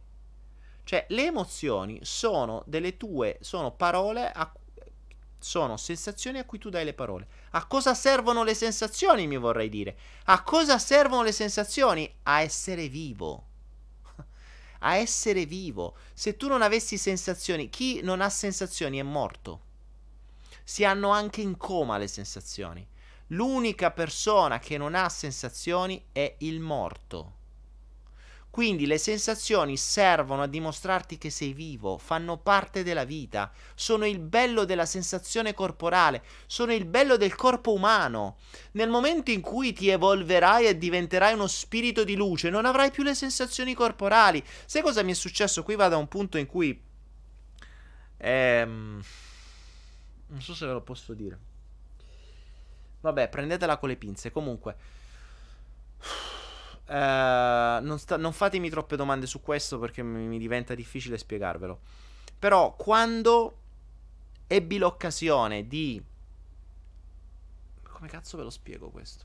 Cioè, 0.84 1.06
le 1.08 1.26
emozioni 1.26 1.98
sono 2.04 2.62
delle 2.66 2.96
tue, 2.96 3.38
sono 3.40 3.72
parole 3.72 4.30
a 4.30 4.48
sono 5.42 5.76
sensazioni 5.76 6.38
a 6.38 6.44
cui 6.44 6.58
tu 6.58 6.70
dai 6.70 6.84
le 6.84 6.94
parole. 6.94 7.26
A 7.50 7.66
cosa 7.66 7.94
servono 7.94 8.44
le 8.44 8.54
sensazioni, 8.54 9.26
mi 9.26 9.36
vorrei 9.36 9.68
dire? 9.68 9.96
A 10.24 10.42
cosa 10.42 10.78
servono 10.78 11.22
le 11.22 11.32
sensazioni? 11.32 12.12
A 12.24 12.40
essere 12.40 12.88
vivo. 12.88 13.46
A 14.80 14.94
essere 14.96 15.44
vivo. 15.44 15.96
Se 16.14 16.36
tu 16.36 16.48
non 16.48 16.62
avessi 16.62 16.96
sensazioni, 16.96 17.68
chi 17.70 18.00
non 18.02 18.20
ha 18.20 18.30
sensazioni 18.30 18.98
è 18.98 19.02
morto. 19.02 19.60
Si 20.64 20.84
hanno 20.84 21.10
anche 21.10 21.40
in 21.40 21.56
coma 21.56 21.98
le 21.98 22.08
sensazioni. 22.08 22.86
L'unica 23.28 23.90
persona 23.90 24.58
che 24.58 24.78
non 24.78 24.94
ha 24.94 25.08
sensazioni 25.08 26.06
è 26.12 26.34
il 26.38 26.60
morto. 26.60 27.40
Quindi 28.52 28.84
le 28.84 28.98
sensazioni 28.98 29.78
servono 29.78 30.42
a 30.42 30.46
dimostrarti 30.46 31.16
che 31.16 31.30
sei 31.30 31.54
vivo, 31.54 31.96
fanno 31.96 32.36
parte 32.36 32.82
della 32.82 33.04
vita, 33.04 33.50
sono 33.74 34.04
il 34.04 34.18
bello 34.18 34.66
della 34.66 34.84
sensazione 34.84 35.54
corporale, 35.54 36.22
sono 36.44 36.74
il 36.74 36.84
bello 36.84 37.16
del 37.16 37.34
corpo 37.34 37.72
umano. 37.72 38.36
Nel 38.72 38.90
momento 38.90 39.30
in 39.30 39.40
cui 39.40 39.72
ti 39.72 39.88
evolverai 39.88 40.66
e 40.66 40.76
diventerai 40.76 41.32
uno 41.32 41.46
spirito 41.46 42.04
di 42.04 42.14
luce, 42.14 42.50
non 42.50 42.66
avrai 42.66 42.90
più 42.90 43.02
le 43.02 43.14
sensazioni 43.14 43.72
corporali. 43.72 44.44
Sai 44.66 44.82
cosa 44.82 45.02
mi 45.02 45.12
è 45.12 45.14
successo? 45.14 45.62
Qui 45.62 45.74
vado 45.74 45.94
a 45.94 45.98
un 45.98 46.08
punto 46.08 46.36
in 46.36 46.44
cui... 46.44 46.78
Ehm... 48.18 49.02
Non 50.26 50.42
so 50.42 50.54
se 50.54 50.66
ve 50.66 50.72
lo 50.72 50.82
posso 50.82 51.14
dire. 51.14 51.38
Vabbè, 53.00 53.30
prendetela 53.30 53.78
con 53.78 53.88
le 53.88 53.96
pinze. 53.96 54.30
Comunque... 54.30 54.76
Uh, 56.92 57.82
non, 57.82 57.98
sta- 57.98 58.18
non, 58.18 58.34
fatemi 58.34 58.68
troppe 58.68 58.96
domande 58.96 59.26
su 59.26 59.40
questo 59.40 59.78
perché 59.78 60.02
mi, 60.02 60.26
mi 60.26 60.38
diventa 60.38 60.74
difficile 60.74 61.16
spiegarvelo. 61.16 61.80
Però 62.38 62.76
quando 62.76 63.56
ebbi 64.46 64.76
l'occasione 64.76 65.66
di... 65.66 66.04
Come 67.82 68.08
cazzo 68.08 68.36
ve 68.36 68.42
lo 68.42 68.50
spiego 68.50 68.90
questo? 68.90 69.24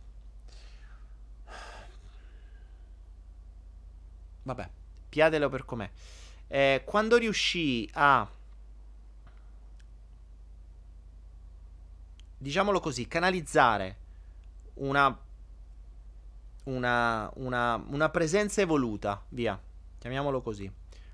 Vabbè, 4.43 4.69
piatelo 5.09 5.49
per 5.49 5.65
com'è. 5.65 5.89
Eh, 6.47 6.83
quando 6.85 7.17
riuscii 7.17 7.89
a... 7.95 8.31
Diciamolo 12.37 12.79
così, 12.79 13.09
canalizzare 13.09 13.97
una 14.75 15.25
una, 16.67 17.29
una, 17.35 17.83
una 17.89 18.09
presenza 18.09 18.61
evoluta, 18.61 19.23
via, 19.29 19.59
chiamiamolo 19.97 20.41
così. 20.41 20.71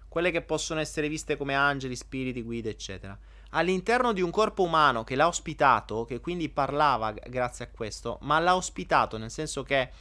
Quelle 0.08 0.32
che 0.32 0.42
possono 0.42 0.80
essere 0.80 1.08
viste 1.08 1.38
come 1.38 1.56
angeli, 1.56 1.96
spiriti, 1.96 2.42
guide, 2.42 2.70
eccetera. 2.70 3.18
all'interno 3.52 4.14
di 4.14 4.22
un 4.22 4.30
corpo 4.30 4.64
umano 4.64 5.04
che 5.04 5.16
l'ha 5.16 5.28
ospitato, 5.28 6.06
che 6.06 6.20
quindi 6.20 6.50
parlava 6.50 7.12
grazie 7.12 7.66
a 7.66 7.70
questo, 7.70 8.20
ma 8.22 8.40
l'ha 8.40 8.56
ospitato 8.56 9.18
nel 9.18 9.32
senso 9.32 9.64
che 9.64 9.92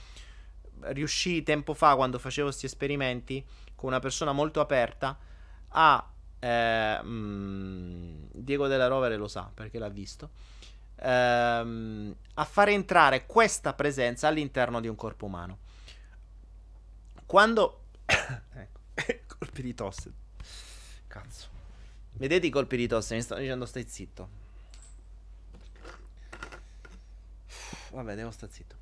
riuscì 0.81 1.43
tempo 1.43 1.75
fa 1.75 1.95
quando 1.95 2.19
facevo 2.19 2.49
questi 2.49 2.67
esperimenti 2.67 3.45
con 3.75 3.91
una 3.91 4.01
persona 4.01 4.33
molto 4.33 4.61
aperta 4.61 5.17
a 5.69 6.13
eh, 6.39 7.03
mh, 7.03 7.09
mm, 7.09 8.25
Diego 8.33 8.67
della 8.67 8.89
Rovere 8.89 9.17
lo 9.17 9.29
sa 9.29 9.51
perché 9.55 9.79
l'ha 9.79 9.89
visto 9.89 10.31
ehm, 11.03 12.15
a 12.35 12.45
far 12.45 12.69
entrare 12.69 13.27
questa 13.27 13.75
presenza 13.75 14.29
all'interno 14.29 14.81
di 14.81 14.89
un 14.89 14.97
corpo 14.97 15.27
umano. 15.27 15.59
Quando 17.27 17.85
ecco, 18.07 18.81
colpi 19.39 19.63
di 19.63 19.75
tosse. 19.75 20.13
Cazzo. 21.07 21.49
Vedete 22.13 22.47
i 22.47 22.51
colpi 22.51 22.77
di 22.77 22.87
tosse? 22.87 23.15
Mi 23.15 23.23
stanno 23.23 23.41
dicendo 23.41 23.67
stai 23.67 23.87
zitto. 23.89 24.41
Vabbè 27.91 28.15
devo 28.15 28.31
stare 28.31 28.53
zitto. 28.53 28.77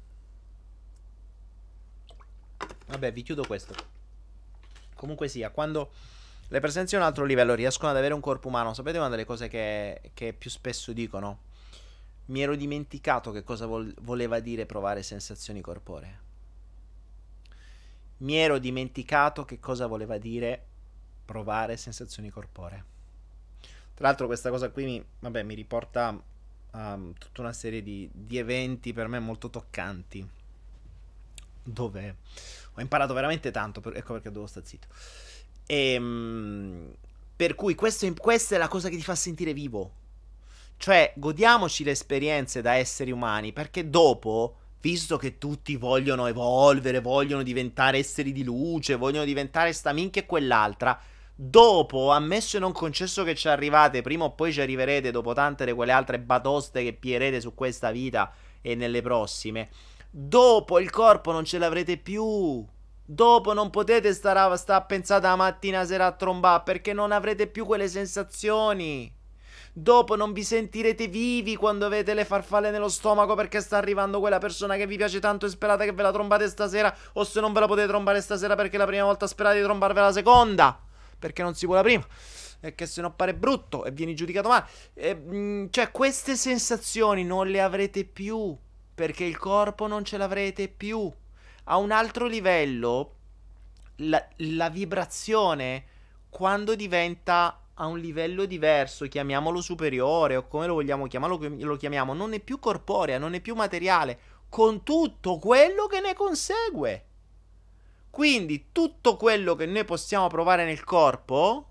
Vabbè 2.87 3.13
vi 3.13 3.23
chiudo 3.23 3.45
questo. 3.47 3.75
Comunque 4.95 5.29
sia 5.29 5.51
quando 5.51 5.91
le 6.49 6.61
presenze 6.61 6.97
a 6.97 6.99
un 6.99 7.05
altro 7.05 7.25
livello 7.25 7.55
riescono 7.55 7.91
ad 7.91 7.97
avere 7.97 8.15
un 8.15 8.21
corpo 8.21 8.49
umano. 8.49 8.75
Sapete 8.75 8.99
una 8.99 9.09
delle 9.09 9.25
cose 9.25 9.49
che, 9.49 10.11
che 10.15 10.33
più 10.33 10.51
spesso 10.51 10.93
dicono? 10.93 11.49
Mi 12.31 12.43
ero 12.43 12.55
dimenticato 12.55 13.33
che 13.33 13.43
cosa 13.43 13.67
vol- 13.67 13.95
voleva 14.03 14.39
dire 14.39 14.65
provare 14.65 15.03
sensazioni 15.03 15.61
corporee. 15.61 16.19
Mi 18.19 18.37
ero 18.37 18.59
dimenticato 18.59 19.45
che 19.45 19.59
cosa 19.59 19.87
voleva 19.87 20.17
dire 20.19 20.65
provare 21.25 21.77
sensazioni 21.77 22.31
corporee. 22.31 22.85
Tra 23.95 24.07
l'altro 24.07 24.27
questa 24.27 24.51
cosa 24.51 24.71
qui 24.71 24.85
mi, 24.85 25.05
vabbè, 25.21 25.43
mi 25.43 25.55
riporta 25.55 26.23
a 26.73 26.95
um, 26.95 27.13
tutta 27.15 27.41
una 27.41 27.53
serie 27.53 27.83
di, 27.83 28.09
di 28.13 28.39
eventi 28.39 28.93
per 28.93 29.09
me 29.09 29.19
molto 29.19 29.51
toccanti. 29.51 30.29
Dove 31.63 32.17
ho 32.75 32.81
imparato 32.81 33.13
veramente 33.13 33.51
tanto, 33.51 33.81
per, 33.81 33.97
ecco 33.97 34.15
perché 34.15 34.31
devo 34.31 34.47
stare 34.47 34.67
zitto. 34.67 34.87
E, 35.67 35.93
ehm, 35.95 36.95
per 37.35 37.55
cui 37.55 37.75
questo, 37.75 38.13
questa 38.15 38.55
è 38.55 38.59
la 38.59 38.69
cosa 38.69 38.89
che 38.89 38.97
ti 38.97 39.03
fa 39.03 39.15
sentire 39.15 39.53
vivo. 39.53 39.99
Cioè, 40.81 41.13
godiamoci 41.15 41.85
le 41.85 41.91
esperienze 41.91 42.63
da 42.63 42.73
esseri 42.73 43.11
umani, 43.11 43.53
perché 43.53 43.91
dopo, 43.91 44.55
visto 44.81 45.19
che 45.19 45.37
tutti 45.37 45.77
vogliono 45.77 46.27
evolvere, 46.27 47.01
vogliono 47.03 47.43
diventare 47.43 47.99
esseri 47.99 48.33
di 48.33 48.43
luce, 48.43 48.97
vogliono 48.97 49.27
diventare 49.27 49.75
sta 49.75 49.93
minchia 49.93 50.23
e 50.23 50.27
quell'altra, 50.27 50.99
dopo, 51.35 52.13
ammesso 52.13 52.57
e 52.57 52.61
non 52.61 52.73
concesso 52.73 53.25
che 53.25 53.35
ci 53.35 53.49
arrivate, 53.49 54.01
prima 54.01 54.25
o 54.25 54.33
poi 54.33 54.55
ci 54.55 54.63
arriverete 54.63 55.11
dopo 55.11 55.35
tante 55.35 55.67
di 55.67 55.73
quelle 55.73 55.93
altre 55.93 56.19
batoste 56.19 56.83
che 56.83 56.95
pierete 56.95 57.43
su 57.43 57.53
questa 57.53 57.91
vita 57.91 58.33
e 58.63 58.75
nelle 58.75 59.03
prossime, 59.03 59.69
dopo 60.11 60.81
il 60.81 60.89
corpo 60.89 61.31
non 61.31 61.45
ce 61.45 61.59
l'avrete 61.59 61.99
più. 61.99 62.67
Dopo 63.05 63.53
non 63.53 63.69
potete 63.69 64.15
stare 64.15 64.39
a, 64.39 64.57
stare 64.57 64.81
a 64.81 64.87
pensare 64.87 65.21
la 65.21 65.37
mattina 65.37 65.85
sera 65.85 66.07
a 66.07 66.13
trombare 66.13 66.63
perché 66.65 66.95
non 66.95 67.13
avrete 67.13 67.49
più 67.49 67.67
quelle 67.67 67.87
sensazioni. 67.87 69.19
Dopo 69.73 70.17
non 70.17 70.33
vi 70.33 70.43
sentirete 70.43 71.07
vivi 71.07 71.55
quando 71.55 71.87
avete 71.87 72.13
le 72.13 72.25
farfalle 72.25 72.71
nello 72.71 72.89
stomaco 72.89 73.35
perché 73.35 73.61
sta 73.61 73.77
arrivando 73.77 74.19
quella 74.19 74.39
persona 74.39 74.77
che 74.77 74.87
vi 74.87 74.97
piace 74.97 75.21
tanto 75.21 75.47
e 75.47 75.49
sperate 75.49 75.85
che 75.85 75.93
ve 75.93 76.03
la 76.03 76.11
trombate 76.11 76.49
stasera 76.49 76.95
o 77.13 77.25
se 77.25 77.41
non 77.41 77.53
ve 77.53 77.61
la 77.61 77.67
potete 77.67 77.87
trombare 77.87 78.21
stasera 78.21 78.57
perché 78.57 78.77
la 78.77 78.87
prima 78.87 79.05
volta 79.05 79.27
sperate 79.29 79.59
di 79.59 79.63
trombarvela 79.63 80.07
la 80.07 80.13
seconda. 80.13 80.81
Perché 81.19 81.43
non 81.43 81.55
si 81.55 81.67
può 81.67 81.77
la 81.77 81.83
prima. 81.83 82.05
E 82.61 82.75
che 82.75 82.87
se 82.87 83.01
no 83.01 83.13
pare 83.15 83.35
brutto 83.35 83.85
e 83.85 83.93
vieni 83.93 84.15
giudicato 84.15 84.49
male. 84.49 84.67
E, 84.95 85.15
mh, 85.15 85.37
mm, 85.37 85.67
cioè 85.71 85.91
queste 85.93 86.37
sensazioni 86.37 87.25
non 87.25 87.47
le 87.47 87.61
avrete 87.61 88.05
più 88.05 88.57
perché 88.93 89.25
il 89.25 89.39
corpo 89.39 89.87
non 89.87 90.05
ce 90.05 90.17
l'avrete 90.17 90.69
più. 90.69 91.11
A 91.65 91.77
un 91.77 91.93
altro 91.93 92.27
livello 92.27 93.15
la, 93.97 94.27
la 94.37 94.69
vibrazione 94.69 95.85
quando 96.29 96.75
diventa 96.75 97.60
a 97.81 97.87
un 97.87 97.99
livello 97.99 98.45
diverso, 98.45 99.07
chiamiamolo 99.07 99.63
superiore 99.63 100.37
o 100.37 100.47
come 100.47 100.67
lo 100.67 100.75
vogliamo 100.75 101.07
chiamare, 101.07 101.49
lo 101.49 101.77
chiamiamo, 101.77 102.13
non 102.13 102.35
è 102.35 102.41
più 102.41 102.59
corporea, 102.59 103.19
non 103.19 103.33
è 103.33 103.41
più 103.41 103.55
materiale, 103.55 104.19
con 104.51 104.83
tutto 104.83 105.39
quello 105.39 105.87
che 105.87 106.01
ne 106.01 106.15
consegue. 106.15 107.05
Quindi 108.11 108.67
tutto 108.71 109.17
quello 109.17 109.55
che 109.55 109.65
noi 109.65 109.85
possiamo 109.85 110.27
provare 110.27 110.67
nel 110.67 110.85
corpo, 110.85 111.69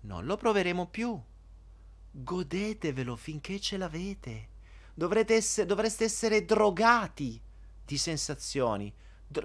non 0.00 0.26
lo 0.26 0.36
proveremo 0.36 0.86
più. 0.88 1.18
Godetevelo 2.10 3.16
finché 3.16 3.58
ce 3.58 3.78
l'avete. 3.78 4.48
Esse- 5.28 5.64
dovreste 5.64 6.04
essere 6.04 6.44
drogati 6.44 7.40
di 7.84 7.96
sensazioni 7.96 8.92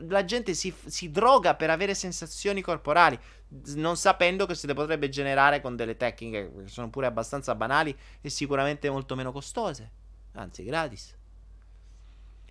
la 0.08 0.24
gente 0.24 0.54
si, 0.54 0.74
si, 0.86 1.12
droga 1.12 1.56
per 1.56 1.70
avere 1.70 1.94
sensazioni 1.94 2.62
corporali, 2.62 3.20
non 3.76 3.98
sapendo 3.98 4.46
che 4.46 4.56
se 4.56 4.68
le 4.68 4.74
potrebbe 4.74 5.10
generare 5.10 5.62
con 5.62 5.76
delle 5.76 5.98
tecniche 5.98 6.52
che 6.56 6.68
sono 6.68 6.90
pure 6.90 7.08
abbastanza 7.08 7.54
banali 7.56 7.96
e 8.22 8.30
sicuramente 8.30 8.90
molto 8.90 9.16
meno 9.16 9.32
costose, 9.32 9.92
anzi 10.34 10.64
gratis. 10.64 11.16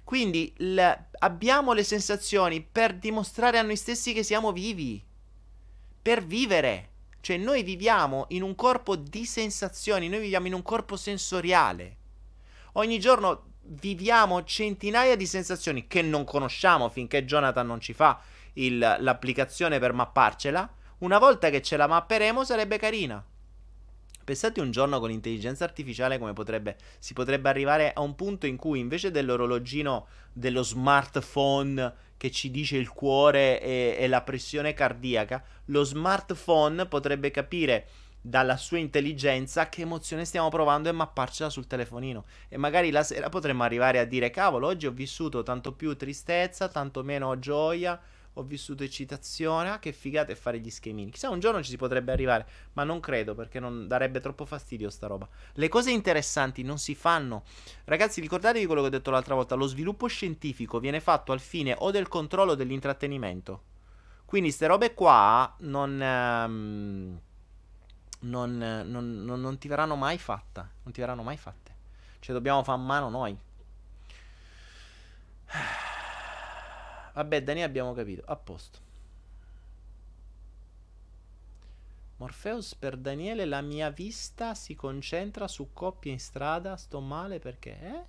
Quindi 0.04 0.52
l- 0.58 0.90
abbiamo 1.20 1.72
le 1.72 1.84
sensazioni 1.84 2.60
per 2.60 2.94
dimostrare 2.94 3.58
a 3.58 3.62
noi 3.62 3.76
stessi 3.76 4.12
che 4.12 4.22
siamo 4.22 4.52
vivi, 4.52 5.02
per 6.02 6.24
vivere. 6.24 6.90
Cioè 7.20 7.36
noi 7.36 7.62
viviamo 7.62 8.26
in 8.30 8.42
un 8.42 8.54
corpo 8.56 8.96
di 8.96 9.24
sensazioni, 9.24 10.08
noi 10.08 10.20
viviamo 10.20 10.48
in 10.48 10.54
un 10.54 10.62
corpo 10.62 10.96
sensoriale. 10.96 11.96
Ogni 12.72 12.98
giorno 12.98 13.51
viviamo 13.80 14.44
centinaia 14.44 15.16
di 15.16 15.26
sensazioni 15.26 15.86
che 15.86 16.02
non 16.02 16.24
conosciamo 16.24 16.88
finché 16.88 17.24
Jonathan 17.24 17.66
non 17.66 17.80
ci 17.80 17.92
fa 17.92 18.20
il, 18.54 18.78
l'applicazione 18.78 19.78
per 19.78 19.92
mapparcela. 19.92 20.70
Una 20.98 21.18
volta 21.18 21.50
che 21.50 21.62
ce 21.62 21.76
la 21.76 21.86
mapperemo 21.86 22.44
sarebbe 22.44 22.78
carina. 22.78 23.24
Pensate 24.24 24.60
un 24.60 24.70
giorno 24.70 25.00
con 25.00 25.08
l'intelligenza 25.08 25.64
artificiale 25.64 26.18
come 26.18 26.32
potrebbe, 26.32 26.76
si 27.00 27.12
potrebbe 27.12 27.48
arrivare 27.48 27.92
a 27.92 28.02
un 28.02 28.14
punto 28.14 28.46
in 28.46 28.56
cui 28.56 28.78
invece 28.78 29.10
dell'orologino 29.10 30.06
dello 30.32 30.62
smartphone 30.62 31.92
che 32.16 32.30
ci 32.30 32.52
dice 32.52 32.76
il 32.76 32.88
cuore 32.88 33.60
e, 33.60 33.96
e 33.98 34.06
la 34.06 34.22
pressione 34.22 34.74
cardiaca, 34.74 35.42
lo 35.66 35.82
smartphone 35.82 36.86
potrebbe 36.86 37.32
capire 37.32 37.88
dalla 38.24 38.56
sua 38.56 38.78
intelligenza 38.78 39.68
che 39.68 39.82
emozione 39.82 40.24
stiamo 40.24 40.48
provando 40.48 40.88
e 40.88 40.92
mapparcela 40.92 41.50
sul 41.50 41.66
telefonino. 41.66 42.24
E 42.48 42.56
magari 42.56 42.92
la 42.92 43.02
sera 43.02 43.28
potremmo 43.28 43.64
arrivare 43.64 43.98
a 43.98 44.04
dire: 44.04 44.30
Cavolo, 44.30 44.68
oggi 44.68 44.86
ho 44.86 44.92
vissuto 44.92 45.42
tanto 45.42 45.72
più 45.72 45.94
tristezza, 45.96 46.68
tanto 46.68 47.02
meno 47.02 47.38
gioia. 47.38 48.00
Ho 48.36 48.44
vissuto 48.44 48.82
eccitazione. 48.82 49.68
Ah, 49.68 49.78
che 49.78 49.92
figata 49.92 50.32
è 50.32 50.34
fare 50.34 50.58
gli 50.58 50.70
schemini. 50.70 51.10
Chissà, 51.10 51.28
un 51.28 51.40
giorno 51.40 51.62
ci 51.62 51.68
si 51.68 51.76
potrebbe 51.76 52.12
arrivare, 52.12 52.46
ma 52.74 52.84
non 52.84 52.98
credo 52.98 53.34
perché 53.34 53.60
non 53.60 53.86
darebbe 53.86 54.20
troppo 54.20 54.46
fastidio 54.46 54.88
sta 54.88 55.06
roba. 55.06 55.28
Le 55.54 55.68
cose 55.68 55.90
interessanti 55.90 56.62
non 56.62 56.78
si 56.78 56.94
fanno. 56.94 57.42
Ragazzi, 57.84 58.22
ricordatevi 58.22 58.64
quello 58.64 58.80
che 58.80 58.86
ho 58.86 58.90
detto 58.90 59.10
l'altra 59.10 59.34
volta: 59.34 59.56
lo 59.56 59.66
sviluppo 59.66 60.06
scientifico 60.06 60.78
viene 60.78 61.00
fatto 61.00 61.32
al 61.32 61.40
fine 61.40 61.74
o 61.76 61.90
del 61.90 62.08
controllo 62.08 62.52
o 62.52 62.54
dell'intrattenimento. 62.54 63.62
Quindi, 64.24 64.48
queste 64.48 64.66
robe 64.66 64.94
qua 64.94 65.54
non. 65.58 66.00
Um, 66.00 67.20
non, 68.22 68.56
non, 68.58 69.24
non, 69.24 69.40
non 69.40 69.58
ti 69.58 69.68
verranno 69.68 69.96
mai 69.96 70.18
fatte. 70.18 70.68
Non 70.82 70.92
ti 70.92 71.00
verranno 71.00 71.22
mai 71.22 71.36
fatte. 71.36 71.74
Cioè, 72.18 72.34
dobbiamo 72.34 72.62
fare 72.62 72.78
a 72.78 72.82
mano 72.82 73.08
noi. 73.08 73.36
Vabbè, 77.14 77.42
Dani 77.42 77.62
abbiamo 77.62 77.94
capito. 77.94 78.22
A 78.26 78.36
posto. 78.36 78.90
Morpheus 82.16 82.76
per 82.76 82.96
Daniele 82.96 83.44
la 83.44 83.60
mia 83.60 83.90
vista 83.90 84.54
si 84.54 84.76
concentra 84.76 85.48
su 85.48 85.72
coppie 85.72 86.12
in 86.12 86.20
strada. 86.20 86.76
Sto 86.76 87.00
male 87.00 87.40
perché? 87.40 87.78
Eh? 87.80 88.04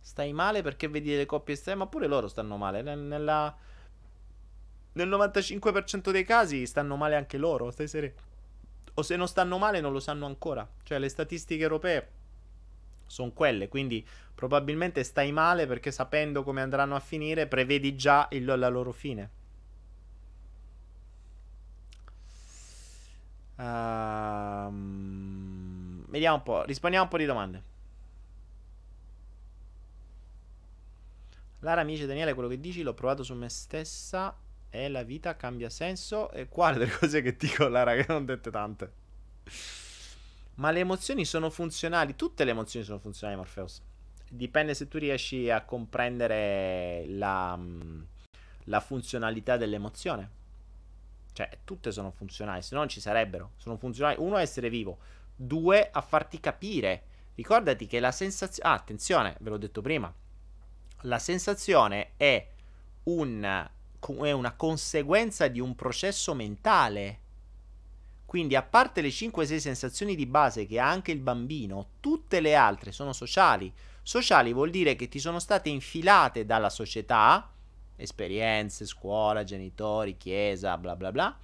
Stai 0.00 0.32
male 0.32 0.62
perché 0.62 0.86
vedi 0.86 1.16
le 1.16 1.26
coppie 1.26 1.54
in 1.54 1.60
strada? 1.60 1.80
Ma 1.80 1.86
pure 1.88 2.06
loro 2.06 2.28
stanno 2.28 2.56
male. 2.56 2.82
Nella, 2.82 3.56
nel 4.92 5.08
95% 5.08 6.10
dei 6.12 6.24
casi 6.24 6.64
stanno 6.66 6.94
male 6.94 7.16
anche 7.16 7.36
loro. 7.36 7.72
Stai 7.72 7.88
sereno 7.88 8.25
o 8.98 9.02
se 9.02 9.16
non 9.16 9.28
stanno 9.28 9.58
male 9.58 9.80
non 9.80 9.92
lo 9.92 10.00
sanno 10.00 10.26
ancora. 10.26 10.66
Cioè 10.82 10.98
le 10.98 11.08
statistiche 11.08 11.62
europee 11.62 12.10
sono 13.06 13.30
quelle, 13.32 13.68
quindi 13.68 14.04
probabilmente 14.34 15.04
stai 15.04 15.32
male 15.32 15.66
perché 15.66 15.90
sapendo 15.90 16.42
come 16.42 16.60
andranno 16.60 16.94
a 16.96 17.00
finire 17.00 17.46
prevedi 17.46 17.94
già 17.96 18.26
il, 18.30 18.44
la 18.44 18.68
loro 18.68 18.92
fine. 18.92 19.30
Um, 23.56 24.84
vediamo 26.08 26.36
un 26.36 26.42
po', 26.42 26.64
rispondiamo 26.64 27.04
un 27.04 27.10
po' 27.10 27.18
di 27.18 27.24
domande. 27.26 27.62
Lara, 31.60 31.80
amici 31.80 32.04
Daniele, 32.06 32.34
quello 32.34 32.48
che 32.48 32.60
dici 32.60 32.82
l'ho 32.82 32.92
provato 32.94 33.22
su 33.22 33.34
me 33.34 33.48
stessa 33.48 34.36
e 34.70 34.88
la 34.88 35.02
vita 35.02 35.36
cambia 35.36 35.70
senso. 35.70 36.30
E 36.30 36.48
quale 36.48 36.78
delle 36.78 36.92
cose 36.96 37.22
che 37.22 37.36
dico, 37.36 37.68
Lara, 37.68 37.94
che 37.94 38.06
non 38.08 38.24
dette 38.24 38.50
tante? 38.50 38.92
Ma 40.54 40.70
le 40.70 40.80
emozioni 40.80 41.24
sono 41.24 41.50
funzionali, 41.50 42.16
tutte 42.16 42.44
le 42.44 42.50
emozioni 42.52 42.84
sono 42.84 42.98
funzionali, 42.98 43.38
Morpheus. 43.38 43.82
Dipende 44.28 44.74
se 44.74 44.88
tu 44.88 44.98
riesci 44.98 45.50
a 45.50 45.64
comprendere 45.64 47.04
la, 47.08 47.58
la 48.64 48.80
funzionalità 48.80 49.56
dell'emozione. 49.56 50.30
Cioè, 51.32 51.58
tutte 51.64 51.92
sono 51.92 52.10
funzionali, 52.10 52.62
se 52.62 52.74
no 52.74 52.80
non 52.80 52.88
ci 52.88 53.00
sarebbero. 53.00 53.52
Sono 53.56 53.76
funzionali, 53.76 54.16
uno, 54.18 54.36
a 54.36 54.40
essere 54.40 54.70
vivo, 54.70 54.98
due, 55.34 55.90
a 55.92 56.00
farti 56.00 56.40
capire. 56.40 57.02
Ricordati 57.34 57.86
che 57.86 58.00
la 58.00 58.10
sensazione... 58.10 58.70
Ah, 58.70 58.72
attenzione, 58.72 59.36
ve 59.40 59.50
l'ho 59.50 59.58
detto 59.58 59.82
prima. 59.82 60.12
La 61.02 61.18
sensazione 61.18 62.12
è, 62.16 62.48
un, 63.04 63.68
è 64.24 64.32
una 64.32 64.54
conseguenza 64.54 65.48
di 65.48 65.60
un 65.60 65.74
processo 65.74 66.34
mentale 66.34 67.20
quindi, 68.26 68.56
a 68.56 68.62
parte 68.62 69.00
le 69.00 69.08
5-6 69.08 69.56
sensazioni 69.56 70.16
di 70.16 70.26
base 70.26 70.66
che 70.66 70.80
ha 70.80 70.90
anche 70.90 71.12
il 71.12 71.20
bambino, 71.20 71.90
tutte 72.00 72.40
le 72.40 72.56
altre 72.56 72.90
sono 72.90 73.12
sociali. 73.12 73.72
Sociali 74.02 74.52
vuol 74.52 74.70
dire 74.70 74.96
che 74.96 75.08
ti 75.08 75.20
sono 75.20 75.38
state 75.38 75.68
infilate 75.68 76.44
dalla 76.44 76.68
società, 76.68 77.48
esperienze, 77.94 78.84
scuola, 78.84 79.44
genitori, 79.44 80.16
chiesa, 80.16 80.76
bla 80.76 80.96
bla 80.96 81.12
bla, 81.12 81.38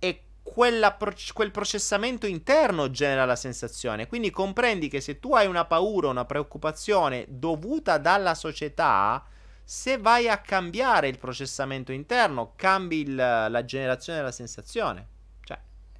e 0.00 0.22
quella, 0.42 0.98
quel 1.32 1.50
processamento 1.52 2.26
interno 2.26 2.90
genera 2.90 3.24
la 3.24 3.36
sensazione. 3.36 4.08
Quindi 4.08 4.30
comprendi 4.30 4.88
che 4.88 5.00
se 5.00 5.20
tu 5.20 5.34
hai 5.34 5.46
una 5.46 5.64
paura, 5.64 6.08
una 6.08 6.24
preoccupazione 6.24 7.26
dovuta 7.28 7.96
dalla 7.98 8.34
società, 8.34 9.24
se 9.70 9.98
vai 9.98 10.30
a 10.30 10.38
cambiare 10.38 11.08
il 11.08 11.18
processamento 11.18 11.92
interno, 11.92 12.54
cambi 12.56 13.02
il, 13.02 13.14
la 13.14 13.64
generazione 13.66 14.18
della 14.18 14.32
sensazione. 14.32 15.08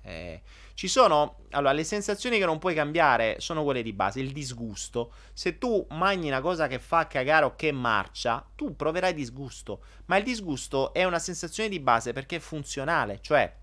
Eh, 0.01 0.41
ci 0.73 0.89
sono, 0.89 1.41
allora, 1.51 1.75
le 1.75 1.85
sensazioni 1.85 2.39
che 2.39 2.47
non 2.47 2.59
puoi 2.59 2.73
cambiare 2.73 3.41
sono 3.41 3.65
quelle 3.65 3.83
di 3.83 3.93
base, 3.93 4.21
il 4.21 4.33
disgusto. 4.33 5.13
Se 5.35 5.59
tu 5.59 5.87
mangi 5.91 6.29
una 6.29 6.41
cosa 6.41 6.67
che 6.67 6.79
fa 6.79 7.07
cagare 7.07 7.45
o 7.45 7.57
che 7.57 7.71
marcia, 7.71 8.43
tu 8.55 8.75
proverai 8.75 9.13
disgusto, 9.13 9.85
ma 10.07 10.17
il 10.17 10.25
disgusto 10.25 10.95
è 10.95 11.05
una 11.05 11.19
sensazione 11.19 11.69
di 11.69 11.79
base 11.79 12.15
perché 12.15 12.37
è 12.37 12.41
funzionale, 12.41 13.19
cioè 13.21 13.55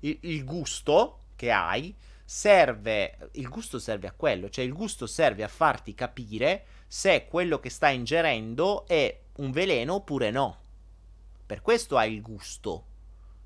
il, 0.00 0.18
il 0.20 0.44
gusto 0.44 1.22
che 1.34 1.50
hai 1.50 1.92
serve, 2.24 3.30
il 3.32 3.48
gusto 3.48 3.80
serve 3.80 4.06
a 4.06 4.12
quello, 4.12 4.48
cioè 4.50 4.64
il 4.64 4.72
gusto 4.72 5.08
serve 5.08 5.42
a 5.42 5.48
farti 5.48 5.94
capire 5.94 6.64
se 6.92 7.26
quello 7.28 7.60
che 7.60 7.70
stai 7.70 7.94
ingerendo 7.94 8.84
è 8.88 9.16
un 9.36 9.52
veleno 9.52 9.94
oppure 9.94 10.32
no. 10.32 10.58
Per 11.46 11.62
questo 11.62 11.96
hai 11.96 12.12
il 12.12 12.20
gusto. 12.20 12.84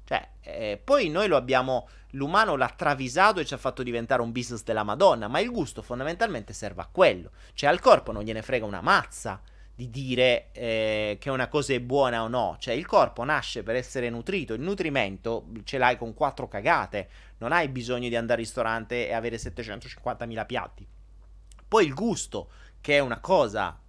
Cioè, 0.07 0.29
eh, 0.41 0.81
poi 0.83 1.11
noi 1.11 1.29
lo 1.29 1.37
abbiamo. 1.37 1.87
L'umano 2.13 2.57
l'ha 2.57 2.73
travisato 2.75 3.41
e 3.41 3.45
ci 3.45 3.53
ha 3.53 3.59
fatto 3.59 3.83
diventare 3.83 4.23
un 4.23 4.33
business 4.33 4.63
della 4.63 4.83
Madonna. 4.83 5.29
Ma 5.29 5.41
il 5.41 5.51
gusto 5.51 5.83
fondamentalmente 5.83 6.55
serve 6.55 6.81
a 6.81 6.89
quello. 6.91 7.33
Cioè, 7.53 7.69
al 7.69 7.81
corpo 7.81 8.13
non 8.13 8.23
gliene 8.23 8.41
frega 8.41 8.65
una 8.65 8.81
mazza 8.81 9.43
di 9.75 9.91
dire 9.91 10.49
eh, 10.53 11.19
che 11.21 11.29
una 11.29 11.49
cosa 11.49 11.75
è 11.75 11.81
buona 11.81 12.23
o 12.23 12.29
no. 12.29 12.57
Cioè, 12.59 12.73
il 12.73 12.87
corpo 12.87 13.25
nasce 13.25 13.63
per 13.63 13.75
essere 13.75 14.09
nutrito. 14.09 14.55
Il 14.55 14.63
nutrimento 14.63 15.49
ce 15.65 15.77
l'hai 15.77 15.99
con 15.99 16.15
quattro 16.15 16.49
cagate. 16.49 17.11
Non 17.39 17.53
hai 17.53 17.69
bisogno 17.69 18.09
di 18.09 18.17
andare 18.17 18.41
al 18.41 18.47
ristorante 18.47 19.07
e 19.07 19.13
avere 19.13 19.37
750.000 19.37 20.47
piatti. 20.47 20.89
Poi 21.75 21.87
il 21.87 21.95
gusto, 21.95 22.51
che 22.85 22.97
è 22.97 22.99
una 22.99 23.19
cosa 23.19 23.81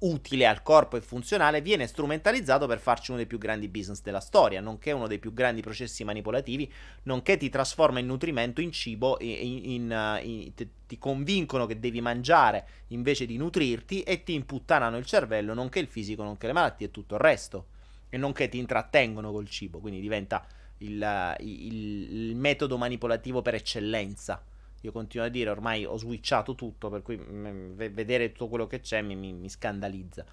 utile 0.00 0.46
al 0.46 0.62
corpo 0.62 0.98
e 0.98 1.00
funzionale, 1.00 1.62
viene 1.62 1.86
strumentalizzato 1.86 2.66
per 2.66 2.78
farci 2.78 3.12
uno 3.12 3.16
dei 3.16 3.26
più 3.26 3.38
grandi 3.38 3.66
business 3.66 4.02
della 4.02 4.20
storia, 4.20 4.60
nonché 4.60 4.92
uno 4.92 5.06
dei 5.06 5.18
più 5.18 5.32
grandi 5.32 5.62
processi 5.62 6.04
manipolativi, 6.04 6.70
nonché 7.04 7.38
ti 7.38 7.48
trasforma 7.48 8.00
il 8.00 8.04
nutrimento 8.04 8.60
in 8.60 8.72
cibo, 8.72 9.16
in, 9.20 9.70
in, 9.70 10.20
in, 10.22 10.52
ti, 10.54 10.98
convincono 10.98 11.64
che 11.64 11.80
devi 11.80 12.02
mangiare 12.02 12.66
invece 12.88 13.24
di 13.24 13.38
nutrirti 13.38 14.02
e 14.02 14.22
ti 14.22 14.34
imputtanano 14.34 14.98
il 14.98 15.06
cervello, 15.06 15.54
nonché 15.54 15.78
il 15.78 15.86
fisico, 15.86 16.22
nonché 16.22 16.46
le 16.46 16.52
malattie 16.52 16.88
e 16.88 16.90
tutto 16.90 17.14
il 17.14 17.22
resto, 17.22 17.68
e 18.10 18.18
nonché 18.18 18.50
ti 18.50 18.58
intrattengono 18.58 19.32
col 19.32 19.48
cibo, 19.48 19.78
quindi 19.78 20.02
diventa 20.02 20.46
il, 20.78 21.36
il, 21.38 22.28
il 22.28 22.36
metodo 22.36 22.76
manipolativo 22.76 23.40
per 23.40 23.54
eccellenza. 23.54 24.44
Io 24.84 24.92
continuo 24.92 25.24
a 25.24 25.30
dire, 25.30 25.48
ormai 25.48 25.86
ho 25.86 25.96
switchato 25.96 26.54
tutto, 26.54 26.90
per 26.90 27.00
cui 27.00 27.16
m- 27.16 27.72
vedere 27.74 28.32
tutto 28.32 28.48
quello 28.48 28.66
che 28.66 28.80
c'è 28.80 29.00
mi, 29.00 29.16
mi, 29.16 29.32
mi 29.32 29.48
scandalizza. 29.48 30.24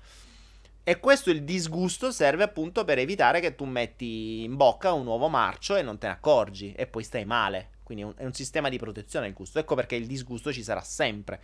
E 0.84 0.99
questo 0.99 1.30
il 1.30 1.44
disgusto 1.44 2.11
serve 2.11 2.44
appunto 2.44 2.84
per 2.84 2.98
evitare 2.98 3.40
che 3.40 3.56
tu 3.56 3.64
metti 3.64 4.44
in 4.44 4.57
bocca 4.57 4.91
un 4.91 5.03
nuovo 5.03 5.30
marcio 5.30 5.78
e 5.78 5.82
non 5.82 5.98
te 5.98 6.07
ne 6.07 6.14
accorgi 6.14 6.73
e 6.73 6.86
poi 6.86 7.03
stai 7.03 7.23
male. 7.23 7.69
Quindi 7.84 8.03
è 8.03 8.07
un, 8.07 8.14
è 8.18 8.26
un 8.26 8.34
sistema 8.34 8.68
di 8.68 8.78
protezione 8.78 9.28
il 9.28 9.34
gusto. 9.34 9.57
Ecco 9.57 9.76
perché 9.76 9.95
il 9.95 10.06
disgusto 10.06 10.52
ci 10.52 10.64
sarà 10.64 10.82
sempre. 10.82 11.40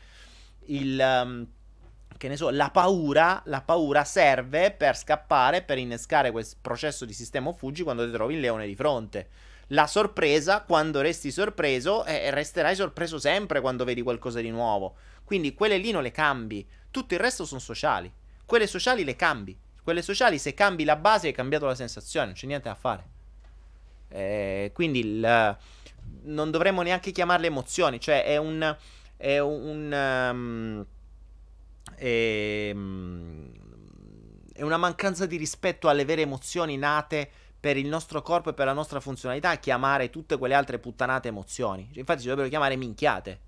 Il, 0.66 1.00
um, 1.00 1.48
che 2.18 2.28
ne 2.28 2.36
so, 2.36 2.50
la 2.50 2.72
paura, 2.72 3.42
la 3.46 3.62
paura 3.62 4.04
serve 4.04 4.72
per 4.72 4.98
scappare, 4.98 5.62
per 5.62 5.78
innescare 5.78 6.32
quel 6.32 6.46
processo 6.60 7.06
di 7.06 7.14
sistema 7.14 7.54
fuggi 7.54 7.84
quando 7.84 8.06
ti 8.06 8.12
trovi 8.12 8.34
il 8.34 8.42
leone 8.42 8.68
di 8.68 8.76
fronte 8.76 9.30
la 9.68 9.88
sorpresa, 9.88 10.62
quando 10.62 11.02
resti 11.02 11.32
sorpreso, 11.32 12.06
eh, 12.06 12.32
resterai 12.32 12.76
sorpreso 12.76 13.20
sempre 13.20 13.62
quando 13.62 13.84
vedi 13.84 14.02
qualcosa 14.02 14.40
di 14.40 14.50
nuovo. 14.50 14.96
Quindi 15.24 15.54
quelle 15.54 15.78
lì 15.78 15.92
non 15.92 16.04
le 16.04 16.12
cambi. 16.12 16.66
Tutto 16.90 17.14
il 17.14 17.20
resto 17.20 17.46
sono 17.46 17.60
sociali. 17.60 18.12
Quelle 18.46 18.68
sociali 18.68 19.04
le 19.04 19.16
cambi. 19.16 19.58
Quelle 19.84 20.02
sociali, 20.02 20.38
se 20.40 20.54
cambi 20.54 20.84
la 20.84 20.96
base, 20.96 21.28
hai 21.28 21.34
cambiato 21.34 21.66
la 21.66 21.76
sensazione, 21.76 22.28
non 22.28 22.36
c'è 22.36 22.46
niente 22.46 22.70
da 22.70 22.76
fare. 22.76 23.16
Eh, 24.10 24.72
quindi 24.74 25.00
il, 25.00 25.58
non 26.24 26.52
dovremmo 26.52 26.82
neanche 26.82 27.12
chiamarle 27.12 27.48
emozioni, 27.48 28.00
cioè 28.00 28.24
è 28.24 28.38
un. 28.38 28.76
È 29.16 29.40
un. 29.40 29.92
Um, 30.32 30.86
è, 31.96 32.70
è 34.54 34.64
una 34.64 34.78
mancanza 34.78 35.26
di 35.26 35.38
rispetto 35.38 35.88
alle 35.88 36.06
vere 36.06 36.22
emozioni 36.22 36.78
nate 36.78 37.30
per 37.60 37.78
il 37.78 37.88
nostro 37.88 38.22
corpo 38.22 38.52
e 38.52 38.54
per 38.54 38.66
la 38.66 38.74
nostra 38.74 39.00
funzionalità 39.00 39.56
chiamare 39.58 40.10
tutte 40.10 40.38
quelle 40.38 40.54
altre 40.54 40.80
puttanate 40.80 41.30
emozioni. 41.30 41.88
Cioè, 41.90 42.00
infatti 42.00 42.20
si 42.20 42.28
dovrebbero 42.28 42.50
chiamare 42.50 42.76
minchiate. 42.76 43.42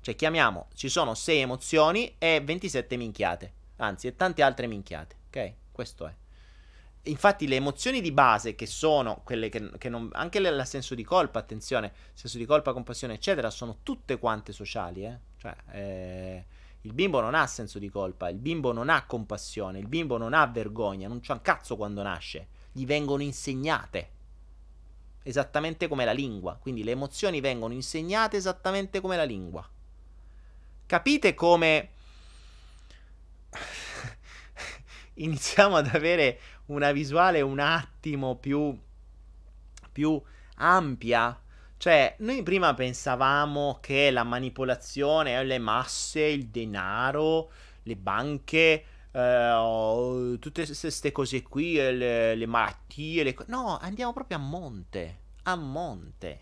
Cioè 0.00 0.16
chiamiamo, 0.16 0.68
ci 0.74 0.88
sono 0.88 1.14
6 1.14 1.40
emozioni 1.40 2.16
e 2.18 2.42
27 2.44 2.96
minchiate. 2.96 3.52
Anzi, 3.76 4.08
e 4.08 4.16
tante 4.16 4.42
altre 4.42 4.66
minchiate. 4.66 5.16
Ok? 5.28 5.52
Questo 5.72 6.06
è. 6.06 6.14
Infatti 7.06 7.46
le 7.46 7.56
emozioni 7.56 8.00
di 8.00 8.12
base, 8.12 8.54
che 8.54 8.66
sono 8.66 9.20
quelle 9.24 9.48
che, 9.48 9.70
che 9.78 9.88
non... 9.88 10.08
Anche 10.12 10.38
il 10.38 10.62
senso 10.64 10.94
di 10.94 11.04
colpa, 11.04 11.38
attenzione, 11.38 11.92
senso 12.12 12.38
di 12.38 12.46
colpa, 12.46 12.72
compassione, 12.72 13.14
eccetera, 13.14 13.50
sono 13.50 13.78
tutte 13.82 14.18
quante 14.18 14.52
sociali, 14.52 15.04
eh? 15.04 15.18
Cioè, 15.36 15.54
eh, 15.70 16.44
il 16.82 16.92
bimbo 16.92 17.20
non 17.20 17.34
ha 17.34 17.46
senso 17.46 17.78
di 17.78 17.88
colpa, 17.88 18.28
il 18.28 18.38
bimbo 18.38 18.72
non 18.72 18.88
ha 18.88 19.04
compassione, 19.04 19.78
il 19.78 19.86
bimbo 19.86 20.16
non 20.16 20.32
ha 20.32 20.46
vergogna, 20.46 21.08
non 21.08 21.20
c'ha 21.20 21.34
un 21.34 21.42
cazzo 21.42 21.76
quando 21.76 22.02
nasce 22.02 22.48
gli 22.76 22.86
vengono 22.86 23.22
insegnate. 23.22 24.10
Esattamente 25.22 25.86
come 25.86 26.04
la 26.04 26.12
lingua. 26.12 26.58
Quindi 26.60 26.82
le 26.82 26.90
emozioni 26.90 27.40
vengono 27.40 27.72
insegnate 27.72 28.36
esattamente 28.36 29.00
come 29.00 29.16
la 29.16 29.22
lingua. 29.22 29.66
Capite 30.86 31.34
come 31.34 31.90
iniziamo 35.14 35.76
ad 35.76 35.86
avere 35.94 36.40
una 36.66 36.90
visuale 36.90 37.40
un 37.42 37.60
attimo 37.60 38.34
più, 38.34 38.76
più 39.92 40.20
ampia? 40.56 41.40
Cioè, 41.76 42.16
noi 42.18 42.42
prima 42.42 42.74
pensavamo 42.74 43.78
che 43.80 44.10
la 44.10 44.24
manipolazione, 44.24 45.44
le 45.44 45.58
masse, 45.58 46.22
il 46.22 46.48
denaro, 46.48 47.50
le 47.84 47.96
banche 47.96 48.84
eh, 49.14 50.38
tutte 50.40 50.66
queste 50.66 51.12
cose 51.12 51.42
qui, 51.42 51.74
le, 51.74 52.34
le 52.34 52.46
malattie, 52.46 53.22
le 53.22 53.32
co- 53.34 53.44
no, 53.46 53.78
andiamo 53.78 54.12
proprio 54.12 54.38
a 54.38 54.40
monte, 54.40 55.18
a 55.44 55.54
monte. 55.54 56.40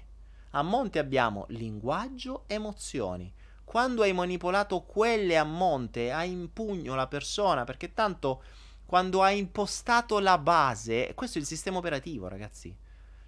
A 0.55 0.63
monte 0.63 0.99
abbiamo 0.99 1.45
linguaggio, 1.49 2.45
emozioni. 2.47 3.33
Quando 3.65 4.03
hai 4.03 4.13
manipolato 4.13 4.83
quelle 4.83 5.37
a 5.37 5.45
monte, 5.45 6.13
hai 6.13 6.31
in 6.31 6.53
pugno 6.53 6.95
la 6.95 7.07
persona, 7.07 7.65
perché 7.65 7.93
tanto 7.95 8.43
quando 8.87 9.23
hai 9.23 9.39
impostato 9.39 10.19
la 10.19 10.37
base, 10.39 11.13
questo 11.15 11.39
è 11.39 11.41
il 11.41 11.47
sistema 11.47 11.79
operativo, 11.79 12.29
ragazzi. 12.29 12.75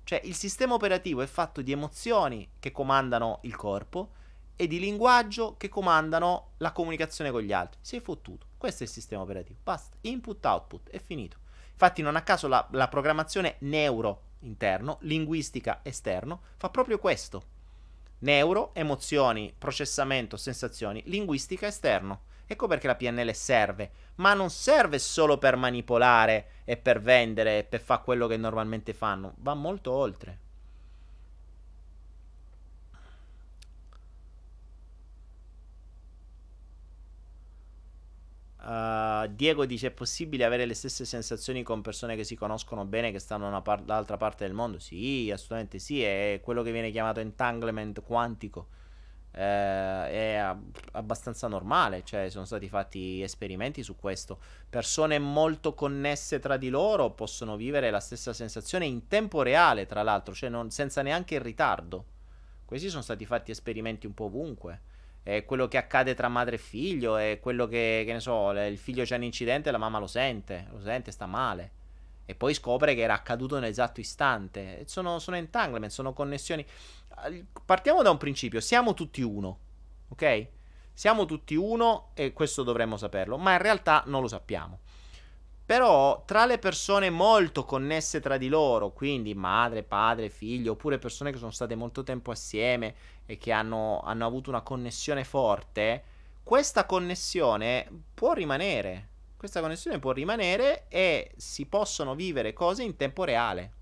Cioè, 0.04 0.20
il 0.24 0.34
sistema 0.34 0.74
operativo 0.74 1.22
è 1.22 1.26
fatto 1.26 1.62
di 1.62 1.72
emozioni 1.72 2.48
che 2.58 2.72
comandano 2.72 3.38
il 3.42 3.56
corpo 3.56 4.10
e 4.56 4.66
di 4.66 4.78
linguaggio 4.78 5.56
che 5.56 5.68
comandano 5.68 6.52
la 6.58 6.72
comunicazione 6.72 7.30
con 7.30 7.40
gli 7.40 7.52
altri. 7.52 7.78
Sei 7.80 8.00
fottuto. 8.00 8.46
Questo 8.64 8.84
è 8.84 8.86
il 8.86 8.92
sistema 8.92 9.20
operativo. 9.20 9.58
Basta. 9.62 9.94
Input, 10.00 10.42
output. 10.46 10.88
È 10.88 10.98
finito. 10.98 11.36
Infatti, 11.72 12.00
non 12.00 12.16
a 12.16 12.22
caso 12.22 12.48
la, 12.48 12.66
la 12.70 12.88
programmazione 12.88 13.56
neuro 13.58 14.22
interno, 14.38 14.96
linguistica 15.02 15.80
esterno, 15.82 16.40
fa 16.56 16.70
proprio 16.70 16.98
questo. 16.98 17.42
Neuro, 18.20 18.70
emozioni, 18.72 19.54
processamento, 19.58 20.38
sensazioni, 20.38 21.02
linguistica 21.08 21.66
esterno. 21.66 22.22
Ecco 22.46 22.66
perché 22.66 22.86
la 22.86 22.94
PNL 22.94 23.34
serve, 23.34 23.90
ma 24.14 24.32
non 24.32 24.48
serve 24.48 24.98
solo 24.98 25.36
per 25.36 25.56
manipolare 25.56 26.62
e 26.64 26.78
per 26.78 27.02
vendere 27.02 27.58
e 27.58 27.64
per 27.64 27.82
fare 27.82 28.02
quello 28.02 28.26
che 28.26 28.38
normalmente 28.38 28.94
fanno, 28.94 29.34
va 29.40 29.52
molto 29.52 29.92
oltre. 29.92 30.38
Uh, 38.64 39.26
Diego 39.28 39.66
dice: 39.66 39.88
È 39.88 39.90
possibile 39.90 40.44
avere 40.44 40.64
le 40.64 40.72
stesse 40.72 41.04
sensazioni 41.04 41.62
con 41.62 41.82
persone 41.82 42.16
che 42.16 42.24
si 42.24 42.34
conoscono 42.34 42.86
bene, 42.86 43.12
che 43.12 43.18
stanno 43.18 43.60
par- 43.60 43.82
dall'altra 43.82 44.16
parte 44.16 44.46
del 44.46 44.54
mondo? 44.54 44.78
Sì, 44.78 45.30
assolutamente 45.30 45.78
sì. 45.78 46.02
È 46.02 46.40
quello 46.42 46.62
che 46.62 46.72
viene 46.72 46.90
chiamato 46.90 47.20
entanglement 47.20 48.02
quantico. 48.02 48.68
Uh, 49.32 50.06
è 50.06 50.54
abbastanza 50.92 51.46
normale. 51.46 52.04
Cioè, 52.04 52.30
sono 52.30 52.46
stati 52.46 52.68
fatti 52.68 53.20
esperimenti 53.20 53.82
su 53.82 53.96
questo. 53.96 54.38
Persone 54.70 55.18
molto 55.18 55.74
connesse 55.74 56.38
tra 56.38 56.56
di 56.56 56.70
loro 56.70 57.10
possono 57.10 57.56
vivere 57.56 57.90
la 57.90 58.00
stessa 58.00 58.32
sensazione 58.32 58.86
in 58.86 59.08
tempo 59.08 59.42
reale, 59.42 59.84
tra 59.84 60.02
l'altro, 60.02 60.32
cioè 60.32 60.48
non, 60.48 60.70
senza 60.70 61.02
neanche 61.02 61.34
il 61.34 61.42
ritardo. 61.42 62.06
Questi 62.64 62.88
sono 62.88 63.02
stati 63.02 63.26
fatti 63.26 63.50
esperimenti 63.50 64.06
un 64.06 64.14
po' 64.14 64.24
ovunque 64.24 64.92
è 65.24 65.44
quello 65.46 65.68
che 65.68 65.78
accade 65.78 66.14
tra 66.14 66.28
madre 66.28 66.56
e 66.56 66.58
figlio, 66.58 67.16
è 67.16 67.40
quello 67.40 67.66
che, 67.66 68.02
che 68.06 68.12
ne 68.12 68.20
so, 68.20 68.50
il 68.50 68.76
figlio 68.76 69.04
c'è 69.04 69.16
un 69.16 69.22
incidente 69.22 69.70
e 69.70 69.72
la 69.72 69.78
mamma 69.78 69.98
lo 69.98 70.06
sente, 70.06 70.66
lo 70.70 70.80
sente, 70.82 71.10
sta 71.10 71.24
male. 71.24 71.72
E 72.26 72.34
poi 72.34 72.52
scopre 72.52 72.94
che 72.94 73.00
era 73.00 73.14
accaduto 73.14 73.58
nell'esatto 73.58 74.00
istante. 74.00 74.82
Sono, 74.86 75.18
sono 75.18 75.36
entanglement, 75.36 75.90
sono 75.90 76.12
connessioni. 76.12 76.64
Partiamo 77.64 78.02
da 78.02 78.10
un 78.10 78.18
principio, 78.18 78.60
siamo 78.60 78.92
tutti 78.92 79.22
uno, 79.22 79.58
ok? 80.08 80.46
Siamo 80.92 81.24
tutti 81.24 81.54
uno 81.54 82.10
e 82.12 82.34
questo 82.34 82.62
dovremmo 82.62 82.98
saperlo, 82.98 83.38
ma 83.38 83.52
in 83.52 83.58
realtà 83.62 84.02
non 84.06 84.20
lo 84.20 84.28
sappiamo. 84.28 84.80
Però 85.66 86.24
tra 86.26 86.44
le 86.44 86.58
persone 86.58 87.08
molto 87.08 87.64
connesse 87.64 88.20
tra 88.20 88.36
di 88.36 88.48
loro, 88.48 88.92
quindi 88.92 89.34
madre, 89.34 89.82
padre, 89.82 90.28
figlio, 90.28 90.72
oppure 90.72 90.98
persone 90.98 91.32
che 91.32 91.38
sono 91.38 91.50
state 91.50 91.74
molto 91.74 92.02
tempo 92.02 92.30
assieme 92.30 92.94
e 93.24 93.38
che 93.38 93.50
hanno, 93.50 94.00
hanno 94.02 94.26
avuto 94.26 94.50
una 94.50 94.60
connessione 94.60 95.24
forte, 95.24 96.04
questa 96.42 96.84
connessione 96.84 97.88
può 98.12 98.34
rimanere. 98.34 99.08
Questa 99.38 99.60
connessione 99.60 99.98
può 99.98 100.12
rimanere 100.12 100.86
e 100.88 101.32
si 101.36 101.64
possono 101.66 102.14
vivere 102.14 102.52
cose 102.52 102.82
in 102.82 102.96
tempo 102.96 103.24
reale. 103.24 103.72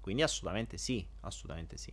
Quindi 0.00 0.22
assolutamente 0.22 0.76
sì, 0.76 1.06
assolutamente 1.20 1.78
sì. 1.78 1.92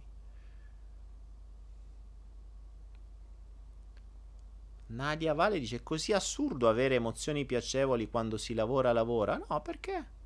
Nadia 4.89 5.33
Vale 5.33 5.59
dice: 5.59 5.77
È 5.77 5.83
così 5.83 6.13
assurdo 6.13 6.69
avere 6.69 6.95
emozioni 6.95 7.45
piacevoli 7.45 8.09
quando 8.09 8.37
si 8.37 8.53
lavora, 8.53 8.91
lavora. 8.91 9.39
No, 9.47 9.61
perché? 9.61 10.17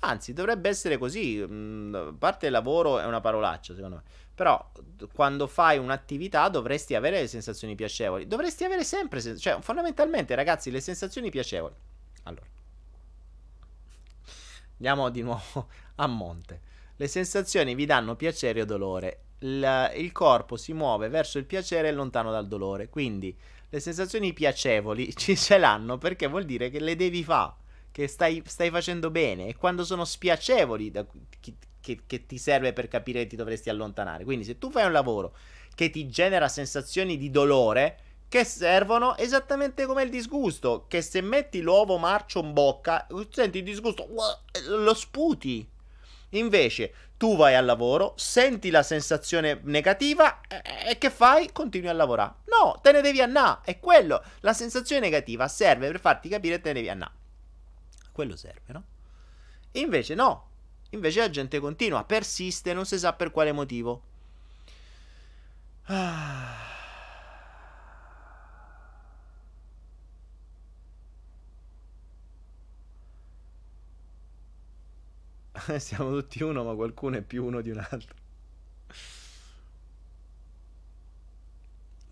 Anzi, 0.00 0.32
dovrebbe 0.32 0.68
essere 0.68 0.96
così. 0.98 1.44
Mm, 1.46 1.94
a 1.94 2.14
parte 2.16 2.50
lavoro 2.50 2.98
è 2.98 3.04
una 3.04 3.20
parolaccia, 3.20 3.74
secondo 3.74 3.96
me. 3.96 4.02
Però, 4.34 4.72
quando 5.12 5.46
fai 5.46 5.76
un'attività 5.78 6.48
dovresti 6.48 6.94
avere 6.94 7.20
le 7.20 7.26
sensazioni 7.26 7.74
piacevoli. 7.74 8.26
Dovresti 8.26 8.64
avere 8.64 8.84
sempre. 8.84 9.20
Sen- 9.20 9.36
cioè, 9.36 9.58
fondamentalmente, 9.60 10.34
ragazzi, 10.34 10.70
le 10.70 10.80
sensazioni 10.80 11.30
piacevoli. 11.30 11.74
Allora, 12.24 12.46
andiamo 14.76 15.10
di 15.10 15.22
nuovo 15.22 15.68
a 15.96 16.06
monte. 16.06 16.68
Le 16.96 17.08
sensazioni 17.08 17.74
vi 17.74 17.86
danno 17.86 18.14
piacere 18.14 18.62
o 18.62 18.64
dolore. 18.64 19.24
Il, 19.40 19.92
il 19.96 20.12
corpo 20.12 20.56
si 20.56 20.72
muove 20.72 21.08
verso 21.08 21.38
il 21.38 21.44
piacere 21.44 21.88
e 21.88 21.92
lontano 21.92 22.30
dal 22.30 22.46
dolore. 22.46 22.88
Quindi 22.88 23.36
le 23.70 23.80
sensazioni 23.80 24.32
piacevoli 24.32 25.14
ci 25.16 25.36
ce 25.36 25.58
l'hanno 25.58 25.98
perché 25.98 26.26
vuol 26.26 26.44
dire 26.44 26.70
che 26.70 26.80
le 26.80 26.96
devi 26.96 27.24
fare, 27.24 27.54
che 27.90 28.06
stai, 28.06 28.42
stai 28.44 28.70
facendo 28.70 29.10
bene 29.10 29.46
e 29.48 29.56
quando 29.56 29.84
sono 29.84 30.04
spiacevoli 30.04 30.90
da, 30.90 31.06
che, 31.40 31.54
che, 31.80 32.00
che 32.06 32.26
ti 32.26 32.38
serve 32.38 32.72
per 32.72 32.88
capire 32.88 33.22
che 33.22 33.28
ti 33.28 33.36
dovresti 33.36 33.70
allontanare. 33.70 34.24
Quindi 34.24 34.44
se 34.44 34.58
tu 34.58 34.70
fai 34.70 34.84
un 34.86 34.92
lavoro 34.92 35.34
che 35.74 35.90
ti 35.90 36.08
genera 36.08 36.48
sensazioni 36.48 37.16
di 37.16 37.30
dolore, 37.30 37.98
che 38.28 38.44
servono 38.44 39.16
esattamente 39.16 39.86
come 39.86 40.02
il 40.02 40.10
disgusto, 40.10 40.84
che 40.88 41.02
se 41.02 41.20
metti 41.20 41.60
l'uovo 41.60 41.96
marcio 41.98 42.40
in 42.40 42.52
bocca, 42.52 43.06
senti 43.30 43.58
il 43.58 43.64
disgusto, 43.64 44.08
lo 44.68 44.94
sputi. 44.94 45.68
Invece 46.34 46.92
tu 47.20 47.36
vai 47.36 47.54
al 47.54 47.66
lavoro, 47.66 48.14
senti 48.16 48.70
la 48.70 48.82
sensazione 48.82 49.60
negativa 49.64 50.40
e, 50.48 50.96
che 50.96 51.10
fai? 51.10 51.52
Continui 51.52 51.90
a 51.90 51.92
lavorare. 51.92 52.36
No, 52.46 52.80
te 52.80 52.92
ne 52.92 53.02
devi 53.02 53.20
andare. 53.20 53.58
È 53.64 53.78
quello. 53.78 54.24
La 54.40 54.54
sensazione 54.54 55.02
negativa 55.02 55.46
serve 55.46 55.90
per 55.90 56.00
farti 56.00 56.30
capire 56.30 56.56
che 56.56 56.62
te 56.62 56.68
ne 56.68 56.74
devi 56.76 56.88
andare. 56.88 57.12
Quello 58.10 58.36
serve, 58.36 58.72
no? 58.72 58.84
Invece 59.72 60.14
no. 60.14 60.48
Invece 60.92 61.20
la 61.20 61.28
gente 61.28 61.58
continua, 61.58 62.04
persiste, 62.04 62.72
non 62.72 62.86
si 62.86 62.98
sa 62.98 63.12
per 63.12 63.30
quale 63.32 63.52
motivo. 63.52 64.02
Ah. 65.88 66.69
Siamo 75.78 76.10
tutti 76.10 76.42
uno, 76.42 76.64
ma 76.64 76.74
qualcuno 76.74 77.16
è 77.16 77.22
più 77.22 77.44
uno 77.44 77.60
di 77.60 77.70
un 77.70 77.78
altro. 77.78 78.16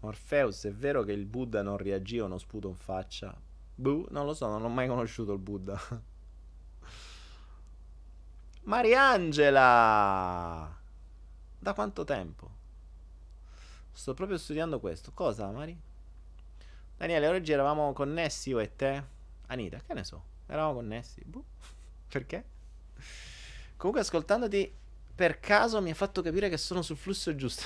Morpheus, 0.01 0.65
è 0.65 0.73
vero 0.73 1.03
che 1.03 1.13
il 1.13 1.25
Buddha 1.25 1.63
non 1.63 1.77
reagì 1.77 2.19
a 2.19 2.25
uno 2.25 2.39
sputo 2.39 2.69
in 2.69 2.77
faccia? 2.77 3.37
Buh, 3.75 4.07
non 4.11 4.27
lo 4.27 4.35
so, 4.35 4.47
non 4.49 4.65
ho 4.65 4.69
mai 4.69 4.87
conosciuto 4.87 5.33
il 5.33 5.39
Buddha. 5.39 5.81
Mariangela! 8.63 9.57
Da 11.59 11.73
quanto 11.75 12.05
tempo? 12.05 12.51
Sto 13.91 14.15
proprio 14.15 14.39
studiando 14.39 14.79
questo. 14.79 15.11
Cosa, 15.13 15.51
Mari? 15.51 15.77
Daniele, 16.97 17.27
oggi 17.29 17.53
eravamo 17.53 17.93
connessi 17.93 18.51
io 18.51 18.61
e 18.61 18.77
te? 18.77 19.03
Anita, 19.47 19.81
che 19.85 19.95
ne 19.95 20.05
so? 20.05 20.23
Eravamo 20.47 20.75
connessi. 20.75 21.23
Buh. 21.25 21.45
Perché? 22.09 22.57
Comunque, 23.79 24.03
ascoltandoti 24.03 24.75
per 25.15 25.41
caso 25.41 25.81
mi 25.81 25.91
ha 25.91 25.95
fatto 25.95 26.21
capire 26.21 26.49
che 26.49 26.57
sono 26.57 26.83
sul 26.83 26.97
flusso 26.97 27.35
giusto. 27.37 27.63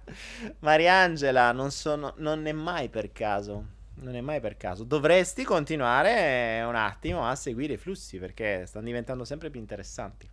Mariangela, 0.60 1.52
non, 1.52 1.70
sono, 1.70 2.14
non 2.16 2.46
è 2.46 2.52
mai 2.52 2.88
per 2.88 3.12
caso. 3.12 3.66
Non 3.96 4.16
è 4.16 4.22
mai 4.22 4.40
per 4.40 4.56
caso. 4.56 4.84
Dovresti 4.84 5.44
continuare 5.44 6.62
un 6.66 6.74
attimo 6.74 7.28
a 7.28 7.34
seguire 7.36 7.74
i 7.74 7.78
flussi 7.78 8.18
perché 8.18 8.64
stanno 8.66 8.86
diventando 8.86 9.24
sempre 9.24 9.50
più 9.50 9.60
interessanti. 9.60 10.28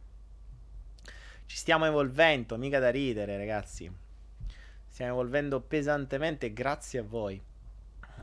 Ci 1.45 1.57
stiamo 1.57 1.85
evolvendo, 1.85 2.57
mica 2.57 2.79
da 2.79 2.89
ridere, 2.89 3.37
ragazzi. 3.37 3.91
Stiamo 4.87 5.11
evolvendo 5.11 5.59
pesantemente 5.59 6.53
grazie 6.53 6.99
a 6.99 7.03
voi. 7.03 7.41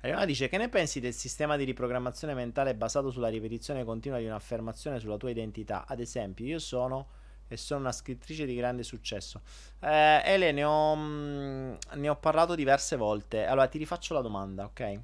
Eleonora 0.00 0.24
dice: 0.24 0.48
Che 0.48 0.56
ne 0.56 0.70
pensi 0.70 0.98
del 0.98 1.12
sistema 1.12 1.58
di 1.58 1.64
riprogrammazione 1.64 2.32
mentale 2.32 2.74
basato 2.74 3.10
sulla 3.10 3.28
ripetizione 3.28 3.84
continua 3.84 4.16
di 4.16 4.24
un'affermazione 4.24 4.98
sulla 4.98 5.18
tua 5.18 5.28
identità? 5.28 5.84
Ad 5.86 6.00
esempio, 6.00 6.46
io 6.46 6.58
sono 6.58 7.20
e 7.52 7.56
sono 7.56 7.80
una 7.80 7.92
scrittrice 7.92 8.46
di 8.46 8.54
grande 8.54 8.82
successo. 8.82 9.42
Eh, 9.80 10.22
Ele, 10.24 10.52
ne 10.52 10.64
ho, 10.64 10.96
mm, 10.96 11.74
ne 11.94 12.08
ho 12.08 12.16
parlato 12.16 12.54
diverse 12.54 12.96
volte. 12.96 13.44
Allora, 13.44 13.66
ti 13.66 13.78
rifaccio 13.78 14.14
la 14.14 14.20
domanda, 14.20 14.64
ok? 14.64 15.00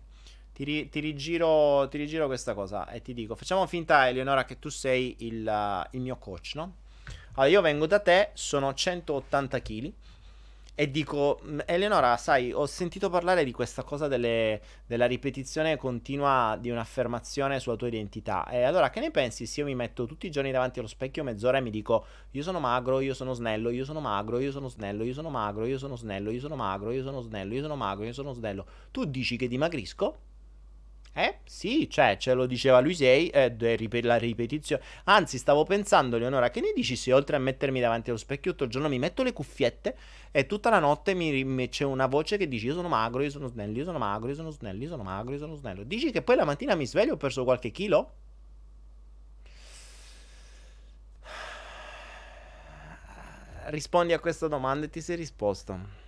Ti, 0.53 0.65
ri, 0.65 0.89
ti, 0.89 1.01
rigiro, 1.01 1.87
ti 1.89 1.99
rigiro 1.99 2.27
questa 2.27 2.55
cosa 2.55 2.89
e 2.91 3.03
ti 3.03 3.13
dico: 3.15 3.35
facciamo 3.35 3.67
finta, 3.67 4.09
Eleonora, 4.09 4.45
che 4.45 4.59
tu 4.59 4.69
sei 4.71 5.17
il, 5.21 5.47
uh, 5.47 5.87
il 5.97 6.01
mio 6.01 6.17
coach, 6.17 6.53
no? 6.55 6.77
Allora, 7.35 7.53
io 7.53 7.61
vengo 7.61 7.87
da 7.87 8.01
te, 8.01 8.31
sono 8.33 8.73
180 8.75 9.61
kg 9.61 9.93
e 10.81 10.93
dico, 10.93 11.41
Eleonora, 11.67 12.17
sai, 12.17 12.53
ho 12.53 12.65
sentito 12.67 13.11
parlare 13.11 13.43
di 13.43 13.51
questa 13.51 13.83
cosa 13.83 14.07
delle, 14.07 14.61
della 14.87 15.07
ripetizione 15.07 15.77
continua 15.77 16.57
di 16.57 16.71
un'affermazione 16.71 17.59
sulla 17.59 17.75
tua 17.75 17.89
identità. 17.89 18.47
E 18.49 18.63
allora 18.63 18.89
che 18.89 19.01
ne 19.01 19.11
pensi 19.11 19.45
se 19.45 19.59
io 19.59 19.67
mi 19.67 19.75
metto 19.75 20.07
tutti 20.07 20.29
i 20.29 20.31
giorni 20.31 20.53
davanti 20.53 20.79
allo 20.79 20.87
specchio 20.87 21.25
mezz'ora 21.25 21.59
e 21.59 21.63
mi 21.63 21.71
dico, 21.71 22.07
io 22.31 22.45
sono 22.45 22.61
magro, 22.61 23.01
io 23.01 23.13
sono 23.13 23.33
snello, 23.33 23.71
io 23.71 23.85
sono 23.85 23.99
magro, 23.99 24.39
io 24.39 24.53
sono 24.53 24.69
snello, 24.69 25.03
io 25.03 25.13
sono 25.15 25.31
magro, 25.31 25.65
io 25.67 25.79
sono 25.79 25.97
snello, 25.97 26.31
io 26.31 26.39
sono 26.39 26.55
magro, 26.55 26.93
io 26.93 27.03
sono 27.03 27.23
snello, 27.23 27.55
io 27.55 27.63
sono 27.63 27.75
magro, 27.75 28.05
io 28.05 28.13
sono 28.13 28.33
snello. 28.33 28.67
Tu 28.93 29.05
dici 29.05 29.37
che 29.37 29.49
dimagrisco? 29.49 30.28
Eh? 31.15 31.39
Sì, 31.45 31.89
cioè, 31.91 32.17
ce 32.17 32.33
lo 32.33 32.47
diceva 32.47 32.81
Luisei, 32.81 33.29
eh, 33.31 33.57
la 34.03 34.17
ripetizione. 34.17 34.83
Anzi, 35.05 35.39
stavo 35.39 35.65
pensando, 35.65 36.17
Leonora, 36.17 36.51
che 36.51 36.61
ne 36.61 36.73
dici 36.75 36.95
se 36.95 37.13
oltre 37.13 37.37
a 37.37 37.39
mettermi 37.41 37.81
davanti 37.81 38.11
allo 38.11 38.19
specchio 38.19 38.53
tutto 38.53 38.65
il 38.65 38.71
giorno 38.71 38.89
mi 38.89 38.99
metto 38.99 39.23
le 39.23 39.33
cuffiette 39.33 39.97
e 40.31 40.47
tutta 40.47 40.71
la 40.71 40.79
notte 40.79 41.15
mi, 41.15 41.43
mi, 41.45 41.69
c'è 41.69 41.85
una 41.85 42.07
voce 42.07 42.37
che 42.37 42.47
dice 42.47 42.67
io 42.67 42.75
sono 42.75 42.89
magro, 42.89 43.23
io 43.23 43.31
sono 43.31 43.49
snello, 43.49 43.79
io 43.79 43.85
sono 43.85 43.99
magro, 43.99 44.29
io 44.29 44.35
sono 44.35 44.51
snello, 44.51 44.83
io 44.83 44.89
sono 44.89 45.03
magro, 45.03 45.33
io 45.33 45.39
sono 45.39 45.55
snello. 45.57 45.83
Dici 45.83 46.11
che 46.13 46.23
poi 46.23 46.37
la 46.37 46.45
mattina 46.45 46.75
mi 46.75 46.87
sveglio 46.87 47.11
e 47.11 47.15
ho 47.15 47.17
perso 47.17 47.45
qualche 47.45 47.71
chilo? 47.71 48.13
Rispondi 53.67 54.13
a 54.13 54.21
questa 54.21 54.47
domanda 54.47 54.87
e 54.87 54.91
ti 54.91 55.01
sei 55.01 55.17
risposto. 55.17 56.08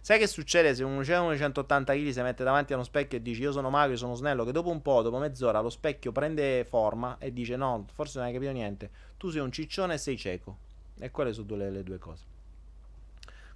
Sai 0.00 0.18
che 0.18 0.26
succede 0.26 0.74
se 0.74 0.84
un 0.84 0.96
uccello 0.96 1.30
di 1.30 1.38
180 1.38 1.92
kg 1.94 2.08
si 2.08 2.20
mette 2.22 2.44
davanti 2.44 2.72
a 2.72 2.76
uno 2.76 2.84
specchio 2.84 3.18
e 3.18 3.22
dice 3.22 3.42
io 3.42 3.52
sono 3.52 3.70
magro, 3.70 3.92
io 3.92 3.98
sono 3.98 4.14
snello, 4.14 4.44
che 4.44 4.52
dopo 4.52 4.70
un 4.70 4.82
po', 4.82 5.02
dopo 5.02 5.18
mezz'ora, 5.18 5.60
lo 5.60 5.70
specchio 5.70 6.12
prende 6.12 6.64
forma 6.64 7.16
e 7.18 7.32
dice 7.32 7.56
no, 7.56 7.86
forse 7.92 8.18
non 8.18 8.26
hai 8.26 8.32
capito 8.32 8.52
niente, 8.52 8.90
tu 9.16 9.30
sei 9.30 9.40
un 9.40 9.52
ciccione 9.52 9.94
e 9.94 9.98
sei 9.98 10.16
cieco. 10.16 10.58
E 10.98 11.10
quelle 11.10 11.32
sono 11.32 11.46
due, 11.46 11.70
le 11.70 11.82
due 11.82 11.98
cose. 11.98 12.24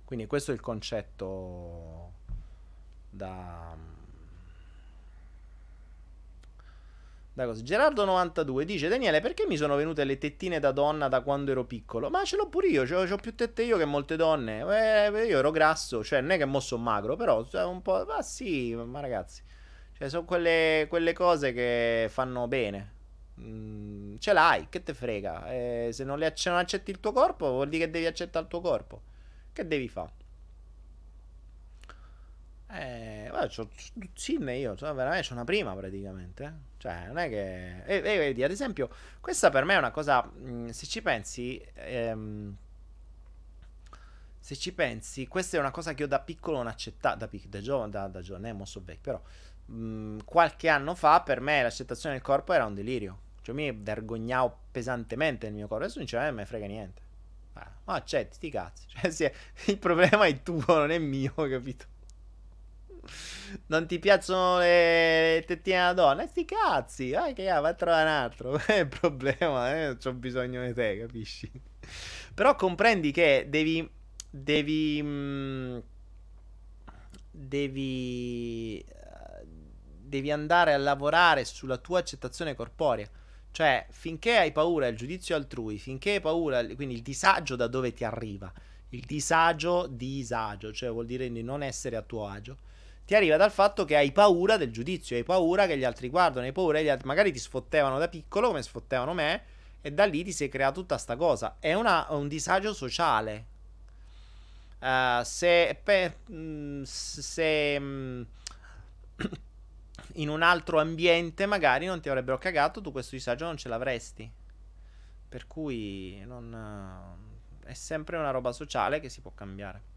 Quindi 0.04 0.26
questo 0.26 0.50
è 0.50 0.54
il 0.54 0.60
concetto 0.60 2.12
da 3.10 3.76
Da 7.38 7.46
cosa? 7.46 7.62
Gerardo92 7.62 8.62
dice: 8.62 8.88
Daniele, 8.88 9.20
perché 9.20 9.46
mi 9.46 9.56
sono 9.56 9.76
venute 9.76 10.02
le 10.02 10.18
tettine 10.18 10.58
da 10.58 10.72
donna 10.72 11.06
da 11.06 11.20
quando 11.20 11.52
ero 11.52 11.64
piccolo? 11.64 12.10
Ma 12.10 12.24
ce 12.24 12.34
l'ho 12.34 12.48
pure 12.48 12.66
io, 12.66 12.82
ho 12.82 13.16
più 13.16 13.32
tette 13.36 13.62
io 13.62 13.76
che 13.76 13.84
molte 13.84 14.16
donne. 14.16 14.58
Eh, 15.06 15.24
io 15.24 15.38
ero 15.38 15.52
grasso, 15.52 16.02
cioè 16.02 16.20
non 16.20 16.32
è 16.32 16.36
che 16.36 16.46
mo 16.46 16.58
sono 16.58 16.82
magro, 16.82 17.14
però 17.14 17.46
cioè, 17.46 17.62
un 17.62 17.80
po'. 17.80 18.04
Ma 18.08 18.22
sì, 18.22 18.74
ma 18.74 18.98
ragazzi, 18.98 19.40
cioè, 19.96 20.08
sono 20.08 20.24
quelle, 20.24 20.86
quelle 20.88 21.12
cose 21.12 21.52
che 21.52 22.08
fanno 22.10 22.48
bene. 22.48 22.94
Mm, 23.40 24.16
ce 24.18 24.32
l'hai, 24.32 24.66
che 24.68 24.82
te 24.82 24.92
frega? 24.92 25.48
Eh, 25.52 25.90
se 25.92 26.02
non, 26.02 26.18
se 26.34 26.50
non 26.50 26.58
accetti 26.58 26.90
il 26.90 26.98
tuo 26.98 27.12
corpo, 27.12 27.50
vuol 27.50 27.68
dire 27.68 27.84
che 27.84 27.90
devi 27.92 28.06
accettare 28.06 28.46
il 28.46 28.50
tuo 28.50 28.60
corpo. 28.60 29.00
Che 29.52 29.64
devi 29.64 29.86
fare? 29.86 30.17
Eh, 32.70 33.26
guarda, 33.30 33.48
c'ho 33.48 33.70
Sim 34.14 34.48
io, 34.50 34.76
cioè, 34.76 34.92
veramente 34.92 35.26
c'ho 35.26 35.34
una 35.34 35.44
prima 35.44 35.74
praticamente. 35.74 36.44
Eh. 36.44 36.52
Cioè, 36.78 37.06
non 37.06 37.18
è 37.18 37.28
che... 37.28 37.84
E, 37.84 37.96
e, 37.96 38.00
vedi, 38.18 38.44
ad 38.44 38.50
esempio, 38.50 38.90
questa 39.20 39.50
per 39.50 39.64
me 39.64 39.74
è 39.74 39.78
una 39.78 39.90
cosa, 39.90 40.22
mh, 40.22 40.50
mm, 40.50 40.68
se 40.68 40.86
ci 40.86 41.02
pensi... 41.02 41.64
Ehm, 41.74 42.56
se 44.40 44.56
ci 44.56 44.72
pensi, 44.72 45.26
questa 45.26 45.56
è 45.56 45.60
una 45.60 45.70
cosa 45.70 45.92
che 45.92 46.02
io 46.02 46.08
da 46.08 46.20
piccolo 46.20 46.58
non 46.58 46.68
accettavo, 46.68 47.16
da, 47.16 47.28
da 47.48 47.60
giovane, 47.60 47.90
da, 47.90 48.06
da 48.06 48.22
giovane, 48.22 48.48
eh, 48.48 48.52
mo 48.52 48.64
so 48.64 48.80
vecchio, 48.82 49.00
però 49.02 49.22
mh, 49.66 49.74
mm, 49.76 50.18
qualche 50.24 50.68
anno 50.68 50.94
fa 50.94 51.20
per 51.22 51.40
me 51.40 51.62
l'accettazione 51.62 52.14
del 52.14 52.24
corpo 52.24 52.52
era 52.52 52.64
un 52.64 52.74
delirio. 52.74 53.26
Cioè 53.42 53.54
mi 53.54 53.70
vergognavo 53.72 54.58
pesantemente 54.70 55.46
del 55.46 55.54
mio 55.54 55.68
corpo, 55.68 55.84
adesso 55.84 55.98
non 55.98 56.06
ce 56.06 56.30
me 56.30 56.46
frega 56.46 56.66
niente. 56.66 57.02
Ah, 57.54 57.70
ma 57.84 57.94
accetti, 57.94 58.36
sti 58.36 58.50
cazzi. 58.50 58.86
Cioè, 58.88 59.10
sì, 59.10 59.30
il 59.70 59.78
problema 59.78 60.26
è 60.26 60.42
tuo, 60.42 60.62
non 60.66 60.90
è 60.90 60.98
mio, 60.98 61.32
capito? 61.34 61.86
Non 63.66 63.86
ti 63.86 63.98
piacciono 63.98 64.58
le 64.58 65.42
tettine 65.46 65.78
da 65.78 65.92
donna? 65.92 66.26
sti 66.26 66.44
cazzi, 66.44 67.10
vai 67.10 67.34
che 67.34 67.44
va 67.44 67.68
a 67.68 67.74
trovare 67.74 68.08
un 68.08 68.14
altro. 68.14 68.58
È 68.58 68.80
il 68.80 68.88
problema, 68.88 69.74
eh? 69.74 69.86
non 69.86 69.98
ho 70.04 70.12
bisogno 70.12 70.64
di 70.66 70.74
te, 70.74 70.98
capisci? 70.98 71.50
Però 72.34 72.54
comprendi 72.54 73.10
che 73.10 73.46
devi. 73.48 73.88
Devi. 74.30 75.00
Mm, 75.02 75.78
devi. 77.30 78.84
Uh, 78.86 79.46
devi 80.00 80.30
andare 80.30 80.72
a 80.72 80.78
lavorare 80.78 81.44
sulla 81.44 81.78
tua 81.78 82.00
accettazione 82.00 82.54
corporea. 82.54 83.08
Cioè, 83.50 83.86
finché 83.90 84.36
hai 84.36 84.52
paura 84.52 84.86
del 84.86 84.96
giudizio 84.96 85.34
altrui, 85.34 85.78
finché 85.78 86.12
hai 86.12 86.20
paura, 86.20 86.64
quindi 86.74 86.94
il 86.94 87.02
disagio 87.02 87.56
da 87.56 87.66
dove 87.66 87.92
ti 87.92 88.04
arriva, 88.04 88.52
il 88.90 89.00
disagio, 89.00 89.86
disagio, 89.88 90.72
cioè 90.72 90.90
vuol 90.90 91.06
dire 91.06 91.30
di 91.30 91.42
non 91.42 91.62
essere 91.62 91.96
a 91.96 92.02
tuo 92.02 92.26
agio 92.28 92.58
ti 93.08 93.14
arriva 93.14 93.38
dal 93.38 93.50
fatto 93.50 93.86
che 93.86 93.96
hai 93.96 94.12
paura 94.12 94.58
del 94.58 94.70
giudizio, 94.70 95.16
hai 95.16 95.24
paura 95.24 95.66
che 95.66 95.78
gli 95.78 95.84
altri 95.84 96.10
guardano, 96.10 96.44
hai 96.44 96.52
paura 96.52 96.76
che 96.76 96.84
gli 96.84 96.88
altri 96.90 97.06
magari 97.06 97.32
ti 97.32 97.38
sfottevano 97.38 97.96
da 97.96 98.06
piccolo 98.06 98.48
come 98.48 98.62
sfottevano 98.62 99.14
me 99.14 99.44
e 99.80 99.90
da 99.92 100.04
lì 100.04 100.22
ti 100.24 100.30
sei 100.30 100.50
creato 100.50 100.80
tutta 100.80 100.98
sta 100.98 101.16
cosa. 101.16 101.56
È 101.58 101.72
una, 101.72 102.04
un 102.10 102.28
disagio 102.28 102.74
sociale. 102.74 103.46
Uh, 104.78 105.22
se, 105.22 105.80
per, 105.82 106.18
mm, 106.30 106.82
se 106.82 107.80
mm, 107.80 108.22
in 110.16 110.28
un 110.28 110.42
altro 110.42 110.78
ambiente 110.78 111.46
magari 111.46 111.86
non 111.86 112.02
ti 112.02 112.10
avrebbero 112.10 112.36
cagato, 112.36 112.82
tu 112.82 112.92
questo 112.92 113.16
disagio 113.16 113.46
non 113.46 113.56
ce 113.56 113.70
l'avresti. 113.70 114.30
Per 115.30 115.46
cui 115.46 116.22
non, 116.26 116.54
è 117.64 117.72
sempre 117.72 118.18
una 118.18 118.32
roba 118.32 118.52
sociale 118.52 119.00
che 119.00 119.08
si 119.08 119.22
può 119.22 119.32
cambiare. 119.34 119.96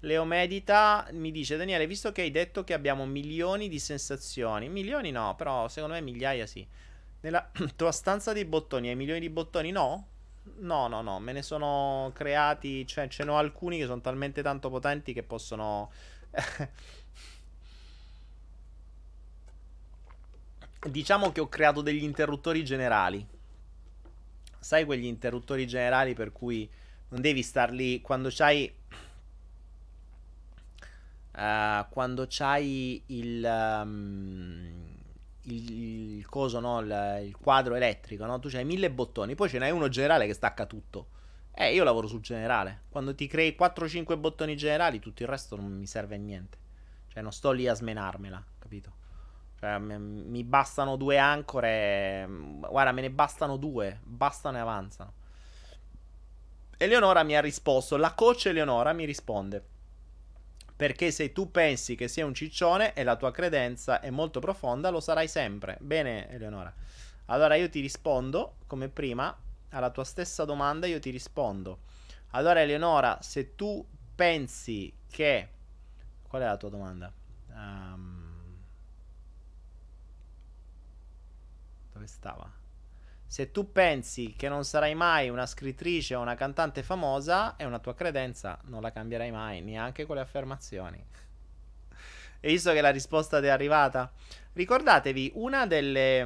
Leo 0.00 0.24
Medita 0.24 1.08
mi 1.12 1.30
dice 1.30 1.56
Daniele, 1.56 1.86
visto 1.86 2.12
che 2.12 2.22
hai 2.22 2.30
detto 2.30 2.64
che 2.64 2.74
abbiamo 2.74 3.06
milioni 3.06 3.68
di 3.68 3.78
sensazioni, 3.78 4.68
milioni 4.68 5.10
no, 5.10 5.34
però 5.36 5.68
secondo 5.68 5.94
me 5.94 6.02
migliaia 6.02 6.46
sì. 6.46 6.66
Nella 7.20 7.50
tua 7.74 7.92
stanza 7.92 8.32
dei 8.32 8.44
bottoni 8.44 8.88
hai 8.88 8.96
milioni 8.96 9.20
di 9.20 9.30
bottoni? 9.30 9.70
No? 9.70 10.08
No, 10.58 10.86
no, 10.86 11.02
no, 11.02 11.18
me 11.18 11.32
ne 11.32 11.42
sono 11.42 12.12
creati, 12.14 12.86
cioè 12.86 13.08
ce 13.08 13.24
ne 13.24 13.30
ho 13.30 13.36
alcuni 13.36 13.78
che 13.78 13.86
sono 13.86 14.00
talmente 14.00 14.42
tanto 14.42 14.70
potenti 14.70 15.12
che 15.12 15.22
possono... 15.22 15.90
diciamo 20.90 21.32
che 21.32 21.40
ho 21.40 21.48
creato 21.48 21.80
degli 21.80 22.04
interruttori 22.04 22.64
generali. 22.64 23.26
Sai 24.58 24.84
quegli 24.84 25.06
interruttori 25.06 25.66
generali 25.66 26.14
per 26.14 26.32
cui 26.32 26.68
non 27.08 27.20
devi 27.20 27.42
star 27.42 27.70
lì 27.70 28.00
quando 28.00 28.28
c'hai 28.30 28.72
uh, 31.36 31.86
quando 31.90 32.26
c'hai 32.28 33.02
il, 33.06 33.44
um, 33.44 34.96
il, 35.42 36.16
il, 36.16 36.26
coso, 36.26 36.60
no? 36.60 36.80
il, 36.80 37.20
il 37.26 37.36
quadro 37.36 37.74
elettrico, 37.74 38.24
no? 38.24 38.38
tu 38.38 38.48
c'hai 38.48 38.64
mille 38.64 38.90
bottoni, 38.90 39.34
poi 39.34 39.48
ce 39.48 39.58
n'hai 39.58 39.70
uno 39.70 39.88
generale 39.88 40.26
che 40.26 40.34
stacca 40.34 40.66
tutto. 40.66 41.08
Eh, 41.58 41.72
io 41.72 41.84
lavoro 41.84 42.06
sul 42.06 42.20
generale. 42.20 42.82
Quando 42.90 43.14
ti 43.14 43.26
crei 43.26 43.56
4-5 43.58 44.18
bottoni 44.18 44.56
generali, 44.56 44.98
tutto 44.98 45.22
il 45.22 45.28
resto 45.28 45.56
non 45.56 45.72
mi 45.72 45.86
serve 45.86 46.16
a 46.16 46.18
niente. 46.18 46.58
Cioè, 47.08 47.22
non 47.22 47.32
sto 47.32 47.50
lì 47.50 47.66
a 47.66 47.72
smenarmela, 47.72 48.44
capito? 48.58 48.92
Cioè, 49.58 49.78
mi 49.78 50.44
bastano 50.44 50.96
due 50.96 51.16
ancore. 51.16 52.28
Guarda, 52.28 52.92
me 52.92 53.00
ne 53.00 53.10
bastano 53.10 53.56
due. 53.56 54.00
Bastano 54.02 54.58
e 54.58 54.60
avanzano. 54.60 55.12
Eleonora 56.76 57.22
mi 57.22 57.34
ha 57.34 57.40
risposto. 57.40 57.96
La 57.96 58.12
coach 58.12 58.46
Eleonora 58.46 58.92
mi 58.92 59.06
risponde 59.06 59.64
perché 60.76 61.10
se 61.10 61.32
tu 61.32 61.50
pensi 61.50 61.94
che 61.94 62.06
sia 62.06 62.26
un 62.26 62.34
ciccione 62.34 62.92
e 62.92 63.02
la 63.02 63.16
tua 63.16 63.32
credenza 63.32 64.00
è 64.00 64.10
molto 64.10 64.40
profonda, 64.40 64.90
lo 64.90 65.00
sarai 65.00 65.26
sempre. 65.26 65.78
Bene, 65.80 66.28
Eleonora. 66.28 66.72
Allora 67.26 67.54
io 67.54 67.70
ti 67.70 67.80
rispondo, 67.80 68.56
come 68.66 68.88
prima, 68.88 69.34
alla 69.70 69.90
tua 69.90 70.04
stessa 70.04 70.44
domanda 70.44 70.86
io 70.86 71.00
ti 71.00 71.10
rispondo. 71.10 71.80
Allora 72.30 72.60
Eleonora, 72.60 73.18
se 73.22 73.54
tu 73.54 73.84
pensi 74.14 74.92
che... 75.10 75.48
Qual 76.28 76.42
è 76.42 76.44
la 76.44 76.56
tua 76.58 76.68
domanda? 76.68 77.12
Um... 77.48 78.24
Dove 81.92 82.06
stava? 82.06 82.55
Se 83.28 83.50
tu 83.50 83.72
pensi 83.72 84.34
che 84.36 84.48
non 84.48 84.64
sarai 84.64 84.94
mai 84.94 85.28
una 85.28 85.46
scrittrice 85.46 86.14
o 86.14 86.20
una 86.20 86.36
cantante 86.36 86.84
famosa, 86.84 87.56
è 87.56 87.64
una 87.64 87.80
tua 87.80 87.94
credenza, 87.94 88.58
non 88.64 88.80
la 88.80 88.92
cambierai 88.92 89.32
mai, 89.32 89.62
neanche 89.62 90.06
con 90.06 90.16
le 90.16 90.22
affermazioni. 90.22 91.04
E 92.38 92.50
visto 92.50 92.70
che 92.72 92.80
la 92.82 92.90
risposta 92.90 93.40
ti 93.40 93.46
è 93.46 93.48
arrivata, 93.48 94.12
ricordatevi 94.52 95.32
una 95.34 95.66
delle. 95.66 96.22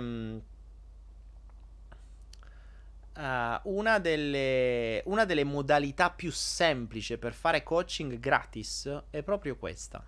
Uh, 3.17 3.59
una, 3.63 3.99
delle, 3.99 5.03
una 5.07 5.25
delle 5.25 5.45
modalità 5.45 6.11
più 6.11 6.31
semplici 6.31 7.17
per 7.17 7.33
fare 7.33 7.63
coaching 7.63 8.19
gratis 8.19 9.03
è 9.09 9.23
proprio 9.23 9.57
questa. 9.57 10.05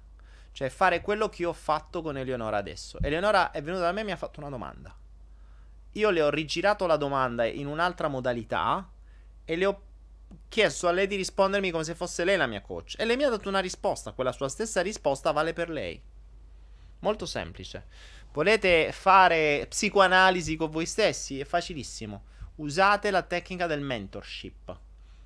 Cioè 0.50 0.68
fare 0.68 1.00
quello 1.00 1.28
che 1.28 1.42
io 1.42 1.50
ho 1.50 1.54
fatto 1.54 2.02
con 2.02 2.18
Eleonora 2.18 2.58
adesso. 2.58 2.98
Eleonora 3.00 3.52
è 3.52 3.62
venuta 3.62 3.84
da 3.84 3.92
me 3.92 4.02
e 4.02 4.04
mi 4.04 4.12
ha 4.12 4.16
fatto 4.16 4.40
una 4.40 4.50
domanda. 4.50 4.94
Io 5.92 6.10
le 6.10 6.22
ho 6.22 6.30
rigirato 6.30 6.86
la 6.86 6.96
domanda 6.96 7.44
in 7.44 7.66
un'altra 7.66 8.08
modalità 8.08 8.90
e 9.44 9.56
le 9.56 9.66
ho 9.66 9.82
chiesto 10.48 10.88
a 10.88 10.92
lei 10.92 11.06
di 11.06 11.16
rispondermi 11.16 11.70
come 11.70 11.84
se 11.84 11.94
fosse 11.94 12.24
lei 12.24 12.36
la 12.36 12.46
mia 12.46 12.62
coach. 12.62 12.94
E 12.98 13.04
lei 13.04 13.16
mi 13.16 13.24
ha 13.24 13.30
dato 13.30 13.48
una 13.48 13.60
risposta. 13.60 14.12
Quella 14.12 14.32
sua 14.32 14.48
stessa 14.48 14.80
risposta 14.80 15.32
vale 15.32 15.52
per 15.52 15.68
lei. 15.68 16.00
Molto 17.00 17.26
semplice. 17.26 17.86
Volete 18.32 18.92
fare 18.92 19.66
psicoanalisi 19.68 20.56
con 20.56 20.70
voi 20.70 20.86
stessi? 20.86 21.40
È 21.40 21.44
facilissimo 21.44 22.30
usate 22.56 23.10
la 23.10 23.22
tecnica 23.22 23.66
del 23.66 23.80
mentorship. 23.80 24.78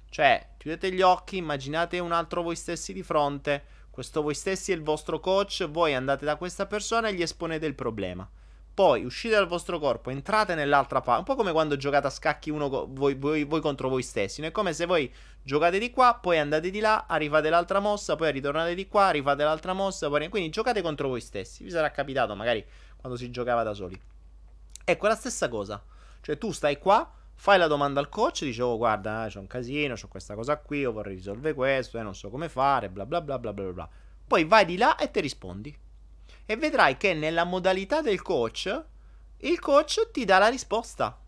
Cioè, 0.09 0.51
chiudete 0.57 0.93
gli 0.93 1.03
occhi, 1.03 1.37
immaginate 1.37 1.99
un 1.99 2.13
altro 2.13 2.43
voi 2.43 2.57
stessi 2.57 2.93
di 2.93 3.03
fronte, 3.03 3.65
questo 3.91 4.23
voi 4.23 4.35
stessi 4.35 4.73
è 4.73 4.75
il 4.75 4.83
vostro 4.83 5.21
coach, 5.21 5.67
voi 5.69 5.95
andate 5.95 6.25
da 6.25 6.37
questa 6.37 6.67
persona 6.67 7.09
e 7.09 7.15
gli 7.15 7.23
esponete 7.23 7.67
il 7.67 7.75
problema. 7.75 8.29
Poi 8.77 9.07
uscite 9.07 9.37
dal 9.37 9.47
vostro 9.47 9.79
corpo, 9.79 10.11
entrate 10.11 10.55
nell'altra 10.55 11.01
parte, 11.01 11.21
un 11.21 11.25
po' 11.25 11.35
come 11.35 11.51
quando 11.51 11.79
giocate 11.79 12.09
a 12.09 12.11
scacchi 12.11 12.51
uno 12.51 12.69
co- 12.69 12.87
voi, 12.91 13.15
voi, 13.15 13.45
voi, 13.45 13.63
contro 13.63 13.89
voi 13.89 14.03
stessi. 14.03 14.43
No? 14.43 14.49
È 14.49 14.51
come 14.51 14.75
se 14.75 14.85
voi 14.85 15.11
giocate 15.43 15.79
di 15.79 15.91
qua, 15.91 16.19
poi 16.21 16.37
andate 16.37 16.69
di 16.69 16.81
là, 16.81 17.07
arrivate 17.09 17.49
l'altra 17.49 17.81
mossa, 17.81 18.17
poi 18.17 18.31
ritornate 18.33 18.75
di 18.75 18.87
qua, 18.87 19.09
rifate 19.09 19.45
l'altra 19.45 19.73
mossa, 19.73 20.11
poi... 20.11 20.29
quindi 20.29 20.51
giocate 20.51 20.83
contro 20.83 21.09
voi 21.09 21.23
stessi. 21.23 21.65
Vi 21.65 21.71
sarà 21.71 21.91
capitato 21.91 22.35
magari 22.35 22.63
quando 22.99 23.17
si 23.17 23.31
giocava 23.31 23.63
da 23.63 23.73
soli. 23.73 23.99
Ecco, 24.85 25.07
la 25.07 25.15
stessa 25.15 25.49
cosa. 25.49 25.83
Cioè 26.21 26.37
tu 26.37 26.51
stai 26.51 26.79
qua, 26.79 27.11
Fai 27.35 27.57
la 27.57 27.67
domanda 27.67 27.99
al 27.99 28.11
coach, 28.11 28.45
dici, 28.45 28.61
oh 28.61 28.77
guarda, 28.77 29.25
eh, 29.25 29.29
c'è 29.29 29.39
un 29.39 29.47
casino, 29.47 29.95
c'ho 29.95 30.09
questa 30.09 30.35
cosa 30.35 30.59
qui, 30.59 30.81
io 30.81 30.93
vorrei 30.93 31.15
risolvere 31.15 31.55
questo, 31.55 31.99
eh, 31.99 32.03
non 32.03 32.15
so 32.15 32.29
come 32.29 32.51
fare, 32.51 32.91
bla 32.91 33.07
bla 33.07 33.23
bla 33.23 33.39
bla 33.39 33.55
bla 33.55 33.73
bla. 33.73 33.89
Poi 34.27 34.45
vai 34.45 34.67
di 34.67 34.77
là 34.77 34.97
e 34.97 35.11
ti 35.11 35.21
rispondi. 35.21 35.79
E 36.47 36.57
vedrai 36.57 36.97
che 36.97 37.13
nella 37.13 37.45
modalità 37.45 38.01
del 38.01 38.23
coach, 38.23 38.85
il 39.39 39.59
coach 39.59 40.11
ti 40.13 40.25
dà 40.25 40.39
la 40.39 40.49
risposta. 40.49 41.21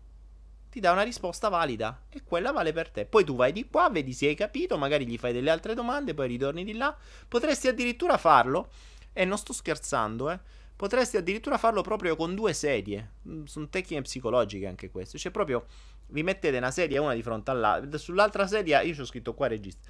Ti 0.69 0.79
dà 0.79 0.91
una 0.91 1.01
risposta 1.01 1.49
valida 1.49 2.05
e 2.09 2.23
quella 2.23 2.51
vale 2.51 2.71
per 2.71 2.89
te. 2.89 3.05
Poi 3.05 3.23
tu 3.23 3.35
vai 3.35 3.51
di 3.51 3.67
qua, 3.69 3.89
vedi 3.89 4.13
se 4.13 4.27
hai 4.27 4.35
capito, 4.35 4.77
magari 4.77 5.05
gli 5.05 5.17
fai 5.17 5.33
delle 5.33 5.49
altre 5.49 5.73
domande, 5.73 6.13
poi 6.13 6.27
ritorni 6.27 6.63
di 6.63 6.73
là. 6.73 6.95
Potresti 7.27 7.67
addirittura 7.67 8.17
farlo, 8.17 8.69
e 9.13 9.25
non 9.25 9.37
sto 9.37 9.53
scherzando, 9.53 10.29
eh 10.29 10.39
Potresti 10.79 11.17
addirittura 11.17 11.57
farlo 11.57 11.81
proprio 11.81 12.15
con 12.15 12.35
due 12.35 12.53
sedie. 12.53 13.15
Mm, 13.27 13.43
sono 13.43 13.67
tecniche 13.67 14.03
psicologiche 14.03 14.65
anche 14.65 14.89
queste. 14.89 15.17
Cioè, 15.17 15.29
proprio 15.29 15.65
vi 16.07 16.23
mettete 16.23 16.55
una 16.55 16.71
sedia 16.71 17.01
una 17.01 17.13
di 17.13 17.21
fronte 17.21 17.51
all'altra. 17.51 17.97
Sull'altra 17.97 18.47
sedia, 18.47 18.79
io 18.79 18.93
ci 18.93 19.01
ho 19.01 19.05
scritto 19.05 19.33
qua 19.33 19.47
regista. 19.47 19.89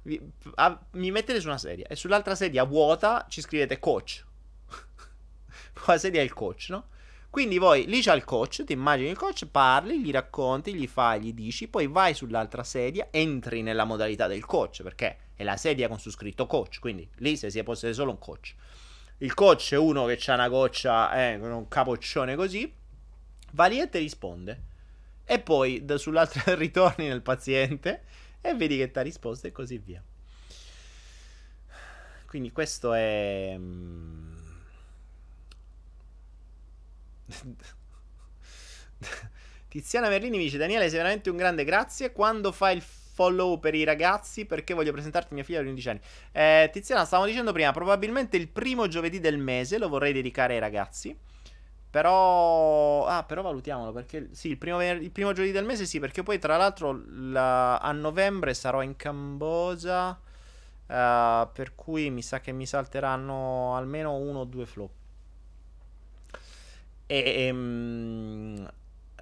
mi 0.04 1.10
mettete 1.10 1.40
su 1.40 1.48
una 1.48 1.58
sedia 1.58 1.86
e 1.86 1.94
sull'altra 1.94 2.34
sedia 2.34 2.64
vuota 2.64 3.26
ci 3.28 3.42
scrivete 3.42 3.78
coach. 3.78 4.24
La 5.86 5.98
sedia 5.98 6.20
è 6.20 6.24
il 6.24 6.32
coach, 6.32 6.66
no? 6.70 6.88
Quindi 7.30 7.58
voi 7.58 7.86
lì 7.86 8.00
c'è 8.00 8.14
il 8.14 8.24
coach, 8.24 8.64
ti 8.64 8.72
immagini 8.72 9.10
il 9.10 9.16
coach, 9.16 9.46
parli, 9.46 10.00
gli 10.00 10.10
racconti, 10.10 10.74
gli 10.74 10.86
fai, 10.86 11.20
gli 11.20 11.32
dici, 11.34 11.68
poi 11.68 11.86
vai 11.86 12.14
sull'altra 12.14 12.64
sedia, 12.64 13.08
entri 13.10 13.62
nella 13.62 13.84
modalità 13.84 14.26
del 14.26 14.44
coach, 14.46 14.82
perché 14.82 15.18
è 15.34 15.44
la 15.44 15.56
sedia 15.56 15.88
con 15.88 15.98
su 15.98 16.10
scritto 16.10 16.46
coach, 16.46 16.78
quindi 16.80 17.08
lì 17.16 17.36
se 17.36 17.50
si 17.50 17.62
può 17.62 17.74
essere 17.74 17.92
solo 17.92 18.12
un 18.12 18.18
coach. 18.18 18.54
Il 19.18 19.34
coach 19.34 19.72
è 19.72 19.76
uno 19.76 20.06
che 20.06 20.18
ha 20.30 20.34
una 20.34 20.48
goccia, 20.48 21.12
eh, 21.12 21.38
con 21.38 21.50
un 21.50 21.68
capoccione 21.68 22.36
così. 22.36 22.72
Va 23.52 23.66
lì 23.66 23.80
e 23.80 23.88
ti 23.88 23.98
risponde. 23.98 24.62
E 25.24 25.40
poi 25.40 25.84
da, 25.84 25.98
sull'altro 25.98 26.54
ritorni 26.56 27.08
nel 27.08 27.22
paziente 27.22 28.04
e 28.40 28.54
vedi 28.54 28.76
che 28.76 28.90
ti 28.90 28.98
ha 28.98 29.02
risposto 29.02 29.48
e 29.48 29.52
così 29.52 29.78
via. 29.78 30.02
Quindi 32.26 32.52
questo 32.52 32.92
è... 32.92 33.54
Mm, 33.56 34.36
Tiziana 39.68 40.08
Merlini 40.08 40.38
mi 40.38 40.44
dice 40.44 40.58
Daniele 40.58 40.88
sei 40.88 40.96
veramente 40.96 41.30
un 41.30 41.36
grande 41.36 41.64
grazie 41.64 42.12
quando 42.12 42.52
fai 42.52 42.76
il 42.76 42.82
follow 42.82 43.58
per 43.58 43.74
i 43.74 43.82
ragazzi 43.82 44.46
perché 44.46 44.74
voglio 44.74 44.92
presentarti 44.92 45.34
mia 45.34 45.42
figlia 45.42 45.60
di 45.60 45.68
11 45.68 45.88
anni. 45.88 46.00
Eh, 46.30 46.70
Tiziana, 46.72 47.04
stavamo 47.04 47.28
dicendo 47.28 47.50
prima, 47.52 47.72
probabilmente 47.72 48.36
il 48.36 48.48
primo 48.48 48.86
giovedì 48.86 49.18
del 49.18 49.38
mese 49.38 49.78
lo 49.78 49.88
vorrei 49.88 50.12
dedicare 50.12 50.54
ai 50.54 50.60
ragazzi. 50.60 51.16
Però, 51.90 53.06
ah, 53.06 53.24
però 53.24 53.42
valutiamolo 53.42 53.92
perché 53.92 54.28
sì, 54.32 54.50
il 54.50 54.58
primo, 54.58 54.80
il 54.82 55.10
primo 55.10 55.32
giovedì 55.32 55.52
del 55.52 55.64
mese 55.64 55.86
sì, 55.86 55.98
perché 55.98 56.22
poi 56.22 56.38
tra 56.38 56.56
l'altro 56.56 57.02
la, 57.08 57.78
a 57.78 57.90
novembre 57.92 58.54
sarò 58.54 58.82
in 58.82 58.94
Cambogia. 58.94 60.20
Uh, 60.86 61.46
per 61.52 61.74
cui 61.74 62.08
mi 62.08 62.22
sa 62.22 62.40
che 62.40 62.50
mi 62.50 62.64
salteranno 62.64 63.76
almeno 63.76 64.14
uno 64.14 64.40
o 64.40 64.44
due 64.44 64.64
flop. 64.64 64.97
E, 67.10 67.50
um, 67.50 68.68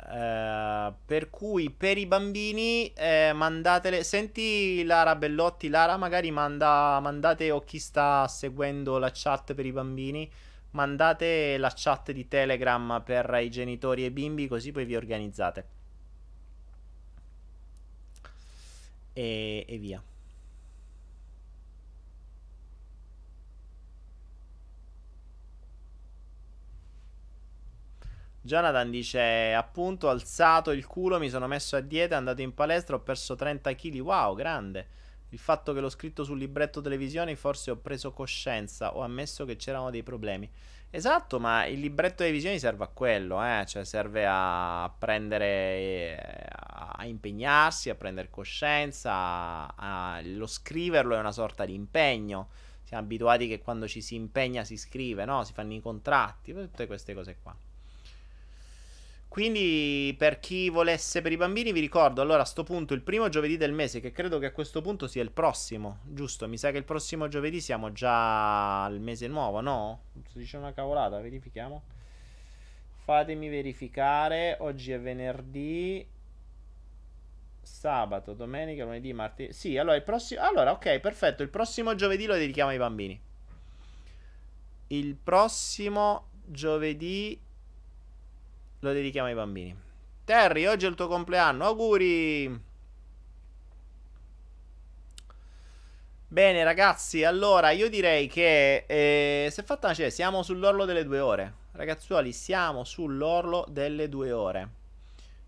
eh, 0.08 0.92
per 1.04 1.30
cui 1.30 1.70
per 1.70 1.98
i 1.98 2.06
bambini 2.06 2.92
eh, 2.94 3.32
mandatele. 3.32 4.04
Senti 4.04 4.84
Lara 4.84 5.16
Bellotti, 5.16 5.68
Lara 5.68 5.96
magari 5.96 6.30
manda, 6.30 6.98
mandate 7.00 7.50
o 7.50 7.64
chi 7.64 7.78
sta 7.78 8.26
seguendo 8.28 8.98
la 8.98 9.10
chat 9.12 9.54
per 9.54 9.66
i 9.66 9.72
bambini. 9.72 10.30
Mandate 10.70 11.56
la 11.58 11.72
chat 11.74 12.12
di 12.12 12.28
Telegram 12.28 13.02
per 13.04 13.38
i 13.42 13.50
genitori 13.50 14.02
e 14.04 14.06
i 14.06 14.10
bimbi 14.10 14.46
così 14.46 14.72
poi 14.72 14.84
vi 14.84 14.96
organizzate. 14.96 15.66
E, 19.12 19.64
e 19.66 19.78
via. 19.78 20.02
Jonathan 28.46 28.90
dice: 28.90 29.52
Appunto, 29.52 30.06
ho 30.06 30.10
alzato 30.10 30.70
il 30.70 30.86
culo, 30.86 31.18
mi 31.18 31.28
sono 31.28 31.46
messo 31.46 31.76
a 31.76 31.80
dieta, 31.80 32.16
andato 32.16 32.40
in 32.40 32.54
palestra, 32.54 32.96
ho 32.96 33.00
perso 33.00 33.34
30 33.34 33.74
kg. 33.74 33.98
Wow, 33.98 34.34
grande. 34.34 34.86
Il 35.30 35.38
fatto 35.38 35.74
che 35.74 35.80
l'ho 35.80 35.90
scritto 35.90 36.24
sul 36.24 36.38
libretto 36.38 36.80
televisioni, 36.80 37.34
forse 37.34 37.70
ho 37.72 37.76
preso 37.76 38.12
coscienza, 38.12 38.96
ho 38.96 39.02
ammesso 39.02 39.44
che 39.44 39.56
c'erano 39.56 39.90
dei 39.90 40.02
problemi. 40.02 40.48
Esatto, 40.88 41.40
ma 41.40 41.66
il 41.66 41.80
libretto 41.80 42.18
televisioni 42.18 42.58
serve 42.58 42.84
a 42.84 42.86
quello, 42.86 43.44
eh? 43.44 43.64
cioè 43.66 43.84
serve 43.84 44.24
a 44.26 44.90
prendere, 44.96 45.46
eh, 45.46 46.18
a 46.48 47.04
impegnarsi, 47.04 47.90
a 47.90 47.96
prendere 47.96 48.30
coscienza, 48.30 49.12
a, 49.12 49.74
a, 50.14 50.20
lo 50.22 50.46
scriverlo 50.46 51.16
è 51.16 51.18
una 51.18 51.32
sorta 51.32 51.64
di 51.66 51.74
impegno. 51.74 52.48
Siamo 52.84 53.02
abituati 53.02 53.48
che 53.48 53.60
quando 53.60 53.88
ci 53.88 54.00
si 54.00 54.14
impegna 54.14 54.62
si 54.62 54.76
scrive, 54.76 55.24
no? 55.24 55.42
Si 55.42 55.52
fanno 55.52 55.74
i 55.74 55.80
contratti, 55.80 56.52
tutte 56.54 56.86
queste 56.86 57.14
cose 57.14 57.36
qua. 57.42 57.54
Quindi 59.36 60.14
per 60.16 60.40
chi 60.40 60.70
volesse 60.70 61.20
per 61.20 61.30
i 61.30 61.36
bambini 61.36 61.70
vi 61.70 61.80
ricordo, 61.80 62.22
allora 62.22 62.40
a 62.40 62.46
sto 62.46 62.62
punto 62.62 62.94
il 62.94 63.02
primo 63.02 63.28
giovedì 63.28 63.58
del 63.58 63.70
mese, 63.70 64.00
che 64.00 64.10
credo 64.10 64.38
che 64.38 64.46
a 64.46 64.50
questo 64.50 64.80
punto 64.80 65.06
sia 65.06 65.22
il 65.22 65.30
prossimo, 65.30 65.98
giusto? 66.04 66.48
Mi 66.48 66.56
sa 66.56 66.70
che 66.70 66.78
il 66.78 66.84
prossimo 66.84 67.28
giovedì 67.28 67.60
siamo 67.60 67.92
già 67.92 68.82
al 68.82 68.98
mese 68.98 69.28
nuovo, 69.28 69.60
no? 69.60 70.04
Si 70.32 70.38
dice 70.38 70.56
una 70.56 70.72
cavolata, 70.72 71.20
verifichiamo. 71.20 71.82
Fatemi 73.04 73.50
verificare, 73.50 74.56
oggi 74.60 74.92
è 74.92 74.98
venerdì, 74.98 76.08
sabato, 77.60 78.32
domenica, 78.32 78.84
lunedì, 78.84 79.12
martedì. 79.12 79.52
Sì, 79.52 79.76
allora 79.76 79.96
il 79.96 80.02
prossimo... 80.02 80.40
Allora, 80.40 80.72
ok, 80.72 80.98
perfetto, 81.00 81.42
il 81.42 81.50
prossimo 81.50 81.94
giovedì 81.94 82.24
lo 82.24 82.36
dedichiamo 82.36 82.70
ai 82.70 82.78
bambini. 82.78 83.20
Il 84.86 85.14
prossimo 85.14 86.28
giovedì 86.46 87.44
lo 88.80 88.92
dedichiamo 88.92 89.28
ai 89.28 89.34
bambini. 89.34 89.76
Terry, 90.24 90.66
oggi 90.66 90.86
è 90.86 90.88
il 90.88 90.94
tuo 90.94 91.06
compleanno, 91.06 91.64
auguri! 91.64 92.64
Bene 96.28 96.64
ragazzi, 96.64 97.22
allora 97.22 97.70
io 97.70 97.88
direi 97.88 98.26
che 98.26 98.84
eh, 98.88 99.48
se 99.50 99.62
fatta 99.62 99.86
una 99.86 99.94
cioè, 99.94 100.10
siamo 100.10 100.42
sull'orlo 100.42 100.84
delle 100.84 101.04
due 101.04 101.20
ore. 101.20 101.52
Ragazzuoli, 101.72 102.32
siamo 102.32 102.82
sull'orlo 102.82 103.64
delle 103.68 104.08
due 104.08 104.32
ore. 104.32 104.68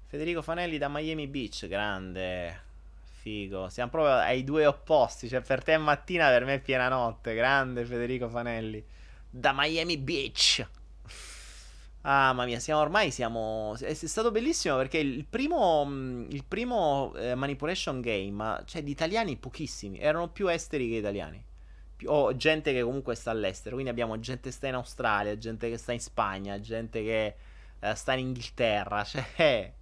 Federico 0.06 0.40
Fanelli 0.40 0.78
da 0.78 0.88
Miami 0.88 1.26
Beach, 1.26 1.66
grande, 1.66 2.60
figo. 3.20 3.68
Siamo 3.68 3.90
proprio 3.90 4.14
ai 4.14 4.44
due 4.44 4.66
opposti, 4.66 5.28
cioè 5.28 5.40
per 5.40 5.62
te 5.62 5.74
è 5.74 5.78
mattina, 5.78 6.28
per 6.28 6.44
me 6.44 6.54
è 6.54 6.60
piena 6.60 6.88
notte. 6.88 7.34
Grande 7.34 7.84
Federico 7.84 8.28
Fanelli 8.28 8.82
da 9.28 9.52
Miami 9.54 9.98
Beach. 9.98 10.66
Ah, 12.02 12.28
mamma 12.32 12.44
mia, 12.46 12.58
siamo 12.60 12.80
ormai 12.80 13.10
siamo. 13.10 13.76
È 13.78 13.92
stato 13.92 14.30
bellissimo 14.30 14.76
perché 14.76 14.98
il 14.98 15.26
primo, 15.26 15.84
il 16.28 16.44
primo 16.46 17.12
eh, 17.16 17.34
Manipulation 17.34 18.00
Game, 18.00 18.62
cioè 18.66 18.82
di 18.82 18.90
italiani 18.90 19.36
pochissimi, 19.36 19.98
erano 19.98 20.28
più 20.28 20.48
esteri 20.48 20.88
che 20.88 20.96
italiani. 20.96 21.44
o 22.06 22.36
gente 22.36 22.72
che 22.72 22.82
comunque 22.82 23.14
sta 23.14 23.30
all'estero. 23.32 23.74
Quindi 23.74 23.90
abbiamo 23.92 24.18
gente 24.20 24.48
che 24.50 24.54
sta 24.54 24.68
in 24.68 24.74
Australia, 24.74 25.36
gente 25.38 25.68
che 25.70 25.76
sta 25.78 25.92
in 25.92 26.00
Spagna, 26.00 26.60
gente 26.60 27.02
che 27.02 27.34
eh, 27.80 27.94
sta 27.94 28.14
in 28.14 28.20
Inghilterra. 28.28 29.04
Cioè, 29.04 29.72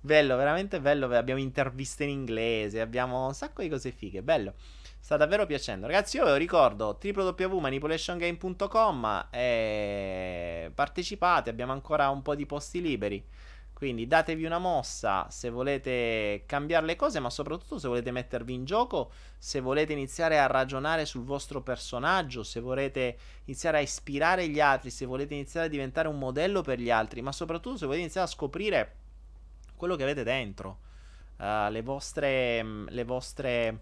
bello, 0.00 0.36
veramente 0.36 0.80
bello. 0.80 1.14
Abbiamo 1.16 1.40
interviste 1.40 2.04
in 2.04 2.10
inglese, 2.10 2.80
abbiamo 2.80 3.26
un 3.26 3.34
sacco 3.34 3.62
di 3.62 3.68
cose 3.68 3.92
fighe. 3.92 4.22
Bello. 4.22 4.54
Sta 5.00 5.16
davvero 5.16 5.46
piacendo. 5.46 5.86
Ragazzi, 5.86 6.18
io 6.18 6.24
ve 6.24 6.30
lo 6.30 6.36
ricordo 6.36 6.98
www.manipulationgame.com 7.02 9.28
e 9.30 10.70
partecipate, 10.74 11.48
abbiamo 11.50 11.72
ancora 11.72 12.10
un 12.10 12.20
po' 12.22 12.34
di 12.34 12.44
posti 12.46 12.82
liberi. 12.82 13.24
Quindi 13.72 14.06
datevi 14.06 14.44
una 14.44 14.58
mossa 14.58 15.26
se 15.30 15.48
volete 15.48 16.42
cambiare 16.44 16.84
le 16.84 16.96
cose, 16.96 17.18
ma 17.18 17.30
soprattutto 17.30 17.78
se 17.78 17.88
volete 17.88 18.10
mettervi 18.10 18.52
in 18.52 18.66
gioco, 18.66 19.10
se 19.38 19.60
volete 19.60 19.94
iniziare 19.94 20.38
a 20.38 20.46
ragionare 20.46 21.06
sul 21.06 21.24
vostro 21.24 21.62
personaggio, 21.62 22.42
se 22.42 22.60
volete 22.60 23.16
iniziare 23.46 23.78
a 23.78 23.80
ispirare 23.80 24.48
gli 24.48 24.60
altri, 24.60 24.90
se 24.90 25.06
volete 25.06 25.32
iniziare 25.32 25.64
a 25.66 25.70
diventare 25.70 26.08
un 26.08 26.18
modello 26.18 26.60
per 26.60 26.78
gli 26.78 26.90
altri, 26.90 27.22
ma 27.22 27.32
soprattutto 27.32 27.78
se 27.78 27.86
volete 27.86 28.02
iniziare 28.02 28.26
a 28.26 28.30
scoprire 28.30 28.96
quello 29.76 29.96
che 29.96 30.02
avete 30.02 30.24
dentro, 30.24 30.80
uh, 31.38 31.70
le 31.70 31.80
vostre, 31.80 32.62
le 32.86 33.04
vostre 33.04 33.80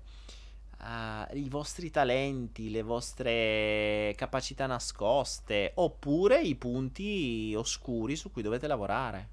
uh, 0.81 1.37
i 1.37 1.49
vostri 1.49 1.91
talenti, 1.91 2.71
le 2.71 2.83
vostre 2.83 4.15
capacità 4.17 4.67
nascoste, 4.67 5.73
oppure 5.75 6.41
i 6.41 6.55
punti 6.55 7.55
oscuri 7.57 8.17
su 8.17 8.31
cui 8.31 8.43
dovete 8.43 8.67
lavorare. 8.67 9.29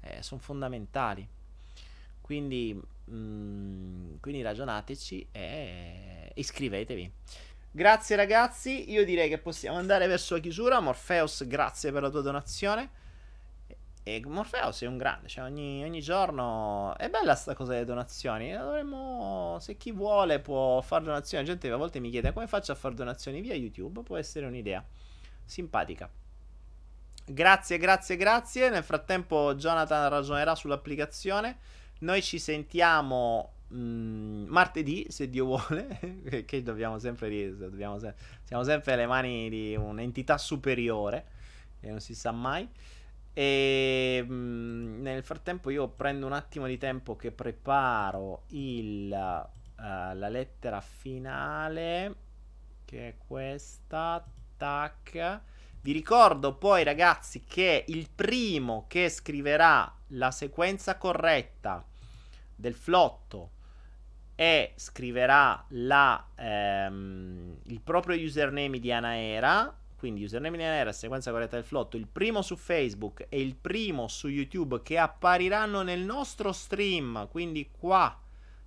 Eh, 0.00 0.22
sono 0.22 0.40
fondamentali. 0.40 1.26
Quindi, 2.20 2.80
mm, 3.10 4.16
quindi 4.20 4.42
ragionateci 4.42 5.28
e 5.30 6.32
iscrivetevi. 6.34 7.12
Grazie 7.70 8.14
ragazzi, 8.14 8.90
io 8.90 9.04
direi 9.04 9.28
che 9.28 9.38
possiamo 9.38 9.78
andare 9.78 10.06
verso 10.06 10.34
la 10.34 10.40
chiusura. 10.40 10.80
Morpheus, 10.80 11.46
grazie 11.46 11.90
per 11.90 12.02
la 12.02 12.10
tua 12.10 12.22
donazione. 12.22 13.02
E 14.06 14.22
Morpheus 14.26 14.82
è 14.82 14.86
un 14.86 14.98
grande, 14.98 15.28
cioè 15.28 15.44
ogni, 15.44 15.82
ogni, 15.82 16.02
giorno 16.02 16.94
è 16.98 17.08
bella 17.08 17.34
sta 17.34 17.54
cosa 17.54 17.72
delle 17.72 17.86
donazioni. 17.86 18.52
Dovremmo, 18.52 19.56
se 19.60 19.78
chi 19.78 19.92
vuole 19.92 20.40
può 20.40 20.82
fare 20.82 21.04
donazioni. 21.04 21.42
La 21.42 21.50
gente 21.50 21.70
a 21.70 21.76
volte 21.76 22.00
mi 22.00 22.10
chiede 22.10 22.30
come 22.34 22.46
faccio 22.46 22.70
a 22.72 22.74
fare 22.74 22.94
donazioni 22.94 23.40
via 23.40 23.54
YouTube. 23.54 24.02
Può 24.02 24.18
essere 24.18 24.44
un'idea 24.44 24.84
simpatica. 25.42 26.10
Grazie, 27.24 27.78
grazie, 27.78 28.16
grazie. 28.16 28.68
Nel 28.68 28.84
frattempo, 28.84 29.54
Jonathan 29.54 30.10
ragionerà 30.10 30.54
sull'applicazione. 30.54 31.56
Noi 32.00 32.20
ci 32.20 32.38
sentiamo 32.38 33.54
mh, 33.68 33.76
mm, 33.78 34.44
martedì, 34.48 35.06
se 35.08 35.30
Dio 35.30 35.46
vuole. 35.46 36.44
che 36.44 36.62
dobbiamo 36.62 36.98
sempre 36.98 37.30
dire, 37.30 37.56
dobbiamo 37.56 37.98
se- 37.98 38.14
siamo 38.42 38.64
sempre 38.64 38.92
alle 38.92 39.06
mani 39.06 39.48
di 39.48 39.74
un'entità 39.74 40.36
superiore. 40.36 41.24
E 41.80 41.88
non 41.88 42.00
si 42.00 42.14
sa 42.14 42.32
mai. 42.32 42.68
E 43.34 44.24
mh, 44.26 44.32
mm, 44.32 45.02
nel 45.02 45.22
frattempo 45.22 45.68
io 45.70 45.88
prendo 45.88 46.24
un 46.24 46.32
attimo 46.32 46.66
di 46.66 46.78
tempo 46.78 47.16
che 47.16 47.32
preparo 47.32 48.44
il, 48.50 49.10
uh, 49.10 49.80
la 49.80 50.28
lettera 50.28 50.80
finale, 50.80 52.14
che 52.84 53.08
è 53.08 53.14
questa. 53.18 54.24
Tac. 54.56 55.40
Vi 55.80 55.92
ricordo 55.92 56.54
poi 56.54 56.84
ragazzi 56.84 57.44
che 57.44 57.84
il 57.88 58.08
primo 58.08 58.86
che 58.88 59.10
scriverà 59.10 59.92
la 60.08 60.30
sequenza 60.30 60.96
corretta 60.96 61.84
del 62.54 62.74
flotto 62.74 63.50
e 64.34 64.72
scriverà 64.76 65.62
la, 65.70 66.28
ehm, 66.36 67.58
il 67.64 67.80
proprio 67.80 68.16
username 68.16 68.78
di 68.78 68.90
Anaera 68.90 69.76
quindi 70.04 70.24
username 70.24 70.58
nera, 70.58 70.92
sequenza 70.92 71.30
corretta 71.30 71.56
del 71.56 71.64
flotto, 71.64 71.96
il 71.96 72.06
primo 72.06 72.42
su 72.42 72.56
Facebook 72.56 73.24
e 73.30 73.40
il 73.40 73.56
primo 73.56 74.06
su 74.06 74.28
YouTube 74.28 74.82
che 74.82 74.98
appariranno 74.98 75.80
nel 75.80 76.00
nostro 76.00 76.52
stream, 76.52 77.26
quindi 77.30 77.70
qua 77.70 78.20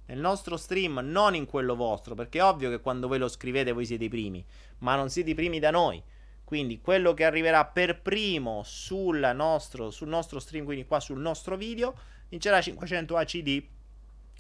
nel 0.08 0.18
nostro 0.18 0.58
stream, 0.58 1.00
non 1.04 1.36
in 1.36 1.46
quello 1.46 1.76
vostro, 1.76 2.16
perché 2.16 2.40
è 2.40 2.44
ovvio 2.44 2.72
che 2.72 2.80
quando 2.80 3.08
voi 3.08 3.20
lo 3.20 3.28
scrivete 3.28 3.72
voi 3.72 3.86
siete 3.86 4.06
i 4.06 4.10
primi, 4.10 4.44
ma 4.80 4.96
non 4.96 5.12
siete 5.12 5.30
i 5.30 5.36
primi 5.36 5.60
da 5.60 5.70
noi. 5.70 6.02
Quindi 6.44 6.82
quello 6.82 7.14
che 7.14 7.24
arriverà 7.24 7.66
per 7.66 8.02
primo 8.02 8.64
sul 8.66 9.32
nostro, 9.36 9.92
sul 9.92 10.08
nostro 10.08 10.40
stream, 10.40 10.66
quindi 10.66 10.88
qua 10.88 11.00
sul 11.00 11.20
nostro 11.20 11.56
video, 11.56 11.94
vincerà 12.30 12.60
500 12.62 13.16
ACD, 13.16 13.64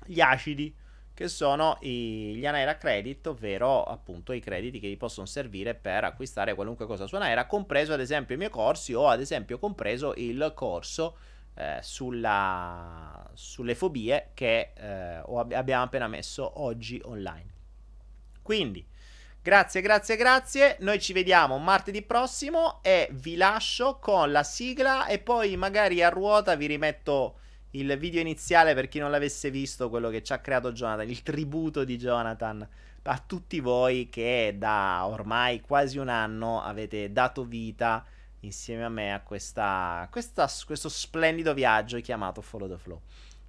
gli 0.04 0.20
acidi 0.20 0.74
che 1.18 1.30
sono 1.30 1.80
i, 1.82 2.36
gli 2.36 2.46
Anaera 2.46 2.78
Credit, 2.78 3.26
ovvero 3.26 3.84
appunto 3.84 4.34
i 4.34 4.40
crediti 4.40 4.80
che 4.80 4.88
vi 4.88 4.98
possono 4.98 5.26
servire 5.26 5.74
per 5.74 6.04
acquistare 6.04 6.54
qualunque 6.54 6.86
cosa 6.86 7.08
su 7.08 7.16
Anaera, 7.16 7.48
compreso 7.48 7.92
ad 7.92 8.02
esempio 8.02 8.36
i 8.36 8.38
miei 8.38 8.52
corsi 8.52 8.94
o 8.94 9.08
ad 9.08 9.20
esempio 9.20 9.58
compreso 9.58 10.14
il 10.16 10.52
corso 10.54 11.18
eh, 11.56 11.80
sulla, 11.82 13.28
sulle 13.34 13.74
fobie 13.74 14.30
che 14.36 14.74
eh, 14.76 15.24
abbiamo 15.56 15.84
appena 15.86 16.08
messo 16.08 16.62
oggi 16.62 17.02
online. 17.04 17.52
Quindi, 18.44 18.86
grazie, 19.42 19.82
grazie, 19.82 20.18
grazie. 20.18 20.78
Noi 20.82 21.02
ci 21.02 21.14
vediamo 21.14 21.58
martedì 21.58 22.04
prossimo 22.04 22.78
e 22.84 23.10
vi 23.12 23.38
lascio 23.38 23.98
con 23.98 24.32
la 24.32 24.44
sigla 24.44 25.08
e 25.08 25.18
poi 25.18 25.58
magari 25.58 26.04
a 26.04 26.10
ruota 26.10 26.56
vi 26.56 26.68
rimetto 26.68 27.40
il 27.72 27.98
video 27.98 28.22
iniziale 28.22 28.74
per 28.74 28.88
chi 28.88 29.00
non 29.00 29.12
l'avesse 29.12 29.52
visto, 29.52 29.90
quello 29.90 30.10
che 30.10 30.24
ci 30.24 30.34
ha 30.34 30.40
creato 30.40 30.72
Jonathan, 30.72 31.10
il 31.10 31.22
tributo 31.24 31.84
di 31.84 31.98
Jonathan 31.98 32.68
a 33.04 33.24
tutti 33.26 33.60
voi 33.60 34.10
che 34.10 34.56
da 34.58 35.06
ormai 35.06 35.62
quasi 35.62 35.98
un 35.98 36.10
anno 36.10 36.62
avete 36.62 37.12
dato 37.12 37.46
vita 37.46 38.06
insieme 38.42 38.84
a 38.84 38.90
me 38.90 39.14
a 39.14 39.22
questa, 39.22 40.08
questa, 40.12 40.50
questo 40.66 40.90
splendido 40.90 41.54
viaggio 41.54 42.00
chiamato 42.00 42.42
Follow 42.42 42.68
the 42.70 42.78
Flow. 42.78 43.02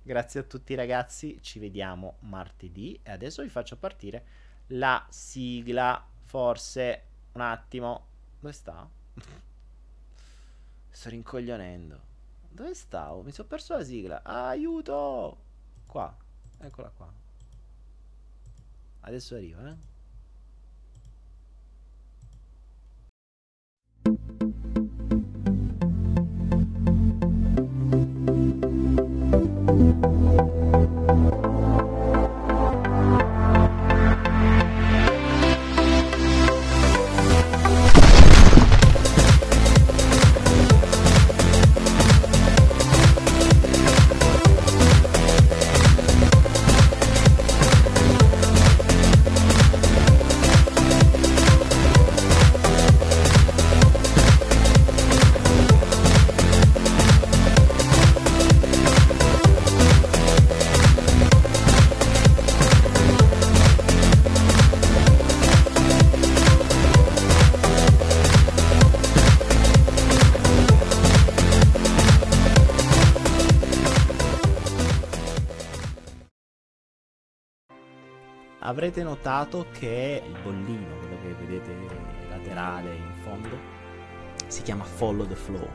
Grazie 0.02 0.40
a 0.40 0.44
tutti 0.44 0.74
ragazzi, 0.74 1.38
ci 1.42 1.58
vediamo 1.58 2.16
martedì 2.20 2.98
e 3.02 3.10
adesso 3.10 3.42
vi 3.42 3.48
faccio 3.48 3.76
partire 3.76 4.24
la 4.68 5.04
sigla, 5.10 6.06
forse 6.24 7.02
un 7.32 7.40
attimo, 7.40 8.06
dove 8.40 8.52
sta? 8.52 8.88
Sto 10.90 11.08
rincoglionendo. 11.10 12.07
Dove 12.58 12.74
stavo? 12.74 13.22
Mi 13.22 13.30
sono 13.30 13.46
perso 13.46 13.76
la 13.76 13.84
sigla. 13.84 14.20
Aiuto! 14.24 15.36
Qua. 15.86 16.12
Eccola 16.58 16.90
qua. 16.90 17.08
Adesso 19.02 19.36
arrivo, 19.36 19.64
eh. 19.64 19.76
avrete 31.78 31.97
notato 79.28 79.66
che 79.72 80.22
il 80.24 80.40
bollino, 80.42 80.96
quello 81.00 81.18
che 81.20 81.34
vedete 81.44 81.76
laterale 82.30 82.94
in 82.94 83.12
fondo, 83.22 83.58
si 84.46 84.62
chiama 84.62 84.84
Follow 84.84 85.26
the 85.26 85.34
Flow. 85.34 85.68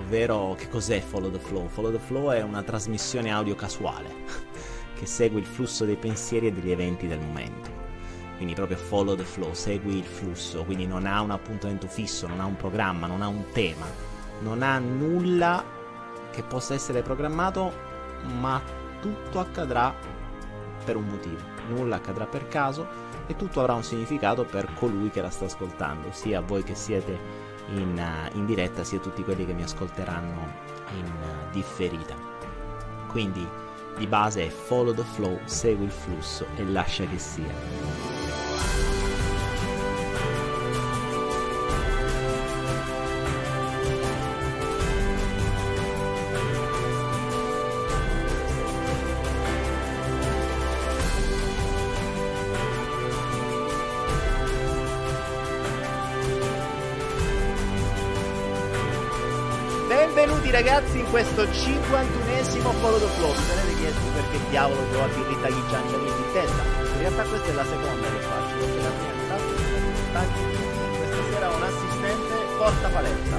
Ovvero, 0.00 0.54
che 0.56 0.70
cos'è 0.70 0.98
Follow 1.00 1.30
the 1.30 1.38
Flow? 1.38 1.68
Follow 1.68 1.92
the 1.92 1.98
Flow 1.98 2.30
è 2.30 2.40
una 2.40 2.62
trasmissione 2.62 3.30
audio 3.30 3.54
casuale 3.54 4.08
che 4.98 5.04
segue 5.04 5.40
il 5.40 5.46
flusso 5.46 5.84
dei 5.84 5.96
pensieri 5.96 6.46
e 6.46 6.52
degli 6.52 6.70
eventi 6.70 7.06
del 7.06 7.20
momento. 7.20 7.82
Quindi 8.36 8.54
proprio 8.54 8.78
follow 8.78 9.14
the 9.14 9.22
flow, 9.22 9.52
segui 9.52 9.98
il 9.98 10.04
flusso, 10.04 10.64
quindi 10.64 10.86
non 10.86 11.06
ha 11.06 11.20
un 11.20 11.30
appuntamento 11.30 11.86
fisso, 11.86 12.26
non 12.26 12.40
ha 12.40 12.46
un 12.46 12.56
programma, 12.56 13.06
non 13.06 13.22
ha 13.22 13.28
un 13.28 13.44
tema, 13.52 13.86
non 14.40 14.62
ha 14.62 14.78
nulla 14.78 15.62
che 16.32 16.42
possa 16.42 16.74
essere 16.74 17.02
programmato, 17.02 17.72
ma 18.40 18.60
tutto 19.00 19.38
accadrà 19.38 19.94
per 20.84 20.96
un 20.96 21.04
motivo. 21.04 21.53
Nulla 21.68 21.96
accadrà 21.96 22.26
per 22.26 22.48
caso 22.48 22.86
e 23.26 23.36
tutto 23.36 23.60
avrà 23.60 23.74
un 23.74 23.82
significato 23.82 24.44
per 24.44 24.72
colui 24.74 25.10
che 25.10 25.22
la 25.22 25.30
sta 25.30 25.46
ascoltando, 25.46 26.12
sia 26.12 26.40
voi 26.40 26.62
che 26.62 26.74
siete 26.74 27.18
in, 27.68 27.96
uh, 27.96 28.36
in 28.36 28.46
diretta, 28.46 28.84
sia 28.84 28.98
tutti 28.98 29.22
quelli 29.22 29.46
che 29.46 29.54
mi 29.54 29.62
ascolteranno 29.62 30.46
in 30.96 31.04
uh, 31.04 31.50
differita. 31.52 32.14
Quindi 33.08 33.46
di 33.96 34.06
base 34.06 34.46
è 34.46 34.48
follow 34.48 34.92
the 34.92 35.04
flow, 35.04 35.38
segui 35.44 35.84
il 35.84 35.90
flusso 35.90 36.46
e 36.56 36.64
lascia 36.64 37.04
che 37.04 37.18
sia. 37.18 38.13
51esimo 61.94 62.72
Follow 62.82 62.98
the 62.98 63.06
Flow. 63.14 63.30
Vi 63.30 63.42
sarete 63.46 63.74
chiesti 63.78 64.08
perché 64.14 64.38
diavolo 64.50 64.80
ho 64.80 65.04
a 65.04 65.08
birrita 65.14 65.48
gli 65.48 65.62
giangiamenti 65.70 66.22
in 66.26 66.32
testa. 66.32 66.62
In 66.90 66.98
realtà 66.98 67.22
questa 67.22 67.48
è 67.48 67.52
la 67.54 67.64
seconda 67.64 68.06
che 68.10 68.18
faccio, 68.18 68.54
perché 68.58 68.80
la 68.82 68.90
prima 68.98 69.12
è 69.14 70.26
questa 70.98 71.22
sera 71.30 71.48
un 71.54 71.62
assistente 71.62 72.34
porta 72.58 72.88
paletta. 72.88 73.36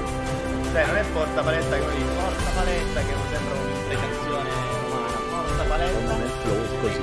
Cioè 0.72 0.86
non 0.86 0.96
è 0.96 1.04
porta 1.12 1.42
paletta 1.42 1.76
dico, 1.76 2.12
porta 2.16 2.50
paletta 2.54 3.00
che 3.00 3.12
non 3.12 3.26
sembra 3.30 3.54
un'imprecazione 3.60 4.50
umana, 4.88 5.16
porta 5.28 5.62
paletta. 5.64 6.12
Non 6.12 6.22
è 6.22 6.30
flow 6.40 6.80
così. 6.80 7.00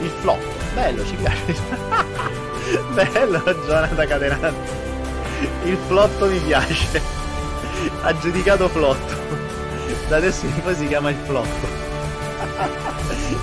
Il 0.00 0.10
flop, 0.10 0.42
bello, 0.74 1.06
ci 1.06 1.14
piace. 1.14 1.54
bello 2.98 3.42
Jonathan 3.64 4.06
Cadenazzi. 4.08 4.86
Il 5.62 5.78
flotto 5.86 6.26
mi 6.26 6.38
piace 6.40 7.00
ha 8.02 8.18
giudicato 8.18 8.68
flotto. 8.68 9.47
Da 10.08 10.16
adesso 10.16 10.46
in 10.46 10.62
poi 10.62 10.74
si 10.74 10.86
chiama 10.86 11.10
il 11.10 11.16
flotto. 11.16 11.48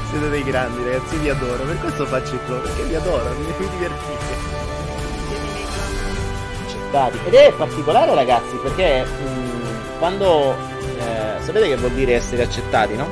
Siete 0.10 0.30
dei 0.30 0.42
grandi 0.42 0.84
ragazzi, 0.84 1.16
vi 1.18 1.30
adoro. 1.30 1.64
Per 1.64 1.80
questo 1.80 2.08
faccio 2.08 2.34
il 2.34 2.40
flotto, 2.44 2.68
perché 2.68 2.84
vi 2.86 2.96
adoro, 2.96 3.30
mi, 3.38 3.46
mi 3.46 3.70
divertite. 3.70 4.34
Accettati. 6.64 7.20
Ed 7.26 7.34
è 7.36 7.54
particolare 7.56 8.16
ragazzi, 8.16 8.56
perché 8.56 9.04
mh, 9.04 9.28
mm, 9.28 9.98
quando... 10.00 10.56
Eh, 10.98 11.44
sapete 11.44 11.68
che 11.68 11.76
vuol 11.76 11.92
dire 11.92 12.16
essere 12.16 12.42
accettati, 12.42 12.96
no? 12.96 13.08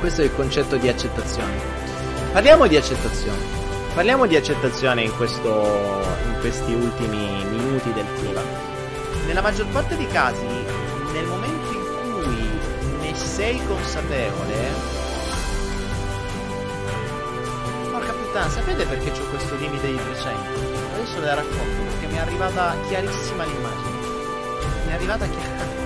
Questo 0.00 0.22
è 0.22 0.24
il 0.24 0.34
concetto 0.34 0.74
di 0.76 0.88
accettazione. 0.88 1.52
Parliamo 2.32 2.66
di 2.66 2.76
accettazione. 2.76 3.38
Parliamo 3.94 4.26
di 4.26 4.34
accettazione 4.34 5.02
in, 5.02 5.16
questo, 5.16 6.02
in 6.26 6.40
questi 6.40 6.72
ultimi 6.72 7.44
minuti 7.44 7.92
del 7.92 8.06
film 8.16 8.40
nella 9.26 9.40
maggior 9.40 9.66
parte 9.68 9.96
dei 9.96 10.08
casi, 10.08 10.44
sei 13.32 13.64
consapevole, 13.66 15.00
Porca 17.90 18.12
puttana, 18.12 18.48
sapete 18.50 18.84
perché 18.84 19.10
ho 19.10 19.28
questo 19.30 19.56
limite 19.56 19.86
di 19.86 19.96
300? 19.96 20.40
Adesso 20.94 21.20
ve 21.20 21.26
la 21.26 21.34
racconto 21.34 21.82
perché 21.88 22.06
mi 22.08 22.16
è 22.16 22.18
arrivata 22.18 22.76
chiarissima 22.88 23.44
l'immagine. 23.44 23.90
Mi 24.84 24.90
è 24.90 24.94
arrivata 24.94 25.26
chiarissima. 25.26 25.80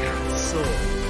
Cazzo! 0.30 1.03